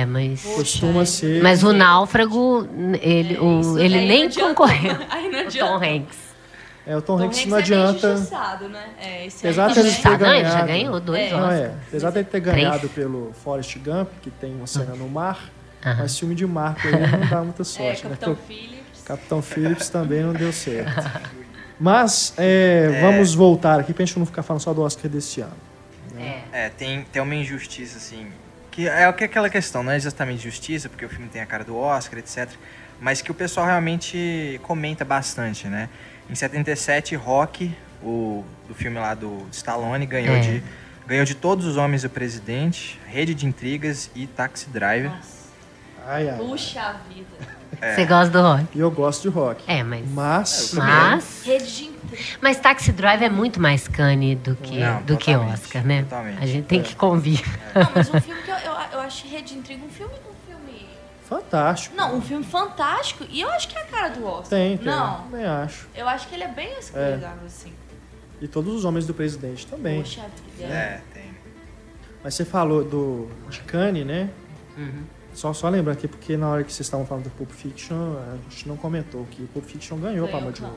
É, 0.00 0.06
mas. 0.06 0.42
Costuma 0.42 1.04
ser. 1.04 1.42
Mas 1.42 1.62
o 1.62 1.72
náufrago, 1.72 2.66
ele, 3.02 3.38
o- 3.38 3.60
Isso 3.60 3.78
ele 3.78 3.98
nem 4.06 4.20
não 4.20 4.26
adianta. 4.26 4.48
concorreu. 4.54 4.96
Aí 5.10 5.24
não 5.30 5.38
O 5.40 5.42
Tom 5.42 5.46
adianta. 5.48 5.86
Hanks. 5.86 6.25
É, 6.86 6.96
o 6.96 7.02
Tom, 7.02 7.18
Tom 7.18 7.24
Hanks 7.24 7.38
Hanks 7.38 7.48
não 7.50 7.56
é 7.56 7.60
adianta. 7.60 8.14
né? 8.68 8.88
É, 9.00 9.26
esse 9.26 9.38
Apesar 9.46 9.72
de 9.72 9.80
ele 9.80 9.92
também. 9.94 10.18
ter 10.18 10.24
Ah, 10.24 10.28
não, 10.28 10.34
ele 10.34 10.44
já 10.44 10.50
ganhado. 10.52 10.66
ganhou 10.68 11.00
dois 11.00 11.20
É. 11.22 11.30
Não, 11.32 11.50
é. 11.50 11.72
Apesar 11.88 12.10
de 12.10 12.18
ele 12.18 12.24
ter 12.24 12.40
Três. 12.40 12.56
ganhado 12.56 12.88
pelo 12.90 13.32
Forrest 13.42 13.76
Gump, 13.78 14.08
que 14.22 14.30
tem 14.30 14.54
uma 14.54 14.66
cena 14.68 14.94
no 14.94 15.08
mar, 15.08 15.50
Aham. 15.84 15.96
mas 15.98 16.18
filme 16.18 16.34
de 16.34 16.46
mar 16.46 16.76
ele 16.84 16.98
não 17.06 17.26
dá 17.28 17.42
muita 17.42 17.62
É, 17.62 17.64
sorte. 17.64 18.04
né? 18.04 18.10
Capitão 18.10 18.32
o 18.32 18.36
Phillips. 18.36 19.02
Capitão 19.04 19.42
Phillips 19.42 19.88
também 19.88 20.22
não 20.22 20.32
deu 20.32 20.52
certo. 20.52 21.10
Mas 21.78 22.32
é, 22.38 23.00
vamos 23.02 23.34
voltar 23.34 23.80
aqui 23.80 23.92
pra 23.92 24.04
gente 24.04 24.18
não 24.18 24.24
ficar 24.26 24.42
falando 24.42 24.62
só 24.62 24.72
do 24.72 24.82
Oscar 24.82 25.10
desse 25.10 25.40
ano. 25.40 25.52
É. 26.18 26.66
É, 26.66 26.68
tem, 26.70 27.02
tem 27.12 27.20
uma 27.20 27.34
injustiça, 27.34 27.98
assim. 27.98 28.28
Que 28.70 28.88
é 28.88 29.08
o 29.08 29.12
que 29.12 29.24
é 29.24 29.26
aquela 29.26 29.50
questão, 29.50 29.82
não 29.82 29.92
é 29.92 29.96
exatamente 29.96 30.42
justiça, 30.44 30.88
porque 30.88 31.04
o 31.04 31.08
filme 31.08 31.28
tem 31.28 31.42
a 31.42 31.46
cara 31.46 31.64
do 31.64 31.76
Oscar, 31.76 32.18
etc. 32.18 32.48
Mas 33.00 33.20
que 33.20 33.30
o 33.30 33.34
pessoal 33.34 33.66
realmente 33.66 34.58
comenta 34.62 35.04
bastante, 35.04 35.66
né? 35.66 35.88
Em 36.28 36.34
77, 36.34 37.14
Rock, 37.14 37.72
o 38.02 38.44
do 38.68 38.74
filme 38.74 38.98
lá 38.98 39.14
do 39.14 39.46
Stallone, 39.52 40.04
ganhou, 40.06 40.34
É. 40.36 40.40
de, 40.40 40.62
ganhou 41.06 41.24
de 41.24 41.34
Todos 41.34 41.64
os 41.66 41.76
Homens 41.76 42.02
do 42.02 42.10
Presidente, 42.10 42.98
Rede 43.06 43.32
de 43.34 43.46
Intrigas 43.46 44.10
e 44.14 44.26
Taxi 44.26 44.68
Driver. 44.68 45.10
Nossa, 45.10 45.36
Ai, 46.06 46.28
ai. 46.28 46.36
puxa 46.38 46.96
vida. 47.08 47.26
Você 47.94 48.04
gosta 48.06 48.30
do 48.30 48.40
rock? 48.42 48.78
Eu 48.78 48.90
gosto 48.90 49.22
de 49.22 49.28
rock. 49.28 49.62
É, 49.66 49.82
mas. 49.82 50.08
Mas, 50.10 50.72
Mas. 50.74 51.42
De 51.44 51.52
intriga. 51.84 51.96
Mas 52.40 52.58
Taxi 52.58 52.90
Drive 52.92 53.22
é 53.22 53.28
muito 53.28 53.60
mais 53.60 53.86
cane 53.88 54.34
do 54.36 54.54
que, 54.56 54.78
Não, 54.78 55.02
do 55.02 55.16
que 55.16 55.34
Oscar, 55.34 55.84
né? 55.84 56.02
totalmente. 56.02 56.42
A 56.42 56.46
gente 56.46 56.64
tem 56.66 56.82
que 56.82 56.94
convir. 56.94 57.42
Não, 57.74 57.90
mas 57.94 58.08
um 58.08 58.20
filme 58.20 58.40
que 58.42 58.50
eu, 58.50 58.56
eu, 58.56 58.72
eu 58.92 59.00
acho 59.00 59.26
Rede 59.28 59.52
de 59.52 59.58
Intriga 59.58 59.84
um 59.84 59.90
filme. 59.90 60.14
Fantástico. 61.28 61.96
Não, 61.96 62.16
um 62.16 62.20
filme 62.22 62.44
fantástico. 62.44 63.24
E 63.28 63.40
eu 63.40 63.50
acho 63.50 63.68
que 63.68 63.76
é 63.76 63.82
a 63.82 63.86
cara 63.86 64.08
do 64.10 64.24
Oscar. 64.24 64.48
Tem, 64.48 64.78
tem. 64.78 64.86
Não. 64.86 65.22
Também 65.22 65.44
acho. 65.44 65.88
Eu 65.94 66.06
acho 66.08 66.28
que 66.28 66.34
ele 66.34 66.44
é 66.44 66.48
bem 66.48 66.78
escolhidável, 66.78 67.46
assim. 67.46 67.72
E 68.40 68.46
todos 68.46 68.72
os 68.72 68.84
homens 68.84 69.06
do 69.06 69.14
presidente 69.14 69.66
também. 69.66 70.02
Poxa 70.02 70.24
vida. 70.56 70.72
É, 70.72 71.02
tem. 71.12 71.34
Mas 72.22 72.34
você 72.34 72.44
falou 72.44 72.84
do, 72.84 73.28
de 73.48 73.60
Cannes, 73.60 74.06
né? 74.06 74.30
Uhum. 74.76 75.04
Só, 75.32 75.52
só 75.52 75.68
lembrar 75.68 75.94
aqui, 75.94 76.08
porque 76.08 76.36
na 76.36 76.48
hora 76.48 76.64
que 76.64 76.72
vocês 76.72 76.86
estavam 76.86 77.04
falando 77.04 77.24
do 77.24 77.30
Pulp 77.30 77.50
Fiction, 77.50 78.16
a 78.18 78.36
gente 78.48 78.68
não 78.68 78.76
comentou 78.76 79.26
que 79.30 79.42
o 79.42 79.46
Pulp 79.48 79.64
Fiction 79.64 79.98
ganhou 79.98 80.26
a 80.26 80.28
Ganhou, 80.28 80.28
Palma 80.28 80.52
de. 80.52 80.62
Ouro. 80.62 80.76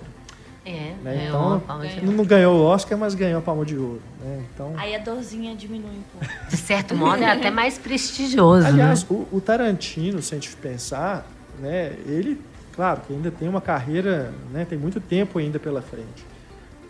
É, 0.69 0.95
Né? 1.03 1.25
Então, 1.27 1.55
a 1.55 1.59
palma 1.59 1.83
de 1.83 1.95
ganhou. 1.95 2.05
Não, 2.05 2.13
não 2.13 2.25
ganhou 2.25 2.55
o 2.59 2.63
Oscar, 2.63 2.97
mas 2.97 3.15
ganhou 3.15 3.39
a 3.39 3.41
Palma 3.41 3.65
de 3.65 3.77
Ouro. 3.77 4.01
Né? 4.23 4.43
Então, 4.53 4.73
Aí 4.77 4.95
a 4.95 4.99
dorzinha 4.99 5.55
diminui 5.55 5.89
um 5.89 6.03
pouco. 6.19 6.49
De 6.49 6.57
certo 6.57 6.95
modo, 6.95 7.23
é 7.23 7.31
até 7.31 7.49
mais 7.49 7.77
prestigioso, 7.77 8.67
aliás, 8.67 9.03
né? 9.03 9.07
o, 9.09 9.37
o 9.37 9.41
Tarantino, 9.41 10.21
se 10.21 10.33
a 10.33 10.37
gente 10.37 10.55
pensar, 10.55 11.25
né, 11.59 11.93
ele, 12.05 12.39
claro, 12.75 13.01
que 13.05 13.13
ainda 13.13 13.31
tem 13.31 13.47
uma 13.47 13.61
carreira, 13.61 14.33
né, 14.51 14.65
tem 14.65 14.77
muito 14.77 14.99
tempo 14.99 15.39
ainda 15.39 15.59
pela 15.59 15.81
frente. 15.81 16.25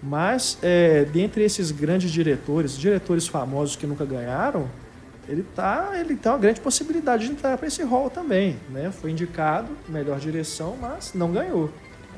Mas, 0.01 0.57
é, 0.61 1.05
dentre 1.05 1.43
esses 1.43 1.71
grandes 1.71 2.09
diretores, 2.11 2.77
diretores 2.77 3.27
famosos 3.27 3.75
que 3.75 3.85
nunca 3.85 4.05
ganharam, 4.05 4.69
ele, 5.27 5.43
tá, 5.55 5.91
ele 5.93 6.15
tem 6.15 6.31
uma 6.31 6.37
grande 6.37 6.59
possibilidade 6.59 7.25
de 7.25 7.31
entrar 7.31 7.57
para 7.57 7.67
esse 7.67 7.83
rol 7.83 8.09
também. 8.09 8.57
Né? 8.69 8.91
Foi 8.91 9.11
indicado, 9.11 9.69
melhor 9.87 10.19
direção, 10.19 10.75
mas 10.79 11.13
não 11.13 11.31
ganhou. 11.31 11.69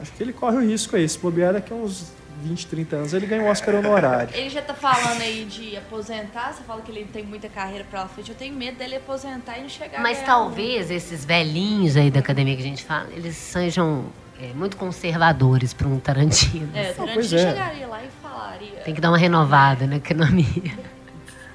Acho 0.01 0.11
que 0.13 0.23
ele 0.23 0.33
corre 0.33 0.57
o 0.57 0.61
risco 0.61 0.95
aí. 0.95 1.07
Se 1.07 1.19
bobear 1.19 1.53
daqui 1.53 1.71
a 1.71 1.75
uns 1.75 2.11
20, 2.41 2.67
30 2.67 2.95
anos, 2.95 3.13
ele 3.13 3.27
ganha 3.27 3.43
um 3.43 3.47
Oscar 3.47 3.75
honorário. 3.75 4.35
Ele 4.35 4.49
já 4.49 4.61
tá 4.61 4.73
falando 4.73 5.21
aí 5.21 5.45
de 5.45 5.77
aposentar, 5.77 6.53
você 6.53 6.63
fala 6.63 6.81
que 6.81 6.91
ele 6.91 7.05
tem 7.05 7.23
muita 7.23 7.47
carreira 7.47 7.85
pra 7.89 8.07
frente. 8.07 8.31
Eu 8.31 8.35
tenho 8.35 8.55
medo 8.55 8.77
dele 8.77 8.95
aposentar 8.95 9.59
e 9.59 9.61
não 9.61 9.69
chegar 9.69 10.01
Mas 10.01 10.21
talvez 10.23 10.89
esses 10.89 11.23
velhinhos 11.23 11.95
aí 11.95 12.09
da 12.09 12.19
academia 12.19 12.55
que 12.55 12.61
a 12.61 12.65
gente 12.65 12.83
fala, 12.83 13.07
eles 13.11 13.35
sejam 13.35 14.05
é, 14.41 14.47
muito 14.53 14.75
conservadores 14.75 15.73
para 15.73 15.87
um 15.87 15.99
Tarantino. 15.99 16.67
um. 16.73 16.77
É, 16.77 16.93
o 16.97 17.05
Não, 17.05 17.13
pois 17.13 17.29
Tarantino 17.29 17.39
é. 17.39 17.51
chegaria 17.51 17.87
lá 17.87 18.03
e 18.03 18.09
falaria. 18.21 18.79
Tem 18.83 18.95
que 18.95 19.01
dar 19.01 19.11
uma 19.11 19.17
renovada 19.17 19.85
na 19.85 19.97
economia. 19.97 20.73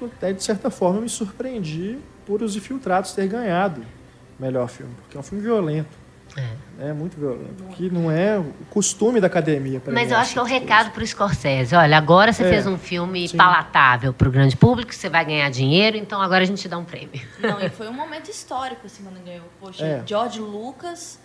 Até, 0.01 0.31
de 0.31 0.43
certa 0.43 0.69
forma, 0.69 0.99
eu 0.99 1.01
me 1.01 1.09
surpreendi 1.09 1.97
por 2.25 2.41
Os 2.41 2.55
Infiltrados 2.55 3.11
ter 3.13 3.27
ganhado 3.27 3.81
o 4.39 4.41
melhor 4.41 4.69
filme, 4.69 4.93
porque 5.01 5.17
é 5.17 5.19
um 5.19 5.23
filme 5.23 5.43
violento. 5.43 6.06
É, 6.79 6.93
muito 6.93 7.19
violento. 7.19 7.63
Que 7.75 7.89
não 7.89 8.11
é 8.11 8.37
o 8.37 8.53
costume 8.69 9.19
da 9.19 9.25
academia. 9.25 9.81
Mas 9.87 10.11
eu 10.11 10.17
acho 10.17 10.33
que 10.33 10.37
é 10.39 10.41
o 10.41 10.45
tipo 10.45 10.55
de 10.59 10.61
recado 10.63 10.91
pro 10.91 11.05
Scorsese. 11.05 11.75
Olha, 11.75 11.97
agora 11.97 12.31
você 12.31 12.43
É, 12.43 12.49
fez 12.49 12.67
um 12.67 12.77
filme 12.77 13.27
sim. 13.27 13.35
palatável 13.35 14.13
pro 14.13 14.29
grande 14.29 14.55
público, 14.55 14.93
você 14.93 15.09
vai 15.09 15.25
ganhar 15.25 15.49
dinheiro, 15.49 15.97
então 15.97 16.21
agora 16.21 16.43
a 16.43 16.45
gente 16.45 16.61
te 16.61 16.67
dá 16.69 16.77
um 16.77 16.83
prêmio. 16.85 17.19
Não, 17.39 17.59
e 17.59 17.69
foi 17.69 17.87
um 17.89 17.93
momento 17.93 18.29
histórico, 18.29 18.85
assim, 18.85 19.01
quando 19.03 19.23
ganhou. 19.25 19.45
Poxa, 19.59 19.83
É. 19.83 20.03
George 20.05 20.39
Lucas, 20.39 21.19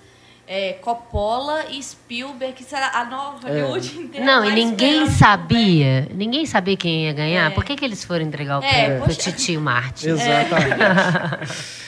é, 0.46 0.74
Coppola 0.74 1.66
e 1.70 1.82
Spielberg, 1.82 2.54
que 2.54 2.64
será 2.64 2.90
a 2.94 3.04
nova 3.04 3.48
É. 3.48 3.62
Hollywood 3.62 3.96
inteira. 3.98 4.26
Não, 4.26 4.44
e 4.44 4.52
ninguém 4.52 5.06
sabia, 5.06 6.08
ninguém 6.14 6.44
sabia 6.46 6.76
quem 6.76 7.04
ia 7.06 7.12
ganhar. 7.12 7.50
É. 7.50 7.54
Por 7.54 7.64
que, 7.64 7.76
que 7.76 7.84
eles 7.84 8.04
foram 8.04 8.24
entregar 8.24 8.58
o 8.60 8.62
É, 8.64 8.68
prêmio 8.68 8.98
pro 9.04 9.14
poxa. 9.14 9.30
Titio 9.32 9.60
Martin? 9.60 10.08
Exatamente. 10.10 10.78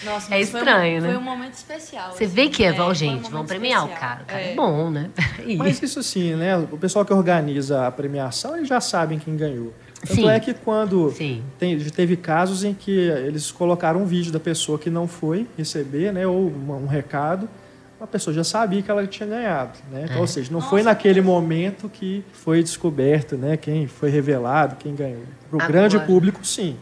Nossa, 0.04 0.34
É 0.34 0.38
mas 0.38 0.50
foi 0.50 0.60
um- 0.60 0.64
estranho, 0.64 1.00
né? 1.02 1.08
Foi 1.08 1.16
um 1.16 1.22
momento 1.22 1.54
especial. 1.54 2.12
Você 2.12 2.24
assim, 2.24 2.34
vê 2.34 2.48
que 2.48 2.64
é, 2.64 2.72
um 2.82 2.94
gente, 2.94 3.10
momento 3.14 3.30
vão 3.30 3.44
premiar 3.44 3.82
o 3.82 3.86
especial. 3.86 4.00
cara. 4.08 4.22
O 4.22 4.26
cara 4.26 4.40
é, 4.42 4.52
É. 4.52 4.54
bom, 4.54 4.90
né? 4.90 5.10
Mas 5.58 5.82
isso 5.82 6.02
sim, 6.02 6.34
né? 6.34 6.56
O 6.56 6.78
pessoal 6.78 7.04
que 7.04 7.12
organiza 7.12 7.86
a 7.86 7.90
premiação, 7.90 8.56
eles 8.56 8.68
já 8.68 8.80
sabem 8.80 9.18
quem 9.18 9.36
ganhou. 9.36 9.72
Tanto 10.00 10.14
Sim. 10.16 10.28
é 10.28 10.38
que 10.38 10.52
quando 10.52 11.10
tem- 11.58 11.78
teve 11.78 12.14
casos 12.16 12.62
em 12.62 12.74
que 12.74 12.90
eles 12.90 13.50
colocaram 13.50 14.02
um 14.02 14.04
vídeo 14.04 14.30
da 14.30 14.38
pessoa 14.40 14.78
que 14.78 14.90
não 14.90 15.08
foi 15.08 15.46
receber, 15.56 16.12
né? 16.12 16.26
Ou 16.26 16.48
uma- 16.48 16.76
um 16.76 16.86
recado, 16.86 17.48
a 18.04 18.06
pessoa 18.06 18.34
já 18.34 18.44
sabia 18.44 18.82
que 18.82 18.90
ela 18.90 19.06
tinha 19.06 19.26
ganhado, 19.28 19.78
né? 19.90 20.02
Então, 20.04 20.16
É. 20.16 20.20
Ou 20.20 20.26
seja, 20.26 20.52
não 20.52 20.60
foi 20.60 20.82
naquele 20.82 21.20
momento 21.20 21.88
que 21.88 22.22
foi 22.32 22.62
descoberto, 22.62 23.36
né? 23.36 23.56
Quem 23.56 23.86
foi 23.86 24.10
revelado, 24.10 24.76
quem 24.76 24.94
ganhou. 24.94 25.22
Para 25.50 25.64
o 25.64 25.68
grande 25.68 25.98
público, 26.00 26.44
sim. 26.44 26.76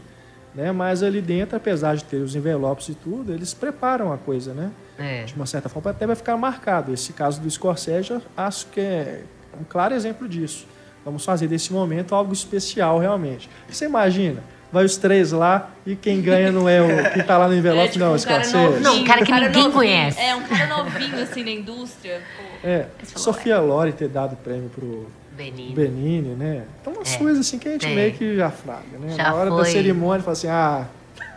Né? 0.54 0.70
Mas 0.72 1.02
ali 1.02 1.22
dentro, 1.22 1.56
apesar 1.56 1.96
de 1.96 2.04
ter 2.04 2.16
os 2.16 2.34
envelopes 2.34 2.88
e 2.88 2.94
tudo, 2.94 3.32
eles 3.32 3.54
preparam 3.54 4.12
a 4.12 4.18
coisa, 4.18 4.52
né? 4.52 4.70
É. 4.98 5.24
de 5.24 5.34
uma 5.34 5.46
certa 5.46 5.68
forma, 5.68 5.90
até 5.90 6.06
vai 6.06 6.14
ficar 6.14 6.36
marcado. 6.36 6.92
Esse 6.92 7.12
caso 7.12 7.40
do 7.40 7.50
Scorsese, 7.50 8.10
eu 8.10 8.22
acho 8.36 8.66
que 8.66 8.80
é 8.80 9.22
um 9.58 9.64
claro 9.64 9.94
exemplo 9.94 10.28
disso. 10.28 10.66
Vamos 11.04 11.24
fazer 11.24 11.48
desse 11.48 11.72
momento 11.72 12.14
algo 12.14 12.32
especial, 12.32 12.98
realmente. 12.98 13.48
Você 13.68 13.86
imagina, 13.86 14.42
vai 14.72 14.84
os 14.84 14.96
três 14.96 15.30
lá 15.32 15.70
e 15.86 15.94
quem 15.94 16.20
ganha 16.22 16.50
não 16.50 16.68
é 16.68 16.80
o 16.80 17.12
que 17.12 17.20
está 17.20 17.36
lá 17.38 17.46
no 17.48 17.54
envelope, 17.54 17.84
É, 17.84 17.88
tipo, 17.88 18.04
não, 18.04 18.12
um 18.12 18.16
o 18.16 18.22
cara 18.22 18.42
Scorsese. 18.44 18.56
novinho, 18.56 18.80
Não, 18.82 18.96
um 18.96 19.04
cara 19.04 19.24
que 19.24 19.32
ninguém 19.32 19.48
novinho. 19.50 19.72
conhece. 19.72 20.20
É, 20.20 20.34
um 20.34 20.42
cara 20.42 20.66
novinho, 20.66 21.22
assim, 21.22 21.44
na 21.44 21.50
indústria. 21.50 22.20
Pô. 22.36 22.66
É, 22.66 22.86
falou, 23.04 23.18
Sofia 23.18 23.60
Loren 23.60 23.92
ter 23.92 24.08
dado 24.08 24.32
o 24.32 24.36
prêmio 24.36 24.70
pro 24.70 25.08
Benini. 25.36 25.74
Benini, 25.74 26.34
né? 26.34 26.62
Então, 26.80 26.92
umas 26.94 27.14
É, 27.14 27.18
coisas 27.18 27.46
assim 27.46 27.58
que 27.58 27.68
a 27.68 27.72
gente 27.72 27.86
tem. 27.86 27.94
meio 27.94 28.12
que 28.12 28.36
já 28.36 28.50
fraga, 28.50 28.98
né? 29.00 29.14
Já 29.16 29.22
Na 29.24 29.34
hora 29.34 29.50
da 29.50 29.56
foi. 29.56 29.66
cerimônia, 29.66 30.22
fala 30.22 30.32
assim, 30.32 30.48
ah, 30.48 30.86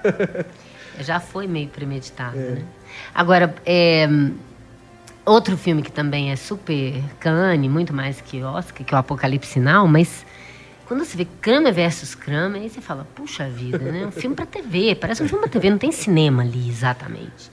Já 1.00 1.20
foi 1.20 1.46
meio 1.48 1.68
premeditado, 1.68 2.38
É. 2.38 2.42
né? 2.52 2.62
Agora, 3.14 3.54
é, 3.66 4.08
outro 5.26 5.58
filme 5.58 5.82
que 5.82 5.92
também 5.92 6.32
é 6.32 6.36
super 6.36 6.94
cane, 7.20 7.68
muito 7.68 7.94
mais 7.94 8.22
que 8.22 8.42
Oscar, 8.44 8.86
que 8.86 8.94
é 8.94 8.98
o 8.98 9.00
Apocalipse 9.00 9.52
Sinal, 9.52 9.88
mas 9.88 10.26
quando 10.88 11.04
você 11.04 11.18
vê 11.18 11.26
Kramer 11.42 11.74
versus 11.74 12.16
Kramer, 12.16 12.62
aí 12.62 12.70
você 12.70 12.82
fala, 12.82 13.08
puxa 13.16 13.50
vida, 13.50 13.80
né? 13.80 14.06
Um 14.06 14.12
filme 14.12 14.36
pra 14.36 14.46
TV, 14.46 14.96
parece 14.96 15.24
um 15.24 15.28
filme 15.28 15.42
pra 15.42 15.52
TV, 15.52 15.70
não 15.70 15.78
tem 15.78 15.92
cinema 15.92 16.44
ali 16.44 16.70
exatamente. 16.70 17.52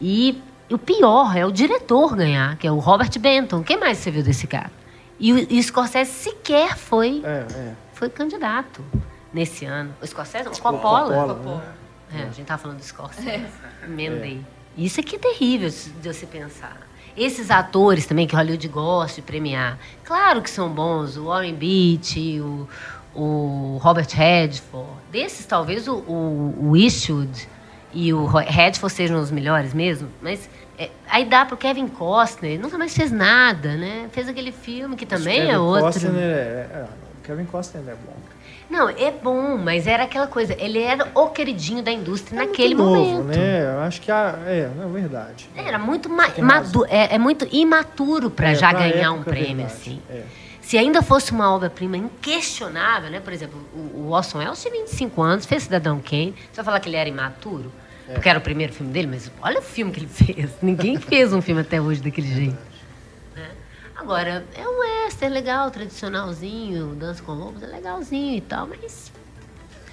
E 0.00 0.40
o 0.70 0.78
pior 0.78 1.36
é 1.36 1.44
o 1.44 1.50
diretor 1.50 2.16
ganhar, 2.16 2.56
que 2.56 2.66
é 2.66 2.72
o 2.72 2.78
Robert 2.78 3.10
Benton. 3.18 3.62
Quem 3.62 3.78
mais 3.78 3.98
você 3.98 4.10
viu 4.10 4.22
desse 4.22 4.46
cara? 4.46 4.70
E 5.18 5.32
o, 5.32 5.46
e 5.50 5.58
o 5.58 5.62
Scorsese 5.62 6.10
sequer 6.10 6.76
foi, 6.76 7.22
é, 7.24 7.46
é. 7.54 7.72
foi 7.92 8.08
candidato 8.08 8.84
nesse 9.32 9.64
ano. 9.64 9.94
O 10.00 10.06
Scorsese? 10.06 10.44
não, 10.44 10.52
o 10.52 10.58
Coppola, 10.58 11.34
Coppola. 11.34 11.76
né? 12.10 12.22
É, 12.22 12.22
a 12.24 12.30
gente 12.30 12.46
tava 12.46 12.60
falando 12.60 12.78
do 12.78 12.84
Scorsese. 12.84 13.46
Emendei. 13.84 14.40
Isso 14.76 15.00
aqui 15.00 15.16
é 15.16 15.18
terrível 15.18 15.68
de 15.68 16.12
você 16.12 16.26
pensar. 16.26 16.76
Esses 17.16 17.50
atores 17.50 18.06
também 18.06 18.26
que 18.26 18.34
Hollywood 18.34 18.66
gosta 18.68 19.20
de 19.20 19.26
premiar, 19.26 19.78
claro 20.04 20.40
que 20.40 20.50
são 20.50 20.68
bons. 20.70 21.16
O 21.16 21.26
Warren 21.26 21.54
Beatty, 21.54 22.40
o, 22.40 22.68
o 23.14 23.78
Robert 23.82 24.08
Redford. 24.10 24.88
Desses, 25.10 25.44
talvez 25.44 25.86
o, 25.86 25.96
o, 25.96 26.70
o 26.70 26.76
Eastwood 26.76 27.48
e 27.92 28.12
o 28.12 28.24
Redford 28.24 28.94
sejam 28.94 29.20
os 29.20 29.30
melhores 29.30 29.74
mesmo. 29.74 30.08
Mas 30.22 30.48
é, 30.78 30.90
aí 31.08 31.24
dá 31.24 31.44
pro 31.44 31.56
Kevin 31.56 31.88
Costner. 31.88 32.58
Nunca 32.58 32.78
mais 32.78 32.94
fez 32.94 33.12
nada, 33.12 33.76
né? 33.76 34.08
Fez 34.12 34.28
aquele 34.28 34.52
filme 34.52 34.96
que 34.96 35.04
também 35.04 35.50
é 35.50 35.58
outro. 35.58 35.84
Costner 35.84 36.14
é, 36.14 36.18
é, 36.18 36.86
o 37.18 37.22
Kevin 37.22 37.44
Costner 37.44 37.82
é 37.86 37.94
bom. 37.94 38.16
Não, 38.70 38.88
é 38.88 39.10
bom, 39.10 39.58
mas 39.58 39.86
era 39.86 40.04
aquela 40.04 40.26
coisa. 40.26 40.54
Ele 40.58 40.78
era 40.80 41.06
o 41.14 41.28
queridinho 41.28 41.82
da 41.82 41.92
indústria 41.92 42.36
É 42.40 42.46
naquele 42.46 42.74
novo, 42.74 42.94
momento. 43.22 43.36
né? 43.36 43.64
Eu 43.74 43.80
acho 43.80 44.00
que 44.00 44.10
a, 44.10 44.38
é, 44.46 44.60
é 44.60 44.88
verdade. 44.92 45.48
Era 45.54 45.78
muito 45.78 46.08
ma- 46.08 46.30
tem 46.30 46.42
madu- 46.42 46.86
é, 46.86 47.14
é 47.14 47.18
muito 47.18 47.46
imaturo 47.52 48.30
para 48.30 48.50
É, 48.50 48.54
já 48.54 48.72
ganhar 48.72 49.12
um 49.12 49.16
época, 49.16 49.30
prêmio 49.30 49.56
verdade. 49.56 49.72
assim. 49.74 50.00
É. 50.08 50.22
Se 50.62 50.78
ainda 50.78 51.02
fosse 51.02 51.32
uma 51.32 51.54
obra-prima 51.54 51.96
inquestionável, 51.96 53.10
né? 53.10 53.20
Por 53.20 53.32
exemplo, 53.32 53.60
o, 53.74 53.98
o 54.06 54.10
Orson 54.12 54.38
Welles 54.38 54.62
tinha 54.62 54.72
25 54.72 55.20
anos, 55.22 55.44
fez 55.44 55.64
Cidadão 55.64 56.00
Kane. 56.00 56.32
Você 56.50 56.56
vai 56.56 56.64
falar 56.64 56.80
que 56.80 56.88
ele 56.88 56.96
era 56.96 57.08
imaturo? 57.08 57.70
É. 58.08 58.14
Porque 58.14 58.28
era 58.28 58.38
o 58.38 58.42
primeiro 58.42 58.72
filme 58.72 58.92
dele, 58.92 59.06
mas 59.08 59.30
olha 59.42 59.58
o 59.58 59.62
filme 59.62 59.92
que 59.92 60.00
ele 60.00 60.08
fez. 60.08 60.50
Ninguém 60.62 60.96
fez 60.98 61.32
um 61.32 61.42
filme 61.42 61.60
até 61.60 61.80
hoje 61.80 62.00
daquele 62.00 62.28
jeito. 62.28 62.71
Né? 64.02 64.12
Agora, 64.12 64.44
é 64.54 64.66
um 64.68 64.80
western 65.06 65.32
legal, 65.34 65.70
tradicionalzinho, 65.70 66.94
Dança 66.94 67.22
com 67.22 67.32
Lobos, 67.32 67.62
é 67.62 67.66
legalzinho 67.66 68.36
e 68.36 68.40
tal, 68.40 68.66
mas 68.66 69.12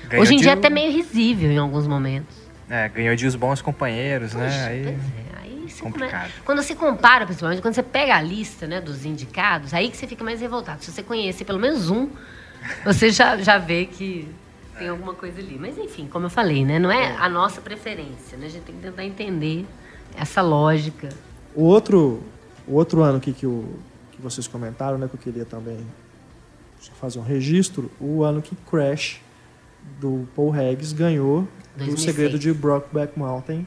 Ganhou 0.07 0.23
hoje 0.23 0.33
em 0.35 0.37
dia 0.37 0.51
é 0.51 0.55
um- 0.55 0.59
até 0.59 0.69
meio 0.69 0.91
risível 0.91 1.51
em 1.51 1.57
alguns 1.57 1.87
momentos. 1.87 2.35
É, 2.69 2.87
ganhou 2.89 3.15
de 3.15 3.25
os 3.25 3.35
bons 3.35 3.61
companheiros, 3.61 4.33
né? 4.33 4.45
Poxa, 4.45 4.65
Aí, 4.67 4.83
pois 4.83 4.95
é, 4.97 5.41
aí 5.41 5.65
come- 5.79 5.91
complicado. 5.93 6.31
Quando 6.45 6.61
você 6.61 6.75
compara, 6.75 7.25
principalmente, 7.25 7.61
quando 7.61 7.73
você 7.73 7.83
pega 7.83 8.15
a 8.15 8.21
lista 8.21 8.67
né, 8.67 8.79
dos 8.79 9.05
indicados, 9.05 9.73
aí 9.73 9.89
que 9.89 9.97
você 9.97 10.05
fica 10.07 10.23
mais 10.23 10.39
revoltado. 10.41 10.83
Se 10.83 10.91
você 10.91 11.01
conhecer 11.01 11.45
pelo 11.45 11.59
menos 11.59 11.89
um, 11.89 12.09
você 12.85 13.09
já, 13.11 13.37
já 13.37 13.57
vê 13.57 13.85
que 13.85 14.27
tem 14.77 14.87
alguma 14.89 15.13
coisa 15.15 15.39
ali. 15.39 15.57
Mas 15.59 15.77
enfim, 15.77 16.07
como 16.11 16.25
eu 16.27 16.29
falei, 16.29 16.63
né, 16.63 16.77
não 16.77 16.91
é 16.91 17.15
a 17.17 17.27
nossa 17.27 17.59
preferência. 17.59 18.37
Né? 18.37 18.45
A 18.45 18.49
gente 18.49 18.63
tem 18.63 18.75
que 18.75 18.81
tentar 18.81 19.03
entender 19.03 19.65
essa 20.15 20.41
lógica. 20.41 21.09
O 21.55 21.63
outro, 21.63 22.21
o 22.67 22.75
outro 22.75 23.01
ano 23.01 23.17
aqui 23.17 23.33
que, 23.33 23.47
o, 23.47 23.79
que 24.19 24.23
vocês 24.23 24.47
comentaram, 24.47 24.97
né, 24.97 25.07
que 25.07 25.15
eu 25.15 25.19
queria 25.19 25.45
também 25.45 25.79
fazer 26.99 27.19
um 27.19 27.23
registro, 27.23 27.89
o 27.99 28.23
ano 28.23 28.41
que 28.41 28.55
Crash, 28.69 29.21
do 29.99 30.27
Paul 30.35 30.53
Haggis, 30.53 30.93
ganhou 30.93 31.41
do 31.75 31.85
2006. 31.85 32.01
Segredo 32.01 32.37
de 32.37 32.53
Brokeback 32.53 33.17
Mountain, 33.17 33.65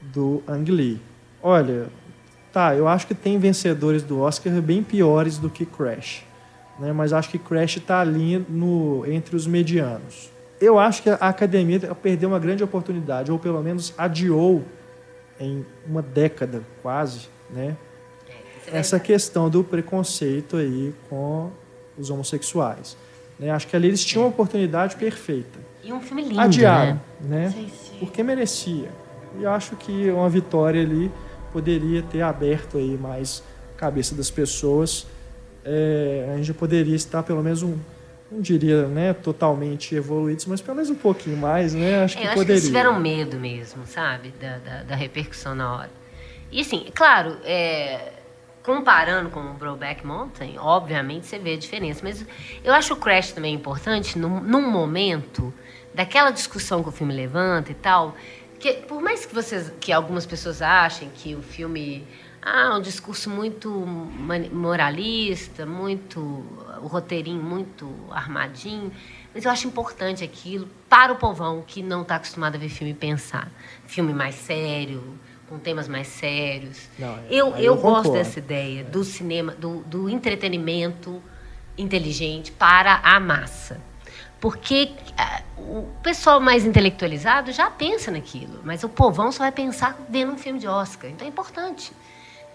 do 0.00 0.42
Ang 0.48 0.70
Lee. 0.70 1.00
Olha, 1.42 1.88
tá, 2.52 2.74
eu 2.74 2.86
acho 2.86 3.06
que 3.06 3.14
tem 3.14 3.38
vencedores 3.38 4.02
do 4.02 4.20
Oscar 4.20 4.60
bem 4.62 4.82
piores 4.82 5.38
do 5.38 5.50
que 5.50 5.66
Crash, 5.66 6.24
né, 6.78 6.92
mas 6.92 7.12
acho 7.12 7.28
que 7.28 7.38
Crash 7.38 7.76
está 7.76 8.00
ali 8.00 8.38
no, 8.48 9.04
entre 9.06 9.34
os 9.36 9.46
medianos. 9.46 10.30
Eu 10.60 10.78
acho 10.78 11.02
que 11.02 11.10
a 11.10 11.16
academia 11.16 11.80
perdeu 11.96 12.28
uma 12.28 12.38
grande 12.38 12.62
oportunidade, 12.62 13.32
ou 13.32 13.38
pelo 13.38 13.60
menos 13.60 13.92
adiou 13.98 14.64
em 15.40 15.66
uma 15.84 16.00
década 16.00 16.62
quase, 16.80 17.28
né? 17.50 17.76
Essa 18.70 19.00
questão 19.00 19.48
do 19.50 19.64
preconceito 19.64 20.56
aí 20.56 20.94
com 21.08 21.50
os 21.98 22.10
homossexuais. 22.10 22.96
Né? 23.38 23.50
Acho 23.50 23.66
que 23.66 23.74
ali 23.76 23.88
eles 23.88 24.04
tinham 24.04 24.24
uma 24.24 24.30
oportunidade 24.30 24.96
perfeita. 24.96 25.58
E 25.82 25.92
um 25.92 26.00
filme 26.00 26.22
lindo, 26.22 26.40
Adiaram, 26.40 27.00
né? 27.20 27.46
né? 27.46 27.50
Sim, 27.50 27.68
sim. 27.68 27.96
Porque 27.98 28.22
merecia. 28.22 28.90
E 29.38 29.44
acho 29.46 29.74
que 29.76 30.10
uma 30.10 30.28
vitória 30.28 30.80
ali 30.80 31.10
poderia 31.52 32.02
ter 32.02 32.22
aberto 32.22 32.78
aí 32.78 32.96
mais 32.96 33.42
a 33.74 33.78
cabeça 33.78 34.14
das 34.14 34.30
pessoas. 34.30 35.06
É, 35.64 36.30
a 36.32 36.36
gente 36.36 36.52
poderia 36.54 36.94
estar 36.94 37.22
pelo 37.22 37.42
menos 37.42 37.62
um, 37.62 37.76
não 38.30 38.40
diria, 38.40 38.86
né, 38.88 39.12
totalmente 39.12 39.94
evoluídos, 39.94 40.46
mas 40.46 40.60
pelo 40.60 40.76
menos 40.76 40.90
um 40.90 40.94
pouquinho 40.94 41.36
mais, 41.36 41.74
né? 41.74 42.02
Acho 42.04 42.16
É, 42.16 42.20
que 42.20 42.26
eu 42.26 42.30
acho 42.30 42.32
que 42.32 42.38
poderia. 42.40 42.54
eles 42.54 42.66
tiveram 42.66 42.98
medo 43.00 43.38
mesmo, 43.38 43.86
sabe? 43.86 44.32
Da, 44.40 44.58
da, 44.58 44.82
da 44.84 44.94
repercussão 44.96 45.54
na 45.54 45.74
hora. 45.76 45.90
E 46.50 46.60
assim, 46.60 46.86
claro, 46.94 47.36
é, 47.44 48.12
comparando 48.62 49.30
com 49.30 49.40
o 49.40 49.54
Brokeback 49.54 50.06
Mountain, 50.06 50.58
obviamente 50.58 51.26
você 51.26 51.38
vê 51.38 51.54
a 51.54 51.58
diferença. 51.58 52.00
Mas 52.02 52.24
eu 52.62 52.72
acho 52.72 52.94
o 52.94 52.96
Crash 52.96 53.32
também 53.32 53.54
importante 53.54 54.18
num, 54.18 54.40
num 54.40 54.70
momento 54.70 55.52
daquela 55.94 56.30
discussão 56.30 56.82
que 56.82 56.88
o 56.88 56.92
filme 56.92 57.12
levanta 57.12 57.70
e 57.70 57.74
tal, 57.74 58.14
que 58.58 58.74
por 58.74 59.02
mais 59.02 59.26
que 59.26 59.34
vocês, 59.34 59.72
que 59.80 59.92
algumas 59.92 60.24
pessoas 60.24 60.62
achem 60.62 61.10
que 61.14 61.34
o 61.34 61.42
filme 61.42 62.06
ah, 62.40 62.76
um 62.76 62.80
discurso 62.80 63.30
muito 63.30 63.70
moralista, 63.70 65.64
muito 65.64 66.20
o 66.80 66.86
roteirinho 66.88 67.42
muito 67.42 67.88
armadinho, 68.10 68.90
mas 69.32 69.44
eu 69.44 69.50
acho 69.50 69.68
importante 69.68 70.24
aquilo 70.24 70.68
para 70.88 71.12
o 71.12 71.16
povão 71.16 71.62
que 71.64 71.82
não 71.82 72.02
está 72.02 72.16
acostumado 72.16 72.56
a 72.56 72.58
ver 72.58 72.68
filme 72.68 72.94
pensar, 72.94 73.48
filme 73.86 74.12
mais 74.12 74.34
sério, 74.34 75.16
com 75.52 75.58
temas 75.58 75.86
mais 75.86 76.06
sérios. 76.06 76.88
Não, 76.98 77.14
é, 77.14 77.20
eu, 77.30 77.48
eu, 77.50 77.56
eu 77.56 77.76
gosto 77.76 78.12
dessa 78.12 78.38
ideia 78.38 78.82
do 78.82 79.04
cinema, 79.04 79.52
do, 79.52 79.80
do 79.82 80.08
entretenimento 80.08 81.22
inteligente 81.76 82.50
para 82.50 83.00
a 83.04 83.20
massa. 83.20 83.78
Porque 84.40 84.92
uh, 85.58 85.60
o 85.60 85.88
pessoal 86.02 86.40
mais 86.40 86.64
intelectualizado 86.64 87.52
já 87.52 87.70
pensa 87.70 88.10
naquilo, 88.10 88.60
mas 88.64 88.82
o 88.82 88.88
povão 88.88 89.30
só 89.30 89.40
vai 89.40 89.52
pensar 89.52 89.98
vendo 90.08 90.32
um 90.32 90.38
filme 90.38 90.58
de 90.58 90.66
Oscar. 90.66 91.10
Então 91.10 91.26
é 91.26 91.30
importante. 91.30 91.92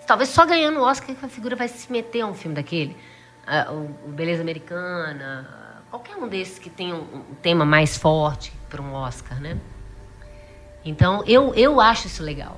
Talvez 0.08 0.30
só 0.30 0.46
ganhando 0.46 0.80
o 0.80 0.84
Oscar 0.84 1.16
que 1.16 1.26
a 1.26 1.30
figura 1.30 1.56
vai 1.56 1.68
se 1.68 1.92
meter 1.92 2.22
a 2.22 2.28
um 2.28 2.34
filme 2.34 2.56
daquele. 2.56 2.98
Uh, 3.48 3.94
o, 4.08 4.12
Beleza 4.12 4.42
Americana, 4.42 5.48
qualquer 5.92 6.16
um 6.16 6.28
desses 6.28 6.58
que 6.58 6.70
tem 6.70 6.92
um, 6.92 7.04
um 7.14 7.36
tema 7.44 7.64
mais 7.64 7.96
forte 7.96 8.52
para 8.68 8.82
um 8.82 8.94
Oscar, 8.94 9.40
né? 9.40 9.58
Então, 10.84 11.24
eu, 11.28 11.54
eu 11.54 11.80
acho 11.80 12.08
isso 12.08 12.24
legal. 12.24 12.58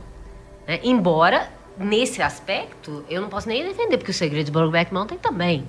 Né? 0.69 0.79
Embora, 0.83 1.51
nesse 1.79 2.21
aspecto, 2.21 3.03
eu 3.09 3.19
não 3.19 3.27
posso 3.27 3.47
nem 3.47 3.63
defender, 3.63 3.97
porque 3.97 4.11
o 4.11 4.13
Segredo 4.13 4.45
de 4.45 4.51
Brokeback 4.51 4.93
Mountain 4.93 5.17
também. 5.17 5.67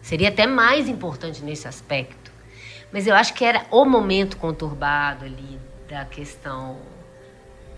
Seria 0.00 0.30
até 0.30 0.46
mais 0.46 0.88
importante 0.88 1.44
nesse 1.44 1.68
aspecto. 1.68 2.32
Mas 2.90 3.06
eu 3.06 3.14
acho 3.14 3.34
que 3.34 3.44
era 3.44 3.66
o 3.70 3.84
momento 3.84 4.38
conturbado 4.38 5.26
ali 5.26 5.60
da 5.86 6.06
questão 6.06 6.78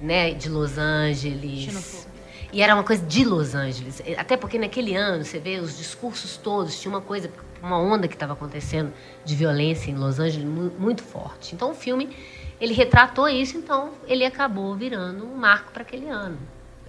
né, 0.01 0.31
de 0.35 0.49
Los 0.49 0.79
Angeles. 0.79 2.07
E 2.53 2.63
era 2.63 2.75
uma 2.75 2.85
coisa 2.85 3.05
de 3.05 3.25
Los 3.25 3.57
Angeles. 3.57 4.01
Até 4.17 4.37
porque 4.37 4.57
naquele 4.57 4.95
ano, 4.95 5.25
você 5.25 5.41
vê 5.41 5.59
os 5.59 5.77
discursos 5.77 6.37
todos, 6.37 6.81
tinha 6.81 6.95
uma 6.95 7.01
coisa, 7.01 7.29
uma 7.61 7.77
onda 7.77 8.07
que 8.07 8.15
estava 8.15 8.35
acontecendo 8.35 8.93
de 9.25 9.35
violência 9.35 9.91
em 9.91 9.97
Los 9.97 10.21
Angeles 10.21 10.47
muito 10.79 11.03
forte. 11.03 11.57
Então 11.57 11.73
o 11.73 11.75
filme, 11.75 12.17
ele 12.63 12.75
retratou 12.75 13.29
isso, 13.29 13.59
então 13.59 13.91
ele 14.07 14.25
acabou 14.25 14.73
virando 14.77 15.27
um 15.27 15.35
marco 15.35 15.73
para 15.73 15.83
aquele 15.83 16.09
ano. 16.09 16.39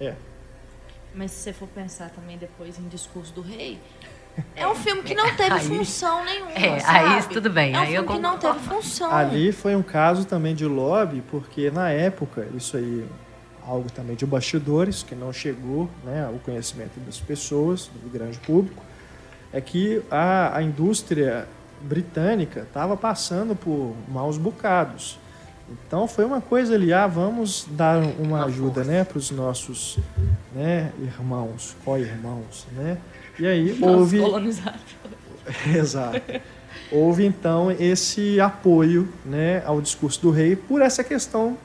É. 0.00 0.14
Mas 1.12 1.32
se 1.32 1.38
você 1.38 1.52
for 1.52 1.66
pensar 1.66 2.10
também 2.10 2.38
depois 2.38 2.78
em 2.78 2.86
Discurso 2.86 3.34
do 3.34 3.40
Rei, 3.40 3.80
é 4.54 4.68
um 4.68 4.76
filme 4.76 5.02
que 5.02 5.16
não 5.16 5.34
teve 5.34 5.52
aí, 5.52 5.66
função 5.66 6.24
nenhuma. 6.24 6.52
É, 6.52 6.78
sabe? 6.78 6.98
aí 6.98 7.22
tudo 7.24 7.50
bem. 7.50 7.74
É 7.74 7.78
um 7.78 7.80
aí 7.80 7.90
filme 7.90 8.06
que 8.06 8.18
não 8.20 8.38
teve 8.38 8.58
função. 8.60 9.12
Ali 9.12 9.50
foi 9.50 9.74
um 9.74 9.82
caso 9.82 10.24
também 10.24 10.54
de 10.54 10.64
lobby, 10.64 11.24
porque 11.28 11.72
na 11.72 11.90
época, 11.90 12.46
isso 12.54 12.76
aí, 12.76 13.04
algo 13.66 13.90
também 13.90 14.14
de 14.14 14.24
bastidores, 14.24 15.02
que 15.02 15.16
não 15.16 15.32
chegou 15.32 15.90
né, 16.04 16.24
ao 16.24 16.34
conhecimento 16.34 17.00
das 17.00 17.18
pessoas, 17.18 17.88
do 17.88 18.08
grande 18.08 18.38
público, 18.38 18.80
é 19.52 19.60
que 19.60 20.00
a, 20.08 20.56
a 20.56 20.62
indústria 20.62 21.48
britânica 21.80 22.60
estava 22.60 22.96
passando 22.96 23.56
por 23.56 23.96
maus 24.08 24.38
bocados. 24.38 25.18
Então 25.68 26.06
foi 26.06 26.24
uma 26.24 26.40
coisa 26.40 26.74
ali, 26.74 26.92
ah, 26.92 27.06
vamos 27.06 27.66
dar 27.70 27.98
uma, 27.98 28.12
uma 28.38 28.44
ajuda 28.44 28.84
né, 28.84 29.04
para 29.04 29.18
os 29.18 29.30
nossos 29.30 29.98
né, 30.54 30.92
irmãos, 31.00 31.76
co-irmãos, 31.84 32.66
né? 32.72 32.98
E 33.38 33.46
aí 33.46 33.78
houve. 33.80 34.20
Exato. 35.74 36.20
Houve 36.90 37.24
então 37.24 37.70
esse 37.72 38.40
apoio 38.40 39.08
né, 39.24 39.62
ao 39.66 39.80
discurso 39.80 40.20
do 40.20 40.30
rei 40.30 40.54
por 40.54 40.80
essa 40.80 41.02
questão 41.02 41.56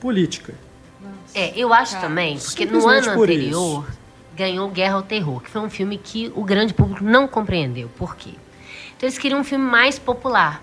política. 0.00 0.54
Nossa, 1.00 1.38
é, 1.38 1.52
eu 1.56 1.72
acho 1.72 1.92
cara. 1.92 2.08
também, 2.08 2.38
porque 2.38 2.64
no 2.64 2.88
ano 2.88 3.10
anterior 3.10 3.84
isso. 3.88 3.98
ganhou 4.36 4.68
Guerra 4.70 4.94
ao 4.94 5.02
Terror, 5.02 5.40
que 5.40 5.50
foi 5.50 5.60
um 5.60 5.70
filme 5.70 5.98
que 5.98 6.32
o 6.34 6.42
grande 6.42 6.72
público 6.72 7.04
não 7.04 7.28
compreendeu. 7.28 7.88
Por 7.96 8.16
quê? 8.16 8.30
Então 8.96 9.08
eles 9.08 9.18
queriam 9.18 9.40
um 9.40 9.44
filme 9.44 9.64
mais 9.64 9.98
popular. 9.98 10.62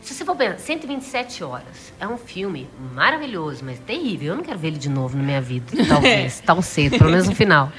Se 0.00 0.14
você 0.14 0.24
for 0.24 0.36
pensar, 0.36 0.58
127 0.58 1.44
horas. 1.44 1.92
É 1.98 2.06
um 2.06 2.16
filme 2.16 2.68
maravilhoso, 2.94 3.64
mas 3.64 3.78
terrível. 3.78 4.28
Eu 4.28 4.36
não 4.36 4.44
quero 4.44 4.58
ver 4.58 4.68
ele 4.68 4.78
de 4.78 4.88
novo 4.88 5.16
na 5.16 5.22
minha 5.22 5.40
vida, 5.40 5.66
talvez, 5.86 6.40
tão 6.40 6.62
cedo, 6.62 6.98
pelo 6.98 7.10
menos 7.10 7.28
no 7.28 7.34
final. 7.34 7.72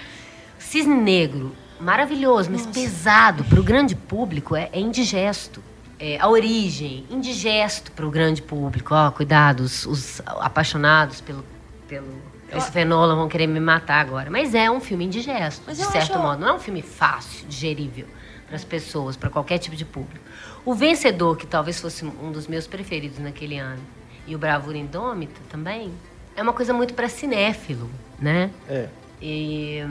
Cisne 0.57 0.95
Negro 0.95 1.55
maravilhoso, 1.79 2.51
mas 2.51 2.65
Nossa. 2.65 2.79
pesado 2.79 3.43
para 3.45 3.59
o 3.59 3.63
grande 3.63 3.95
público 3.95 4.55
é, 4.55 4.69
é 4.71 4.79
indigesto. 4.79 5.63
É, 6.01 6.17
a 6.17 6.29
origem, 6.29 7.05
indigesto 7.09 7.91
para 7.91 8.05
o 8.05 8.11
grande 8.11 8.41
público. 8.41 8.93
Ó, 8.93 9.11
cuidado, 9.11 9.61
os, 9.61 9.85
os 9.85 10.21
apaixonados 10.25 11.19
pelo, 11.19 11.43
pelo 11.89 12.07
Christopher 12.49 12.85
Nolan 12.85 13.15
vão 13.15 13.27
querer 13.27 13.47
me 13.47 13.59
matar 13.59 13.99
agora. 13.99 14.29
Mas 14.29 14.53
é 14.53 14.71
um 14.71 14.79
filme 14.79 15.05
indigesto, 15.05 15.69
de 15.69 15.75
certo 15.75 16.13
acho... 16.13 16.19
modo. 16.19 16.39
Não 16.39 16.49
é 16.49 16.53
um 16.53 16.59
filme 16.59 16.81
fácil, 16.81 17.45
digerível 17.47 18.05
para 18.47 18.55
as 18.55 18.63
pessoas, 18.63 19.15
para 19.15 19.29
qualquer 19.29 19.59
tipo 19.59 19.75
de 19.75 19.85
público. 19.85 20.25
O 20.69 20.75
Vencedor, 20.75 21.35
que 21.35 21.47
talvez 21.47 21.79
fosse 21.79 22.05
um 22.05 22.31
dos 22.31 22.45
meus 22.45 22.67
preferidos 22.67 23.17
naquele 23.17 23.57
ano, 23.57 23.81
e 24.27 24.35
o 24.35 24.37
Bravura 24.37 24.77
Indômita 24.77 25.41
também, 25.49 25.91
é 26.35 26.43
uma 26.43 26.53
coisa 26.53 26.71
muito 26.71 26.93
para 26.93 27.09
cinéfilo, 27.09 27.89
né? 28.19 28.51
É. 28.69 28.87
E 29.19 29.83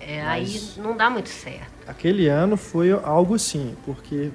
é, 0.00 0.22
aí 0.22 0.60
não 0.76 0.96
dá 0.96 1.10
muito 1.10 1.28
certo. 1.28 1.72
Aquele 1.88 2.28
ano 2.28 2.56
foi 2.56 2.92
algo 2.92 3.34
assim, 3.34 3.74
porque 3.84 4.30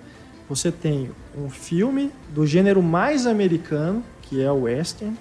você 0.49 0.73
tem 0.73 1.09
um 1.33 1.49
filme 1.49 2.11
do 2.31 2.45
gênero 2.45 2.83
mais 2.83 3.25
americano, 3.25 4.03
que 4.23 4.43
é 4.43 4.51
o 4.51 4.63
western, 4.63 5.15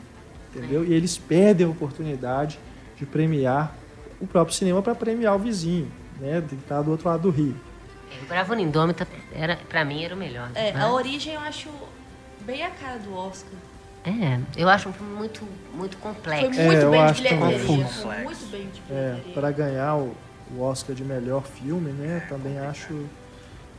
entendeu? 0.52 0.82
É. 0.82 0.86
E 0.86 0.94
eles 0.94 1.16
perdem 1.16 1.64
a 1.64 1.70
oportunidade 1.70 2.58
de 2.96 3.06
premiar 3.06 3.72
o 4.20 4.26
próprio 4.26 4.56
cinema 4.56 4.82
para 4.82 4.96
premiar 4.96 5.36
o 5.36 5.38
vizinho, 5.38 5.88
né? 6.18 6.40
De 6.40 6.56
estar 6.56 6.82
do 6.82 6.90
outro 6.90 7.08
lado 7.08 7.22
do 7.22 7.30
rio. 7.30 7.54
É, 8.10 8.24
o 8.24 8.26
Bravo 8.26 8.54
Indômita 8.54 9.06
era, 9.32 9.56
para 9.68 9.84
mim, 9.84 10.04
era 10.04 10.14
o 10.14 10.18
melhor. 10.18 10.50
É, 10.54 10.72
né? 10.72 10.80
a 10.80 10.92
origem 10.92 11.34
eu 11.34 11.40
acho 11.40 11.68
bem 12.40 12.62
a 12.62 12.70
cara 12.70 12.98
do 12.98 13.14
Oscar. 13.14 13.52
É, 14.04 14.40
eu 14.56 14.68
acho 14.68 14.88
um 14.88 14.92
filme 14.92 15.14
muito, 15.14 15.42
muito 15.74 15.96
complexo. 15.98 16.54
Foi 16.54 16.64
muito 16.64 16.86
é, 16.86 16.90
bem 16.90 17.06
de 17.06 17.22
bilheteria. 17.22 17.86
Foi 17.86 18.18
muito 18.18 18.50
bem 18.50 18.68
de 18.68 18.82
é, 18.90 19.12
bilheteria. 19.12 19.30
É, 19.30 19.34
para 19.34 19.50
ganhar 19.50 19.96
o, 19.96 20.14
o 20.56 20.62
Oscar 20.62 20.94
de 20.94 21.04
melhor 21.04 21.42
filme, 21.42 21.92
né? 21.92 22.24
Também 22.28 22.58
acho, 22.58 23.06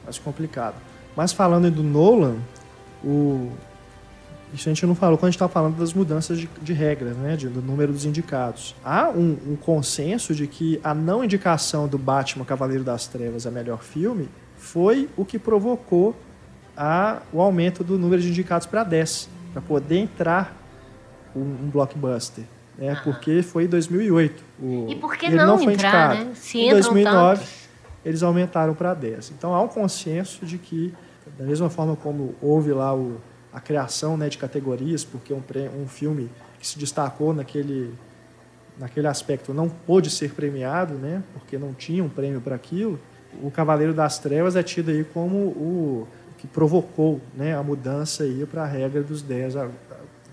acho 0.07 0.21
complicado. 0.21 0.75
Mas 1.15 1.31
falando 1.31 1.71
do 1.71 1.81
Nolan, 1.81 2.37
o, 3.03 3.51
isso 4.53 4.67
a 4.67 4.73
gente 4.73 4.85
não 4.85 4.95
falou 4.95 5.17
quando 5.17 5.25
a 5.25 5.31
gente 5.31 5.35
estava 5.35 5.51
falando 5.51 5.77
das 5.77 5.93
mudanças 5.93 6.39
de, 6.39 6.49
de 6.61 6.73
regras, 6.73 7.15
né? 7.17 7.35
De, 7.35 7.47
do 7.47 7.61
número 7.61 7.91
dos 7.91 8.05
indicados. 8.05 8.75
Há 8.83 9.09
um, 9.09 9.37
um, 9.47 9.55
consenso 9.55 10.33
de 10.33 10.47
que 10.47 10.79
a 10.83 10.93
não 10.93 11.23
indicação 11.23 11.87
do 11.87 11.97
Batman 11.97 12.45
Cavaleiro 12.45 12.83
das 12.83 13.07
Trevas 13.07 13.45
a 13.45 13.51
melhor 13.51 13.83
filme 13.83 14.27
foi 14.57 15.09
o 15.15 15.23
que 15.23 15.37
provocou 15.37 16.15
a, 16.75 17.21
o 17.31 17.41
aumento 17.41 17.83
do 17.83 17.97
número 17.97 18.21
de 18.21 18.29
indicados 18.29 18.65
para 18.65 18.83
10, 18.83 19.29
para 19.53 19.61
poder 19.61 19.97
entrar 19.97 20.55
um, 21.35 21.41
um 21.41 21.69
blockbuster 21.69 22.45
né? 22.79 22.97
Porque 23.03 23.43
foi 23.43 23.65
em 23.65 23.67
2008. 23.67 24.43
O, 24.61 24.87
e 24.89 24.95
por 24.95 25.15
que 25.17 25.25
ele 25.25 25.35
não, 25.35 25.47
não 25.47 25.59
foi 25.59 25.73
entrar, 25.73 26.15
indicado. 26.15 26.29
Né? 26.29 26.35
Se 26.35 26.59
em 26.59 26.71
2009, 26.71 27.39
tantos. 27.39 27.69
eles 28.05 28.23
aumentaram 28.23 28.73
para 28.73 28.93
10. 28.93 29.31
Então 29.37 29.53
há 29.53 29.61
um 29.61 29.67
consenso 29.67 30.45
de 30.45 30.57
que, 30.57 30.93
da 31.37 31.43
mesma 31.43 31.69
forma 31.69 31.97
como 31.97 32.33
houve 32.41 32.71
lá 32.71 32.95
o, 32.95 33.19
a 33.51 33.59
criação 33.59 34.15
né, 34.17 34.29
de 34.29 34.37
categorias, 34.37 35.03
porque 35.03 35.33
um, 35.33 35.43
um 35.81 35.87
filme 35.87 36.29
que 36.59 36.67
se 36.67 36.77
destacou 36.77 37.33
naquele, 37.33 37.93
naquele 38.77 39.07
aspecto 39.07 39.53
não 39.53 39.69
pôde 39.69 40.09
ser 40.09 40.33
premiado, 40.33 40.93
né, 40.95 41.23
porque 41.33 41.57
não 41.57 41.73
tinha 41.73 42.03
um 42.03 42.09
prêmio 42.09 42.41
para 42.41 42.55
aquilo, 42.55 42.99
o 43.41 43.51
Cavaleiro 43.51 43.93
das 43.93 44.19
Trevas 44.19 44.55
é 44.55 44.63
tido 44.63 44.89
aí 44.89 45.03
como 45.03 45.37
o 45.37 46.07
que 46.37 46.47
provocou 46.47 47.19
né, 47.35 47.55
a 47.55 47.61
mudança 47.61 48.23
para 48.49 48.63
a 48.63 48.65
regra 48.65 49.03
dos 49.03 49.21
10 49.21 49.55
a, 49.57 49.65
a, 49.65 49.69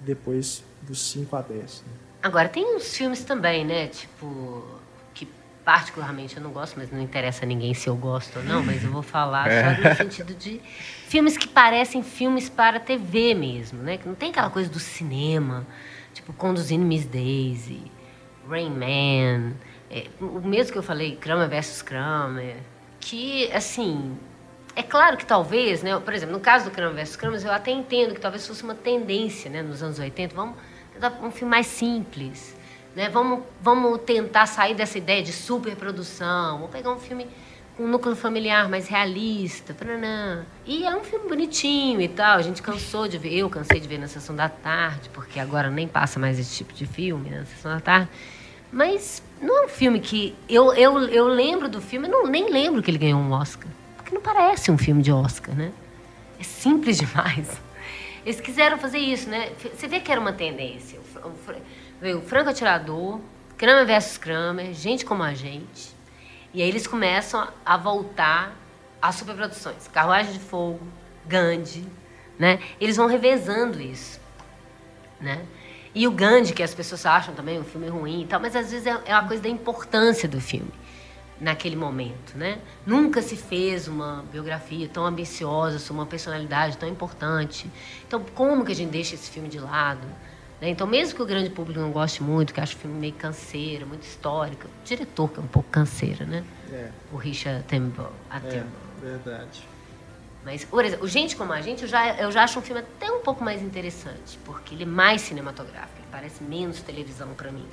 depois 0.02 0.62
dos 0.82 1.10
5 1.10 1.36
a 1.36 1.42
10. 1.42 1.60
Né? 1.60 1.92
Agora, 2.22 2.48
tem 2.48 2.76
uns 2.76 2.96
filmes 2.96 3.24
também, 3.24 3.64
né? 3.64 3.88
Tipo, 3.88 4.64
particularmente 5.66 6.36
eu 6.36 6.42
não 6.44 6.52
gosto, 6.52 6.76
mas 6.78 6.92
não 6.92 7.00
interessa 7.00 7.44
a 7.44 7.48
ninguém 7.48 7.74
se 7.74 7.88
eu 7.88 7.96
gosto 7.96 8.38
ou 8.38 8.44
não, 8.44 8.62
mas 8.62 8.84
eu 8.84 8.90
vou 8.92 9.02
falar 9.02 9.50
é. 9.50 9.74
só 9.74 9.88
no 9.88 9.96
sentido 9.96 10.32
de 10.32 10.60
filmes 11.08 11.36
que 11.36 11.48
parecem 11.48 12.04
filmes 12.04 12.48
para 12.48 12.78
TV 12.78 13.34
mesmo, 13.34 13.82
né? 13.82 13.96
Que 13.96 14.06
não 14.06 14.14
tem 14.14 14.30
aquela 14.30 14.48
coisa 14.48 14.70
do 14.70 14.78
cinema, 14.78 15.66
tipo 16.14 16.32
Conduzindo 16.32 16.84
Miss 16.84 17.04
Daisy, 17.04 17.90
Rain 18.48 18.70
Man, 18.70 19.54
é, 19.90 20.06
o 20.20 20.40
mesmo 20.40 20.70
que 20.70 20.78
eu 20.78 20.84
falei, 20.84 21.16
Kramer 21.16 21.48
versus 21.48 21.82
Kramer, 21.82 22.58
que, 23.00 23.50
assim, 23.50 24.16
é 24.76 24.84
claro 24.84 25.16
que 25.16 25.26
talvez, 25.26 25.82
né, 25.82 25.98
por 25.98 26.14
exemplo, 26.14 26.32
no 26.32 26.40
caso 26.40 26.66
do 26.66 26.70
Kramer 26.70 26.94
versus 26.94 27.16
Kramer, 27.16 27.44
eu 27.44 27.50
até 27.50 27.72
entendo 27.72 28.14
que 28.14 28.20
talvez 28.20 28.46
fosse 28.46 28.62
uma 28.62 28.76
tendência, 28.76 29.50
né, 29.50 29.62
nos 29.62 29.82
anos 29.82 29.98
80, 29.98 30.32
vamos 30.32 30.54
um 31.22 31.30
filme 31.30 31.50
mais 31.50 31.66
simples, 31.66 32.55
Né? 32.96 33.10
Vamos, 33.10 33.44
vamos 33.60 34.00
tentar 34.06 34.46
sair 34.46 34.74
dessa 34.74 34.96
ideia 34.96 35.22
de 35.22 35.30
superprodução. 35.30 36.56
Vamos 36.56 36.70
pegar 36.70 36.90
um 36.90 36.98
filme 36.98 37.26
com 37.76 37.84
um 37.84 37.88
núcleo 37.88 38.16
familiar 38.16 38.70
mais 38.70 38.88
realista. 38.88 39.74
Taranã. 39.74 40.46
E 40.64 40.82
é 40.82 40.96
um 40.96 41.04
filme 41.04 41.28
bonitinho 41.28 42.00
e 42.00 42.08
tal. 42.08 42.38
A 42.38 42.42
gente 42.42 42.62
cansou 42.62 43.06
de 43.06 43.18
ver. 43.18 43.34
Eu 43.34 43.50
cansei 43.50 43.78
de 43.78 43.86
ver 43.86 43.98
na 43.98 44.08
sessão 44.08 44.34
da 44.34 44.48
tarde, 44.48 45.10
porque 45.10 45.38
agora 45.38 45.68
nem 45.68 45.86
passa 45.86 46.18
mais 46.18 46.38
esse 46.38 46.56
tipo 46.56 46.72
de 46.72 46.86
filme 46.86 47.28
né, 47.28 47.40
na 47.40 47.44
sessão 47.44 47.70
da 47.70 47.80
tarde. 47.80 48.08
Mas 48.72 49.22
não 49.42 49.64
é 49.64 49.66
um 49.66 49.68
filme 49.68 50.00
que. 50.00 50.34
Eu, 50.48 50.72
eu, 50.72 50.98
eu 51.00 51.28
lembro 51.28 51.68
do 51.68 51.82
filme, 51.82 52.08
não, 52.08 52.26
nem 52.26 52.50
lembro 52.50 52.82
que 52.82 52.90
ele 52.90 52.98
ganhou 52.98 53.20
um 53.20 53.30
Oscar. 53.30 53.68
Porque 53.98 54.14
não 54.14 54.22
parece 54.22 54.70
um 54.70 54.78
filme 54.78 55.02
de 55.02 55.12
Oscar, 55.12 55.54
né? 55.54 55.70
É 56.40 56.42
simples 56.42 56.96
demais. 56.98 57.60
Eles 58.24 58.40
quiseram 58.40 58.78
fazer 58.78 58.98
isso, 58.98 59.28
né? 59.28 59.52
Você 59.76 59.86
vê 59.86 60.00
que 60.00 60.10
era 60.10 60.18
uma 60.18 60.32
tendência. 60.32 60.98
Veio 61.14 61.26
o 61.26 61.36
Franco 62.26 62.50
Atirador, 62.50 63.20
Kramer 63.56 63.86
versus 63.86 64.18
Kramer, 64.18 64.72
Gente 64.74 65.04
como 65.04 65.22
a 65.22 65.32
Gente. 65.32 65.94
E 66.52 66.62
aí 66.62 66.68
eles 66.68 66.86
começam 66.86 67.48
a 67.64 67.76
voltar 67.76 68.54
às 69.00 69.14
superproduções. 69.16 69.88
Carruagem 69.88 70.32
de 70.32 70.38
Fogo, 70.38 70.86
Gandhi, 71.26 71.86
né? 72.38 72.60
Eles 72.80 72.96
vão 72.96 73.06
revezando 73.06 73.80
isso, 73.80 74.20
né? 75.20 75.44
E 75.94 76.06
o 76.06 76.10
Gandhi, 76.10 76.52
que 76.52 76.62
as 76.62 76.74
pessoas 76.74 77.06
acham 77.06 77.34
também 77.34 77.58
um 77.58 77.64
filme 77.64 77.88
ruim 77.88 78.22
e 78.22 78.26
tal, 78.26 78.38
mas 78.38 78.54
às 78.54 78.70
vezes 78.70 78.86
é, 78.86 79.00
é 79.06 79.14
uma 79.14 79.26
coisa 79.26 79.42
da 79.42 79.48
importância 79.48 80.28
do 80.28 80.40
filme 80.40 80.70
naquele 81.40 81.76
momento, 81.76 82.36
né? 82.36 82.58
Nunca 82.86 83.22
se 83.22 83.36
fez 83.36 83.88
uma 83.88 84.24
biografia 84.30 84.88
tão 84.88 85.04
ambiciosa 85.06 85.78
sobre 85.78 86.00
uma 86.00 86.06
personalidade 86.06 86.76
tão 86.76 86.88
importante. 86.88 87.70
Então, 88.06 88.24
como 88.34 88.64
que 88.64 88.72
a 88.72 88.74
gente 88.74 88.90
deixa 88.90 89.14
esse 89.14 89.30
filme 89.30 89.48
de 89.48 89.58
lado? 89.58 90.06
Né? 90.60 90.70
Então, 90.70 90.86
mesmo 90.86 91.16
que 91.16 91.22
o 91.22 91.26
grande 91.26 91.50
público 91.50 91.78
não 91.78 91.90
goste 91.90 92.22
muito, 92.22 92.54
que 92.54 92.60
ache 92.60 92.74
o 92.74 92.78
filme 92.78 92.98
meio 92.98 93.12
canseiro, 93.12 93.86
muito 93.86 94.02
histórico, 94.02 94.66
o 94.66 94.84
diretor 94.84 95.30
que 95.30 95.38
é 95.38 95.42
um 95.42 95.46
pouco 95.46 95.68
canseiro, 95.70 96.24
né? 96.26 96.44
É. 96.70 96.90
O 97.12 97.16
Richard 97.16 97.60
Attenborough. 97.60 98.12
É, 99.02 99.06
verdade. 99.06 99.68
Mas, 100.44 100.64
por 100.64 100.84
exemplo, 100.84 101.08
Gente 101.08 101.34
Como 101.34 101.52
a 101.52 101.60
Gente, 101.60 101.82
eu 101.82 101.88
já, 101.88 102.14
eu 102.16 102.30
já 102.30 102.44
acho 102.44 102.58
um 102.58 102.62
filme 102.62 102.80
até 102.80 103.10
um 103.10 103.20
pouco 103.20 103.42
mais 103.42 103.60
interessante, 103.62 104.38
porque 104.44 104.74
ele 104.74 104.84
é 104.84 104.86
mais 104.86 105.22
cinematográfico, 105.22 105.98
ele 105.98 106.06
parece 106.10 106.42
menos 106.42 106.80
televisão 106.80 107.34
para 107.34 107.50
mim 107.50 107.66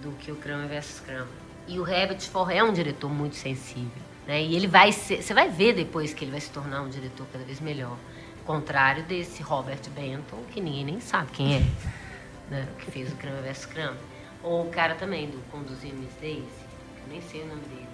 do 0.00 0.12
que 0.12 0.30
o 0.30 0.36
Kramer 0.36 0.68
vs. 0.68 1.00
Kramer. 1.00 1.26
E 1.66 1.80
o 1.80 1.86
Herbert 1.86 2.20
Forr 2.20 2.50
é 2.52 2.62
um 2.62 2.72
diretor 2.72 3.10
muito 3.10 3.34
sensível. 3.34 3.90
Né? 4.26 4.42
E 4.42 4.54
ele 4.54 4.66
vai 4.66 4.92
ser, 4.92 5.22
você 5.22 5.34
vai 5.34 5.48
ver 5.48 5.74
depois 5.74 6.14
que 6.14 6.24
ele 6.24 6.30
vai 6.30 6.40
se 6.40 6.50
tornar 6.50 6.82
um 6.82 6.88
diretor 6.88 7.26
cada 7.32 7.44
vez 7.44 7.60
melhor. 7.60 7.96
Contrário 8.44 9.02
desse 9.02 9.42
Robert 9.42 9.80
Benton, 9.90 10.38
que 10.52 10.60
ninguém 10.60 10.84
nem 10.84 11.00
sabe 11.00 11.32
quem 11.32 11.56
é, 11.56 11.62
né? 12.50 12.66
que 12.78 12.90
fez 12.90 13.12
o 13.12 13.16
Kramer 13.16 13.42
vs. 13.42 13.66
Kramer. 13.66 13.98
Ou 14.42 14.66
o 14.66 14.70
cara 14.70 14.94
também 14.94 15.28
do 15.28 15.38
Conduzindo 15.50 15.96
Miss 15.96 16.14
Daisy, 16.20 16.42
que 16.42 17.02
eu 17.02 17.08
nem 17.08 17.20
sei 17.22 17.42
o 17.42 17.46
nome 17.46 17.62
dele. 17.62 17.86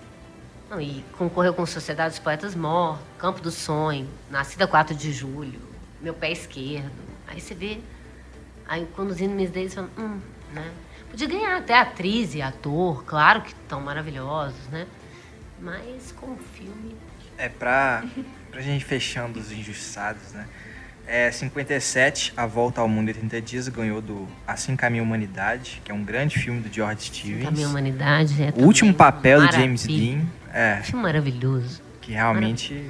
Não, 0.69 0.81
e 0.81 1.05
concorreu 1.19 1.53
com 1.55 1.65
Sociedade 1.67 2.11
dos 2.11 2.19
Poetas 2.19 2.55
Mortos, 2.55 3.05
Campo 3.19 3.41
do 3.41 3.51
Sonho, 3.51 4.09
Nascida 4.31 4.67
4 4.67 4.95
de 4.95 5.13
Julho, 5.13 5.61
Meu 6.01 6.15
Pé 6.15 6.33
Esquerdo. 6.33 6.91
Aí 7.27 7.41
você 7.41 7.55
vê, 7.55 7.79
aí 8.67 8.87
Conduzindo 8.97 9.35
Miss 9.35 9.51
Daisy, 9.51 9.75
fala, 9.75 9.91
hum, 9.99 10.21
né? 10.53 10.73
Podia 11.11 11.29
ganhar 11.29 11.59
até 11.59 11.79
atriz 11.79 12.35
e 12.35 12.41
ator, 12.41 13.05
claro 13.05 13.43
que 13.43 13.53
estão 13.53 13.81
maravilhosos, 13.81 14.67
né? 14.69 14.87
Mas 15.61 16.11
com 16.13 16.33
o 16.33 16.39
filme. 16.39 16.97
É 17.37 17.49
pra, 17.49 18.03
pra 18.51 18.61
gente 18.63 18.85
fechando 18.85 19.39
os 19.39 19.53
injustiçados, 19.53 20.33
né? 20.33 20.49
É 21.07 21.31
57, 21.31 22.33
A 22.37 22.47
Volta 22.47 22.81
ao 22.81 22.89
Mundo 22.89 23.11
em 23.11 23.13
30 23.13 23.41
Dias, 23.43 23.69
ganhou 23.69 24.01
do 24.01 24.27
Assim 24.47 24.77
Caminha 24.77 25.03
a 25.03 25.05
Humanidade, 25.05 25.83
que 25.85 25.91
é 25.91 25.95
um 25.95 26.03
grande 26.03 26.39
filme 26.39 26.61
do 26.61 26.73
George 26.73 27.03
Stevens. 27.07 27.45
Caminha 27.45 27.67
a 27.67 27.71
Humanidade 27.71 28.43
é 28.43 28.53
O 28.57 28.65
último 28.65 28.95
papel 28.95 29.47
do. 29.47 29.53
James 29.53 29.87
Dean. 29.87 30.21
É, 30.53 30.81
Filme 30.83 31.03
maravilhoso. 31.03 31.83
que 32.01 32.13
realmente 32.13 32.85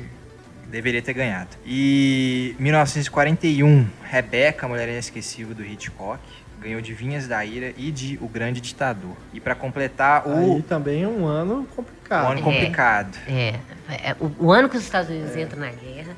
deveria 0.68 1.02
ter 1.02 1.12
ganhado. 1.12 1.50
E 1.66 2.54
1941, 2.58 3.86
Rebeca, 4.04 4.66
Mulher 4.68 4.88
Inesquecível 4.88 5.54
do 5.54 5.64
Hitchcock, 5.64 6.20
ganhou 6.60 6.80
de 6.80 6.92
Vinhas 6.94 7.26
da 7.26 7.44
Ira 7.44 7.72
e 7.76 7.90
de 7.90 8.18
O 8.22 8.28
Grande 8.28 8.60
Ditador. 8.60 9.16
E 9.32 9.40
pra 9.40 9.54
completar, 9.54 10.26
o, 10.26 10.54
Aí 10.56 10.62
também 10.62 11.02
é 11.02 11.08
um 11.08 11.26
ano 11.26 11.66
complicado. 11.74 12.30
ano 12.30 12.40
É. 12.40 12.42
complicado. 12.42 13.18
É, 13.28 13.54
é, 13.88 14.16
o, 14.20 14.46
o 14.46 14.52
ano 14.52 14.68
que 14.68 14.76
os 14.76 14.82
Estados 14.82 15.10
Unidos 15.10 15.36
entram 15.36 15.60
na 15.60 15.70
guerra 15.70 16.14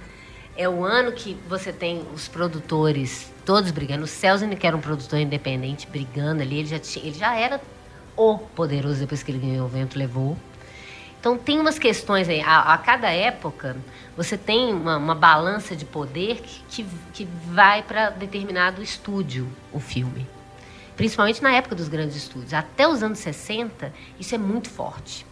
é 0.56 0.68
o 0.68 0.84
ano 0.84 1.12
que 1.12 1.36
você 1.48 1.72
tem 1.72 2.04
os 2.14 2.28
produtores 2.28 3.32
todos 3.44 3.70
brigando. 3.70 4.04
O 4.04 4.06
Selznick, 4.06 4.60
que 4.60 4.66
era 4.66 4.76
um 4.76 4.80
produtor 4.80 5.18
independente, 5.18 5.86
brigando 5.86 6.42
ali, 6.42 6.58
ele 6.58 6.68
já, 6.68 6.78
tinha, 6.78 7.04
ele 7.04 7.18
já 7.18 7.36
era 7.36 7.60
o 8.16 8.38
poderoso 8.38 9.00
depois 9.00 9.22
que 9.22 9.30
ele 9.32 9.38
ganhou 9.38 9.66
o 9.66 9.68
vento, 9.68 9.98
levou. 9.98 10.36
Então 11.18 11.36
tem 11.36 11.58
umas 11.58 11.78
questões 11.78 12.28
aí. 12.28 12.40
A, 12.40 12.74
a 12.74 12.78
cada 12.78 13.10
época 13.10 13.76
você 14.16 14.36
tem 14.36 14.72
uma, 14.72 14.96
uma 14.96 15.14
balança 15.14 15.74
de 15.74 15.84
poder 15.84 16.40
que, 16.40 16.62
que, 16.68 16.86
que 17.12 17.28
vai 17.46 17.82
para 17.82 18.10
determinado 18.10 18.82
estúdio 18.82 19.48
o 19.72 19.80
filme. 19.80 20.26
Principalmente 20.96 21.42
na 21.42 21.52
época 21.52 21.74
dos 21.74 21.88
grandes 21.88 22.14
estúdios. 22.14 22.54
Até 22.54 22.86
os 22.86 23.02
anos 23.02 23.18
60, 23.18 23.92
isso 24.20 24.34
é 24.34 24.38
muito 24.38 24.70
forte. 24.70 25.26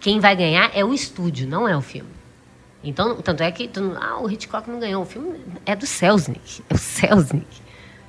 Quem 0.00 0.20
vai 0.20 0.34
ganhar 0.34 0.70
é 0.74 0.84
o 0.84 0.94
estúdio, 0.94 1.46
não 1.46 1.68
é 1.68 1.76
o 1.76 1.82
filme. 1.82 2.23
Então, 2.84 3.20
tanto 3.22 3.42
é 3.42 3.50
que 3.50 3.70
ah, 4.00 4.20
o 4.20 4.30
Hitchcock 4.30 4.68
não 4.70 4.78
ganhou. 4.78 5.02
O 5.02 5.06
filme 5.06 5.40
é 5.64 5.74
do 5.74 5.86
Selznick. 5.86 6.62
É 6.68 6.74
o 6.74 6.78
Selznick. 6.78 7.62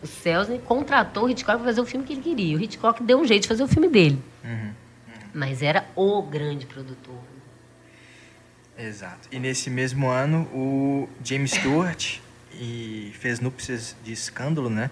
O 0.03 0.07
Selznick 0.07 0.63
contratou 0.65 1.25
o 1.25 1.29
Hitchcock 1.29 1.57
para 1.57 1.65
fazer 1.65 1.81
o 1.81 1.85
filme 1.85 2.05
que 2.05 2.13
ele 2.13 2.21
queria. 2.21 2.57
O 2.57 2.61
Hitchcock 2.61 3.01
deu 3.01 3.19
um 3.19 3.25
jeito 3.25 3.43
de 3.43 3.47
fazer 3.47 3.63
o 3.63 3.67
filme 3.67 3.87
dele. 3.87 4.21
Mas 5.33 5.61
era 5.61 5.85
o 5.95 6.21
grande 6.21 6.65
produtor. 6.65 7.17
Exato. 8.77 9.29
E 9.31 9.39
nesse 9.39 9.69
mesmo 9.69 10.07
ano, 10.07 10.41
o 10.53 11.09
James 11.23 11.51
Stewart 11.51 12.19
e 12.53 13.11
fez 13.19 13.39
Núpcias 13.39 13.95
de 14.03 14.11
Escândalo, 14.11 14.69
né? 14.69 14.91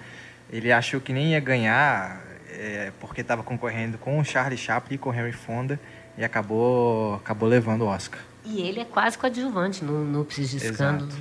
Ele 0.50 0.72
achou 0.72 1.02
que 1.02 1.12
nem 1.12 1.32
ia 1.32 1.40
ganhar 1.40 2.22
é, 2.50 2.92
porque 3.00 3.22
estava 3.22 3.44
concorrendo 3.44 3.98
com 3.98 4.20
o 4.20 4.24
Charlie 4.24 4.58
Chaplin 4.58 4.96
e 4.96 4.98
com 4.98 5.10
o 5.10 5.14
Henry 5.14 5.32
Fonda 5.32 5.80
e 6.18 6.24
acabou, 6.24 7.16
acabou 7.16 7.48
levando 7.50 7.82
o 7.82 7.88
Oscar. 7.88 8.22
E 8.46 8.62
ele 8.62 8.80
é 8.82 8.86
quase 8.86 9.18
coadjuvante 9.18 9.84
no 9.86 10.04
Núpcias 10.04 10.50
de 10.50 10.58
Exato. 10.58 10.74
Escândalo. 10.74 11.12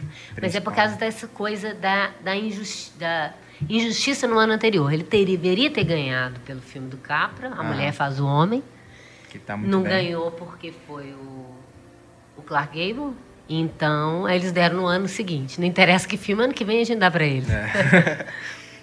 Mas 0.41 0.55
é 0.55 0.61
por 0.61 0.75
causa 0.75 0.97
dessa 0.97 1.29
coisa 1.29 1.73
da, 1.73 2.11
da, 2.21 2.35
injusti 2.35 2.93
da 2.99 3.33
injustiça 3.71 4.27
no 4.27 4.39
ano 4.39 4.53
anterior. 4.55 4.93
Ele 4.93 5.05
ter- 5.05 5.25
deveria 5.25 5.71
ter 5.71 5.85
ganhado 5.85 6.41
pelo 6.41 6.61
filme 6.61 6.89
do 6.89 6.97
Capra, 6.97 7.49
A 7.51 7.61
Ah. 7.61 7.63
Mulher 7.63 7.93
Faz 7.93 8.19
o 8.19 8.27
Homem. 8.27 8.63
Que 9.31 9.39
tá 9.39 9.57
muito 9.57 9.71
Não 9.71 9.83
bem. 9.83 9.93
ganhou 9.93 10.31
porque 10.33 10.73
foi 10.87 11.13
o, 11.13 11.47
o 12.37 12.43
Clark 12.43 12.77
Gable. 12.77 13.15
Então, 13.49 14.29
eles 14.29 14.51
deram 14.51 14.77
no 14.79 14.87
ano 14.87 15.07
seguinte. 15.09 15.61
Não 15.61 15.67
interessa 15.67 16.09
que 16.09 16.17
filme, 16.17 16.43
ano 16.45 16.53
que 16.55 16.65
vem 16.65 16.81
a 16.81 16.85
gente 16.85 16.99
dá 16.99 17.11
pra 17.11 17.25
ele. 17.25 17.47
É. 17.51 18.27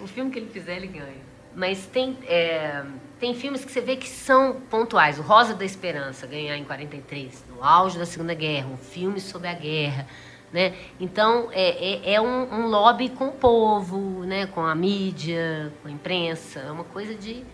o 0.00 0.06
filme 0.06 0.30
que 0.30 0.38
ele 0.38 0.48
fizer, 0.50 0.76
ele 0.76 0.86
ganha. 0.86 1.28
Mas 1.54 1.84
tem, 1.86 2.16
é, 2.26 2.82
tem 3.18 3.34
filmes 3.34 3.64
que 3.64 3.72
você 3.72 3.80
vê 3.80 3.96
que 3.96 4.08
são 4.08 4.60
pontuais. 4.70 5.18
O 5.18 5.22
Rosa 5.22 5.54
da 5.54 5.64
Esperança, 5.64 6.26
ganhar 6.26 6.56
em 6.56 6.64
43, 6.64 7.44
no 7.60 7.66
auge 7.66 7.98
da 7.98 8.06
Segunda 8.06 8.32
Guerra, 8.32 8.68
um 8.68 8.76
filme 8.78 9.20
sobre 9.20 9.48
a 9.48 9.52
guerra. 9.52 10.06
Né? 10.50 10.74
Então, 10.98 11.48
é, 11.52 12.10
é, 12.10 12.14
é 12.14 12.20
um, 12.20 12.52
um 12.52 12.66
lobby 12.66 13.10
com 13.10 13.28
o 13.28 13.32
povo, 13.32 14.24
né? 14.24 14.46
com 14.46 14.62
a 14.62 14.74
mídia, 14.74 15.72
com 15.82 15.88
a 15.88 15.90
imprensa. 15.90 16.60
É 16.60 16.70
uma 16.70 16.84
coisa 16.84 17.14
de 17.14 17.44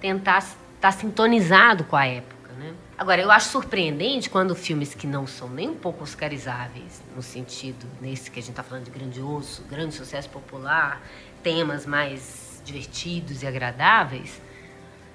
tentar 0.00 0.38
estar 0.38 0.92
sintonizado 0.92 1.84
com 1.84 1.96
a 1.96 2.06
época. 2.06 2.52
Né? 2.58 2.74
Agora, 2.96 3.22
eu 3.22 3.30
acho 3.30 3.48
surpreendente 3.48 4.28
quando 4.28 4.54
filmes 4.54 4.94
que 4.94 5.06
não 5.06 5.26
são 5.26 5.48
nem 5.48 5.70
um 5.70 5.74
pouco 5.74 6.04
oscarizáveis, 6.04 7.02
no 7.16 7.22
sentido 7.22 7.86
nesse 8.00 8.30
que 8.30 8.38
a 8.38 8.42
gente 8.42 8.50
está 8.50 8.62
falando 8.62 8.84
de 8.84 8.90
grandioso, 8.90 9.64
grande 9.64 9.94
sucesso 9.94 10.28
popular, 10.28 11.02
temas 11.42 11.86
mais 11.86 12.62
divertidos 12.64 13.42
e 13.42 13.46
agradáveis, 13.46 14.40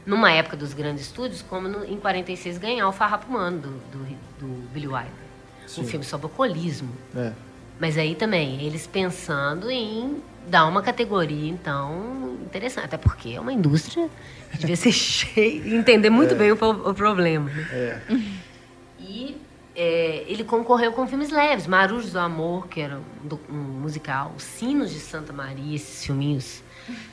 numa 0.09 0.31
época 0.31 0.57
dos 0.57 0.73
grandes 0.73 1.03
estúdios, 1.03 1.43
como 1.43 1.67
no, 1.67 1.85
em 1.85 1.97
46 1.97 2.57
ganhar 2.57 2.89
o 2.89 2.91
Farrapo 2.91 3.29
Humano 3.29 3.59
do, 3.59 3.69
do, 3.69 4.17
do 4.39 4.69
Billy 4.69 4.87
Wilder. 4.87 5.11
Um 5.65 5.67
Sim. 5.67 5.85
filme 5.85 6.03
sobre 6.03 6.25
alcoolismo. 6.25 6.89
É. 7.15 7.31
Mas 7.79 7.95
aí 7.95 8.15
também, 8.15 8.59
eles 8.65 8.87
pensando 8.87 9.69
em 9.69 10.21
dar 10.47 10.65
uma 10.65 10.81
categoria, 10.81 11.49
então, 11.51 12.37
interessante. 12.41 12.85
Até 12.85 12.97
porque 12.97 13.35
é 13.35 13.39
uma 13.39 13.53
indústria 13.53 14.09
que 14.51 14.57
devia 14.57 14.75
ser 14.75 14.91
cheia 14.91 15.61
e 15.63 15.75
entender 15.75 16.09
muito 16.09 16.33
bem 16.33 16.51
o, 16.51 16.55
o 16.55 16.93
problema. 16.95 17.47
né? 17.51 17.67
É. 17.71 18.01
E 18.99 19.37
é, 19.75 20.25
ele 20.27 20.43
concorreu 20.43 20.91
com 20.91 21.05
filmes 21.07 21.29
leves, 21.29 21.67
Marujos 21.67 22.11
do 22.11 22.19
Amor, 22.19 22.67
que 22.67 22.81
era 22.81 22.97
um, 22.97 23.53
um 23.53 23.79
musical, 23.79 24.33
Os 24.35 24.43
Sinos 24.43 24.89
de 24.89 24.99
Santa 24.99 25.31
Maria, 25.31 25.75
esses 25.75 26.03
filminhos 26.03 26.63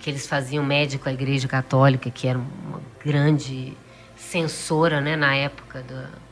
que 0.00 0.10
eles 0.10 0.26
faziam 0.26 0.64
médico 0.64 1.08
à 1.08 1.12
Igreja 1.12 1.46
Católica, 1.48 2.10
que 2.10 2.26
era 2.28 2.38
uma 2.38 2.80
grande 3.04 3.76
censora 4.16 5.00
né, 5.00 5.16
na 5.16 5.34
época 5.34 5.82
do- 5.82 6.26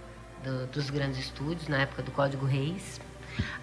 do- 0.51 0.67
dos 0.69 0.91
grandes 0.91 1.19
estúdios, 1.19 1.69
na 1.69 1.79
época 1.83 2.03
do 2.03 2.11
Código 2.11 2.45
Reis. 2.47 3.01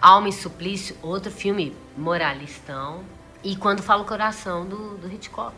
Alma 0.01 0.29
e 0.29 0.33
Suplício, 0.33 0.95
outro 1.01 1.31
filme 1.31 1.75
moralistão. 1.97 3.03
E 3.43 3.55
Quando 3.55 3.81
Fala 3.81 4.03
o 4.03 4.05
Coração, 4.05 4.65
do, 4.67 4.97
do 4.97 5.11
Hitchcock, 5.11 5.55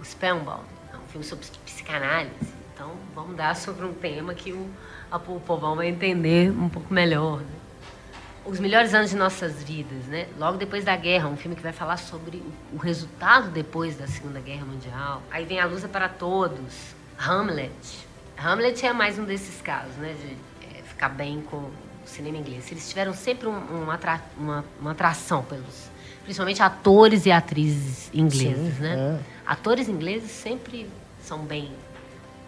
o 0.00 0.04
Spellbound. 0.04 0.62
É 0.92 0.96
um 0.96 1.06
filme 1.08 1.24
sobre 1.26 1.44
psicanálise. 1.64 2.32
Então, 2.74 2.92
vamos 3.14 3.36
dar 3.36 3.54
sobre 3.54 3.84
um 3.84 3.92
tema 3.92 4.32
que 4.34 4.52
o, 4.52 4.70
a, 5.10 5.16
o 5.16 5.40
povão 5.40 5.76
vai 5.76 5.88
entender 5.88 6.50
um 6.50 6.68
pouco 6.68 6.92
melhor. 6.92 7.40
Né? 7.40 7.46
Os 8.44 8.58
melhores 8.58 8.92
anos 8.92 9.10
de 9.10 9.16
nossas 9.16 9.62
vidas, 9.62 10.04
né? 10.06 10.26
Logo 10.36 10.58
depois 10.58 10.84
da 10.84 10.96
guerra, 10.96 11.28
um 11.28 11.36
filme 11.36 11.54
que 11.54 11.62
vai 11.62 11.72
falar 11.72 11.96
sobre 11.96 12.42
o, 12.72 12.76
resultado 12.76 13.50
depois 13.50 13.96
da 13.96 14.06
Segunda 14.06 14.40
Guerra 14.40 14.64
Mundial. 14.64 15.22
Aí 15.30 15.44
vem 15.44 15.60
A 15.60 15.66
Luz 15.66 15.84
para 15.86 16.08
Todos, 16.08 16.94
Hamlet. 17.18 18.06
Hamlet 18.36 18.84
é 18.84 18.92
mais 18.92 19.16
um 19.18 19.24
desses 19.24 19.62
casos, 19.62 19.94
né? 19.96 20.14
De 20.20 20.76
é, 20.76 20.82
ficar 20.82 21.08
bem 21.08 21.40
com 21.42 21.56
o 21.56 21.72
cinema 22.04 22.36
inglês. 22.36 22.70
Eles 22.72 22.88
tiveram 22.88 23.14
sempre 23.14 23.46
um, 23.46 23.84
um 23.84 23.90
atra, 23.90 24.20
uma, 24.36 24.64
uma 24.80 24.90
atração 24.90 25.44
pelos, 25.44 25.88
principalmente 26.24 26.60
atores 26.60 27.26
e 27.26 27.30
atrizes 27.30 28.10
ingleses, 28.12 28.74
Sim, 28.74 28.82
né? 28.82 29.20
É. 29.20 29.24
Atores 29.46 29.88
ingleses 29.88 30.30
sempre 30.32 30.90
são 31.22 31.38
bem 31.44 31.70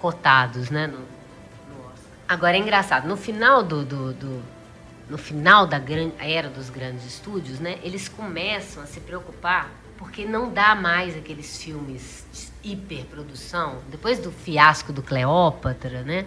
cotados, 0.00 0.70
né? 0.70 0.88
No, 0.88 0.98
no 0.98 1.92
Agora 2.28 2.56
é 2.56 2.60
engraçado, 2.60 3.06
no 3.06 3.16
final 3.16 3.62
do, 3.62 3.84
do, 3.84 4.12
do 4.12 4.53
no 5.08 5.18
final 5.18 5.66
da 5.66 5.80
era 6.18 6.48
dos 6.48 6.70
grandes 6.70 7.04
estúdios, 7.04 7.60
né? 7.60 7.78
Eles 7.82 8.08
começam 8.08 8.82
a 8.82 8.86
se 8.86 9.00
preocupar 9.00 9.70
porque 9.96 10.24
não 10.24 10.52
dá 10.52 10.74
mais 10.74 11.16
aqueles 11.16 11.62
filmes 11.62 12.24
de 12.32 12.72
hiperprodução. 12.72 13.78
Depois 13.90 14.18
do 14.18 14.30
fiasco 14.30 14.92
do 14.92 15.02
Cleópatra, 15.02 16.02
né? 16.02 16.26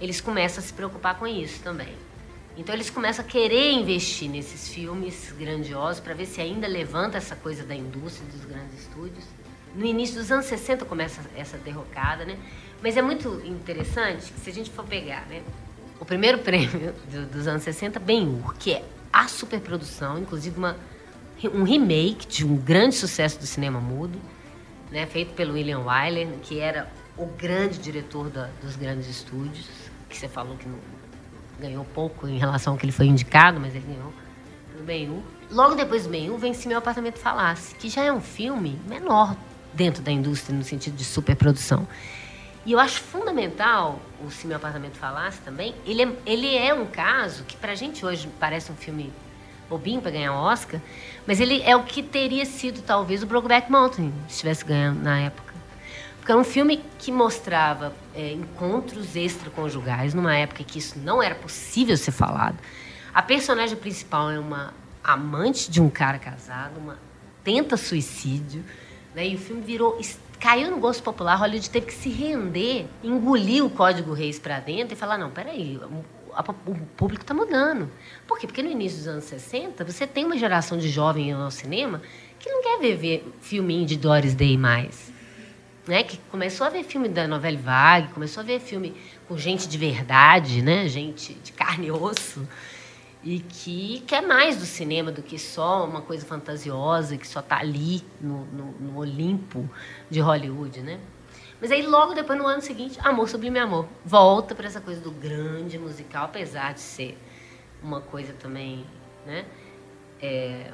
Eles 0.00 0.20
começam 0.20 0.62
a 0.62 0.66
se 0.66 0.72
preocupar 0.72 1.18
com 1.18 1.26
isso 1.26 1.60
também. 1.62 1.94
Então 2.56 2.74
eles 2.74 2.90
começam 2.90 3.24
a 3.24 3.28
querer 3.28 3.72
investir 3.72 4.28
nesses 4.28 4.68
filmes 4.68 5.32
grandiosos 5.38 6.00
para 6.00 6.14
ver 6.14 6.26
se 6.26 6.40
ainda 6.40 6.66
levanta 6.66 7.16
essa 7.16 7.34
coisa 7.36 7.64
da 7.64 7.74
indústria 7.74 8.28
dos 8.30 8.44
grandes 8.44 8.80
estúdios. 8.80 9.24
No 9.74 9.86
início 9.86 10.16
dos 10.16 10.30
anos 10.30 10.46
60 10.46 10.84
começa 10.84 11.22
essa 11.36 11.56
derrocada, 11.56 12.24
né? 12.24 12.36
Mas 12.82 12.96
é 12.96 13.02
muito 13.02 13.40
interessante 13.44 14.32
que 14.32 14.40
se 14.40 14.50
a 14.50 14.52
gente 14.52 14.70
for 14.70 14.84
pegar, 14.84 15.26
né? 15.26 15.42
O 16.00 16.04
primeiro 16.04 16.38
prêmio 16.42 16.94
do, 17.10 17.26
dos 17.26 17.46
anos 17.46 17.62
60, 17.62 18.00
Ben-Hur, 18.00 18.54
que 18.54 18.72
é 18.72 18.84
a 19.12 19.28
superprodução, 19.28 20.18
inclusive 20.18 20.58
uma, 20.58 20.76
um 21.52 21.62
remake 21.62 22.26
de 22.26 22.44
um 22.44 22.56
grande 22.56 22.96
sucesso 22.96 23.38
do 23.38 23.46
cinema 23.46 23.80
mudo, 23.80 24.18
né? 24.90 25.06
Feito 25.06 25.34
pelo 25.34 25.52
William 25.52 25.80
Wyler, 25.80 26.28
que 26.42 26.58
era 26.58 26.90
o 27.16 27.26
grande 27.26 27.78
diretor 27.78 28.30
da, 28.30 28.48
dos 28.62 28.76
grandes 28.76 29.08
estúdios, 29.08 29.68
que 30.08 30.16
você 30.16 30.26
falou 30.26 30.56
que 30.56 30.68
não, 30.68 30.78
ganhou 31.60 31.84
pouco 31.84 32.26
em 32.26 32.38
relação 32.38 32.72
ao 32.72 32.78
que 32.78 32.86
ele 32.86 32.92
foi 32.92 33.06
indicado, 33.06 33.60
mas 33.60 33.74
ele 33.74 33.84
ganhou 33.86 34.12
no 34.76 34.82
Ben-Hur. 34.84 35.22
Logo 35.50 35.74
depois 35.74 36.04
do 36.04 36.10
Ben-Hur 36.10 36.38
vem 36.38 36.54
Se 36.54 36.66
Meu 36.66 36.78
Apartamento 36.78 37.18
Falasse, 37.18 37.74
que 37.74 37.88
já 37.88 38.02
é 38.02 38.12
um 38.12 38.20
filme 38.20 38.80
menor 38.88 39.36
dentro 39.72 40.02
da 40.02 40.10
indústria 40.10 40.56
no 40.56 40.64
sentido 40.64 40.96
de 40.96 41.04
superprodução. 41.04 41.86
E 42.64 42.72
eu 42.72 42.78
acho 42.78 43.00
fundamental 43.00 44.00
o 44.24 44.30
Se 44.30 44.46
Meu 44.46 44.56
Apartamento 44.56 44.96
Falasse 44.96 45.40
também. 45.40 45.74
Ele 45.86 46.02
é, 46.02 46.12
ele 46.26 46.56
é 46.56 46.74
um 46.74 46.86
caso 46.86 47.44
que 47.44 47.56
pra 47.56 47.74
gente 47.74 48.04
hoje 48.04 48.28
parece 48.38 48.70
um 48.70 48.76
filme 48.76 49.12
bobinho 49.68 50.02
para 50.02 50.10
ganhar 50.10 50.34
o 50.34 50.36
Oscar, 50.36 50.80
mas 51.26 51.40
ele 51.40 51.62
é 51.62 51.76
o 51.76 51.84
que 51.84 52.02
teria 52.02 52.44
sido 52.44 52.82
talvez 52.82 53.22
o 53.22 53.26
Brokeback 53.26 53.70
Mountain, 53.70 54.12
se 54.28 54.38
tivesse 54.40 54.64
ganhado 54.64 54.98
na 54.98 55.20
época. 55.20 55.54
Porque 56.18 56.32
era 56.32 56.40
um 56.40 56.44
filme 56.44 56.84
que 56.98 57.10
mostrava 57.10 57.94
é, 58.14 58.32
encontros 58.32 59.16
extraconjugais, 59.16 60.12
numa 60.12 60.36
época 60.36 60.62
que 60.64 60.78
isso 60.78 60.98
não 60.98 61.22
era 61.22 61.34
possível 61.34 61.96
ser 61.96 62.10
falado. 62.10 62.58
A 63.14 63.22
personagem 63.22 63.76
principal 63.76 64.30
é 64.30 64.38
uma 64.38 64.74
amante 65.02 65.70
de 65.70 65.80
um 65.80 65.88
cara 65.88 66.18
casado, 66.18 66.78
uma 66.78 66.98
tenta 67.42 67.76
suicídio, 67.76 68.62
né? 69.14 69.26
e 69.26 69.34
o 69.34 69.38
filme 69.38 69.62
virou 69.62 69.98
caiu 70.40 70.70
no 70.70 70.78
gosto 70.78 71.02
popular, 71.02 71.36
Hollywood 71.36 71.68
teve 71.70 71.86
que 71.86 71.94
se 71.94 72.08
render, 72.08 72.86
engolir 73.04 73.64
o 73.64 73.70
Código 73.70 74.14
Reis 74.14 74.38
para 74.38 74.58
dentro 74.58 74.94
e 74.94 74.96
falar: 74.96 75.18
não, 75.18 75.30
peraí, 75.30 75.78
o 76.66 76.74
público 76.96 77.22
está 77.22 77.34
mudando. 77.34 77.90
Por 78.26 78.38
quê? 78.38 78.46
Porque 78.46 78.62
no 78.62 78.70
início 78.70 78.98
dos 78.98 79.06
anos 79.06 79.24
60, 79.24 79.84
você 79.84 80.06
tem 80.06 80.24
uma 80.24 80.38
geração 80.38 80.78
de 80.78 80.88
jovens 80.88 81.28
indo 81.28 81.42
ao 81.42 81.50
cinema 81.50 82.00
que 82.38 82.50
não 82.50 82.62
quer 82.62 82.80
ver, 82.80 82.96
ver 82.96 83.34
filminho 83.40 83.84
de 83.84 83.96
Doris 83.96 84.34
Day 84.34 84.56
mais. 84.56 85.12
Né? 85.86 86.02
Que 86.02 86.18
começou 86.30 86.66
a 86.66 86.70
ver 86.70 86.84
filme 86.84 87.08
da 87.08 87.28
novela 87.28 87.58
Vague, 87.58 88.12
começou 88.12 88.42
a 88.42 88.44
ver 88.44 88.60
filme 88.60 88.94
com 89.28 89.36
gente 89.36 89.68
de 89.68 89.76
verdade, 89.76 90.62
né? 90.62 90.88
gente 90.88 91.34
de 91.34 91.52
carne 91.52 91.88
e 91.88 91.90
osso 91.90 92.46
e 93.22 93.40
que 93.40 94.00
quer 94.06 94.22
mais 94.22 94.56
do 94.56 94.64
cinema 94.64 95.12
do 95.12 95.22
que 95.22 95.38
só 95.38 95.84
uma 95.84 96.00
coisa 96.00 96.24
fantasiosa 96.24 97.16
que 97.16 97.26
só 97.26 97.40
está 97.40 97.58
ali 97.58 98.02
no, 98.20 98.46
no, 98.46 98.72
no, 98.72 98.98
Olimpo 98.98 99.68
de 100.08 100.20
Hollywood, 100.20 100.80
né? 100.80 100.98
Mas 101.60 101.70
aí 101.70 101.86
logo 101.86 102.14
depois 102.14 102.38
no 102.38 102.46
ano 102.46 102.62
seguinte, 102.62 102.98
Amor 103.02 103.28
Sublime 103.28 103.58
Amor 103.58 103.86
volta 104.04 104.54
para 104.54 104.66
essa 104.66 104.80
coisa 104.80 105.00
do 105.00 105.10
grande 105.10 105.78
musical, 105.78 106.24
apesar 106.24 106.72
de 106.72 106.80
ser 106.80 107.18
uma 107.82 108.00
coisa 108.00 108.32
também, 108.32 108.86
né? 109.26 109.44
É, 110.22 110.72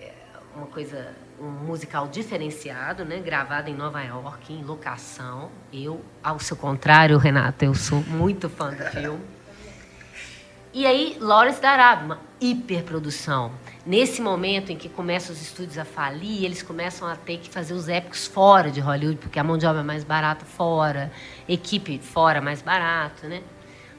é 0.00 0.14
uma 0.54 0.66
coisa 0.66 1.14
um 1.38 1.50
musical 1.50 2.08
diferenciado, 2.08 3.04
né? 3.04 3.20
Gravado 3.20 3.68
em 3.68 3.74
Nova 3.74 4.02
York, 4.02 4.54
em 4.54 4.62
locação. 4.64 5.50
Eu, 5.70 6.02
ao 6.22 6.38
seu 6.38 6.56
contrário, 6.56 7.18
Renata, 7.18 7.66
eu 7.66 7.74
sou 7.74 8.00
muito 8.02 8.48
fã 8.48 8.70
do 8.70 8.82
filme. 8.84 9.35
E 10.78 10.84
aí, 10.84 11.16
Lawrence 11.18 11.58
da 11.58 11.70
Arábia, 11.70 12.04
uma 12.04 12.20
hiperprodução. 12.38 13.50
Nesse 13.86 14.20
momento 14.20 14.70
em 14.70 14.76
que 14.76 14.90
começam 14.90 15.34
os 15.34 15.40
estúdios 15.40 15.78
a 15.78 15.86
falir, 15.86 16.44
eles 16.44 16.62
começam 16.62 17.08
a 17.08 17.16
ter 17.16 17.38
que 17.38 17.48
fazer 17.48 17.72
os 17.72 17.88
épicos 17.88 18.26
fora 18.26 18.70
de 18.70 18.78
Hollywood, 18.78 19.16
porque 19.16 19.38
a 19.38 19.42
mão 19.42 19.56
de 19.56 19.64
obra 19.64 19.80
é 19.80 19.82
mais 19.82 20.04
barata 20.04 20.44
fora, 20.44 21.10
equipe 21.48 21.98
fora 21.98 22.42
mais 22.42 22.60
barato, 22.60 23.26
né? 23.26 23.42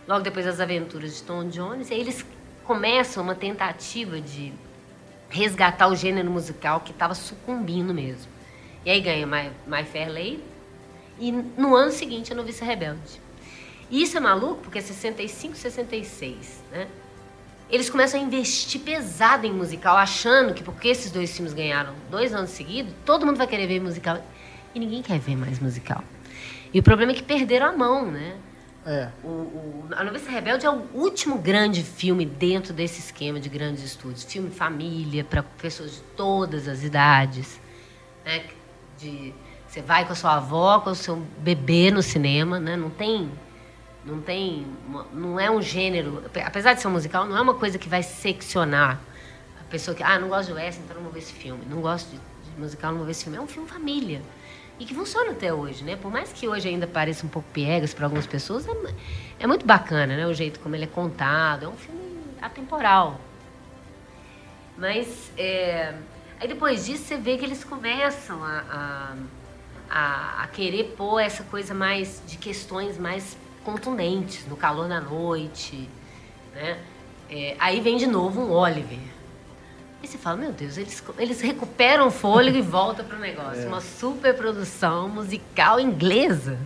Logo 0.08 0.22
depois 0.22 0.46
das 0.46 0.60
aventuras 0.60 1.16
de 1.16 1.24
Tom 1.24 1.46
Jones, 1.46 1.92
aí 1.92 2.00
eles 2.00 2.24
começam 2.64 3.24
uma 3.24 3.34
tentativa 3.34 4.22
de 4.22 4.54
resgatar 5.30 5.88
o 5.88 5.96
gênero 5.96 6.30
musical 6.30 6.82
que 6.82 6.92
estava 6.92 7.16
sucumbindo 7.16 7.92
mesmo. 7.92 8.32
E 8.86 8.92
aí 8.92 9.02
ganha 9.02 9.26
My, 9.26 9.50
My 9.66 9.84
Fair 9.84 10.10
Lady 10.10 10.44
e 11.20 11.32
no 11.32 11.76
ano 11.76 11.92
seguinte 11.92 12.32
a 12.32 12.36
Noviça 12.36 12.64
Rebelde. 12.64 13.26
E 13.90 14.02
isso 14.02 14.18
é 14.18 14.20
maluco 14.20 14.62
porque 14.62 14.80
é 14.80 14.82
65, 14.82 15.56
66, 15.56 16.64
né? 16.72 16.88
Eles 17.70 17.90
começam 17.90 18.20
a 18.20 18.24
investir 18.24 18.80
pesado 18.82 19.46
em 19.46 19.52
musical, 19.52 19.98
achando 19.98 20.54
que 20.54 20.64
porque 20.64 20.88
esses 20.88 21.12
dois 21.12 21.36
filmes 21.36 21.54
ganharam 21.54 21.94
dois 22.10 22.34
anos 22.34 22.52
seguidos, 22.52 22.94
todo 23.06 23.26
mundo 23.26 23.38
vai 23.38 23.48
querer 23.48 23.68
ver 23.68 23.82
musical. 23.82 24.26
E 24.74 24.80
ninguém 24.80 25.02
quer 25.02 25.20
ver 25.20 25.36
mais 25.36 25.60
musical. 25.60 26.02
E 26.74 26.80
o 26.80 26.84
problema 26.84 27.12
é 27.12 27.16
que 27.16 27.24
perderam 27.24 27.68
a 27.68 27.72
mão, 27.74 28.10
né? 28.10 28.38
É. 28.86 29.10
O, 29.22 29.28
o, 29.28 29.88
a 29.92 30.04
Noviça 30.04 30.30
Rebelde 30.32 30.66
é 30.66 30.70
o 30.70 30.82
último 30.94 31.38
grande 31.38 31.84
filme 31.84 32.26
dentro 32.26 32.74
desse 32.74 33.00
esquema 33.02 33.38
de 33.38 33.50
grandes 33.50 33.84
estúdios. 33.84 34.24
Filme 34.24 34.50
família, 34.50 35.26
para 35.26 35.44
pessoas 35.44 35.96
de 35.96 36.02
todas 36.16 36.70
as 36.70 36.84
idades. 36.84 37.60
Né? 38.26 38.46
De, 38.98 39.34
você 39.68 39.82
vai 39.82 40.06
com 40.06 40.14
a 40.14 40.16
sua 40.16 40.36
avó, 40.36 40.80
com 40.80 40.92
o 40.92 40.96
seu 40.96 41.18
bebê 41.40 41.92
no 41.92 42.02
cinema, 42.02 42.62
né? 42.62 42.78
Não 42.78 42.90
tem 42.90 43.30
não 44.08 44.22
tem. 44.22 44.66
Não 45.14 45.40
é 45.40 45.52
um 45.52 45.62
gênero. 45.62 46.24
Apesar 46.46 46.74
de 46.74 46.82
ser 46.82 46.88
um 46.88 46.92
musical, 46.92 47.26
não 47.26 47.38
é 47.38 47.42
uma 47.42 47.54
coisa 47.54 47.78
que 47.78 47.90
vai 47.90 48.02
seccionar 48.02 49.00
a 49.60 49.64
pessoa 49.66 49.94
que. 49.94 50.02
Ah, 50.02 50.18
não 50.18 50.30
gosto 50.30 50.48
de 50.48 50.54
western, 50.54 50.86
então 50.86 50.96
não 50.96 51.04
vou 51.04 51.12
ver 51.12 51.20
esse 51.20 51.34
filme. 51.34 51.64
Não 51.70 51.82
gosto 51.82 52.10
de, 52.10 52.16
de 52.16 52.60
musical, 52.60 52.92
não 52.92 53.00
vou 53.00 53.06
ver 53.06 53.12
esse 53.12 53.24
filme. 53.24 53.38
É 53.38 53.42
um 53.42 53.48
filme 53.48 53.68
família. 53.68 54.22
E 54.80 54.86
que 54.86 54.94
funciona 54.94 55.32
até 55.32 55.54
hoje, 55.54 55.84
né? 55.84 55.96
Por 55.96 56.12
mais 56.12 56.32
que 56.32 56.48
hoje 56.48 56.70
ainda 56.70 56.88
pareça 56.88 57.26
um 57.26 57.30
pouco 57.30 57.50
piegas 57.52 57.94
para 57.94 58.06
algumas 58.06 58.28
pessoas, 58.28 58.68
é, 58.68 58.72
é 59.40 59.48
muito 59.48 59.66
bacana, 59.66 60.16
né? 60.16 60.26
O 60.26 60.34
jeito 60.34 60.60
como 60.62 60.76
ele 60.76 60.86
é 60.86 60.88
contado. 60.88 61.66
É 61.66 61.68
um 61.68 61.78
filme 61.78 62.18
atemporal. 62.42 63.20
Mas. 64.78 65.32
É... 65.38 65.96
Aí 66.40 66.48
depois 66.48 66.86
disso 66.86 67.04
você 67.04 67.18
vê 67.18 67.36
que 67.36 67.44
eles 67.44 67.64
começam 67.64 68.44
a, 68.44 68.64
a, 68.70 69.16
a, 69.90 70.44
a 70.44 70.48
querer 70.48 70.94
pôr 70.96 71.20
essa 71.20 71.44
coisa 71.44 71.74
mais 71.74 72.22
de 72.28 72.38
questões 72.38 72.96
mais 72.96 73.36
contundentes, 73.68 74.48
no 74.48 74.56
calor 74.56 74.88
da 74.88 75.02
noite, 75.02 75.90
né? 76.56 76.80
É, 77.30 77.58
aí 77.60 77.82
vem 77.82 77.98
de 77.98 78.08
novo 78.08 78.40
um 78.40 78.52
Oliver. 78.52 78.98
E 80.02 80.08
você 80.08 80.18
fala, 80.18 80.38
meu 80.38 80.54
Deus, 80.54 80.78
eles, 80.78 81.04
eles 81.20 81.42
recuperam 81.42 82.08
o 82.08 82.12
fôlego 82.12 82.58
e 82.58 82.62
voltam 82.62 83.04
para 83.04 83.18
o 83.18 83.20
negócio. 83.20 83.64
É. 83.64 83.68
Uma 83.68 83.82
superprodução 83.82 85.10
musical 85.10 85.82
inglesa. 85.82 86.58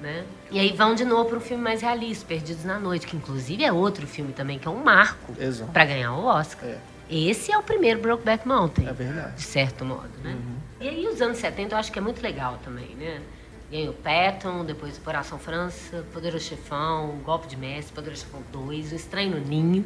Né? 0.00 0.24
E 0.48 0.60
aí 0.60 0.72
vão 0.72 0.94
de 0.94 1.04
novo 1.04 1.30
para 1.30 1.38
um 1.38 1.40
filme 1.40 1.60
mais 1.60 1.82
realista, 1.82 2.24
Perdidos 2.24 2.64
na 2.64 2.78
Noite, 2.78 3.04
que 3.04 3.16
inclusive 3.16 3.64
é 3.64 3.72
outro 3.72 4.06
filme 4.06 4.32
também, 4.32 4.60
que 4.60 4.68
é 4.68 4.70
um 4.70 4.84
marco 4.84 5.34
para 5.72 5.84
ganhar 5.84 6.12
o 6.12 6.24
Oscar. 6.24 6.68
É. 6.68 6.78
Esse 7.10 7.50
é 7.50 7.58
o 7.58 7.64
primeiro 7.64 8.00
Brokeback 8.00 8.46
Mountain. 8.46 8.86
É 8.86 8.92
verdade. 8.92 9.34
De 9.34 9.42
certo 9.42 9.84
modo, 9.84 10.10
né? 10.22 10.34
Uhum. 10.34 10.56
E 10.80 10.88
aí 10.88 11.08
os 11.08 11.20
anos 11.20 11.38
70 11.38 11.74
eu 11.74 11.78
acho 11.78 11.90
que 11.90 11.98
é 11.98 12.02
muito 12.02 12.22
legal 12.22 12.60
também, 12.64 12.94
né? 12.94 13.20
Ganhou 13.70 13.92
Patton, 13.92 14.64
depois 14.64 14.96
Operação 14.96 15.38
França, 15.38 16.04
Poderoso 16.12 16.44
Chefão, 16.44 17.18
Golpe 17.24 17.46
de 17.46 17.56
Mestre, 17.56 17.94
Poderoso 17.94 18.22
Chefão 18.22 18.42
2, 18.50 18.92
O 18.92 18.94
Estranho 18.94 19.38
no 19.38 19.46
Ninho. 19.46 19.84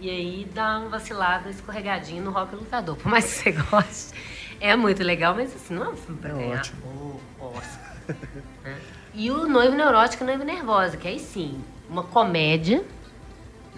E 0.00 0.10
aí 0.10 0.48
dá 0.54 0.78
uma 0.78 0.90
vacilada, 0.90 1.48
escorregadinho 1.50 2.22
no 2.22 2.30
Rock 2.30 2.54
Lutador. 2.54 2.96
Por 2.96 3.08
mais 3.10 3.24
que 3.24 3.30
você 3.30 3.52
goste, 3.70 4.14
é 4.60 4.76
muito 4.76 5.02
legal, 5.02 5.34
mas 5.34 5.54
assim, 5.54 5.74
não 5.74 5.84
é 5.84 5.88
um 5.88 5.96
filme 5.96 6.20
pra 6.20 6.30
é 6.30 6.34
ganhar 6.34 6.58
ótimo. 6.60 6.86
o 7.40 7.44
Oscar. 7.44 7.96
né? 8.62 8.78
E 9.14 9.30
o 9.30 9.48
Noivo 9.48 9.74
Neurótico 9.74 10.22
e 10.22 10.26
Noivo 10.26 10.44
Nervosa, 10.44 10.96
que 10.96 11.08
aí 11.08 11.18
sim, 11.18 11.60
uma 11.88 12.02
comédia, 12.04 12.84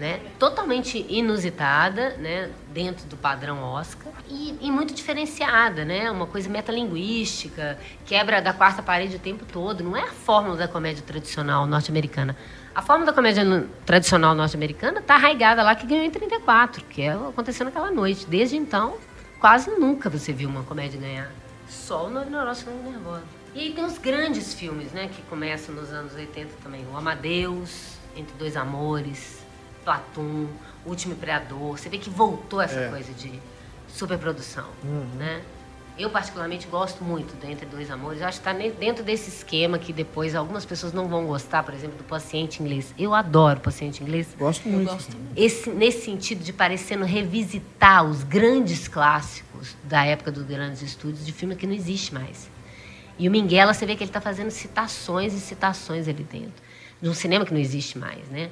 né? 0.01 0.19
Totalmente 0.39 1.05
inusitada, 1.11 2.17
né? 2.17 2.51
Dentro 2.73 3.07
do 3.07 3.17
padrão 3.17 3.63
Oscar 3.63 4.11
e, 4.29 4.57
e, 4.61 4.71
muito 4.71 4.95
diferenciada, 4.95 5.85
né? 5.85 6.11
Uma 6.11 6.27
coisa 6.27 6.49
metalinguística, 6.49 7.79
quebra 8.07 8.41
da 8.41 8.55
quarta 8.55 8.83
parede 8.83 9.17
o 9.17 9.19
tempo 9.19 9.45
todo. 9.45 9.85
Não 9.85 9.95
é 9.95 10.03
a 10.03 10.13
fórmula 10.13 10.57
da 10.57 10.67
comédia 10.67 11.05
tradicional 11.07 11.67
norte-americana. 11.67 12.35
A 12.75 12.81
fórmula 12.81 13.11
da 13.11 13.15
comédia 13.15 13.45
tradicional 13.85 14.35
norte-americana 14.35 15.01
está 15.01 15.17
arraigada 15.17 15.63
lá 15.63 15.75
que 15.75 15.87
ganhou 15.87 16.05
em 16.05 16.11
34, 16.11 16.83
que 16.87 17.03
é 17.03 17.13
aconteceu 17.13 17.67
naquela 17.67 17.91
noite. 17.91 18.27
Desde 18.27 18.57
então, 18.57 18.97
quase 19.39 19.71
nunca 19.73 20.09
você 20.09 20.33
viu 20.33 20.49
uma 20.49 20.63
comédia 20.63 20.99
ganhar. 20.99 21.31
Só 21.69 22.07
o 22.07 22.11
e 22.11 22.31
Nervosa. 22.31 23.23
E 23.55 23.61
aí 23.61 23.73
tem 23.73 23.85
os 23.85 23.99
grandes 23.99 24.55
filmes, 24.55 24.93
né? 24.93 25.09
Que 25.09 25.21
começam 25.23 25.75
nos 25.75 25.93
anos 25.93 26.15
80 26.15 26.55
também. 26.63 26.87
O 26.91 26.97
Amadeus, 26.97 27.97
Entre 28.17 28.33
Dois 28.39 28.57
Amores, 28.57 29.40
Platum, 29.91 30.47
Último 30.87 31.15
Imperador. 31.15 31.77
Você 31.77 31.89
vê 31.89 31.99
que 31.99 32.09
voltou 32.09 32.61
essa 32.61 32.79
é. 32.79 32.89
coisa 32.89 33.13
de 33.13 33.33
superprodução, 33.89 34.67
uhum. 34.85 35.07
né? 35.19 35.43
Eu, 35.99 36.09
particularmente, 36.09 36.67
gosto 36.69 37.05
muito 37.05 37.39
do 37.39 37.51
Entre 37.51 37.67
Dois 37.67 37.91
Amores. 37.91 38.23
Eu 38.23 38.29
acho 38.29 38.41
que 38.41 38.49
está 38.49 38.71
dentro 38.79 39.05
desse 39.05 39.29
esquema 39.29 39.79
que 39.79 39.93
depois 39.93 40.35
algumas 40.35 40.65
pessoas 40.65 40.95
não 40.95 41.09
vão 41.09 41.27
gostar, 41.27 41.63
por 41.63 41.75
exemplo, 41.75 41.99
do 41.99 42.05
paciente 42.05 42.63
inglês. 42.63 42.95
Eu 42.97 43.13
adoro 43.13 43.59
o 43.59 43.63
paciente 43.63 44.03
inglês. 44.03 44.29
Gosto 44.39 44.67
muito. 44.67 44.91
Gosto 44.91 45.15
Esse, 45.37 45.69
nesse 45.69 46.05
sentido 46.05 46.43
de 46.43 46.53
parecendo 46.55 47.05
revisitar 47.05 48.05
os 48.05 48.23
grandes 48.23 48.89
clássicos 48.89 49.77
da 49.85 50.07
época 50.07 50.31
dos 50.31 50.45
grandes 50.45 50.81
estúdios 50.81 51.27
de 51.27 51.33
filme 51.33 51.55
que 51.55 51.67
não 51.67 51.75
existe 51.75 52.15
mais. 52.15 52.49
E 53.19 53.29
o 53.29 53.31
Minguela, 53.31 53.75
você 53.75 53.85
vê 53.85 53.95
que 53.95 54.05
ele 54.05 54.09
está 54.09 54.21
fazendo 54.21 54.51
citações 54.51 55.35
e 55.35 55.41
citações 55.41 56.09
ali 56.09 56.23
dentro. 56.23 56.63
De 57.03 57.11
um 57.11 57.15
cinema 57.15 57.45
que 57.45 57.53
não 57.53 57.61
existe 57.61 57.99
mais, 57.99 58.27
né? 58.29 58.51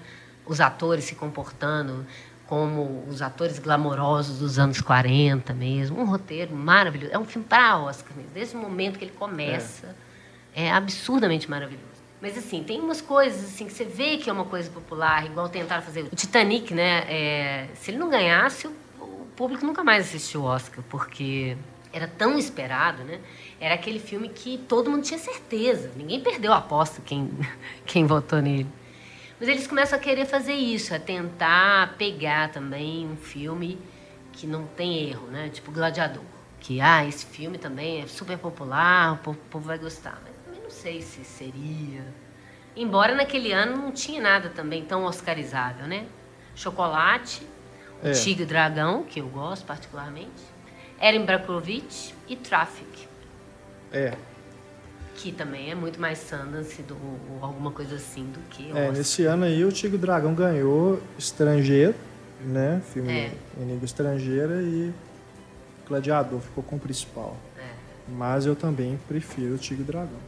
Os 0.49 0.61
atores 0.61 1.05
se 1.05 1.15
comportando 1.15 2.05
como 2.49 3.05
os 3.07 3.21
atores 3.21 3.59
glamourosos 3.59 4.39
dos 4.39 4.59
anos 4.59 4.81
40 4.81 5.53
mesmo. 5.53 6.01
Um 6.01 6.07
roteiro 6.07 6.57
maravilhoso. 6.57 7.13
É 7.13 7.19
um 7.19 7.25
filme 7.25 7.47
para 7.47 7.79
Oscar 7.79 8.17
mesmo. 8.17 8.33
Desde 8.33 8.57
o 8.57 8.59
momento 8.59 8.99
que 8.99 9.05
ele 9.05 9.13
começa, 9.13 9.95
é, 10.55 10.65
é 10.65 10.73
absurdamente 10.73 11.49
maravilhoso. 11.49 11.87
Mas 12.21 12.37
assim, 12.37 12.65
tem 12.65 12.81
umas 12.81 13.01
coisas 13.01 13.45
assim 13.45 13.67
que 13.67 13.73
você 13.73 13.85
vê 13.85 14.17
que 14.17 14.29
é 14.29 14.33
uma 14.33 14.47
coisa 14.47 14.69
popular, 14.71 15.25
igual 15.27 15.49
tentaram 15.49 15.83
fazer 15.83 16.03
o 16.03 16.17
Titanic, 16.17 16.75
né? 16.75 17.05
É, 17.09 17.69
se 17.75 17.91
ele 17.91 17.99
não 17.99 18.09
ganhasse, 18.09 18.67
o, 18.67 18.73
o 19.01 19.27
público 19.37 19.65
nunca 19.65 19.85
mais 19.85 20.07
assistiu 20.07 20.41
o 20.41 20.45
Oscar, 20.45 20.83
porque 20.89 21.57
era 21.93 22.09
tão 22.09 22.39
esperado, 22.39 23.05
né? 23.05 23.21
Era 23.61 23.75
aquele 23.75 24.01
filme 24.01 24.29
que 24.29 24.59
todo 24.69 24.91
mundo 24.91 25.03
tinha 25.03 25.19
certeza. 25.19 25.93
Ninguém 25.95 26.21
perdeu 26.21 26.53
a 26.53 26.57
aposta 26.57 27.01
quem, 27.05 27.31
quem 27.87 28.07
votou 28.07 28.41
nele. 28.41 28.67
Mas 29.39 29.49
eles 29.49 29.67
começam 29.67 29.99
a 29.99 30.03
querer 30.03 30.27
fazer 30.27 30.55
isso, 30.55 30.95
a 30.95 30.99
tentar 30.99 31.95
pegar 31.97 32.51
também 32.51 33.07
um 33.07 33.17
filme 33.17 33.79
que 34.33 34.47
não 34.47 34.67
tem 34.67 35.09
erro, 35.09 35.27
né? 35.29 35.49
Tipo 35.49 35.71
Gladiador. 35.71 36.25
Que, 36.61 36.81
ah, 36.81 37.05
esse 37.05 37.25
filme 37.25 37.57
também 37.57 38.03
é 38.03 38.07
super 38.07 38.37
popular, 38.37 39.15
o 39.15 39.35
povo 39.35 39.67
vai 39.67 39.79
gostar. 39.79 40.21
Mas 40.25 40.35
também 40.45 40.61
não 40.61 40.71
sei 40.71 41.01
se 41.01 41.25
seria. 41.25 42.05
Embora 42.77 43.15
naquele 43.15 43.53
ano 43.53 43.77
não 43.77 43.93
tinha 43.93 44.21
nada 44.21 44.49
também 44.49 44.85
tão 44.85 45.05
oscarizável, 45.05 45.87
né? 45.87 46.07
Chocolate, 46.55 47.47
é. 48.03 48.13
Tigre 48.13 48.45
Dragão, 48.45 49.05
que 49.05 49.21
eu 49.21 49.29
gosto 49.29 49.65
particularmente, 49.65 50.43
Erin 51.01 51.25
Brockovich 51.25 52.15
e 52.29 52.37
Traffic. 52.37 53.09
É. 53.93 54.17
Que 55.19 55.33
também 55.33 55.69
é 55.69 55.75
muito 55.75 56.01
mais 56.01 56.19
Sundance 56.21 56.81
do, 56.83 56.95
ou 56.95 57.45
alguma 57.45 57.73
coisa 57.73 57.97
assim 57.97 58.25
do 58.27 58.39
que. 58.51 58.71
É, 58.71 58.93
nesse 58.93 59.25
ano 59.25 59.45
aí 59.45 59.65
o 59.65 59.73
Tigre 59.73 59.99
Dragão 59.99 60.33
ganhou 60.33 61.03
Estrangeiro, 61.19 61.93
né? 62.41 62.81
Filme 62.93 63.13
é. 63.13 63.33
em 63.59 63.67
língua 63.67 63.85
estrangeira 63.85 64.63
e 64.63 64.95
Gladiador 65.89 66.41
ficou 66.41 66.63
com 66.63 66.77
o 66.77 66.79
principal. 66.79 67.37
É. 67.59 67.69
Mas 68.09 68.47
eu 68.47 68.55
também 68.55 68.97
prefiro 69.09 69.57
o 69.57 69.59
Tigre 69.59 69.83
Dragão. 69.83 70.21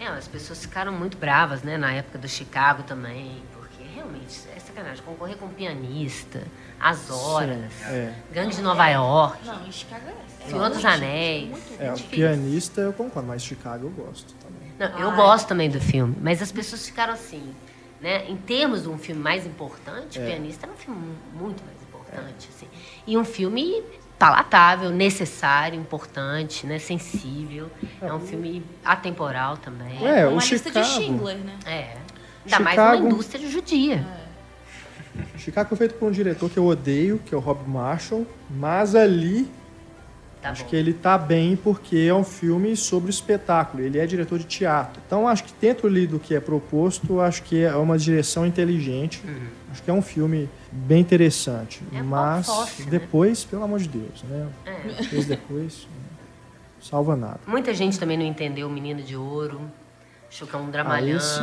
É, 0.00 0.06
as 0.06 0.26
pessoas 0.26 0.62
ficaram 0.62 0.92
muito 0.92 1.18
bravas, 1.18 1.62
né? 1.62 1.76
Na 1.76 1.92
época 1.92 2.16
do 2.16 2.28
Chicago 2.28 2.84
também, 2.84 3.42
porque 3.52 3.82
realmente 3.82 4.48
é 4.56 4.58
sacanagem. 4.58 5.04
Concorrer 5.04 5.36
com 5.36 5.44
um 5.44 5.52
pianista, 5.52 6.42
As 6.80 7.10
Horas, 7.10 7.70
Sim, 7.70 7.84
é. 7.84 8.14
Gangue 8.32 8.56
de 8.56 8.62
Nova 8.62 8.88
York. 8.88 9.44
Não, 9.44 9.66
em 9.66 9.72
Chicago 9.72 10.08
é 10.08 10.27
Senhor 10.50 10.70
dos 10.70 10.84
Anéis. 10.84 11.50
É, 11.78 11.92
o 11.92 11.98
pianista 11.98 12.80
eu 12.80 12.92
concordo, 12.92 13.28
mas 13.28 13.42
Chicago 13.42 13.86
eu 13.86 14.04
gosto 14.04 14.34
também. 14.34 14.72
Não, 14.78 14.98
eu 14.98 15.10
ah, 15.10 15.14
gosto 15.14 15.46
é. 15.46 15.48
também 15.48 15.70
do 15.70 15.80
filme, 15.80 16.16
mas 16.20 16.40
as 16.40 16.52
pessoas 16.52 16.86
ficaram 16.86 17.12
assim, 17.12 17.42
né? 18.00 18.28
Em 18.28 18.36
termos 18.36 18.82
de 18.82 18.88
um 18.88 18.98
filme 18.98 19.20
mais 19.20 19.46
importante, 19.46 20.18
é. 20.18 20.22
o 20.22 20.26
pianista 20.26 20.66
era 20.66 20.72
um 20.72 20.76
filme 20.76 21.14
muito 21.34 21.62
mais 21.64 21.76
importante, 21.82 22.48
é. 22.48 22.54
assim. 22.54 22.68
E 23.06 23.16
um 23.16 23.24
filme 23.24 23.82
palatável, 24.18 24.90
necessário, 24.90 25.78
importante, 25.78 26.66
né? 26.66 26.78
Sensível. 26.78 27.70
É 28.00 28.12
um 28.12 28.20
filme 28.20 28.64
atemporal 28.84 29.56
também. 29.56 30.04
É, 30.04 30.26
uma 30.26 30.36
o 30.36 30.40
lista 30.40 30.56
Chicago. 30.56 30.86
de 30.86 30.92
Schindler, 30.92 31.36
né? 31.38 31.56
É. 31.64 31.70
Ainda 31.70 32.56
Chicago... 32.56 32.64
mais 32.64 32.78
uma 32.78 32.96
indústria 33.06 33.48
judia. 33.48 34.06
É. 34.24 35.38
Chicago 35.38 35.68
foi 35.68 35.78
feito 35.78 35.94
por 35.94 36.08
um 36.08 36.12
diretor 36.12 36.48
que 36.50 36.58
eu 36.58 36.66
odeio, 36.66 37.18
que 37.24 37.34
é 37.34 37.38
o 37.38 37.40
Rob 37.40 37.68
Marshall, 37.68 38.26
mas 38.50 38.94
ali 38.94 39.48
Tá 40.48 40.52
acho 40.52 40.64
bom. 40.64 40.70
que 40.70 40.76
ele 40.76 40.92
tá 40.92 41.18
bem 41.18 41.56
porque 41.56 41.96
é 41.96 42.14
um 42.14 42.24
filme 42.24 42.74
sobre 42.76 43.10
espetáculo. 43.10 43.82
Ele 43.82 43.98
é 43.98 44.06
diretor 44.06 44.38
de 44.38 44.44
teatro. 44.44 45.00
Então 45.06 45.28
acho 45.28 45.44
que 45.44 45.52
dentro 45.60 45.86
ali 45.86 46.06
do 46.06 46.18
que 46.18 46.34
é 46.34 46.40
proposto, 46.40 47.20
acho 47.20 47.42
que 47.42 47.62
é 47.62 47.74
uma 47.76 47.98
direção 47.98 48.46
inteligente. 48.46 49.22
Uhum. 49.26 49.46
Acho 49.70 49.82
que 49.82 49.90
é 49.90 49.94
um 49.94 50.02
filme 50.02 50.48
bem 50.72 51.00
interessante. 51.00 51.82
É 51.92 52.02
Mas 52.02 52.46
forte, 52.46 52.82
né? 52.82 52.88
depois, 52.90 53.44
né? 53.44 53.50
pelo 53.50 53.64
amor 53.64 53.78
de 53.78 53.88
Deus, 53.88 54.22
né? 54.24 54.48
É. 54.64 55.02
Depois, 55.02 55.26
depois, 55.26 55.88
salva 56.80 57.14
nada. 57.14 57.40
Muita 57.46 57.74
gente 57.74 57.98
também 57.98 58.16
não 58.16 58.24
entendeu 58.24 58.68
o 58.68 58.70
Menino 58.70 59.02
de 59.02 59.16
Ouro. 59.16 59.60
Achou 60.30 60.46
que 60.46 60.54
é 60.54 60.58
um 60.58 60.70
dramalhão. 60.70 61.14
Ah, 61.14 61.16
esse, 61.16 61.40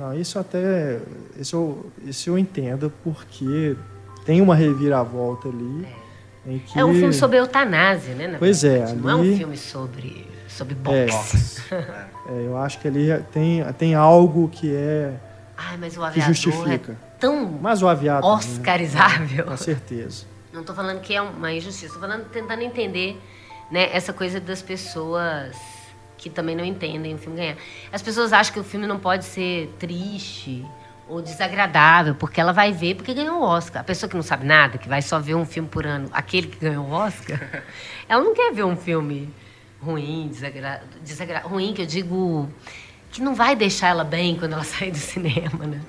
não, 0.00 0.20
isso 0.20 0.38
até. 0.38 1.00
Isso 1.36 1.56
eu, 1.56 1.92
isso 2.04 2.30
eu 2.30 2.38
entendo 2.38 2.92
porque 3.02 3.76
tem 4.24 4.40
uma 4.40 4.54
reviravolta 4.54 5.48
ali. 5.48 5.86
É 6.04 6.07
que... 6.58 6.78
É 6.78 6.84
um 6.84 6.94
filme 6.94 7.12
sobre 7.12 7.38
eutanásia, 7.38 8.14
né? 8.14 8.36
pois 8.38 8.64
é, 8.64 8.70
verdade. 8.70 8.90
é. 8.90 8.94
Ali... 8.94 9.02
Não 9.02 9.10
é 9.10 9.14
um 9.16 9.36
filme 9.36 9.56
sobre, 9.56 10.26
sobre 10.48 10.74
box. 10.74 11.62
É. 11.70 11.74
é, 12.30 12.46
eu 12.46 12.56
acho 12.56 12.78
que 12.78 12.88
ali 12.88 13.08
tem, 13.32 13.64
tem 13.74 13.94
algo 13.94 14.48
que 14.48 14.74
é. 14.74 15.14
Ai, 15.56 15.76
mas 15.76 15.96
o 15.96 16.02
aviador 16.02 16.14
que 16.14 16.20
justifica. 16.20 16.92
É 16.92 17.08
tão 17.18 17.58
mas 17.60 17.82
o 17.82 17.88
aviador, 17.88 18.30
né? 18.30 18.36
oscarizável. 18.36 19.44
Né? 19.44 19.50
Com 19.50 19.56
certeza. 19.56 20.24
Não 20.52 20.60
estou 20.60 20.74
falando 20.74 21.00
que 21.00 21.14
é 21.14 21.20
uma 21.20 21.52
injustiça, 21.52 21.86
estou 21.86 22.00
falando 22.00 22.24
tentando 22.30 22.62
entender 22.62 23.20
né, 23.70 23.88
essa 23.92 24.12
coisa 24.12 24.40
das 24.40 24.62
pessoas 24.62 25.56
que 26.16 26.30
também 26.30 26.56
não 26.56 26.64
entendem 26.64 27.14
o 27.14 27.18
filme 27.18 27.36
ganhar. 27.36 27.56
As 27.92 28.02
pessoas 28.02 28.32
acham 28.32 28.54
que 28.54 28.60
o 28.60 28.64
filme 28.64 28.86
não 28.86 28.98
pode 28.98 29.24
ser 29.24 29.72
triste 29.78 30.64
ou 31.08 31.22
desagradável, 31.22 32.14
porque 32.14 32.40
ela 32.40 32.52
vai 32.52 32.72
ver 32.72 32.94
porque 32.94 33.14
ganhou 33.14 33.40
o 33.40 33.42
Oscar. 33.42 33.80
A 33.80 33.84
pessoa 33.84 34.08
que 34.08 34.14
não 34.14 34.22
sabe 34.22 34.46
nada, 34.46 34.78
que 34.78 34.88
vai 34.88 35.00
só 35.00 35.18
ver 35.18 35.34
um 35.34 35.46
filme 35.46 35.68
por 35.68 35.86
ano, 35.86 36.08
aquele 36.12 36.46
que 36.46 36.58
ganhou 36.58 36.84
o 36.84 36.90
Oscar, 36.90 37.62
ela 38.08 38.22
não 38.22 38.34
quer 38.34 38.52
ver 38.52 38.64
um 38.64 38.76
filme 38.76 39.32
ruim, 39.80 40.28
desagra... 40.28 40.82
Desagra... 41.02 41.40
ruim 41.40 41.72
que 41.72 41.82
eu 41.82 41.86
digo 41.86 42.48
que 43.10 43.22
não 43.22 43.34
vai 43.34 43.56
deixar 43.56 43.88
ela 43.88 44.04
bem 44.04 44.36
quando 44.36 44.52
ela 44.52 44.64
sair 44.64 44.90
do 44.90 44.98
cinema, 44.98 45.66
né? 45.66 45.80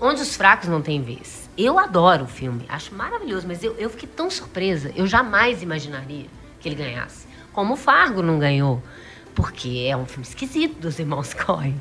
Onde 0.00 0.20
os 0.20 0.36
fracos 0.36 0.68
não 0.68 0.82
têm 0.82 1.00
vez. 1.00 1.48
Eu 1.56 1.78
adoro 1.78 2.24
o 2.24 2.28
filme, 2.28 2.66
acho 2.68 2.94
maravilhoso, 2.94 3.46
mas 3.46 3.62
eu, 3.62 3.74
eu 3.76 3.88
fiquei 3.88 4.08
tão 4.08 4.28
surpresa. 4.28 4.92
Eu 4.94 5.06
jamais 5.06 5.62
imaginaria 5.62 6.26
que 6.60 6.68
ele 6.68 6.74
ganhasse. 6.74 7.26
Como 7.52 7.74
o 7.74 7.76
Fargo 7.76 8.20
não 8.20 8.38
ganhou, 8.38 8.82
porque 9.34 9.86
é 9.88 9.96
um 9.96 10.04
filme 10.04 10.26
esquisito 10.26 10.78
dos 10.80 10.98
irmãos 10.98 11.32
Coen 11.32 11.80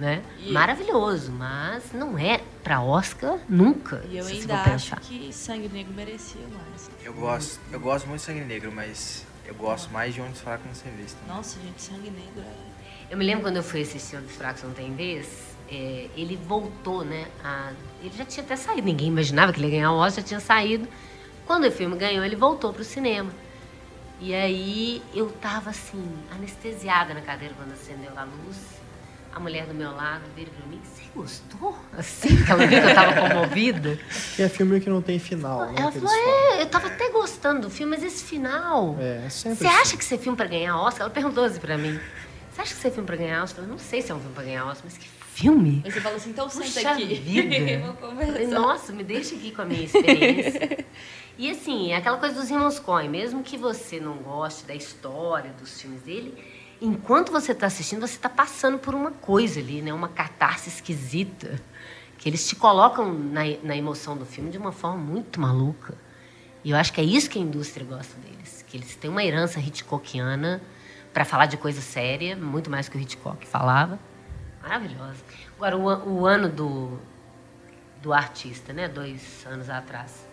né? 0.00 0.22
E... 0.38 0.50
Maravilhoso, 0.50 1.30
mas 1.30 1.92
não 1.92 2.18
é 2.18 2.40
para 2.64 2.80
Oscar 2.80 3.38
nunca. 3.48 4.02
E 4.08 4.16
eu 4.16 4.26
ainda 4.26 4.62
acho 4.62 4.96
que 4.96 5.32
Sangue 5.32 5.68
Negro 5.68 5.92
merecia 5.92 6.40
mais. 6.48 6.90
Eu 7.04 7.12
gosto, 7.12 7.60
eu 7.70 7.78
gosto 7.78 8.08
muito 8.08 8.20
de 8.20 8.26
Sangue 8.26 8.40
Negro, 8.40 8.72
mas 8.72 9.26
eu 9.46 9.54
gosto 9.54 9.92
mais 9.92 10.14
de 10.14 10.20
Onde 10.20 10.32
os 10.32 10.40
Fracos 10.40 10.66
Não 10.66 10.72
Tem 10.72 10.92
Vez. 10.96 11.16
Nossa, 11.28 11.60
gente, 11.60 11.82
Sangue 11.82 12.10
Negro 12.10 12.40
é... 12.40 13.12
Eu 13.12 13.18
me 13.18 13.24
lembro 13.24 13.42
quando 13.42 13.56
eu 13.56 13.62
fui 13.62 13.82
assistir 13.82 14.16
Onde 14.16 14.26
os 14.26 14.36
Fracos 14.36 14.62
Não 14.62 14.72
Tem 14.72 14.94
Vez, 14.94 15.28
é, 15.68 16.08
ele 16.16 16.36
voltou, 16.36 17.04
né? 17.04 17.26
A... 17.44 17.72
ele 18.02 18.16
já 18.16 18.24
tinha 18.24 18.44
até 18.44 18.56
saído, 18.56 18.86
ninguém 18.86 19.08
imaginava 19.08 19.52
que 19.52 19.60
ele 19.60 19.66
ia 19.66 19.72
ganhar 19.72 19.92
o 19.92 19.96
Oscar, 19.96 20.22
já 20.22 20.28
tinha 20.28 20.40
saído. 20.40 20.88
Quando 21.46 21.66
o 21.66 21.70
filme 21.70 21.96
ganhou, 21.96 22.24
ele 22.24 22.36
voltou 22.36 22.72
pro 22.72 22.84
cinema. 22.84 23.30
E 24.20 24.34
aí 24.34 25.02
eu 25.14 25.30
tava 25.30 25.70
assim, 25.70 26.04
anestesiada 26.30 27.12
na 27.12 27.20
cadeira 27.20 27.54
quando 27.56 27.72
acendeu 27.72 28.12
a 28.16 28.24
luz 28.24 28.79
a 29.32 29.40
mulher 29.40 29.66
do 29.66 29.74
meu 29.74 29.90
lado 29.92 30.22
vira 30.34 30.50
pra 30.50 30.66
mim, 30.66 30.80
você 30.82 31.02
gostou? 31.14 31.76
Assim, 31.96 32.44
que 32.44 32.50
ela 32.50 32.66
viu 32.66 32.80
que 32.80 32.86
eu 32.88 32.94
tava 32.94 33.28
comovida. 33.28 33.98
Que 34.36 34.42
é 34.42 34.48
filme 34.48 34.80
que 34.80 34.90
não 34.90 35.00
tem 35.00 35.18
final, 35.18 35.66
né? 35.66 35.74
Ela 35.76 35.92
falou, 35.92 36.10
é, 36.12 36.62
eu 36.62 36.66
tava 36.66 36.88
até 36.88 37.10
gostando 37.10 37.62
do 37.62 37.70
filme, 37.70 37.96
mas 37.96 38.04
esse 38.04 38.24
final... 38.24 38.96
É, 38.98 39.26
é 39.26 39.28
sempre 39.28 39.58
Você 39.58 39.66
assim. 39.66 39.76
acha 39.80 39.96
que 39.96 40.02
esse 40.02 40.14
é 40.14 40.18
filme 40.18 40.36
pra 40.36 40.46
ganhar 40.46 40.76
Oscar? 40.76 41.02
Ela 41.02 41.10
perguntou 41.10 41.44
assim 41.44 41.60
pra 41.60 41.78
mim. 41.78 41.98
Você 42.52 42.62
acha 42.62 42.72
que 42.72 42.78
esse 42.78 42.88
é 42.88 42.90
filme 42.90 43.06
pra 43.06 43.16
ganhar 43.16 43.42
Oscar? 43.42 43.60
Eu 43.62 43.68
falei, 43.68 43.70
não 43.70 43.78
sei 43.78 44.02
se 44.02 44.10
é 44.10 44.14
um 44.14 44.18
filme 44.18 44.34
pra 44.34 44.44
ganhar 44.44 44.66
Oscar, 44.66 44.82
mas 44.84 44.98
que 44.98 45.06
filme? 45.40 45.80
Aí 45.84 45.90
você 45.90 46.00
fala 46.00 46.16
assim, 46.16 46.30
então 46.30 46.50
senta 46.50 46.66
Puxa 46.66 46.90
aqui. 46.90 47.14
vida. 47.14 47.94
Falei. 48.00 48.46
Nossa, 48.48 48.92
me 48.92 49.02
deixa 49.02 49.34
aqui 49.34 49.52
com 49.52 49.62
a 49.62 49.64
minha 49.64 49.84
experiência. 49.84 50.84
e 51.38 51.50
assim, 51.50 51.92
é 51.92 51.96
aquela 51.96 52.18
coisa 52.18 52.34
dos 52.34 52.50
irmãos 52.50 52.78
Coen, 52.78 53.08
mesmo 53.08 53.42
que 53.42 53.56
você 53.56 53.98
não 54.00 54.16
goste 54.16 54.64
da 54.64 54.74
história 54.74 55.52
dos 55.58 55.80
filmes 55.80 56.02
dele, 56.02 56.34
enquanto 56.80 57.30
você 57.32 57.52
está 57.52 57.66
assistindo, 57.66 58.00
você 58.00 58.14
está 58.16 58.28
passando 58.28 58.78
por 58.78 58.94
uma 58.94 59.10
coisa 59.10 59.60
ali, 59.60 59.82
né? 59.82 59.92
Uma 59.92 60.08
catarse 60.08 60.68
esquisita. 60.68 61.60
Que 62.18 62.28
eles 62.28 62.46
te 62.46 62.54
colocam 62.54 63.12
na, 63.14 63.40
na 63.62 63.74
emoção 63.76 64.14
do 64.16 64.26
filme 64.26 64.50
de 64.50 64.58
uma 64.58 64.72
forma 64.72 64.98
muito 64.98 65.40
maluca. 65.40 65.94
E 66.62 66.70
eu 66.70 66.76
acho 66.76 66.92
que 66.92 67.00
é 67.00 67.04
isso 67.04 67.30
que 67.30 67.38
a 67.38 67.42
indústria 67.42 67.86
gosta 67.86 68.14
deles. 68.20 68.62
Que 68.68 68.76
eles 68.76 68.94
têm 68.96 69.10
uma 69.10 69.24
herança 69.24 69.58
Hitchcockiana 69.58 70.60
para 71.14 71.24
falar 71.24 71.46
de 71.46 71.56
coisa 71.56 71.80
séria, 71.80 72.36
muito 72.36 72.70
mais 72.70 72.88
que 72.88 72.96
o 72.98 73.00
Hitchcock 73.00 73.46
falava. 73.46 73.98
Maravilhosa. 74.62 75.16
Agora, 75.56 75.76
o, 75.78 76.20
o 76.20 76.26
ano 76.26 76.48
do, 76.50 76.98
do 78.02 78.12
artista, 78.12 78.72
né? 78.74 78.86
Dois 78.86 79.44
anos 79.46 79.70
atrás. 79.70 80.26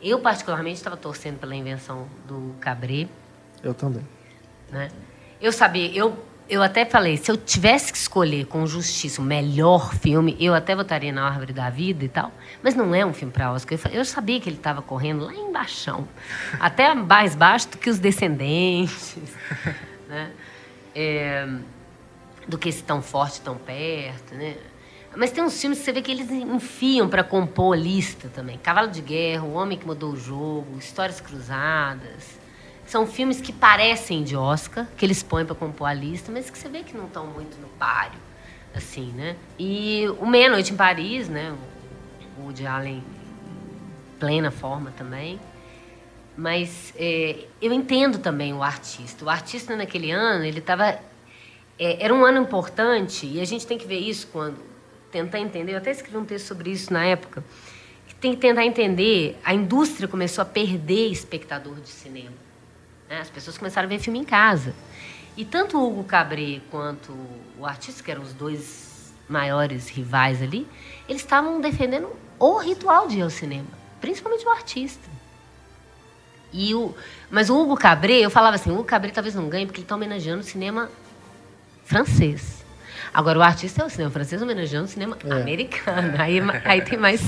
Eu, 0.00 0.20
particularmente, 0.20 0.76
estava 0.76 0.96
torcendo 0.96 1.38
pela 1.38 1.54
invenção 1.56 2.08
do 2.26 2.54
Cabré, 2.60 3.08
Eu 3.62 3.74
também. 3.74 4.06
né? 4.70 4.88
Eu 5.42 5.50
sabia, 5.50 5.90
eu, 5.92 6.16
eu 6.48 6.62
até 6.62 6.84
falei, 6.84 7.16
se 7.16 7.28
eu 7.28 7.36
tivesse 7.36 7.90
que 7.90 7.98
escolher 7.98 8.46
com 8.46 8.64
justiça 8.64 9.20
o 9.20 9.24
melhor 9.24 9.92
filme, 9.92 10.36
eu 10.38 10.54
até 10.54 10.72
votaria 10.76 11.10
na 11.10 11.26
Árvore 11.26 11.52
da 11.52 11.68
Vida 11.68 12.04
e 12.04 12.08
tal, 12.08 12.30
mas 12.62 12.76
não 12.76 12.94
é 12.94 13.04
um 13.04 13.12
filme 13.12 13.32
para 13.32 13.50
Oscar. 13.52 13.76
Eu, 13.86 13.90
eu 13.90 14.04
sabia 14.04 14.40
que 14.40 14.48
ele 14.48 14.58
estava 14.58 14.80
correndo 14.80 15.24
lá 15.24 15.34
embaixo, 15.34 16.06
até 16.60 16.94
mais 16.94 17.34
baixo 17.34 17.70
do 17.70 17.76
que 17.76 17.90
os 17.90 17.98
Descendentes, 17.98 19.16
né? 20.08 20.30
É, 20.94 21.48
do 22.46 22.56
que 22.56 22.68
esse 22.68 22.84
tão 22.84 23.02
forte, 23.02 23.40
tão 23.40 23.56
perto, 23.56 24.36
né? 24.36 24.56
Mas 25.16 25.32
tem 25.32 25.42
uns 25.42 25.60
filmes 25.60 25.80
que 25.80 25.84
você 25.84 25.92
vê 25.92 26.02
que 26.02 26.12
eles 26.12 26.30
enfiam 26.30 27.08
para 27.08 27.24
compor 27.24 27.76
lista 27.76 28.28
também. 28.28 28.58
Cavalo 28.58 28.88
de 28.88 29.00
Guerra, 29.00 29.42
O 29.42 29.54
Homem 29.54 29.76
que 29.76 29.84
Mudou 29.84 30.12
o 30.12 30.16
Jogo, 30.16 30.78
Histórias 30.78 31.20
Cruzadas. 31.20 32.41
São 32.92 33.06
filmes 33.06 33.40
que 33.40 33.54
parecem 33.54 34.22
de 34.22 34.36
Oscar, 34.36 34.86
que 34.98 35.06
eles 35.06 35.22
põem 35.22 35.46
para 35.46 35.54
compor 35.54 35.88
a 35.88 35.94
lista, 35.94 36.30
mas 36.30 36.50
que 36.50 36.58
você 36.58 36.68
vê 36.68 36.82
que 36.82 36.94
não 36.94 37.06
estão 37.06 37.26
muito 37.26 37.58
no 37.58 37.66
páreo, 37.68 38.20
assim, 38.74 39.10
né? 39.12 39.34
E 39.58 40.04
o 40.20 40.26
Meia 40.26 40.50
Noite 40.50 40.74
em 40.74 40.76
Paris, 40.76 41.26
né? 41.26 41.56
O 42.36 42.42
Woody 42.42 42.66
Allen 42.66 42.96
em 42.98 44.18
plena 44.20 44.50
forma 44.50 44.90
também. 44.90 45.40
Mas 46.36 46.92
é, 46.94 47.46
eu 47.62 47.72
entendo 47.72 48.18
também 48.18 48.52
o 48.52 48.62
artista. 48.62 49.24
O 49.24 49.30
artista 49.30 49.74
naquele 49.74 50.10
ano, 50.10 50.44
ele 50.44 50.58
estava 50.58 51.00
é, 51.78 52.04
era 52.04 52.12
um 52.12 52.26
ano 52.26 52.42
importante 52.42 53.24
e 53.26 53.40
a 53.40 53.46
gente 53.46 53.66
tem 53.66 53.78
que 53.78 53.86
ver 53.86 54.00
isso 54.00 54.28
quando 54.30 54.58
tentar 55.10 55.40
entender. 55.40 55.72
Eu 55.72 55.78
até 55.78 55.92
escrevi 55.92 56.18
um 56.18 56.26
texto 56.26 56.44
sobre 56.44 56.70
isso 56.70 56.92
na 56.92 57.06
época. 57.06 57.42
Que 58.06 58.14
tem 58.16 58.32
que 58.32 58.40
tentar 58.42 58.66
entender. 58.66 59.38
A 59.42 59.54
indústria 59.54 60.06
começou 60.06 60.42
a 60.42 60.44
perder 60.44 61.08
espectador 61.08 61.80
de 61.80 61.88
cinema. 61.88 62.41
Né? 63.12 63.20
As 63.20 63.28
pessoas 63.28 63.58
começaram 63.58 63.86
a 63.86 63.88
ver 63.90 63.98
filme 63.98 64.18
em 64.18 64.24
casa. 64.24 64.74
E 65.36 65.44
tanto 65.44 65.78
o 65.78 65.86
Hugo 65.86 66.04
Cabret 66.04 66.62
quanto 66.70 67.12
o 67.58 67.66
artista, 67.66 68.02
que 68.02 68.10
eram 68.10 68.22
os 68.22 68.32
dois 68.32 69.12
maiores 69.28 69.88
rivais 69.88 70.42
ali, 70.42 70.66
eles 71.08 71.22
estavam 71.22 71.60
defendendo 71.60 72.08
o 72.38 72.58
ritual 72.58 73.06
de 73.06 73.18
ir 73.18 73.22
ao 73.22 73.30
cinema, 73.30 73.68
principalmente 74.00 74.44
o 74.46 74.50
artista. 74.50 75.08
E 76.52 76.74
o, 76.74 76.94
mas 77.30 77.48
o 77.48 77.56
Hugo 77.58 77.76
Cabret, 77.76 78.20
eu 78.22 78.30
falava 78.30 78.56
assim, 78.56 78.70
o 78.70 78.74
Hugo 78.74 78.84
Cabret 78.84 79.12
talvez 79.12 79.34
não 79.34 79.48
ganhe 79.48 79.64
porque 79.66 79.80
ele 79.80 79.84
está 79.84 79.94
homenageando 79.94 80.40
o 80.40 80.44
cinema 80.44 80.90
francês. 81.84 82.62
Agora, 83.12 83.38
o 83.38 83.42
artista 83.42 83.82
é 83.82 83.86
o 83.86 83.90
cinema 83.90 84.10
francês 84.10 84.40
homenageando 84.40 84.86
o 84.86 84.88
cinema 84.88 85.16
É. 85.24 85.32
americano. 85.32 86.14
Aí, 86.18 86.40
aí 86.64 86.82
tem 86.82 86.98
mais, 86.98 87.20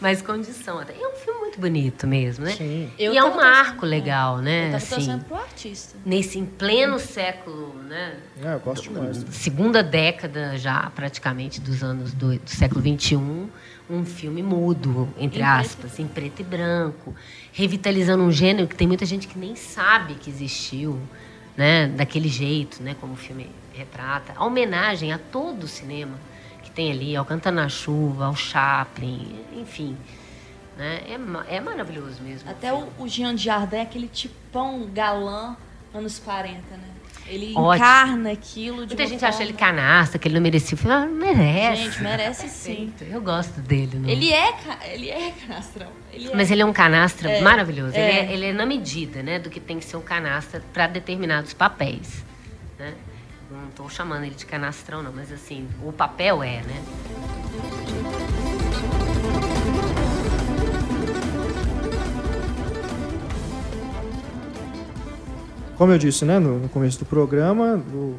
mais 0.00 0.22
condição. 0.22 0.80
É 0.80 1.08
um 1.08 1.16
filme 1.16 1.35
muito 1.56 1.60
bonito 1.60 2.06
mesmo, 2.06 2.44
né? 2.44 2.52
Sim. 2.52 2.90
Eu 2.98 3.12
e 3.12 3.18
é 3.18 3.24
um 3.24 3.34
marco 3.34 3.84
legal, 3.84 4.38
né? 4.38 4.68
Eu 4.68 4.72
tava 4.72 4.76
assim, 4.76 4.94
torcendo 4.94 5.24
pro 5.24 5.36
artista. 5.36 5.98
nesse 6.04 6.38
em 6.38 6.44
pleno 6.44 6.98
século, 6.98 7.74
né? 7.82 8.14
É, 8.42 8.54
eu 8.54 8.60
gosto 8.60 8.82
demais. 8.82 9.24
segunda 9.30 9.82
década 9.82 10.56
já 10.58 10.90
praticamente 10.94 11.60
dos 11.60 11.82
anos 11.82 12.12
do, 12.12 12.38
do 12.38 12.50
século 12.50 12.80
XXI, 12.80 13.16
um 13.88 14.04
filme 14.04 14.42
mudo, 14.42 15.08
entre 15.18 15.40
Em 15.40 15.44
preto 15.44 15.60
aspas, 15.60 15.98
em 15.98 16.06
preto 16.06 16.40
e 16.40 16.44
branco, 16.44 17.14
revitalizando 17.52 18.22
um 18.22 18.30
gênero 18.30 18.68
que 18.68 18.76
tem 18.76 18.86
muita 18.86 19.06
gente 19.06 19.26
que 19.26 19.38
nem 19.38 19.56
sabe 19.56 20.14
que 20.14 20.28
existiu, 20.28 21.00
né, 21.56 21.88
daquele 21.88 22.28
jeito, 22.28 22.82
né, 22.82 22.94
como 23.00 23.14
o 23.14 23.16
filme 23.16 23.48
retrata. 23.72 24.32
A 24.36 24.44
homenagem 24.44 25.12
a 25.12 25.18
todo 25.18 25.64
o 25.64 25.68
cinema 25.68 26.18
que 26.62 26.70
tem 26.70 26.90
ali, 26.90 27.16
ao 27.16 27.24
Cantando 27.24 27.56
na 27.56 27.68
Chuva, 27.68 28.26
ao 28.26 28.34
Chaplin, 28.34 29.36
enfim, 29.56 29.96
né, 30.76 31.02
é, 31.48 31.56
é 31.56 31.60
maravilhoso 31.60 32.20
mesmo. 32.22 32.50
Até 32.50 32.72
o, 32.72 32.88
o 32.98 33.08
Jean 33.08 33.36
Jardin 33.36 33.76
é 33.76 33.82
aquele 33.82 34.08
tipão 34.08 34.86
galã 34.92 35.56
anos 35.94 36.18
40, 36.18 36.56
né? 36.76 36.80
Ele 37.28 37.54
Ótimo. 37.56 37.74
encarna 37.74 38.30
aquilo 38.30 38.86
de 38.86 38.94
Muita 38.94 39.04
gente 39.06 39.18
forma... 39.18 39.34
acha 39.34 39.42
ele 39.42 39.52
canasta, 39.52 40.16
que 40.16 40.28
ele 40.28 40.36
não 40.36 40.42
merecia 40.42 40.76
o 40.76 40.78
filme. 40.78 40.94
Ah, 40.94 41.06
merece. 41.06 41.82
Gente, 41.82 42.02
merece 42.02 42.48
sim. 42.48 42.92
Eu 43.00 43.20
gosto 43.20 43.60
dele. 43.60 43.98
Não? 43.98 44.08
Ele 44.08 44.32
é, 44.32 44.52
ca- 44.52 44.78
ele 44.86 45.10
é 45.10 45.32
canastrão. 45.32 45.88
Ele 46.12 46.28
é. 46.28 46.36
Mas 46.36 46.52
ele 46.52 46.62
é 46.62 46.64
um 46.64 46.72
canastra 46.72 47.28
É, 47.28 47.40
maravilhoso. 47.40 47.96
Ele, 47.96 47.98
é. 48.00 48.26
é, 48.26 48.32
ele 48.32 48.46
é 48.46 48.52
na 48.52 48.64
medida 48.64 49.24
né, 49.24 49.40
do 49.40 49.50
que 49.50 49.58
tem 49.58 49.80
que 49.80 49.84
ser 49.84 49.96
um 49.96 50.02
canastra 50.02 50.62
para 50.72 50.86
determinados 50.86 51.52
papéis. 51.52 52.24
Né? 52.78 52.94
Não 53.50 53.68
estou 53.70 53.88
chamando 53.90 54.22
ele 54.22 54.34
de 54.36 54.46
canastrão, 54.46 55.02
não, 55.02 55.12
mas 55.12 55.32
assim, 55.32 55.68
o 55.82 55.92
papel 55.92 56.44
é, 56.44 56.60
né? 56.62 56.80
Como 65.76 65.92
eu 65.92 65.98
disse 65.98 66.24
né, 66.24 66.38
no, 66.38 66.58
no 66.58 66.68
começo 66.68 66.98
do 66.98 67.04
programa, 67.04 67.82
o- 67.92 68.14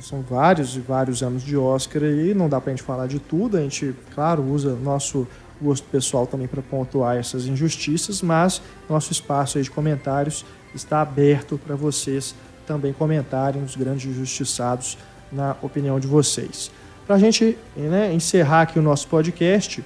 são 0.00 0.20
vários 0.22 0.76
e 0.76 0.80
vários 0.80 1.22
anos 1.22 1.42
de 1.42 1.56
Oscar 1.56 2.02
aí, 2.02 2.34
não 2.34 2.48
dá 2.48 2.60
pra 2.60 2.70
gente 2.72 2.82
falar 2.82 3.06
de 3.06 3.18
tudo, 3.18 3.56
a 3.56 3.60
gente, 3.60 3.94
claro, 4.14 4.42
usa 4.42 4.74
nosso 4.74 5.26
gosto 5.62 5.86
pessoal 5.88 6.26
também 6.26 6.46
para 6.46 6.60
pontuar 6.60 7.16
essas 7.16 7.46
injustiças, 7.46 8.20
mas 8.20 8.60
nosso 8.88 9.12
espaço 9.12 9.56
aí 9.56 9.64
de 9.64 9.70
comentários 9.70 10.44
está 10.74 11.00
aberto 11.00 11.58
para 11.64 11.74
vocês 11.74 12.34
também 12.66 12.92
comentarem 12.92 13.62
os 13.62 13.76
grandes 13.76 14.04
injustiçados 14.10 14.98
na 15.32 15.56
opinião 15.62 15.98
de 15.98 16.06
vocês. 16.06 16.70
Para 17.06 17.16
a 17.16 17.18
gente 17.18 17.56
né, 17.76 18.12
encerrar 18.12 18.62
aqui 18.62 18.78
o 18.78 18.82
nosso 18.82 19.06
podcast, 19.08 19.82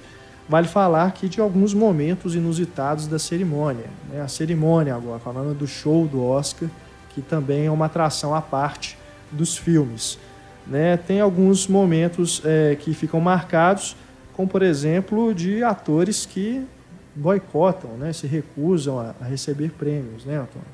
vale 0.49 0.67
falar 0.67 1.05
aqui 1.05 1.29
de 1.29 1.39
alguns 1.39 1.73
momentos 1.73 2.35
inusitados 2.35 3.07
da 3.07 3.19
cerimônia. 3.19 3.85
né? 4.11 4.21
A 4.21 4.27
cerimônia 4.27 4.95
agora, 4.95 5.19
falando 5.19 5.55
do 5.57 5.67
show 5.67 6.07
do 6.07 6.23
Oscar, 6.25 6.67
que 7.21 7.29
também 7.29 7.65
é 7.65 7.71
uma 7.71 7.85
atração 7.85 8.33
à 8.33 8.41
parte 8.41 8.97
dos 9.31 9.57
filmes. 9.57 10.17
né? 10.65 10.97
Tem 10.97 11.19
alguns 11.19 11.67
momentos 11.67 12.41
é, 12.45 12.75
que 12.75 12.93
ficam 12.93 13.19
marcados, 13.19 13.95
como 14.33 14.47
por 14.47 14.61
exemplo 14.61 15.33
de 15.33 15.63
atores 15.63 16.25
que 16.25 16.65
boicotam, 17.13 17.91
né? 17.97 18.13
se 18.13 18.25
recusam 18.25 18.99
a, 18.99 19.15
a 19.19 19.25
receber 19.25 19.71
prêmios, 19.71 20.25
né, 20.25 20.37
Antônio? 20.37 20.67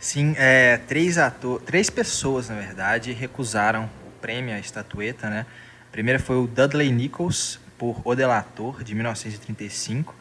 Sim, 0.00 0.34
é, 0.36 0.78
três, 0.88 1.16
ator, 1.16 1.62
três 1.62 1.88
pessoas, 1.88 2.48
na 2.48 2.56
verdade, 2.56 3.12
recusaram 3.12 3.84
o 3.84 4.20
prêmio, 4.20 4.54
a 4.54 4.58
estatueta, 4.58 5.30
né? 5.30 5.46
A 5.88 5.92
primeira 5.92 6.18
foi 6.18 6.36
o 6.36 6.46
Dudley 6.46 6.92
Nichols, 6.92 7.58
por 7.78 8.02
O 8.04 8.14
Delator, 8.14 8.82
de 8.82 8.94
1935. 8.94 10.14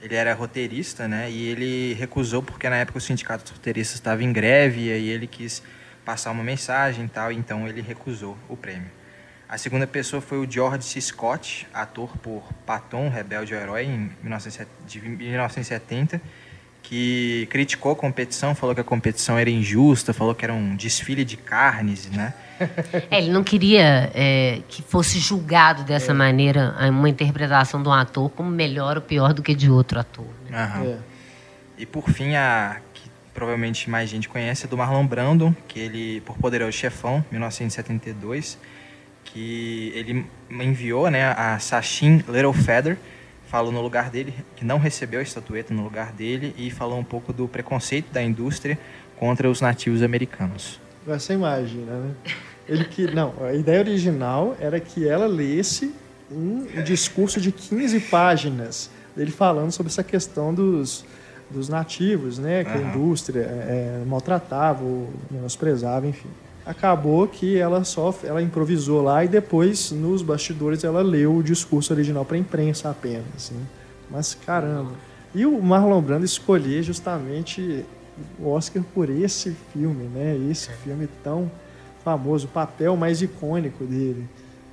Ele 0.00 0.14
era 0.14 0.32
roteirista, 0.32 1.06
né? 1.06 1.30
E 1.30 1.48
ele 1.48 1.94
recusou 1.94 2.42
porque 2.42 2.68
na 2.68 2.76
época 2.76 2.98
o 2.98 3.00
sindicato 3.00 3.44
dos 3.44 3.52
roteiristas 3.52 3.96
estava 3.96 4.22
em 4.24 4.32
greve 4.32 4.86
e 4.86 4.92
aí 4.92 5.08
ele 5.08 5.26
quis 5.26 5.62
passar 6.04 6.30
uma 6.30 6.42
mensagem 6.42 7.04
e 7.04 7.08
tal, 7.08 7.30
então 7.30 7.68
ele 7.68 7.82
recusou 7.82 8.36
o 8.48 8.56
prêmio. 8.56 8.90
A 9.48 9.58
segunda 9.58 9.86
pessoa 9.86 10.22
foi 10.22 10.38
o 10.38 10.50
George 10.50 10.84
C. 10.84 11.00
Scott, 11.00 11.66
ator 11.74 12.16
por 12.18 12.52
Patton, 12.64 13.08
Rebelde 13.08 13.52
ou 13.52 13.60
Herói, 13.60 13.84
em 13.84 14.12
1970, 14.22 14.70
de 14.86 15.00
1970 15.00 16.20
que 16.82 17.46
criticou 17.50 17.92
a 17.92 17.96
competição, 17.96 18.54
falou 18.54 18.74
que 18.74 18.80
a 18.80 18.84
competição 18.84 19.38
era 19.38 19.48
injusta, 19.48 20.12
falou 20.12 20.34
que 20.34 20.44
era 20.44 20.52
um 20.52 20.74
desfile 20.74 21.24
de 21.24 21.36
carnes, 21.36 22.10
né? 22.10 22.34
É, 23.10 23.18
ele 23.18 23.30
não 23.30 23.42
queria 23.42 24.10
é, 24.14 24.60
que 24.68 24.82
fosse 24.82 25.18
julgado 25.18 25.82
dessa 25.82 26.12
maneira 26.12 26.74
uma 26.90 27.08
interpretação 27.08 27.82
de 27.82 27.88
um 27.88 27.92
ator 27.92 28.28
como 28.30 28.50
melhor 28.50 28.96
ou 28.96 29.02
pior 29.02 29.32
do 29.32 29.42
que 29.42 29.54
de 29.54 29.70
outro 29.70 29.98
ator. 29.98 30.26
né? 30.48 30.62
Aham. 30.62 30.84
É. 30.84 30.98
E 31.78 31.86
por 31.86 32.10
fim, 32.10 32.34
a 32.34 32.76
que 32.92 33.10
provavelmente 33.32 33.88
mais 33.88 34.10
gente 34.10 34.28
conhece 34.28 34.66
é 34.66 34.68
do 34.68 34.76
Marlon 34.76 35.06
Brando, 35.06 35.56
que 35.66 35.80
ele, 35.80 36.20
por 36.20 36.36
Poderoso 36.36 36.72
Chefão, 36.72 37.24
1972, 37.30 38.58
que 39.24 39.92
ele 39.94 40.26
enviou 40.50 41.10
né, 41.10 41.32
a 41.32 41.58
Sachin 41.58 42.22
Littlefeather, 42.28 42.98
falou 43.50 43.72
no 43.72 43.82
lugar 43.82 44.10
dele, 44.10 44.32
que 44.54 44.64
não 44.64 44.78
recebeu 44.78 45.18
a 45.18 45.22
estatueta 45.24 45.74
no 45.74 45.82
lugar 45.82 46.12
dele, 46.12 46.54
e 46.56 46.70
falou 46.70 46.96
um 46.96 47.04
pouco 47.04 47.32
do 47.32 47.48
preconceito 47.48 48.12
da 48.12 48.22
indústria 48.22 48.78
contra 49.18 49.50
os 49.50 49.60
nativos 49.60 50.02
americanos. 50.02 50.80
Você 51.04 51.32
imagina, 51.32 51.92
né? 51.92 52.14
Ele 52.68 52.84
que, 52.84 53.12
não, 53.12 53.34
a 53.42 53.52
ideia 53.52 53.80
original 53.80 54.56
era 54.60 54.78
que 54.78 55.08
ela 55.08 55.26
lesse 55.26 55.92
um 56.30 56.64
discurso 56.84 57.40
de 57.40 57.50
15 57.50 57.98
páginas 58.02 58.88
dele 59.16 59.32
falando 59.32 59.72
sobre 59.72 59.90
essa 59.90 60.04
questão 60.04 60.54
dos, 60.54 61.04
dos 61.50 61.68
nativos, 61.68 62.38
né? 62.38 62.62
Que 62.62 62.70
uhum. 62.70 62.76
a 62.76 62.88
indústria 62.88 63.40
é, 63.40 64.04
maltratava 64.06 64.84
ou 64.84 65.10
menosprezava, 65.28 66.06
enfim. 66.06 66.28
Acabou 66.70 67.26
que 67.26 67.58
ela 67.58 67.82
só 67.82 68.14
ela 68.22 68.40
improvisou 68.40 69.02
lá 69.02 69.24
e 69.24 69.28
depois 69.28 69.90
nos 69.90 70.22
bastidores 70.22 70.84
ela 70.84 71.02
leu 71.02 71.34
o 71.34 71.42
discurso 71.42 71.92
original 71.92 72.24
para 72.24 72.36
a 72.36 72.38
imprensa 72.38 72.88
apenas, 72.88 73.26
assim. 73.36 73.60
Mas 74.08 74.34
caramba. 74.34 74.92
E 75.34 75.44
o 75.44 75.60
Marlon 75.60 76.00
Brando 76.00 76.24
escolher 76.24 76.84
justamente 76.84 77.84
o 78.38 78.48
Oscar 78.50 78.84
por 78.94 79.10
esse 79.10 79.50
filme, 79.72 80.04
né? 80.04 80.38
Esse 80.48 80.70
filme 80.70 81.08
tão 81.24 81.50
famoso, 82.04 82.46
o 82.46 82.50
papel 82.50 82.96
mais 82.96 83.20
icônico 83.20 83.82
dele, 83.82 84.28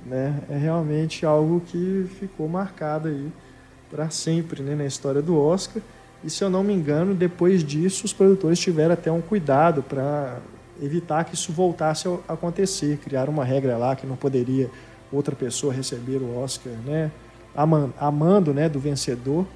né? 0.06 0.40
É 0.48 0.56
realmente 0.56 1.26
algo 1.26 1.60
que 1.66 2.08
ficou 2.20 2.48
marcado 2.48 3.08
aí 3.08 3.28
para 3.90 4.08
sempre, 4.08 4.62
né, 4.62 4.76
na 4.76 4.86
história 4.86 5.20
do 5.20 5.36
Oscar. 5.36 5.82
E 6.22 6.30
se 6.30 6.44
eu 6.44 6.50
não 6.50 6.62
me 6.62 6.72
engano, 6.72 7.12
depois 7.12 7.64
disso 7.64 8.06
os 8.06 8.12
produtores 8.12 8.60
tiveram 8.60 8.94
até 8.94 9.10
um 9.10 9.20
cuidado 9.20 9.82
para 9.82 10.38
evitar 10.80 11.24
que 11.24 11.34
isso 11.34 11.52
voltasse 11.52 12.08
a 12.28 12.32
acontecer, 12.32 12.98
criaram 12.98 13.32
uma 13.32 13.44
regra 13.44 13.76
lá 13.76 13.96
que 13.96 14.06
não 14.06 14.16
poderia 14.16 14.70
outra 15.12 15.34
pessoa 15.34 15.72
receber 15.72 16.18
o 16.18 16.38
Oscar, 16.38 16.72
né? 16.84 17.10
Amando, 17.98 18.54
né, 18.54 18.68
do 18.68 18.78
vencedor. 18.78 19.46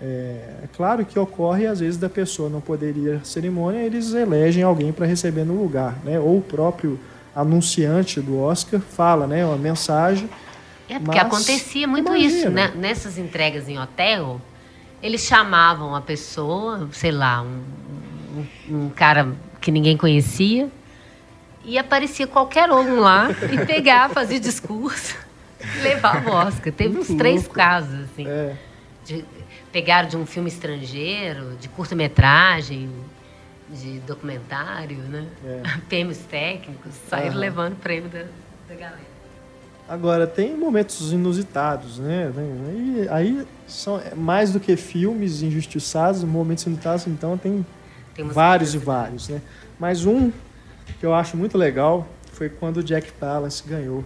É, 0.00 0.04
é, 0.64 0.68
claro 0.76 1.04
que 1.04 1.18
ocorre 1.18 1.66
às 1.66 1.80
vezes 1.80 1.96
da 1.96 2.08
pessoa 2.08 2.50
não 2.50 2.60
poderia 2.60 3.20
cerimônia, 3.24 3.80
eles 3.80 4.12
elegem 4.12 4.62
alguém 4.62 4.92
para 4.92 5.06
receber 5.06 5.44
no 5.44 5.54
lugar, 5.54 5.98
né? 6.04 6.18
Ou 6.18 6.38
o 6.38 6.42
próprio 6.42 6.98
anunciante 7.34 8.20
do 8.20 8.38
Oscar 8.38 8.80
fala, 8.80 9.26
né, 9.26 9.44
uma 9.44 9.56
mensagem. 9.56 10.28
É 10.88 10.98
porque 10.98 11.18
mas, 11.18 11.26
acontecia 11.26 11.86
muito 11.86 12.08
imagina. 12.08 12.28
isso, 12.28 12.50
né? 12.50 12.72
Nessas 12.76 13.18
entregas 13.18 13.68
em 13.68 13.78
hotel, 13.78 14.40
eles 15.02 15.22
chamavam 15.22 15.94
a 15.94 16.00
pessoa, 16.00 16.88
sei 16.92 17.10
lá, 17.10 17.42
um, 17.42 17.62
um, 18.70 18.76
um 18.76 18.88
cara 18.90 19.32
que 19.66 19.72
ninguém 19.72 19.96
conhecia, 19.96 20.70
e 21.64 21.76
aparecia 21.76 22.24
qualquer 22.24 22.70
um 22.70 23.00
lá 23.00 23.28
e 23.50 23.58
pegar, 23.66 24.08
fazer 24.10 24.38
discurso, 24.38 25.16
levar 25.82 26.24
o 26.24 26.30
Oscar. 26.30 26.72
Teve 26.72 26.94
muito 26.94 27.10
uns 27.10 27.18
três 27.18 27.40
louco. 27.42 27.56
casos, 27.56 28.04
assim. 28.04 28.28
É. 28.28 28.54
De, 29.04 29.24
pegaram 29.72 30.08
de 30.08 30.16
um 30.16 30.24
filme 30.24 30.48
estrangeiro, 30.48 31.56
de 31.60 31.68
curta-metragem, 31.68 32.88
de 33.68 33.98
documentário, 34.06 34.98
né? 34.98 35.26
É. 35.44 35.62
Prêmios 35.88 36.18
técnicos, 36.18 36.92
saíram 37.10 37.34
uhum. 37.34 37.40
levando 37.40 37.72
o 37.72 37.76
prêmio 37.76 38.08
da, 38.08 38.22
da 38.68 38.74
galera. 38.76 39.16
Agora, 39.88 40.28
tem 40.28 40.56
momentos 40.56 41.12
inusitados, 41.12 41.98
né? 41.98 42.32
E 42.72 43.08
aí 43.08 43.44
são 43.66 43.98
é 43.98 44.14
mais 44.14 44.52
do 44.52 44.60
que 44.60 44.76
filmes 44.76 45.42
injustiçados, 45.42 46.22
momentos 46.22 46.64
inusitados, 46.66 47.08
então 47.08 47.36
tem, 47.36 47.66
tem 48.16 48.26
vários 48.26 48.74
e 48.74 48.78
vários, 48.78 49.28
né? 49.28 49.40
Mas 49.78 50.06
um 50.06 50.32
que 50.98 51.04
eu 51.04 51.14
acho 51.14 51.36
muito 51.36 51.58
legal 51.58 52.06
foi 52.32 52.48
quando 52.48 52.78
o 52.78 52.82
Jack 52.82 53.12
Palance 53.12 53.62
ganhou 53.66 54.04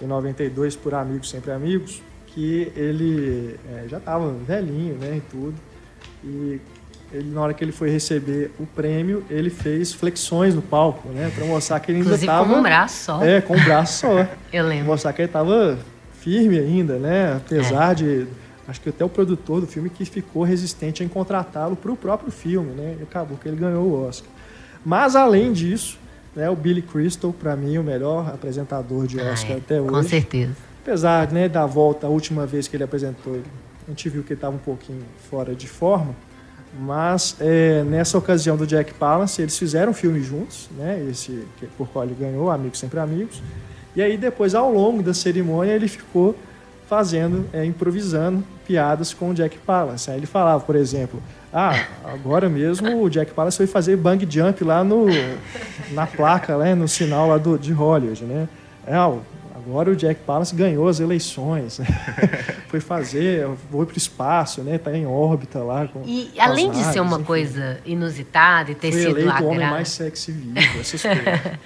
em 0.00 0.06
92 0.06 0.76
por 0.76 0.94
Amigos 0.94 1.30
Sempre 1.30 1.52
Amigos, 1.52 2.02
que 2.26 2.72
ele 2.76 3.58
é, 3.70 3.88
já 3.88 3.98
estava 3.98 4.32
velhinho, 4.32 4.94
né, 4.94 5.18
e 5.18 5.20
tudo. 5.20 5.54
E 6.22 6.60
ele, 7.12 7.32
na 7.32 7.42
hora 7.42 7.54
que 7.54 7.62
ele 7.62 7.70
foi 7.70 7.90
receber 7.90 8.50
o 8.58 8.66
prêmio, 8.66 9.24
ele 9.30 9.50
fez 9.50 9.92
flexões 9.92 10.54
no 10.54 10.62
palco, 10.62 11.08
né? 11.10 11.30
Para 11.32 11.44
mostrar 11.44 11.78
que 11.78 11.92
ele 11.92 12.00
ainda 12.00 12.14
estava. 12.16 12.52
com 12.52 12.58
um 12.58 12.62
braço 12.62 13.04
só. 13.04 13.24
É, 13.24 13.40
com 13.40 13.54
um 13.56 13.64
braço 13.64 14.00
só. 14.00 14.28
Eu 14.52 14.66
lembro. 14.66 14.86
Mostrar 14.86 15.12
que 15.12 15.22
ele 15.22 15.28
estava 15.28 15.78
firme 16.20 16.58
ainda, 16.58 16.96
né? 16.96 17.36
Apesar 17.36 17.92
é. 17.92 17.94
de. 17.94 18.26
Acho 18.66 18.80
que 18.80 18.88
até 18.88 19.04
o 19.04 19.08
produtor 19.08 19.60
do 19.60 19.66
filme 19.66 19.90
que 19.90 20.04
ficou 20.04 20.42
resistente 20.42 21.04
em 21.04 21.08
contratá-lo 21.08 21.76
para 21.76 21.92
o 21.92 21.96
próprio 21.96 22.32
filme, 22.32 22.72
né? 22.72 22.96
E 22.98 23.02
acabou 23.02 23.36
que 23.36 23.46
ele 23.46 23.56
ganhou 23.56 23.84
o 23.84 24.06
Oscar. 24.06 24.30
Mas, 24.84 25.14
além 25.14 25.52
disso, 25.52 25.98
né, 26.34 26.48
o 26.48 26.56
Billy 26.56 26.82
Crystal, 26.82 27.32
para 27.32 27.54
mim, 27.56 27.78
o 27.78 27.82
melhor 27.82 28.28
apresentador 28.28 29.06
de 29.06 29.20
Oscar 29.20 29.52
Ai, 29.52 29.58
até 29.58 29.80
hoje. 29.80 29.90
Com 29.90 30.02
certeza. 30.02 30.56
Apesar 30.82 31.30
né, 31.30 31.48
da 31.48 31.66
volta, 31.66 32.06
a 32.06 32.10
última 32.10 32.46
vez 32.46 32.68
que 32.68 32.76
ele 32.76 32.84
apresentou, 32.84 33.40
a 33.86 33.90
gente 33.90 34.08
viu 34.08 34.22
que 34.22 34.32
ele 34.32 34.38
estava 34.38 34.54
um 34.54 34.58
pouquinho 34.58 35.02
fora 35.30 35.54
de 35.54 35.68
forma. 35.68 36.14
Mas 36.78 37.36
é, 37.40 37.84
nessa 37.84 38.18
ocasião 38.18 38.56
do 38.56 38.66
Jack 38.66 38.94
Palance, 38.94 39.40
eles 39.40 39.56
fizeram 39.56 39.92
um 39.92 39.94
filme 39.94 40.20
juntos, 40.22 40.68
né? 40.76 41.06
Esse 41.08 41.46
por 41.78 41.88
qual 41.88 42.04
ele 42.04 42.16
ganhou, 42.18 42.50
Amigos 42.50 42.78
Sempre 42.80 42.98
Amigos. 42.98 43.40
E 43.94 44.02
aí 44.02 44.16
depois, 44.16 44.54
ao 44.54 44.72
longo 44.72 45.02
da 45.02 45.14
cerimônia, 45.14 45.72
ele 45.72 45.86
ficou 45.86 46.34
fazendo, 46.88 47.46
é, 47.52 47.64
improvisando 47.64 48.44
piadas 48.66 49.12
com 49.12 49.30
o 49.30 49.34
Jack 49.34 49.58
Palance. 49.58 50.10
Aí 50.10 50.16
ele 50.16 50.26
falava, 50.26 50.62
por 50.64 50.76
exemplo, 50.76 51.22
ah, 51.52 51.86
agora 52.04 52.48
mesmo 52.48 53.02
o 53.02 53.08
Jack 53.08 53.32
Palance 53.32 53.56
foi 53.56 53.66
fazer 53.66 53.96
bang 53.96 54.26
jump 54.28 54.64
lá 54.64 54.82
no, 54.82 55.06
na 55.92 56.06
placa, 56.06 56.58
né, 56.58 56.74
no 56.74 56.88
sinal 56.88 57.28
lá 57.28 57.38
do, 57.38 57.58
de 57.58 57.72
Hollywood, 57.72 58.24
né? 58.24 58.48
É, 58.86 58.96
Agora 59.66 59.90
o 59.90 59.96
Jack 59.96 60.20
Palance 60.26 60.54
ganhou 60.54 60.86
as 60.86 61.00
eleições, 61.00 61.80
foi 62.68 62.80
fazer, 62.80 63.48
foi 63.70 63.86
para 63.86 63.94
o 63.94 63.96
espaço, 63.96 64.62
né? 64.62 64.74
Está 64.74 64.94
em 64.94 65.06
órbita 65.06 65.60
lá. 65.60 65.88
Com, 65.88 66.02
e 66.04 66.30
com 66.34 66.42
além 66.42 66.70
de 66.70 66.76
naves, 66.76 66.92
ser 66.92 67.00
uma 67.00 67.16
enfim. 67.16 67.24
coisa 67.24 67.80
inusitada 67.86 68.72
e 68.72 68.74
ter 68.74 68.92
foi 68.92 69.00
sido 69.00 69.18
eleito 69.18 69.42
o 69.42 69.46
homem 69.46 69.66
mais 69.66 69.88
sexy 69.88 70.32
vivo, 70.32 70.80
essas 70.80 71.00
coisas. 71.00 71.24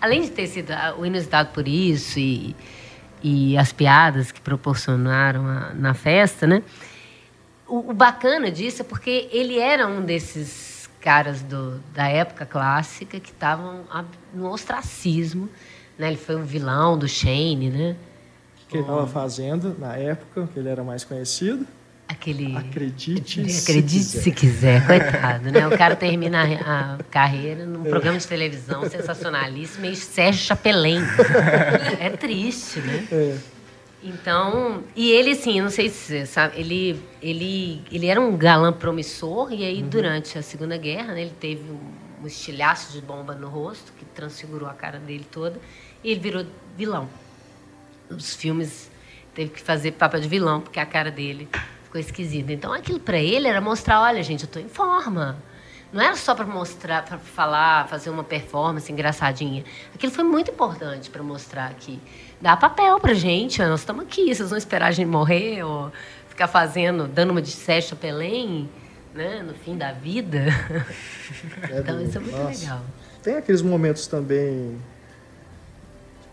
além 0.00 0.22
de 0.22 0.30
ter 0.30 0.48
sido 0.48 0.72
o 0.98 1.06
inusitado 1.06 1.50
por 1.50 1.68
isso 1.68 2.18
e, 2.18 2.56
e 3.24 3.58
as 3.58 3.72
piadas 3.72 4.30
que 4.30 4.40
proporcionaram 4.40 5.46
a, 5.48 5.72
na 5.74 5.94
festa, 5.94 6.46
né? 6.46 6.62
O, 7.66 7.90
o, 7.90 7.92
bacana 7.92 8.50
disso 8.52 8.82
é 8.82 8.84
porque 8.84 9.28
ele 9.32 9.58
era 9.58 9.88
um 9.88 10.02
desses 10.02 10.88
caras 11.00 11.42
do, 11.42 11.80
da 11.92 12.06
época 12.06 12.46
clássica 12.46 13.18
que 13.18 13.30
estavam 13.30 13.84
no 14.32 14.50
ostracismo 14.50 15.48
né? 15.98 16.08
Ele 16.08 16.16
foi 16.16 16.36
o 16.36 16.42
vilão 16.42 16.98
do 16.98 17.08
Shane, 17.08 17.70
né? 17.70 17.96
Que 18.68 18.78
ele 18.78 18.82
estava 18.82 19.06
fazendo 19.06 19.76
na 19.78 19.96
época, 19.96 20.48
que 20.52 20.58
ele 20.58 20.68
era 20.68 20.82
mais 20.82 21.04
conhecido. 21.04 21.66
Aquele. 22.06 22.54
Acredite, 22.56 23.40
acredite 23.40 24.04
se, 24.04 24.20
quiser. 24.20 24.22
se 24.22 24.30
quiser. 24.30 24.86
Coitado, 24.86 25.50
né? 25.50 25.66
O 25.66 25.76
cara 25.76 25.96
termina 25.96 26.42
a, 26.42 26.94
a 27.00 27.02
carreira 27.04 27.64
num 27.64 27.82
programa 27.82 28.18
de 28.18 28.26
televisão 28.26 28.88
sensacionalíssimo, 28.88 29.82
meio 29.82 29.96
Sérgio 29.96 30.42
Chapelin. 30.42 31.00
é 31.98 32.10
triste, 32.10 32.80
né? 32.80 33.08
É. 33.10 33.38
Então, 34.04 34.84
e 34.94 35.10
ele, 35.10 35.30
assim, 35.30 35.62
não 35.62 35.70
sei 35.70 35.88
se 35.88 35.96
você 35.96 36.26
sabe, 36.26 36.60
ele, 36.60 37.00
ele, 37.22 37.82
ele 37.90 38.06
era 38.06 38.20
um 38.20 38.36
galã 38.36 38.70
promissor, 38.70 39.50
e 39.50 39.64
aí, 39.64 39.82
uhum. 39.82 39.88
durante 39.88 40.36
a 40.36 40.42
Segunda 40.42 40.76
Guerra, 40.76 41.14
né, 41.14 41.22
ele 41.22 41.32
teve 41.40 41.62
um, 41.70 42.26
estilhaço 42.26 42.92
de 42.92 43.00
bomba 43.00 43.34
no 43.34 43.48
rosto, 43.48 43.92
que 43.98 44.04
transfigurou 44.04 44.68
a 44.68 44.74
cara 44.74 44.98
dele 44.98 45.26
toda. 45.30 45.58
E 46.02 46.10
ele 46.10 46.20
virou 46.20 46.44
vilão. 46.76 47.08
Os 48.10 48.34
filmes 48.34 48.90
teve 49.34 49.50
que 49.50 49.60
fazer 49.60 49.92
papel 49.92 50.20
de 50.20 50.28
vilão, 50.28 50.60
porque 50.60 50.78
a 50.78 50.86
cara 50.86 51.10
dele 51.10 51.48
ficou 51.94 52.00
esquisita. 52.00 52.52
Então 52.52 52.72
aquilo 52.72 52.98
para 52.98 53.18
ele 53.18 53.46
era 53.46 53.60
mostrar, 53.60 54.00
olha, 54.00 54.22
gente, 54.22 54.42
eu 54.42 54.46
estou 54.46 54.60
em 54.60 54.68
forma. 54.68 55.36
Não 55.92 56.02
era 56.02 56.16
só 56.16 56.34
para 56.34 56.44
mostrar, 56.44 57.04
para 57.04 57.18
falar, 57.18 57.86
fazer 57.86 58.10
uma 58.10 58.24
performance 58.24 58.90
engraçadinha. 58.90 59.62
Aquilo 59.94 60.12
foi 60.12 60.24
muito 60.24 60.50
importante 60.50 61.08
para 61.08 61.22
mostrar 61.22 61.72
que 61.74 62.00
dá 62.40 62.56
papel 62.56 62.98
pra 62.98 63.14
gente, 63.14 63.62
nós 63.62 63.80
estamos 63.80 64.04
aqui, 64.04 64.34
vocês 64.34 64.48
vão 64.48 64.58
esperar 64.58 64.88
a 64.88 64.90
gente 64.90 65.06
morrer 65.06 65.62
ou 65.62 65.92
ficar 66.28 66.48
fazendo, 66.48 67.06
dando 67.06 67.30
uma 67.30 67.40
de 67.40 67.52
Sérgio 67.52 67.90
Chapelin, 67.90 68.68
né, 69.14 69.40
no 69.46 69.54
fim 69.54 69.76
da 69.76 69.92
vida. 69.92 70.46
É 71.70 71.78
então 71.78 72.00
isso 72.00 72.18
é 72.18 72.20
muito 72.20 72.36
Nossa. 72.36 72.60
legal. 72.60 72.80
Tem 73.22 73.36
aqueles 73.36 73.62
momentos 73.62 74.08
também 74.08 74.76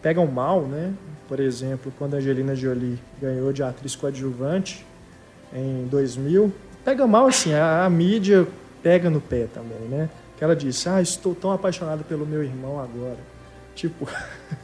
pegam 0.02 0.26
mal, 0.26 0.64
né? 0.64 0.92
Por 1.28 1.40
exemplo, 1.40 1.94
quando 2.00 2.16
a 2.16 2.18
Angelina 2.18 2.56
Jolie 2.56 3.00
ganhou 3.22 3.54
de 3.54 3.62
atriz 3.62 3.96
coadjuvante 3.96 4.84
em 5.54 5.88
2000, 5.88 6.54
pega 6.84 7.06
mal 7.08 7.28
assim, 7.28 7.54
a, 7.54 7.86
a 7.86 7.90
mídia 7.90 8.48
pega 8.82 9.10
no 9.10 9.22
pé 9.22 9.48
também, 9.54 9.80
né? 9.90 10.10
Que 10.38 10.44
ela 10.44 10.56
disse: 10.56 10.90
"Ah, 10.90 11.02
estou 11.02 11.36
tão 11.36 11.52
apaixonada 11.52 12.04
pelo 12.04 12.26
meu 12.26 12.44
irmão 12.44 12.80
agora". 12.80 13.20
Tipo, 13.76 14.08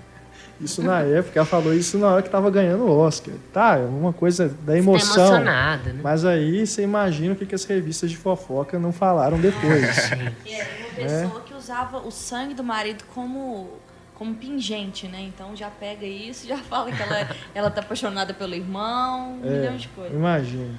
isso 0.59 0.81
na 0.81 1.01
época, 1.01 1.39
ela 1.39 1.45
falou 1.45 1.73
isso 1.73 1.97
na 1.97 2.07
hora 2.07 2.21
que 2.21 2.27
estava 2.27 2.49
ganhando 2.49 2.83
o 2.83 2.97
Oscar. 2.97 3.33
Tá, 3.53 3.77
é 3.77 3.85
uma 3.85 4.13
coisa 4.13 4.49
da 4.65 4.77
emoção. 4.77 5.43
Tá 5.43 5.77
né? 5.77 5.99
Mas 6.01 6.25
aí 6.25 6.65
você 6.65 6.81
imagina 6.81 7.33
o 7.33 7.35
que, 7.35 7.45
que 7.45 7.55
as 7.55 7.63
revistas 7.63 8.09
de 8.09 8.17
fofoca 8.17 8.79
não 8.79 8.91
falaram 8.91 9.39
depois. 9.39 10.11
é, 10.11 10.67
uma 10.89 10.95
pessoa 10.95 11.41
é. 11.41 11.47
que 11.47 11.53
usava 11.53 11.99
o 11.99 12.11
sangue 12.11 12.53
do 12.53 12.63
marido 12.63 13.03
como 13.13 13.69
como 14.17 14.33
pingente, 14.33 15.07
né? 15.07 15.21
Então 15.21 15.55
já 15.55 15.69
pega 15.69 16.05
isso, 16.05 16.47
já 16.47 16.57
fala 16.69 16.91
que 16.91 17.01
ela, 17.01 17.29
ela 17.53 17.71
tá 17.71 17.81
apaixonada 17.81 18.33
pelo 18.33 18.55
irmão, 18.55 19.39
um 19.41 19.45
É, 19.45 19.49
milhão 19.49 19.77
de 19.77 19.87
coisas. 19.89 20.13
Imagina. 20.13 20.75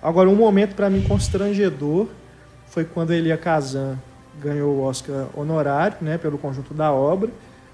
Agora, 0.00 0.28
um 0.28 0.36
momento 0.36 0.76
para 0.76 0.88
mim 0.88 1.02
constrangedor 1.02 2.06
foi 2.68 2.84
quando 2.84 3.12
Elia 3.12 3.36
Kazan 3.36 3.98
ganhou 4.40 4.76
o 4.76 4.82
Oscar 4.82 5.26
honorário, 5.34 5.96
né, 6.00 6.16
pelo 6.16 6.38
conjunto 6.38 6.72
da 6.72 6.92
obra 6.92 7.30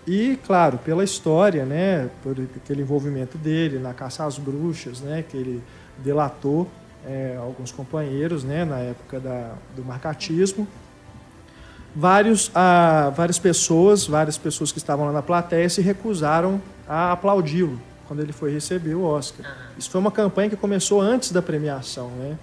e, 0.06 0.38
claro, 0.46 0.78
pela 0.78 1.04
história, 1.04 1.66
né, 1.66 2.08
por 2.22 2.36
aquele 2.56 2.80
envolvimento 2.80 3.36
dele 3.36 3.78
na 3.78 3.92
caça 3.92 4.24
às 4.24 4.38
bruxas, 4.38 5.00
né, 5.00 5.22
que 5.28 5.36
ele 5.36 5.62
delatou 5.98 6.66
é, 7.06 7.36
alguns 7.38 7.70
companheiros, 7.70 8.42
né, 8.42 8.64
na 8.64 8.78
época 8.78 9.20
da, 9.20 9.52
do 9.76 9.84
marcatismo. 9.84 10.66
Vários, 11.94 12.50
ah, 12.54 13.12
várias 13.14 13.38
pessoas, 13.38 14.06
várias 14.06 14.36
pessoas 14.36 14.72
que 14.72 14.78
estavam 14.78 15.06
lá 15.06 15.12
na 15.12 15.22
plateia 15.22 15.68
se 15.68 15.80
recusaram 15.80 16.60
a 16.88 17.12
aplaudi-lo 17.12 17.80
quando 18.06 18.20
ele 18.20 18.32
foi 18.32 18.52
receber 18.52 18.94
o 18.94 19.04
Oscar. 19.04 19.46
Isso 19.78 19.90
foi 19.90 20.00
uma 20.00 20.10
campanha 20.10 20.50
que 20.50 20.56
começou 20.56 21.00
antes 21.00 21.32
da 21.32 21.40
premiação, 21.40 22.08
né? 22.10 22.36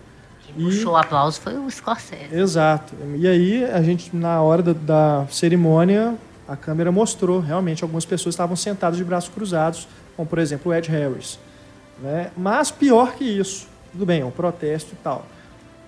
Quem 0.45 0.65
puxou 0.65 0.93
o 0.93 0.97
aplauso 0.97 1.39
foi 1.39 1.57
o 1.57 1.69
Scorsese. 1.69 2.33
Exato. 2.33 2.95
E 3.15 3.27
aí, 3.27 3.63
a 3.65 3.81
gente, 3.81 4.15
na 4.15 4.41
hora 4.41 4.63
da, 4.63 4.73
da 4.73 5.27
cerimônia, 5.29 6.15
a 6.47 6.55
câmera 6.55 6.91
mostrou 6.91 7.39
realmente 7.39 7.83
algumas 7.83 8.05
pessoas 8.05 8.33
estavam 8.33 8.55
sentadas 8.55 8.97
de 8.97 9.03
braços 9.03 9.29
cruzados, 9.33 9.87
como 10.15 10.27
por 10.27 10.39
exemplo 10.39 10.71
o 10.71 10.75
Ed 10.75 10.89
Harris. 10.89 11.39
Né? 12.01 12.31
Mas 12.35 12.71
pior 12.71 13.13
que 13.13 13.23
isso, 13.23 13.67
tudo 13.91 14.05
bem, 14.05 14.21
é 14.21 14.25
um 14.25 14.31
protesto 14.31 14.93
e 14.93 14.97
tal. 14.97 15.25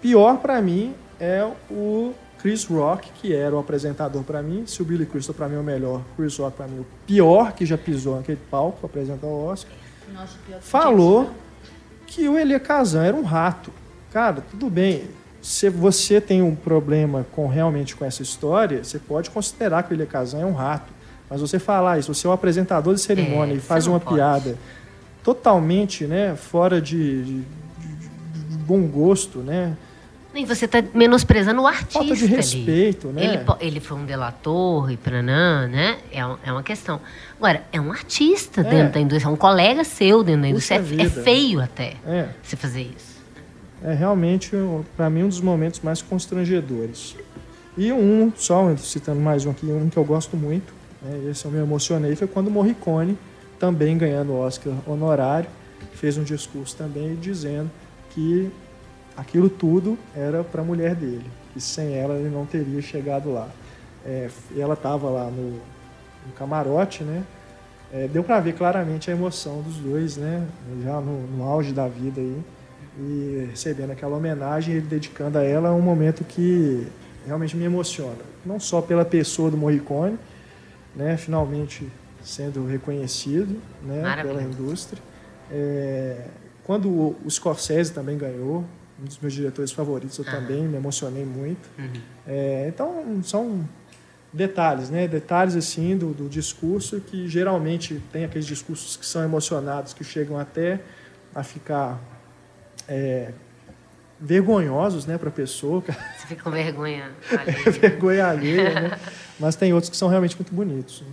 Pior 0.02 0.38
para 0.38 0.62
mim 0.62 0.94
é 1.20 1.46
o 1.70 2.14
Chris 2.44 2.66
Rock, 2.66 3.10
que 3.22 3.34
era 3.34 3.56
o 3.56 3.60
apresentador 3.60 4.22
para 4.24 4.42
mim. 4.44 4.66
Se 4.68 4.82
o 4.82 4.86
Billy 4.86 5.06
Crystal 5.06 5.34
para 5.34 5.48
mim 5.48 5.56
é 5.56 5.60
o 5.60 5.64
melhor, 5.64 6.02
Chris 6.18 6.38
Rock 6.38 6.58
para 6.58 6.68
mim 6.68 6.78
é 6.78 6.82
o 6.82 6.86
pior 7.08 7.54
que 7.54 7.66
já 7.66 7.78
pisou 7.78 8.18
naquele 8.18 8.38
palco 8.52 8.78
para 8.80 8.88
apresentar 8.88 9.26
o 9.28 9.46
Oscar 9.46 9.72
Nossa, 10.14 10.38
falou 10.60 11.32
que 12.06 12.28
o 12.28 12.38
Elia 12.38 12.60
Kazan 12.60 13.04
era 13.06 13.16
um 13.16 13.24
rato. 13.24 13.72
Cara, 14.12 14.44
tudo 14.52 14.70
bem. 14.70 15.06
Se 15.42 15.70
você 15.70 16.22
tem 16.22 16.42
um 16.42 16.54
problema 16.56 17.26
com 17.32 17.48
realmente 17.48 17.96
com 17.96 18.06
essa 18.06 18.22
história, 18.22 18.84
você 18.84 19.00
pode 19.00 19.30
considerar 19.30 19.84
que 19.84 19.94
o 19.94 19.96
Elia 19.96 20.06
Kazan 20.06 20.42
é 20.42 20.46
um 20.46 20.54
rato. 20.54 20.92
Mas 21.30 21.40
você 21.42 21.58
falar 21.58 21.98
isso, 21.98 22.14
você 22.14 22.28
é 22.28 22.30
um 22.30 22.34
apresentador 22.34 22.94
de 22.94 23.02
cerimônia 23.02 23.54
É, 23.54 23.58
e 23.58 23.60
faz 23.62 23.88
uma 23.88 24.00
pode. 24.00 24.16
piada 24.18 24.58
totalmente, 25.24 26.06
né, 26.06 26.36
fora 26.36 26.82
de, 26.82 27.24
de- 27.24 27.42
de 27.42 28.58
bom 28.68 28.82
gosto, 28.86 29.40
né? 29.40 29.76
E 30.36 30.46
você 30.46 30.66
está 30.66 30.84
menosprezando 30.96 31.62
o 31.62 31.68
artista. 31.68 32.00
Falta 32.00 32.16
de 32.16 32.24
ali. 32.26 32.36
respeito, 32.36 33.08
né? 33.10 33.24
Ele, 33.24 33.40
ele 33.60 33.80
foi 33.80 33.98
um 33.98 34.06
delator 34.06 34.92
e 34.92 34.98
pranã, 34.98 35.68
né? 35.68 35.98
É, 36.12 36.26
um- 36.26 36.38
é 36.44 36.52
uma 36.52 36.64
questão. 36.64 37.00
Agora, 37.38 37.64
é 37.72 37.80
um 37.80 37.92
artista 37.92 38.62
É. 38.62 38.64
dentro 38.64 38.94
da 38.94 39.00
indústria, 39.00 39.30
é 39.30 39.32
um 39.32 39.36
colega 39.38 39.84
seu 39.84 40.24
dentro 40.24 40.42
da 40.42 40.48
indústria. 40.50 40.78
É, 40.78 41.02
é 41.06 41.10
feio 41.10 41.62
até 41.62 41.94
É, 42.06 42.30
você 42.42 42.56
fazer 42.56 42.82
isso. 42.82 43.14
é 43.84 43.94
realmente, 43.94 44.52
para 44.98 45.08
mim, 45.10 45.24
um 45.24 45.28
dos 45.30 45.40
momentos 45.42 45.82
mais 45.82 46.02
constrangedores. 46.02 47.16
E 47.78 47.92
um, 47.92 48.32
só 48.36 48.76
citando 48.78 49.20
mais 49.20 49.46
um 49.46 49.52
aqui, 49.52 49.66
um 49.68 49.90
que 49.90 49.98
eu 49.98 50.04
gosto 50.06 50.36
muito, 50.38 50.74
né, 51.02 51.30
esse 51.30 51.46
eu 51.46 51.52
me 51.52 51.60
emocionei, 51.60 52.16
foi 52.16 52.28
quando 52.28 52.50
Morricone, 52.50 53.18
também 53.60 53.98
ganhando 53.98 54.32
o 54.34 54.40
Oscar 54.40 54.74
honorário, 54.88 55.50
fez 55.94 56.18
um 56.18 56.24
discurso 56.24 56.76
também 56.76 57.16
dizendo 57.16 57.70
que 58.12 58.50
aquilo 59.16 59.50
tudo 59.50 59.98
era 60.16 60.44
para 60.44 60.62
a 60.62 60.66
mulher 60.66 60.96
dele, 60.96 61.26
que 61.54 61.62
sem 61.62 61.94
ela 61.94 62.16
ele 62.16 62.30
não 62.30 62.46
teria 62.46 62.82
chegado 62.82 63.32
lá. 63.32 63.50
É, 64.06 64.30
ela 64.58 64.74
estava 64.74 65.10
lá 65.10 65.26
no, 65.26 65.52
no 65.52 66.34
camarote, 66.36 67.04
né? 67.04 67.24
É, 67.92 68.08
deu 68.08 68.24
para 68.24 68.40
ver 68.40 68.54
claramente 68.54 69.12
a 69.12 69.14
emoção 69.14 69.62
dos 69.62 69.78
dois, 69.78 70.18
né? 70.18 70.46
Já 70.84 71.00
no, 71.00 71.28
no 71.28 71.44
auge 71.44 71.72
da 71.72 71.88
vida 71.88 72.20
aí 72.20 72.42
e 72.98 73.48
recebendo 73.50 73.92
aquela 73.92 74.16
homenagem, 74.16 74.76
ele 74.76 74.86
dedicando 74.86 75.38
a 75.38 75.44
ela 75.44 75.72
um 75.74 75.82
momento 75.82 76.24
que 76.24 76.88
realmente 77.26 77.56
me 77.56 77.64
emociona. 77.64 78.18
Não 78.46 78.60
só 78.60 78.82
pela 78.82 79.06
pessoa 79.06 79.50
do 79.50 79.58
Morricone, 79.58 80.18
né, 80.96 81.18
finalmente 81.18 81.90
sendo 82.22 82.66
reconhecido 82.66 83.60
né, 83.84 84.02
pela 84.22 84.42
indústria. 84.42 85.02
É, 85.52 86.28
quando 86.64 86.90
o 86.90 87.30
Scorsese 87.30 87.92
também 87.92 88.18
ganhou, 88.18 88.64
um 89.02 89.06
dos 89.06 89.18
meus 89.20 89.34
diretores 89.34 89.72
favoritos, 89.72 90.18
eu 90.18 90.26
também 90.26 90.64
me 90.64 90.78
emocionei 90.78 91.26
muito. 91.26 91.70
É, 92.28 92.66
então, 92.68 93.22
são 93.24 93.68
detalhes, 94.32 94.90
né? 94.90 95.08
Detalhes 95.08 95.56
assim 95.56 95.98
do, 95.98 96.14
do 96.14 96.30
discurso 96.30 97.00
que 97.02 97.28
geralmente 97.28 98.02
tem 98.12 98.24
aqueles 98.26 98.46
discursos 98.46 98.96
que 98.98 99.06
são 99.06 99.24
emocionados, 99.24 99.94
que 99.94 100.04
chegam 100.04 100.38
até 100.40 100.80
a 101.36 101.44
ficar 101.44 102.00
é, 102.88 103.32
vergonhosos, 104.20 105.06
né, 105.06 105.18
para 105.18 105.30
a 105.30 105.32
pessoa, 105.32 105.82
Você 106.18 106.28
fica 106.28 106.44
com 106.44 106.52
vergonha. 106.52 107.12
alheia. 107.38 107.72
vergonha 107.72 108.28
alheia, 108.28 108.80
né? 108.80 109.00
Mas 109.40 109.56
tem 109.56 109.74
outros 109.74 109.90
que 109.90 109.98
são 109.98 110.08
realmente 110.08 110.36
muito 110.38 110.54
bonitos. 110.54 111.02
né? 111.02 111.08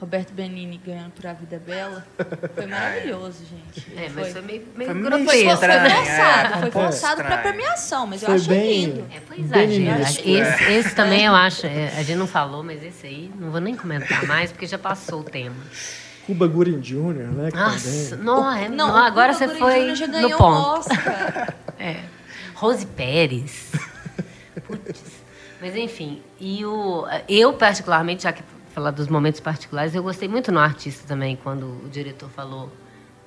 Roberto 0.00 0.32
Benini 0.32 0.80
ganhando 0.84 1.10
por 1.10 1.26
A 1.26 1.34
Vida 1.34 1.56
é 1.56 1.58
Bela 1.58 2.06
foi 2.54 2.64
maravilhoso, 2.66 3.44
gente. 3.44 3.86
É, 3.96 4.08
mas 4.08 4.32
foi 4.32 4.40
meio, 4.40 4.66
meio 4.74 4.90
Foi 4.90 5.00
meio. 5.10 5.24
Foi 5.26 5.46
estranho, 5.46 5.82
né? 5.82 5.90
forçado, 5.96 6.54
é, 6.54 6.58
foi 6.60 6.70
forçado 6.70 7.22
para 7.22 7.38
premiação, 7.38 8.06
mas 8.06 8.22
eu 8.22 8.26
Foi 8.26 8.34
acho 8.36 8.48
bem- 8.48 8.84
lindo. 8.86 9.06
É, 9.14 9.20
foi 9.20 9.40
exagero. 9.40 10.00
Esse, 10.02 10.64
esse 10.72 10.94
também 10.94 11.26
eu 11.26 11.34
acho. 11.34 11.66
é, 11.66 11.88
a 11.98 12.02
gente 12.02 12.16
não 12.16 12.26
falou, 12.26 12.62
mas 12.62 12.82
esse 12.82 13.06
aí 13.06 13.30
não 13.38 13.50
vou 13.50 13.60
nem 13.60 13.76
comentar 13.76 14.24
mais, 14.26 14.50
porque 14.50 14.66
já 14.66 14.78
passou 14.78 15.20
o 15.20 15.24
tema. 15.24 15.54
Cuba 16.26 16.46
Gooding 16.46 16.80
Jr., 16.80 17.12
né? 17.12 17.50
Nossa, 17.52 18.16
não, 18.16 18.50
é, 18.52 18.68
Não, 18.68 18.88
não, 18.88 18.96
agora 18.96 19.34
Cuba 19.34 19.38
você 19.38 19.58
Gooding 19.58 19.58
foi 19.60 19.86
Jr. 19.88 19.94
já 19.96 20.06
no 20.06 20.12
ganhou 20.12 20.32
um 20.34 20.36
ponto. 20.38 20.66
Oscar. 20.78 21.54
É. 21.78 21.96
Rose 22.54 22.84
Pérez. 22.86 23.72
Putz. 24.66 25.02
Mas 25.60 25.74
enfim, 25.76 26.22
e 26.38 26.64
o, 26.64 27.06
eu 27.28 27.52
particularmente, 27.54 28.22
já 28.24 28.32
que 28.32 28.42
falar 28.80 28.90
dos 28.92 29.08
momentos 29.08 29.40
particulares, 29.40 29.94
eu 29.94 30.02
gostei 30.02 30.26
muito 30.26 30.50
no 30.50 30.58
artista 30.58 31.06
também, 31.06 31.36
quando 31.36 31.66
o 31.84 31.88
diretor 31.90 32.30
falou 32.30 32.72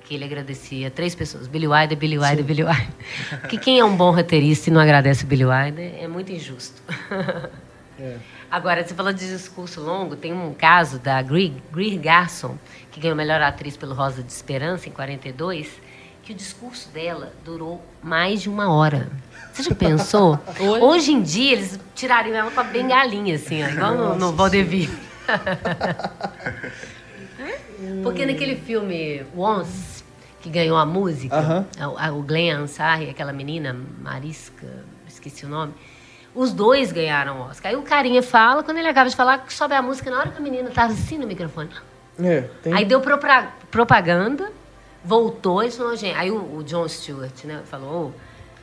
que 0.00 0.14
ele 0.14 0.24
agradecia 0.24 0.90
três 0.90 1.14
pessoas, 1.14 1.46
Billy 1.46 1.68
Wilder, 1.68 1.96
Billy 1.96 2.18
Wilder, 2.18 2.44
Billy 2.44 2.64
Wilder. 2.64 2.88
Porque 3.40 3.56
quem 3.56 3.78
é 3.78 3.84
um 3.84 3.96
bom 3.96 4.10
roteirista 4.10 4.68
e 4.68 4.72
não 4.72 4.80
agradece 4.80 5.22
o 5.22 5.26
Billy 5.26 5.44
Wilder 5.44 5.94
é 5.96 6.08
muito 6.08 6.32
injusto. 6.32 6.82
É. 7.98 8.16
Agora, 8.50 8.84
você 8.84 8.94
falou 8.94 9.12
de 9.12 9.26
discurso 9.26 9.80
longo, 9.80 10.16
tem 10.16 10.32
um 10.32 10.52
caso 10.52 10.98
da 10.98 11.22
Greer, 11.22 11.52
Greer 11.72 11.98
Garson, 12.00 12.58
que 12.90 13.00
ganhou 13.00 13.16
melhor 13.16 13.40
atriz 13.40 13.76
pelo 13.76 13.94
Rosa 13.94 14.22
de 14.22 14.30
Esperança, 14.30 14.88
em 14.88 14.92
42, 14.92 15.80
que 16.22 16.32
o 16.32 16.34
discurso 16.34 16.88
dela 16.90 17.32
durou 17.44 17.84
mais 18.02 18.42
de 18.42 18.48
uma 18.48 18.72
hora. 18.72 19.08
Você 19.52 19.62
já 19.62 19.74
pensou? 19.74 20.38
Hoje 20.82 21.12
em 21.12 21.22
dia, 21.22 21.52
eles 21.52 21.80
tirariam 21.94 22.36
ela 22.36 22.50
com 22.50 22.60
a 22.60 22.64
bengalinha, 22.64 23.36
assim, 23.36 23.62
ó, 23.62 23.68
igual 23.68 23.94
no, 23.94 24.16
no 24.16 24.32
Vaudeville. 24.32 25.03
Porque 28.02 28.24
naquele 28.26 28.56
filme 28.56 29.24
Once, 29.36 30.04
que 30.40 30.48
ganhou 30.50 30.76
a 30.76 30.86
música, 30.86 31.66
a- 31.78 32.06
a- 32.08 32.12
o 32.12 32.22
Glenn 32.22 32.50
Ansari, 32.62 33.10
aquela 33.10 33.32
menina, 33.32 33.74
Mariska, 34.00 34.66
esqueci 35.06 35.44
o 35.44 35.48
nome, 35.48 35.72
os 36.34 36.52
dois 36.52 36.92
ganharam 36.92 37.40
o 37.40 37.42
Oscar. 37.48 37.70
Aí 37.72 37.76
o 37.76 37.82
carinha 37.82 38.22
fala, 38.22 38.62
quando 38.62 38.78
ele 38.78 38.88
acaba 38.88 39.08
de 39.08 39.16
falar, 39.16 39.44
sobe 39.48 39.74
a 39.74 39.82
música 39.82 40.10
na 40.10 40.18
hora 40.20 40.30
que 40.30 40.38
a 40.38 40.40
menina 40.40 40.68
estava 40.68 40.92
assim 40.92 41.18
no 41.18 41.26
microfone. 41.26 41.70
É, 42.18 42.42
tem, 42.62 42.72
Aí 42.74 42.84
deu 42.84 43.00
propaganda, 43.70 44.50
voltou 45.04 45.62
e 45.62 45.70
falou, 45.70 45.96
gente. 45.96 46.16
Aí 46.16 46.30
o, 46.30 46.58
o 46.58 46.64
John 46.64 46.88
Stewart, 46.88 47.44
né, 47.44 47.62
falou: 47.64 48.08
"Ô, 48.08 48.12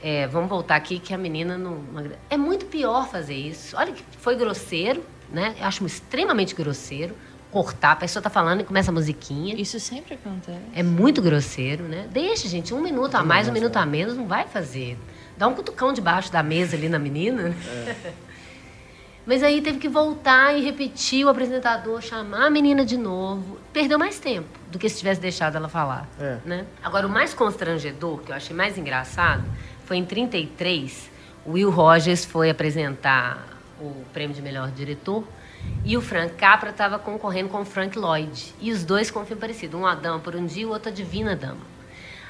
é, 0.02 0.28
vamos 0.28 0.50
voltar 0.50 0.76
aqui 0.76 1.00
que 1.00 1.14
a 1.14 1.18
menina 1.18 1.58
não. 1.58 1.76
não 1.92 2.00
agra-" 2.00 2.18
É 2.30 2.38
muito 2.38 2.66
pior 2.68 3.08
fazer 3.10 3.36
isso. 3.36 3.76
Olha 3.78 3.92
que 3.92 4.04
foi 4.20 4.36
grosseiro, 4.36 5.04
né? 5.32 5.56
Eu 5.60 5.66
acho 5.66 5.86
extremamente 5.86 6.56
grosseiro. 6.56 7.16
Cortar, 7.52 7.92
a 7.92 7.96
pessoa 7.98 8.24
tá 8.24 8.30
falando 8.30 8.62
e 8.62 8.64
começa 8.64 8.92
a 8.92 8.94
musiquinha. 8.94 9.60
Isso 9.60 9.78
sempre 9.80 10.14
acontece. 10.14 10.62
É 10.74 10.82
muito 10.82 11.22
grosseiro, 11.22 11.84
né? 11.84 12.08
Deixa, 12.10 12.48
gente, 12.48 12.74
um 12.74 12.82
minuto 12.82 13.16
a 13.16 13.24
mais, 13.24 13.50
um 13.50 13.52
minuto 13.52 13.76
a 13.76 13.86
menos, 13.86 14.16
não 14.16 14.26
vai 14.26 14.48
fazer. 14.48 14.98
Dá 15.38 15.48
um 15.48 15.54
cutucão 15.54 15.92
debaixo 15.92 16.32
da 16.32 16.42
mesa 16.42 16.78
ali 16.78 16.88
na 16.88 16.98
menina. 16.98 17.50
né? 17.50 17.96
Mas 19.26 19.44
aí 19.44 19.62
teve 19.62 19.78
que 19.78 19.88
voltar 19.88 20.58
e 20.58 20.64
repetir 20.64 21.26
o 21.26 21.30
apresentador, 21.30 22.02
chamar 22.02 22.48
a 22.48 22.50
menina 22.50 22.84
de 22.84 22.98
novo. 22.98 23.58
Perdeu 23.72 24.00
mais 24.00 24.20
tempo 24.20 24.48
do 24.72 24.80
que 24.80 24.90
se 24.90 24.98
tivesse 24.98 25.22
deixado 25.22 25.56
ela 25.56 25.70
falar. 25.70 26.10
É. 26.20 26.38
Né? 26.44 26.66
Agora, 26.82 27.06
o 27.06 27.10
mais 27.10 27.34
constrangedor, 27.34 28.20
que 28.20 28.32
eu 28.32 28.36
achei 28.36 28.56
mais 28.56 28.78
engraçado, 28.78 29.44
foi 29.86 29.98
em 29.98 30.06
33, 30.06 31.12
o 31.46 31.52
Will 31.52 31.70
Rogers 31.70 32.26
foi 32.26 32.50
apresentar 32.50 33.51
o 33.82 34.06
prêmio 34.14 34.36
de 34.36 34.42
melhor 34.42 34.70
diretor 34.72 35.24
e 35.84 35.96
o 35.98 36.02
Frank 36.02 36.34
Capra 36.36 36.70
estava 36.72 36.98
concorrendo 36.98 37.50
com 37.50 37.62
o 37.62 37.66
Frank 37.66 37.98
Lloyd. 37.98 38.54
E 38.60 38.72
os 38.72 38.84
dois 38.84 39.12
com 39.12 39.22
um 39.22 39.26
filme 39.26 39.40
parecido, 39.40 39.78
um 39.78 39.86
A 39.86 39.96
Dama 39.96 40.20
por 40.20 40.36
um 40.36 40.46
dia 40.46 40.64
e 40.64 40.66
o 40.66 40.70
outro 40.70 40.90
A 40.90 40.92
Divina 40.92 41.36
Dama. 41.36 41.72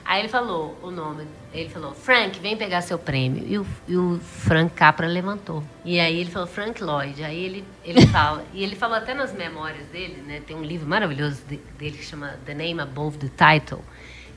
Aí 0.04 0.22
ele 0.22 0.30
falou 0.30 0.78
o 0.82 0.90
nome. 0.90 1.28
Ele 1.54 1.70
falou, 1.70 1.94
Frank, 1.94 2.40
vem 2.40 2.58
pegar 2.58 2.82
seu 2.82 2.98
prêmio. 2.98 3.46
E 3.48 3.58
o, 3.58 3.66
e 3.88 3.96
o 3.96 4.20
Frank 4.20 4.74
Capra 4.74 5.08
levantou. 5.08 5.64
E 5.86 6.00
aí 6.00 6.20
ele 6.20 6.32
falou, 6.32 6.48
Frank 6.48 6.84
Lloyd. 6.84 7.24
Aí 7.24 7.44
ele, 7.46 7.64
ele 7.86 8.06
fala, 8.08 8.44
e 8.54 8.64
ele 8.64 8.76
falou 8.76 8.98
até 8.98 9.14
nas 9.14 9.32
memórias 9.32 9.86
dele, 9.88 10.22
né? 10.26 10.42
Tem 10.46 10.56
um 10.56 10.64
livro 10.64 10.88
maravilhoso 10.88 11.42
de- 11.48 11.58
dele 11.78 11.98
que 11.98 12.04
chama 12.04 12.36
The 12.46 12.54
Name 12.54 12.80
Above 12.82 13.18
the 13.20 13.30
Title. 13.30 13.80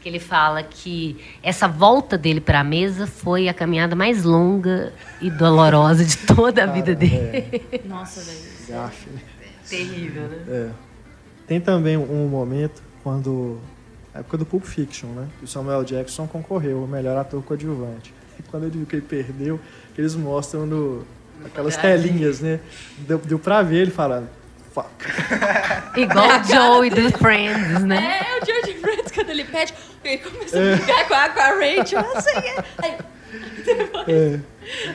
Que 0.05 0.11
ele 0.11 0.21
fala 0.21 0.63
que 0.63 1.17
essa 1.43 1.67
volta 1.67 2.19
dele 2.19 2.39
para 2.39 2.61
a 2.61 2.65
mesa 2.65 3.07
foi 3.07 3.49
a 3.49 3.55
caminhada 3.55 3.97
mais 3.97 4.23
longa 4.23 4.93
e 5.19 5.31
dolorosa 5.31 6.05
de 6.05 6.19
toda 6.19 6.65
a 6.65 6.67
vida 6.67 6.95
dele. 6.95 7.65
Nossa, 7.89 8.21
velho. 8.21 8.39
Gafe. 8.69 9.09
Terrível, 9.67 10.25
né? 10.25 10.45
É. 10.47 10.71
Tem 11.47 11.59
também 11.59 11.97
um 11.97 12.29
momento 12.29 12.83
quando. 13.03 13.59
Na 14.13 14.21
época 14.21 14.37
do 14.37 14.45
Pulp 14.45 14.65
Fiction, 14.65 15.09
né? 15.09 15.27
Que 15.39 15.47
o 15.47 15.49
Samuel 15.49 15.83
Jackson 15.85 16.27
concorreu 16.27 16.83
ao 16.83 16.87
melhor 16.87 17.17
ator 17.17 17.43
coadjuvante. 17.43 18.13
E 18.39 18.43
quando 18.43 18.65
ele 18.65 18.77
viu 18.77 18.87
que 18.87 18.97
ele 18.97 19.07
perdeu, 19.09 19.59
que 19.95 20.03
eles 20.03 20.15
mostram 20.15 20.67
no, 20.67 21.03
aquelas 21.47 21.79
telinhas, 21.79 22.41
né? 22.41 22.61
Deu, 22.99 23.17
deu 23.17 23.39
pra 23.39 23.63
ver 23.63 23.77
ele 23.77 23.91
falando. 23.91 24.29
Fuck. 24.75 24.89
Igual 25.97 26.27
o 26.41 26.45
Joey 26.45 26.91
do 26.91 27.17
Friends, 27.19 27.83
né? 27.85 28.21
É, 28.21 28.43
o 28.43 28.45
George 28.45 28.75
Friends, 28.81 29.13
quando 29.13 29.31
ele 29.31 29.45
pede, 29.45 29.73
ele 30.05 30.19
começa 30.19 30.59
a 30.59 30.77
brigar 30.77 31.07
com 31.09 31.15
a, 31.15 31.29
com 31.29 31.41
a 31.41 31.47
Rachel, 31.51 32.01
assim, 32.17 32.39
é. 32.39 32.65
Aí, 32.79 32.97
depois, 33.65 34.09
É. 34.09 34.41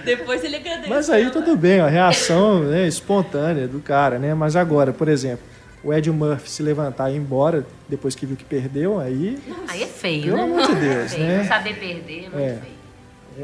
depois 0.04 0.44
ele 0.44 0.58
agradece. 0.58 0.90
Mas 0.90 1.10
aí 1.10 1.24
ela. 1.24 1.32
tudo 1.32 1.56
bem, 1.56 1.80
a 1.80 1.88
reação 1.88 2.60
né, 2.64 2.86
espontânea 2.88 3.68
do 3.68 3.80
cara, 3.80 4.20
né? 4.20 4.34
Mas 4.34 4.56
agora, 4.58 4.92
por 4.92 5.08
exemplo, 5.08 5.46
o 5.82 5.94
Ed 5.94 6.12
Murphy 6.12 6.50
se 6.50 6.62
levantar 6.62 7.10
e 7.10 7.14
ir 7.14 7.18
embora 7.18 7.66
depois 7.88 8.14
que 8.16 8.26
viu 8.26 8.36
que 8.36 8.44
perdeu, 8.44 9.00
aí 9.00 9.40
Aí 9.70 9.84
é 9.84 9.88
feio, 9.88 10.24
Pelo 10.26 10.38
né? 10.38 10.44
amor 10.44 10.68
de 10.68 10.76
Deus, 10.76 11.14
feio. 11.14 11.26
né? 11.26 11.38
Não 11.38 11.46
saber 11.46 11.74
perder 11.76 12.18
é 12.26 12.30
muito 12.30 12.38
É. 12.40 12.50
feio. 12.62 12.79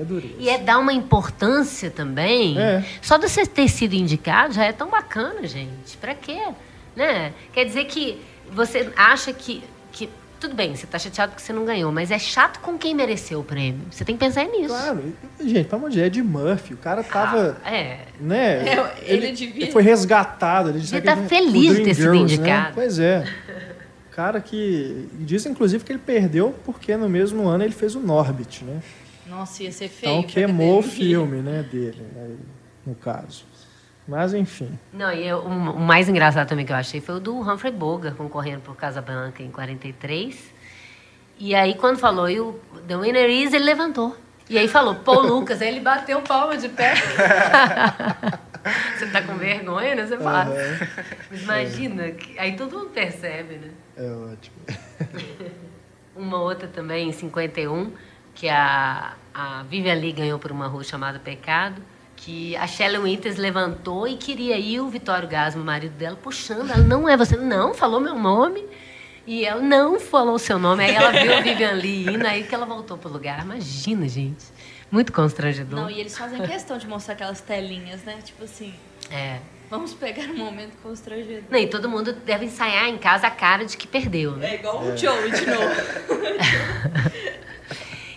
É 0.01 0.03
dureza. 0.03 0.33
E 0.39 0.49
é 0.49 0.57
dar 0.57 0.79
uma 0.79 0.93
importância 0.93 1.89
também. 1.91 2.59
É. 2.59 2.83
Só 3.01 3.17
de 3.17 3.27
você 3.29 3.45
ter 3.45 3.67
sido 3.67 3.93
indicado 3.93 4.53
já 4.53 4.63
é 4.65 4.71
tão 4.71 4.89
bacana, 4.89 5.45
gente. 5.47 5.97
Pra 5.99 6.13
quê? 6.15 6.39
Né? 6.95 7.33
Quer 7.53 7.65
dizer 7.65 7.85
que 7.85 8.19
você 8.51 8.89
acha 8.95 9.33
que. 9.33 9.63
que 9.91 10.09
tudo 10.39 10.53
bem, 10.53 10.75
você 10.75 10.85
tá 10.85 10.99
chateado 10.99 11.31
porque 11.31 11.43
você 11.43 11.53
não 11.53 11.65
ganhou, 11.65 11.91
mas 11.91 12.11
é 12.11 12.19
chato 12.19 12.59
com 12.59 12.77
quem 12.77 12.93
mereceu 12.93 13.39
o 13.39 13.43
prêmio. 13.43 13.81
Você 13.89 14.03
tem 14.05 14.15
que 14.15 14.23
pensar 14.23 14.43
nisso. 14.45 14.67
Claro, 14.67 15.01
gente, 15.41 15.63
pelo 15.67 15.77
amor 15.77 15.89
de 15.89 15.95
Deus, 15.95 16.07
Ed 16.07 16.21
Murphy, 16.21 16.73
o 16.73 16.77
cara 16.77 17.01
tava. 17.03 17.57
Ah, 17.63 17.71
é. 17.73 17.99
né? 18.19 18.67
É, 18.67 18.93
ele 19.05 19.31
devia- 19.31 19.71
foi 19.71 19.81
resgatado. 19.81 20.69
Ele 20.69 20.79
Devia 20.79 21.01
tá 21.01 21.17
feliz 21.17 21.75
de 21.77 21.83
ter 21.83 21.93
sido 21.95 22.11
Girls, 22.13 22.37
né? 22.37 22.43
indicado. 22.43 22.71
Pois 22.75 22.99
é. 22.99 23.25
Cara 24.11 24.39
que. 24.39 25.09
Diz 25.13 25.45
inclusive 25.45 25.83
que 25.83 25.91
ele 25.91 25.99
perdeu 25.99 26.53
porque 26.63 26.95
no 26.95 27.09
mesmo 27.09 27.47
ano 27.47 27.63
ele 27.63 27.73
fez 27.73 27.95
o 27.95 27.99
Norbit, 27.99 28.63
né? 28.63 28.81
Nossa, 29.27 29.63
ia 29.63 29.71
ser 29.71 29.87
feio. 29.87 30.19
Então 30.19 30.23
queimou 30.29 30.79
o 30.79 30.81
filme, 30.83 31.41
né, 31.41 31.63
dele, 31.63 32.01
né, 32.13 32.35
no 32.85 32.95
caso. 32.95 33.45
Mas 34.07 34.33
enfim. 34.35 34.77
Não, 34.93 35.11
e 35.11 35.27
eu- 35.27 35.39
o, 35.39 35.79
mais 35.79 36.07
engraçado 36.07 36.47
também 36.47 36.63
que 36.65 36.71
eu 36.71 36.75
achei 36.75 37.01
foi 37.01 37.15
o 37.15 37.19
do 37.19 37.35
Humphrey 37.39 37.71
Bogart 37.73 38.15
concorrendo 38.15 38.61
por 38.61 38.75
Casablanca 38.75 39.41
em 39.41 39.49
43. 39.49 40.53
E 41.39 41.53
aí, 41.55 41.73
quando 41.75 41.97
falou, 41.97 42.29
e 42.29 42.39
o 42.39 42.59
The 42.87 42.95
Winner 42.97 43.29
is, 43.29 43.51
ele 43.51 43.65
levantou. 43.65 44.15
E 44.47 44.57
aí 44.59 44.67
falou, 44.67 44.93
Paul 44.95 45.23
Lucas. 45.27 45.59
Aí 45.61 45.69
ele 45.69 45.79
bateu 45.79 46.21
palma 46.21 46.55
de 46.55 46.69
pé. 46.69 46.93
Você 48.97 49.07
tá 49.07 49.21
com 49.21 49.35
vergonha, 49.35 49.95
né? 49.95 50.05
Você 50.07 50.17
fala. 50.17 50.53
Mas 51.29 51.41
imagina, 51.41 52.11
que- 52.11 52.37
aí 52.39 52.55
todo 52.55 52.77
mundo 52.77 52.89
percebe, 52.91 53.55
né? 53.55 53.69
É 53.97 54.09
ótimo. 54.11 54.55
Uma 56.15 56.39
outra 56.41 56.67
também, 56.67 57.09
em 57.09 57.11
51, 57.11 57.91
que 58.35 58.47
a, 58.49 59.13
a 59.33 59.63
Vivian 59.63 59.95
Lee 59.95 60.11
ganhou 60.11 60.37
por 60.37 60.51
uma 60.51 60.67
rua 60.67 60.83
chamada 60.83 61.17
Pecado, 61.19 61.81
que 62.15 62.55
a 62.57 62.67
Shelley 62.67 62.99
Winters 62.99 63.37
levantou 63.37 64.07
e 64.07 64.15
queria 64.17 64.57
ir 64.57 64.79
o 64.79 64.89
Vitório 64.89 65.27
Gasmo, 65.27 65.61
o 65.61 65.65
marido 65.65 65.93
dela, 65.93 66.15
puxando. 66.21 66.69
Ela, 66.71 66.83
não 66.83 67.07
é 67.09 67.15
você. 67.17 67.35
Não, 67.37 67.73
falou 67.73 67.99
meu 67.99 68.15
nome. 68.15 68.63
E 69.27 69.43
ela 69.43 69.59
não 69.61 69.99
falou 69.99 70.35
o 70.35 70.39
seu 70.39 70.59
nome. 70.59 70.83
Aí 70.83 70.93
ela 70.93 71.11
viu 71.11 71.33
a 71.35 71.41
Vivian 71.41 71.71
Lee 71.71 72.07
indo, 72.07 72.25
aí 72.27 72.43
que 72.43 72.53
ela 72.53 72.65
voltou 72.65 72.97
pro 72.97 73.09
lugar. 73.09 73.41
Imagina, 73.43 74.07
gente. 74.07 74.45
Muito 74.91 75.11
constrangedor. 75.11 75.79
Não, 75.79 75.89
e 75.89 75.99
eles 75.99 76.15
fazem 76.15 76.41
questão 76.45 76.77
de 76.77 76.87
mostrar 76.87 77.15
aquelas 77.15 77.41
telinhas, 77.41 78.03
né? 78.03 78.17
Tipo 78.23 78.43
assim, 78.43 78.71
É. 79.09 79.39
vamos 79.69 79.93
pegar 79.95 80.25
um 80.25 80.37
momento 80.37 80.77
constrangedor. 80.83 81.41
Não, 81.49 81.57
e 81.57 81.65
todo 81.67 81.89
mundo 81.89 82.13
deve 82.13 82.45
ensaiar 82.45 82.87
em 82.87 82.97
casa 82.99 83.25
a 83.27 83.31
cara 83.31 83.65
de 83.65 83.75
que 83.75 83.87
perdeu, 83.87 84.33
né? 84.33 84.51
É 84.51 84.55
igual 84.55 84.79
o 84.83 84.95
Joey 84.95 85.31
de 85.31 85.45
novo. 85.47 85.65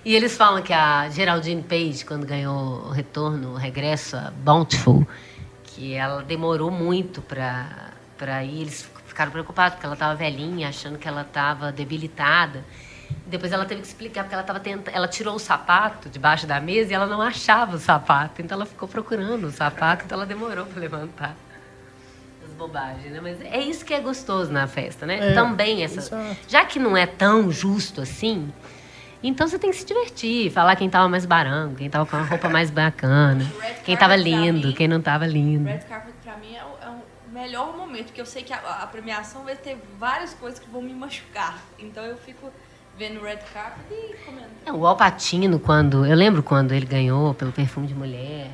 E 0.09 0.17
eles 0.17 0.39
falam 0.39 0.63
que 0.63 0.73
a 0.73 1.11
Geraldine 1.11 1.63
Page, 1.63 2.03
quando 2.03 2.25
ganhou 2.25 2.87
o 2.87 2.89
retorno, 2.89 3.51
o 3.51 3.57
regresso 3.57 4.17
a 4.17 4.31
Bountiful, 4.31 5.07
que 5.65 5.93
ela 5.93 6.23
demorou 6.23 6.71
muito 6.71 7.21
para 7.21 7.91
para 8.17 8.43
ir. 8.43 8.63
Eles 8.63 8.89
ficaram 9.07 9.31
preocupados 9.31 9.75
porque 9.75 9.85
ela 9.85 9.95
estava 9.95 10.15
velhinha, 10.15 10.71
achando 10.71 10.97
que 10.97 11.07
ela 11.07 11.21
estava 11.21 11.71
debilitada. 11.71 12.65
Depois 13.27 13.53
ela 13.53 13.67
teve 13.67 13.83
que 13.83 13.87
explicar 13.87 14.23
porque 14.23 14.35
ela 14.35 14.41
estava 14.41 14.59
tentando, 14.59 14.97
ela 14.97 15.07
tirou 15.07 15.35
o 15.35 15.39
sapato 15.39 16.09
debaixo 16.09 16.47
da 16.47 16.59
mesa 16.59 16.91
e 16.91 16.95
ela 16.95 17.07
não 17.07 17.21
achava 17.21 17.77
o 17.77 17.79
sapato, 17.79 18.41
então 18.41 18.57
ela 18.57 18.65
ficou 18.65 18.89
procurando 18.89 19.49
o 19.49 19.51
sapato, 19.51 20.07
então 20.07 20.17
ela 20.17 20.25
demorou 20.25 20.65
para 20.65 20.81
levantar. 20.81 21.37
As 22.47 22.53
bobagens, 22.55 23.13
né? 23.13 23.21
Mas 23.21 23.43
é 23.43 23.61
isso 23.61 23.85
que 23.85 23.93
é 23.93 24.01
gostoso 24.01 24.51
na 24.51 24.67
festa, 24.67 25.05
né? 25.05 25.33
É, 25.33 25.35
Também 25.35 25.85
essa, 25.85 26.01
exato. 26.01 26.37
já 26.49 26.65
que 26.65 26.79
não 26.79 26.97
é 26.97 27.05
tão 27.05 27.53
justo 27.53 28.01
assim, 28.01 28.51
então 29.23 29.47
você 29.49 29.59
tem 29.59 29.71
que 29.71 29.77
se 29.77 29.85
divertir, 29.87 30.51
falar 30.51 30.77
quem 30.77 30.89
tava 30.89 31.09
mais 31.09 31.27
barango, 31.27 31.75
quem 31.77 31.91
tava 31.91 32.07
com 32.07 32.17
a 32.17 32.23
roupa 32.23 32.49
mais 32.49 32.71
bacana, 32.71 33.45
quem 33.85 33.97
tava 33.97 34.15
lindo, 34.17 34.69
mim- 34.69 34.75
quem 34.75 34.87
não 34.89 35.01
tava 35.01 35.27
lindo. 35.27 35.69
Red 35.69 35.79
Carpet 35.79 36.15
pra 36.23 36.37
mim 36.37 36.55
é 36.55 36.65
o, 36.65 36.69
é 36.87 36.89
o 36.91 37.33
melhor 37.33 37.77
momento, 37.77 38.07
porque 38.07 38.21
eu 38.21 38.27
sei 38.27 38.43
que 38.43 38.53
a, 38.53 38.59
a 38.59 38.87
premiação 38.87 39.45
vai 39.45 39.57
ter 39.57 39.77
várias 39.99 40.35
coisas 40.35 40.59
que 40.59 40.69
vão 40.71 40.81
me 40.83 40.95
machucar. 40.95 41.59
Então 41.79 42.05
eu 42.05 42.17
fico 42.17 42.51
vendo 42.97 43.21
Red 43.21 43.39
Carpet 43.53 43.85
e 43.93 44.17
comentando. 44.25 44.49
É, 44.67 44.73
O 44.73 44.87
Alpatino, 44.87 45.59
quando. 45.59 46.05
Eu 46.07 46.17
lembro 46.17 46.43
quando 46.43 46.73
ele 46.73 46.87
ganhou 46.87 47.33
pelo 47.35 47.53
perfume 47.53 47.87
de 47.87 47.95
mulher. 47.95 48.51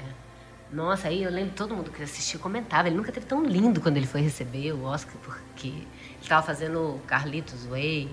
Nossa, 0.72 1.08
aí 1.08 1.22
eu 1.22 1.30
lembro 1.30 1.52
todo 1.54 1.74
mundo 1.74 1.90
que 1.90 2.02
assistiu 2.02 2.40
comentava. 2.40 2.88
Ele 2.88 2.96
nunca 2.96 3.12
teve 3.12 3.26
tão 3.26 3.44
lindo 3.44 3.80
quando 3.80 3.96
ele 3.96 4.06
foi 4.06 4.20
receber 4.22 4.72
o 4.72 4.84
Oscar, 4.84 5.14
porque 5.22 5.68
ele 5.68 5.86
estava 6.20 6.44
fazendo 6.44 6.96
o 6.96 6.98
Carlitos 7.06 7.64
Way, 7.66 8.10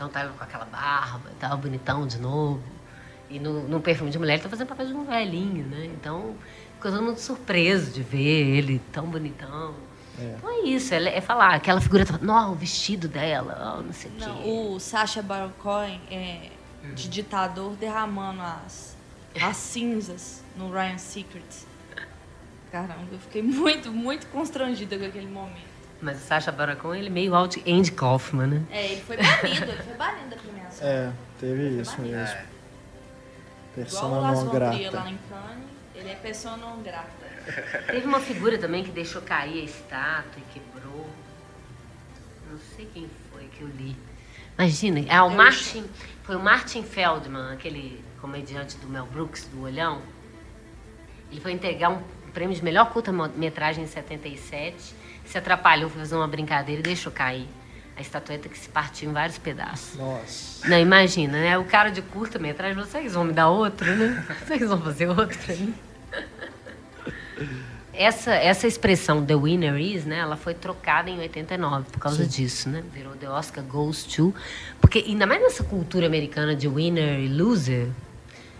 então 0.00 0.08
tava 0.08 0.32
com 0.32 0.42
aquela 0.42 0.64
barba, 0.64 1.30
tava 1.38 1.56
bonitão 1.58 2.06
de 2.06 2.18
novo. 2.18 2.62
E 3.28 3.38
no, 3.38 3.68
no 3.68 3.82
perfume 3.82 4.10
de 4.10 4.18
mulher 4.18 4.34
ele 4.34 4.42
tá 4.42 4.48
fazendo 4.48 4.66
papel 4.66 4.86
de 4.86 4.94
um 4.94 5.04
velhinho, 5.04 5.66
né? 5.66 5.84
Então 5.84 6.34
ficou 6.76 6.90
todo 6.90 7.02
mundo 7.02 7.18
surpreso 7.18 7.92
de 7.92 8.02
ver 8.02 8.56
ele 8.56 8.80
tão 8.90 9.06
bonitão. 9.06 9.74
Então 10.18 10.50
é 10.50 10.60
isso, 10.60 10.94
é, 10.94 11.16
é 11.16 11.20
falar, 11.20 11.54
aquela 11.54 11.82
figura, 11.82 12.06
não, 12.22 12.52
o 12.52 12.54
vestido 12.54 13.08
dela, 13.08 13.82
não 13.84 13.92
sei 13.92 14.10
o 14.10 14.14
quê. 14.14 14.48
O 14.48 14.80
Sacha 14.80 15.20
Baron 15.20 15.52
Cohen 15.58 16.00
é, 16.10 16.48
de 16.94 17.06
ditador 17.08 17.72
derramando 17.72 18.40
as, 18.40 18.96
as 19.38 19.56
cinzas 19.58 20.42
no 20.56 20.72
Ryan 20.72 20.98
Secret. 20.98 21.44
Caramba, 22.72 23.06
eu 23.12 23.18
fiquei 23.18 23.42
muito, 23.42 23.92
muito 23.92 24.26
constrangida 24.28 24.98
com 24.98 25.04
aquele 25.04 25.28
momento. 25.28 25.69
Mas 26.02 26.18
o 26.18 26.20
Sacha 26.20 26.50
Baron 26.50 26.76
Cohen, 26.76 27.00
ele 27.00 27.08
é 27.08 27.12
meio 27.12 27.34
out 27.34 27.62
Andy 27.70 27.92
Kaufman, 27.92 28.46
né? 28.46 28.62
É, 28.70 28.92
ele 28.92 29.02
foi 29.02 29.16
banido, 29.16 29.64
ele 29.70 29.82
foi 29.82 29.94
banido 29.94 30.30
da 30.30 30.36
premiação. 30.36 30.88
É, 30.88 31.12
teve 31.38 31.80
isso 31.80 32.00
mesmo. 32.00 32.16
É. 32.16 32.24
Igual 32.30 32.50
o 33.70 33.74
Persona 33.74 34.32
não 34.32 34.48
grata. 34.48 34.90
lá 34.90 35.10
em 35.10 35.18
Cannes, 35.28 35.64
ele 35.94 36.08
é 36.10 36.14
pessoa 36.14 36.56
não 36.56 36.82
grata. 36.82 37.10
Teve 37.86 38.06
uma 38.06 38.20
figura 38.20 38.58
também 38.58 38.82
que 38.82 38.90
deixou 38.90 39.22
cair 39.22 39.60
a 39.60 39.64
estátua 39.64 40.38
e 40.38 40.58
quebrou. 40.58 41.08
Não 42.50 42.58
sei 42.76 42.88
quem 42.92 43.08
foi 43.30 43.44
que 43.44 43.62
eu 43.62 43.68
li. 43.68 43.96
Imagina, 44.58 45.00
é 45.08 45.22
o 45.22 45.26
Eu 45.26 45.30
Martin, 45.30 45.88
foi 46.22 46.36
o 46.36 46.40
Martin 46.40 46.82
Feldman, 46.82 47.52
aquele 47.52 48.04
comediante 48.20 48.76
do 48.76 48.88
Mel 48.88 49.06
Brooks, 49.06 49.46
do 49.46 49.62
Olhão. 49.62 50.02
Ele 51.30 51.40
foi 51.40 51.52
entregar 51.52 51.90
um 51.90 52.02
prêmio 52.32 52.54
de 52.54 52.62
melhor 52.62 52.90
curta-metragem 52.90 53.84
em 53.84 53.86
77, 53.86 54.94
se 55.30 55.38
atrapalhou, 55.38 55.88
foi 55.88 56.00
fazer 56.00 56.16
uma 56.16 56.26
brincadeira 56.26 56.80
e 56.80 56.82
deixou 56.82 57.12
cair 57.12 57.46
a 57.96 58.00
estatueta 58.00 58.48
que 58.48 58.58
se 58.58 58.68
partiu 58.68 59.10
em 59.10 59.12
vários 59.12 59.38
pedaços. 59.38 59.96
Nossa. 59.98 60.66
Não, 60.68 60.78
imagina, 60.78 61.34
né? 61.34 61.58
O 61.58 61.64
cara 61.64 61.90
de 61.90 62.02
curta-metragem, 62.02 62.82
vocês 62.82 63.12
vão 63.14 63.24
me 63.24 63.32
dar 63.32 63.48
outro, 63.48 63.94
né? 63.94 64.24
Vocês 64.44 64.68
vão 64.68 64.80
fazer 64.80 65.06
outro 65.08 65.38
pra 65.38 65.54
mim. 65.54 65.74
Essa, 67.92 68.32
essa 68.32 68.66
expressão 68.66 69.24
The 69.24 69.36
Winner 69.36 69.76
Is, 69.76 70.04
né? 70.06 70.18
Ela 70.18 70.36
foi 70.36 70.54
trocada 70.54 71.10
em 71.10 71.18
89 71.18 71.90
por 71.90 72.00
causa 72.00 72.26
disso, 72.26 72.68
né? 72.68 72.82
Virou 72.92 73.14
The 73.14 73.28
Oscar 73.28 73.62
Goes 73.62 74.04
To. 74.04 74.34
Porque 74.80 75.04
ainda 75.06 75.26
mais 75.26 75.42
nessa 75.42 75.62
cultura 75.62 76.06
americana 76.06 76.56
de 76.56 76.66
winner 76.66 77.20
e 77.20 77.28
loser, 77.28 77.88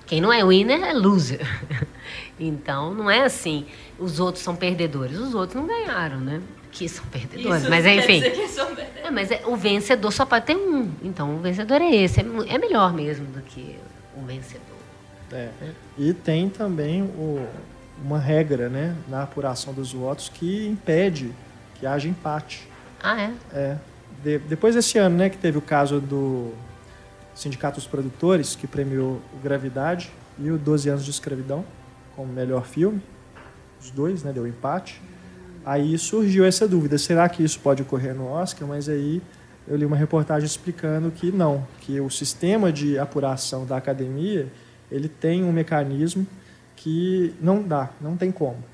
Quem 0.07 0.21
não 0.21 0.33
é 0.33 0.45
winner 0.45 0.83
é 0.83 0.93
loser. 0.93 1.41
Então, 2.43 2.95
não 2.95 3.11
é 3.11 3.23
assim, 3.23 3.67
os 3.99 4.19
outros 4.19 4.43
são 4.43 4.57
perdedores. 4.57 5.19
Os 5.19 5.35
outros 5.35 5.55
não 5.55 5.67
ganharam, 5.67 6.19
né? 6.19 6.41
Que 6.73 6.89
são 6.89 7.05
perdedores. 7.07 7.63
Isso 7.63 7.71
mas 7.71 7.85
quer 7.85 7.97
enfim. 7.99 8.15
dizer 8.21 8.31
que 8.33 8.49
são 8.49 8.67
perdedores. 8.75 9.05
É, 9.05 9.11
mas 9.11 9.31
é- 9.31 9.43
o 9.47 9.57
vencedor 9.57 10.11
só 10.13 10.25
pode 10.25 10.47
ter 10.47 10.57
um. 10.57 10.91
Então, 11.03 11.37
o 11.37 11.39
vencedor 11.41 11.81
é 11.83 11.95
esse. 11.95 12.21
É, 12.21 12.25
é 12.55 12.59
melhor 12.59 12.93
mesmo 12.93 13.27
do 13.27 13.41
que 13.43 13.77
o 14.17 14.23
vencedor. 14.25 14.65
É. 15.33 15.51
E 15.99 16.13
tem 16.13 16.49
também 16.49 17.03
o- 17.03 17.47
uma 18.03 18.19
regra 18.19 18.69
né, 18.69 18.97
na 19.09 19.23
apuração 19.25 19.73
dos 19.75 19.93
votos 19.93 20.29
que 20.29 20.67
impede 20.67 21.33
que 21.79 21.87
haja 21.87 22.09
empate. 22.09 22.67
Ah, 23.03 23.21
é? 23.21 23.33
É. 23.53 23.77
De- 24.23 24.39
depois 24.39 24.75
desse 24.75 24.99
ano, 24.99 25.17
né, 25.17 25.29
que 25.31 25.37
teve 25.39 25.57
o 25.59 25.63
caso 25.63 26.01
do 26.01 26.53
Sindicato 27.35 27.77
dos 27.77 27.87
Produtores, 27.87 28.55
que 28.57 28.67
premiou 28.67 29.21
o 29.33 29.39
Gravidade 29.43 30.11
e 30.39 30.51
o 30.51 30.59
12 30.59 30.89
Anos 30.89 31.05
de 31.05 31.11
Escravidão 31.11 31.65
como 32.17 32.33
melhor 32.33 32.67
filme, 32.67 33.01
os 33.81 33.91
dois, 33.91 34.23
né, 34.23 34.33
deu 34.33 34.47
empate. 34.47 35.01
Aí 35.65 35.99
surgiu 35.99 36.45
essa 36.45 36.67
dúvida, 36.67 36.97
será 36.99 37.29
que 37.29 37.43
isso 37.43 37.61
pode 37.61 37.83
ocorrer 37.83 38.15
no 38.15 38.27
Oscar? 38.27 38.67
Mas 38.67 38.89
aí 38.89 39.23
eu 39.69 39.77
li 39.77 39.85
uma 39.85 39.97
reportagem 39.97 40.47
explicando 40.47 41.11
que 41.11 41.31
não, 41.31 41.67
que 41.81 42.01
o 42.01 42.11
sistema 42.11 42.73
de 42.73 42.99
apuração 42.99 43.67
da 43.67 43.77
academia, 43.77 44.51
ele 44.91 45.09
tem 45.09 45.45
um 45.45 45.53
mecanismo 45.53 46.27
que 46.75 47.35
não 47.41 47.63
dá, 47.63 47.91
não 48.01 48.17
tem 48.17 48.33
como. 48.33 48.65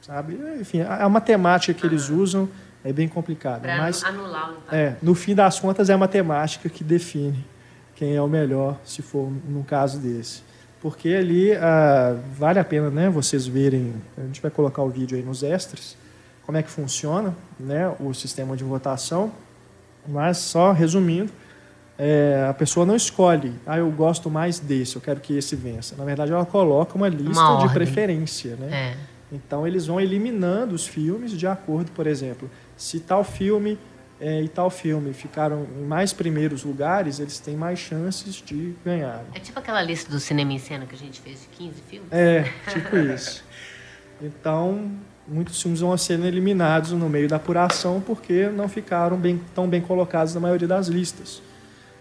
Sabe? 0.00 0.38
Enfim, 0.60 0.80
a, 0.80 1.04
a 1.04 1.08
matemática 1.08 1.74
que 1.74 1.86
eles 1.86 2.08
usam 2.08 2.48
é 2.82 2.92
bem 2.92 3.06
complicada, 3.06 3.68
mas 3.76 4.02
anular 4.02 4.52
o 4.52 4.74
é, 4.74 4.96
no 5.02 5.14
fim 5.14 5.34
das 5.34 5.60
contas 5.60 5.90
é 5.90 5.92
a 5.92 5.98
matemática 5.98 6.68
que 6.68 6.82
define 6.82 7.44
quem 7.94 8.14
é 8.14 8.22
o 8.22 8.28
melhor, 8.28 8.78
se 8.84 9.02
for 9.02 9.30
num 9.48 9.62
caso 9.62 9.98
desse. 9.98 10.42
Porque 10.80 11.08
ali 11.08 11.52
ah, 11.54 12.16
vale 12.36 12.58
a 12.58 12.64
pena 12.64 12.90
né, 12.90 13.10
vocês 13.10 13.46
verem, 13.46 13.94
a 14.16 14.22
gente 14.22 14.40
vai 14.40 14.50
colocar 14.50 14.82
o 14.82 14.88
vídeo 14.88 15.16
aí 15.16 15.24
nos 15.24 15.42
extras, 15.42 15.96
como 16.46 16.56
é 16.56 16.62
que 16.62 16.70
funciona 16.70 17.34
né, 17.58 17.92
o 18.00 18.14
sistema 18.14 18.56
de 18.56 18.64
votação, 18.64 19.32
mas 20.06 20.38
só 20.38 20.72
resumindo, 20.72 21.32
é, 21.98 22.46
a 22.48 22.54
pessoa 22.54 22.86
não 22.86 22.94
escolhe, 22.94 23.52
ah, 23.66 23.76
eu 23.76 23.90
gosto 23.90 24.30
mais 24.30 24.60
desse, 24.60 24.94
eu 24.94 25.02
quero 25.02 25.18
que 25.18 25.36
esse 25.36 25.56
vença. 25.56 25.96
Na 25.96 26.04
verdade, 26.04 26.32
ela 26.32 26.46
coloca 26.46 26.94
uma 26.94 27.08
lista 27.08 27.32
de 27.32 27.38
ordem. 27.38 27.68
preferência. 27.70 28.54
Né? 28.54 28.68
É. 28.72 28.96
Então 29.32 29.66
eles 29.66 29.86
vão 29.86 30.00
eliminando 30.00 30.74
os 30.74 30.86
filmes 30.86 31.32
de 31.32 31.46
acordo, 31.46 31.90
por 31.90 32.06
exemplo, 32.06 32.48
se 32.76 33.00
tal 33.00 33.24
filme 33.24 33.76
eh, 34.20 34.42
e 34.42 34.48
tal 34.48 34.68
filme 34.70 35.12
ficaram 35.12 35.66
em 35.78 35.84
mais 35.84 36.12
primeiros 36.12 36.64
lugares, 36.64 37.20
eles 37.20 37.38
têm 37.38 37.56
mais 37.56 37.78
chances 37.78 38.36
de 38.36 38.74
ganhar. 38.84 39.24
É 39.34 39.38
tipo 39.38 39.58
aquela 39.58 39.82
lista 39.82 40.10
do 40.10 40.18
cinema 40.18 40.52
em 40.52 40.58
cena 40.58 40.86
que 40.86 40.94
a 40.94 40.98
gente 40.98 41.20
fez 41.20 41.42
de 41.42 41.48
15 41.48 41.82
filmes. 41.88 42.08
É, 42.12 42.50
tipo 42.68 42.96
isso. 43.14 43.44
Então, 44.20 44.90
muitos 45.26 45.60
filmes 45.60 45.80
vão 45.80 45.96
sendo 45.96 46.26
eliminados 46.26 46.92
no 46.92 47.08
meio 47.08 47.28
da 47.28 47.36
apuração 47.36 48.00
porque 48.00 48.48
não 48.48 48.68
ficaram 48.68 49.16
bem, 49.16 49.40
tão 49.54 49.68
bem 49.68 49.80
colocados 49.80 50.34
na 50.34 50.40
maioria 50.40 50.66
das 50.66 50.88
listas. 50.88 51.40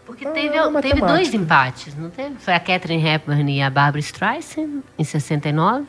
Porque 0.05 0.25
Ah, 0.25 0.31
teve, 0.31 0.55
é 0.55 0.81
teve 0.81 1.01
dois 1.01 1.33
empates, 1.33 1.93
não 1.95 2.09
teve? 2.09 2.35
Foi 2.39 2.53
a 2.53 2.59
Catherine 2.59 3.05
Hepburn 3.05 3.51
e 3.57 3.61
a 3.61 3.69
Barbara 3.69 3.99
Streisand, 3.99 4.81
em 4.97 5.03
69. 5.03 5.85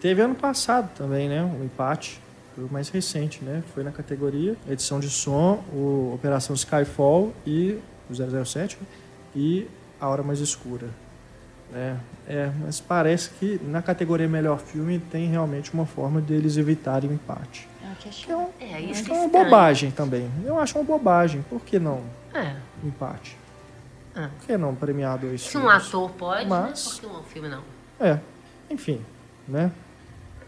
Teve 0.00 0.22
ano 0.22 0.36
passado 0.36 0.88
também, 0.94 1.28
né? 1.28 1.42
Um 1.42 1.64
empate. 1.64 2.20
Foi 2.54 2.64
o 2.64 2.72
mais 2.72 2.88
recente, 2.88 3.42
né? 3.44 3.62
Foi 3.74 3.82
na 3.82 3.90
categoria 3.90 4.56
edição 4.68 5.00
de 5.00 5.10
som, 5.10 5.64
o 5.72 6.12
Operação 6.14 6.54
Skyfall 6.54 7.32
e 7.46 7.78
o 8.08 8.44
007 8.44 8.78
e 9.34 9.66
A 10.00 10.08
Hora 10.08 10.22
Mais 10.22 10.38
Escura. 10.40 10.88
né? 11.72 11.98
É, 12.28 12.50
mas 12.62 12.80
parece 12.80 13.30
que 13.30 13.60
na 13.64 13.82
categoria 13.82 14.28
melhor 14.28 14.58
filme 14.58 14.98
tem 14.98 15.28
realmente 15.28 15.74
uma 15.74 15.84
forma 15.84 16.20
deles 16.20 16.56
evitarem 16.56 17.10
o 17.10 17.12
empate. 17.12 17.68
É 17.82 18.08
Que 18.08 18.30
é, 18.30 18.36
um, 18.36 18.48
É, 18.60 18.90
acho 18.90 19.04
que 19.04 19.10
é 19.10 19.14
é 19.14 19.18
uma 19.18 19.28
bobagem 19.28 19.90
também. 19.90 20.30
Eu 20.44 20.58
acho 20.58 20.78
uma 20.78 20.84
bobagem. 20.84 21.42
Por 21.50 21.60
que 21.62 21.78
não 21.78 22.02
É. 22.32 22.54
empate? 22.84 23.36
Ah. 24.14 24.28
Por 24.38 24.46
que 24.46 24.56
não 24.56 24.74
premiar 24.74 25.18
dois 25.18 25.40
Se 25.42 25.56
um 25.58 25.62
filmes? 25.62 25.86
ator 25.88 26.10
pode, 26.12 26.46
Mas- 26.48 26.84
né? 26.86 26.92
Por 26.92 27.00
que 27.00 27.06
um 27.18 27.22
filme 27.24 27.48
não? 27.48 27.62
É, 27.98 28.18
enfim, 28.70 29.00
né? 29.48 29.72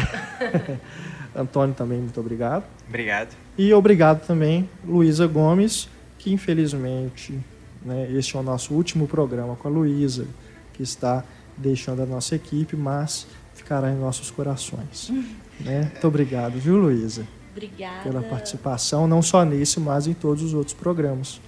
Antônio 1.33 1.73
também, 1.73 1.99
muito 1.99 2.19
obrigado. 2.19 2.65
Obrigado. 2.89 3.29
E 3.57 3.73
obrigado 3.73 4.25
também, 4.27 4.69
Luísa 4.85 5.25
Gomes, 5.27 5.87
que 6.17 6.33
infelizmente 6.33 7.39
né, 7.81 8.11
este 8.11 8.35
é 8.35 8.39
o 8.39 8.43
nosso 8.43 8.73
último 8.73 9.07
programa 9.07 9.55
com 9.55 9.69
a 9.69 9.71
Luísa, 9.71 10.27
que 10.73 10.83
está 10.83 11.23
deixando 11.55 12.01
a 12.01 12.05
nossa 12.05 12.35
equipe, 12.35 12.75
mas 12.75 13.25
ficará 13.53 13.89
em 13.89 13.95
nossos 13.95 14.29
corações. 14.29 15.09
né? 15.57 15.89
Muito 15.91 16.07
obrigado, 16.07 16.59
viu, 16.59 16.75
Luísa, 16.75 17.25
Obrigada. 17.51 18.03
pela 18.03 18.21
participação, 18.21 19.07
não 19.07 19.21
só 19.21 19.45
nesse, 19.45 19.79
mas 19.79 20.05
em 20.05 20.13
todos 20.13 20.43
os 20.43 20.53
outros 20.53 20.73
programas. 20.73 21.39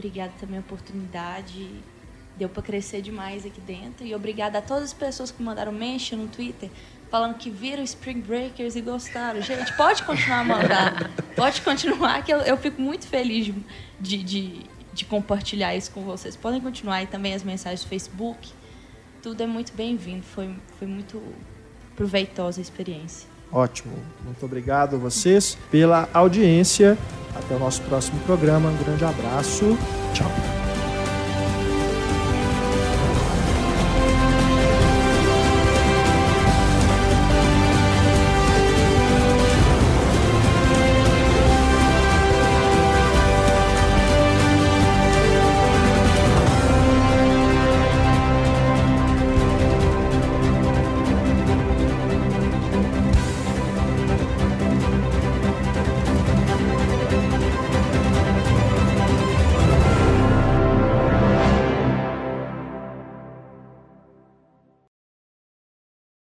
Obrigada 0.00 0.32
também 0.40 0.56
a 0.56 0.60
oportunidade. 0.60 1.68
Deu 2.40 2.48
para 2.48 2.62
crescer 2.62 3.02
demais 3.02 3.44
aqui 3.44 3.60
dentro. 3.60 4.06
E 4.06 4.14
obrigada 4.14 4.58
a 4.58 4.62
todas 4.62 4.84
as 4.84 4.92
pessoas 4.94 5.30
que 5.30 5.42
mandaram 5.42 5.70
mention 5.70 6.16
no 6.16 6.26
Twitter 6.26 6.70
falando 7.10 7.34
que 7.34 7.50
viram 7.50 7.82
Spring 7.82 8.20
Breakers 8.20 8.76
e 8.76 8.80
gostaram. 8.80 9.42
Gente, 9.42 9.76
pode 9.76 10.02
continuar 10.04 10.40
a 10.40 10.44
mandar. 10.44 11.10
Pode 11.36 11.60
continuar, 11.62 12.22
que 12.24 12.32
eu, 12.32 12.38
eu 12.38 12.56
fico 12.56 12.80
muito 12.80 13.06
feliz 13.06 13.52
de, 14.00 14.22
de, 14.22 14.64
de, 14.92 15.04
compartilhar 15.04 15.74
isso 15.74 15.90
com 15.90 16.02
vocês. 16.02 16.36
Podem 16.36 16.60
continuar 16.60 17.02
e 17.02 17.06
também 17.06 17.34
as 17.34 17.42
mensagens 17.42 17.82
do 17.82 17.88
Facebook. 17.88 18.50
Tudo 19.22 19.42
é 19.42 19.46
muito 19.46 19.72
bem-vindo. 19.74 20.22
Foi, 20.22 20.54
foi 20.78 20.86
muito 20.86 21.20
proveitosa 21.94 22.60
a 22.60 22.62
experiência. 22.62 23.28
Ótimo. 23.52 23.98
Muito 24.24 24.44
obrigado 24.46 24.96
a 24.96 24.98
vocês 24.98 25.58
pela 25.70 26.08
audiência. 26.14 26.96
Até 27.34 27.54
o 27.54 27.58
nosso 27.58 27.82
próximo 27.82 28.18
programa. 28.20 28.70
Um 28.70 28.76
grande 28.76 29.04
abraço. 29.04 29.76
Tchau. 30.14 30.69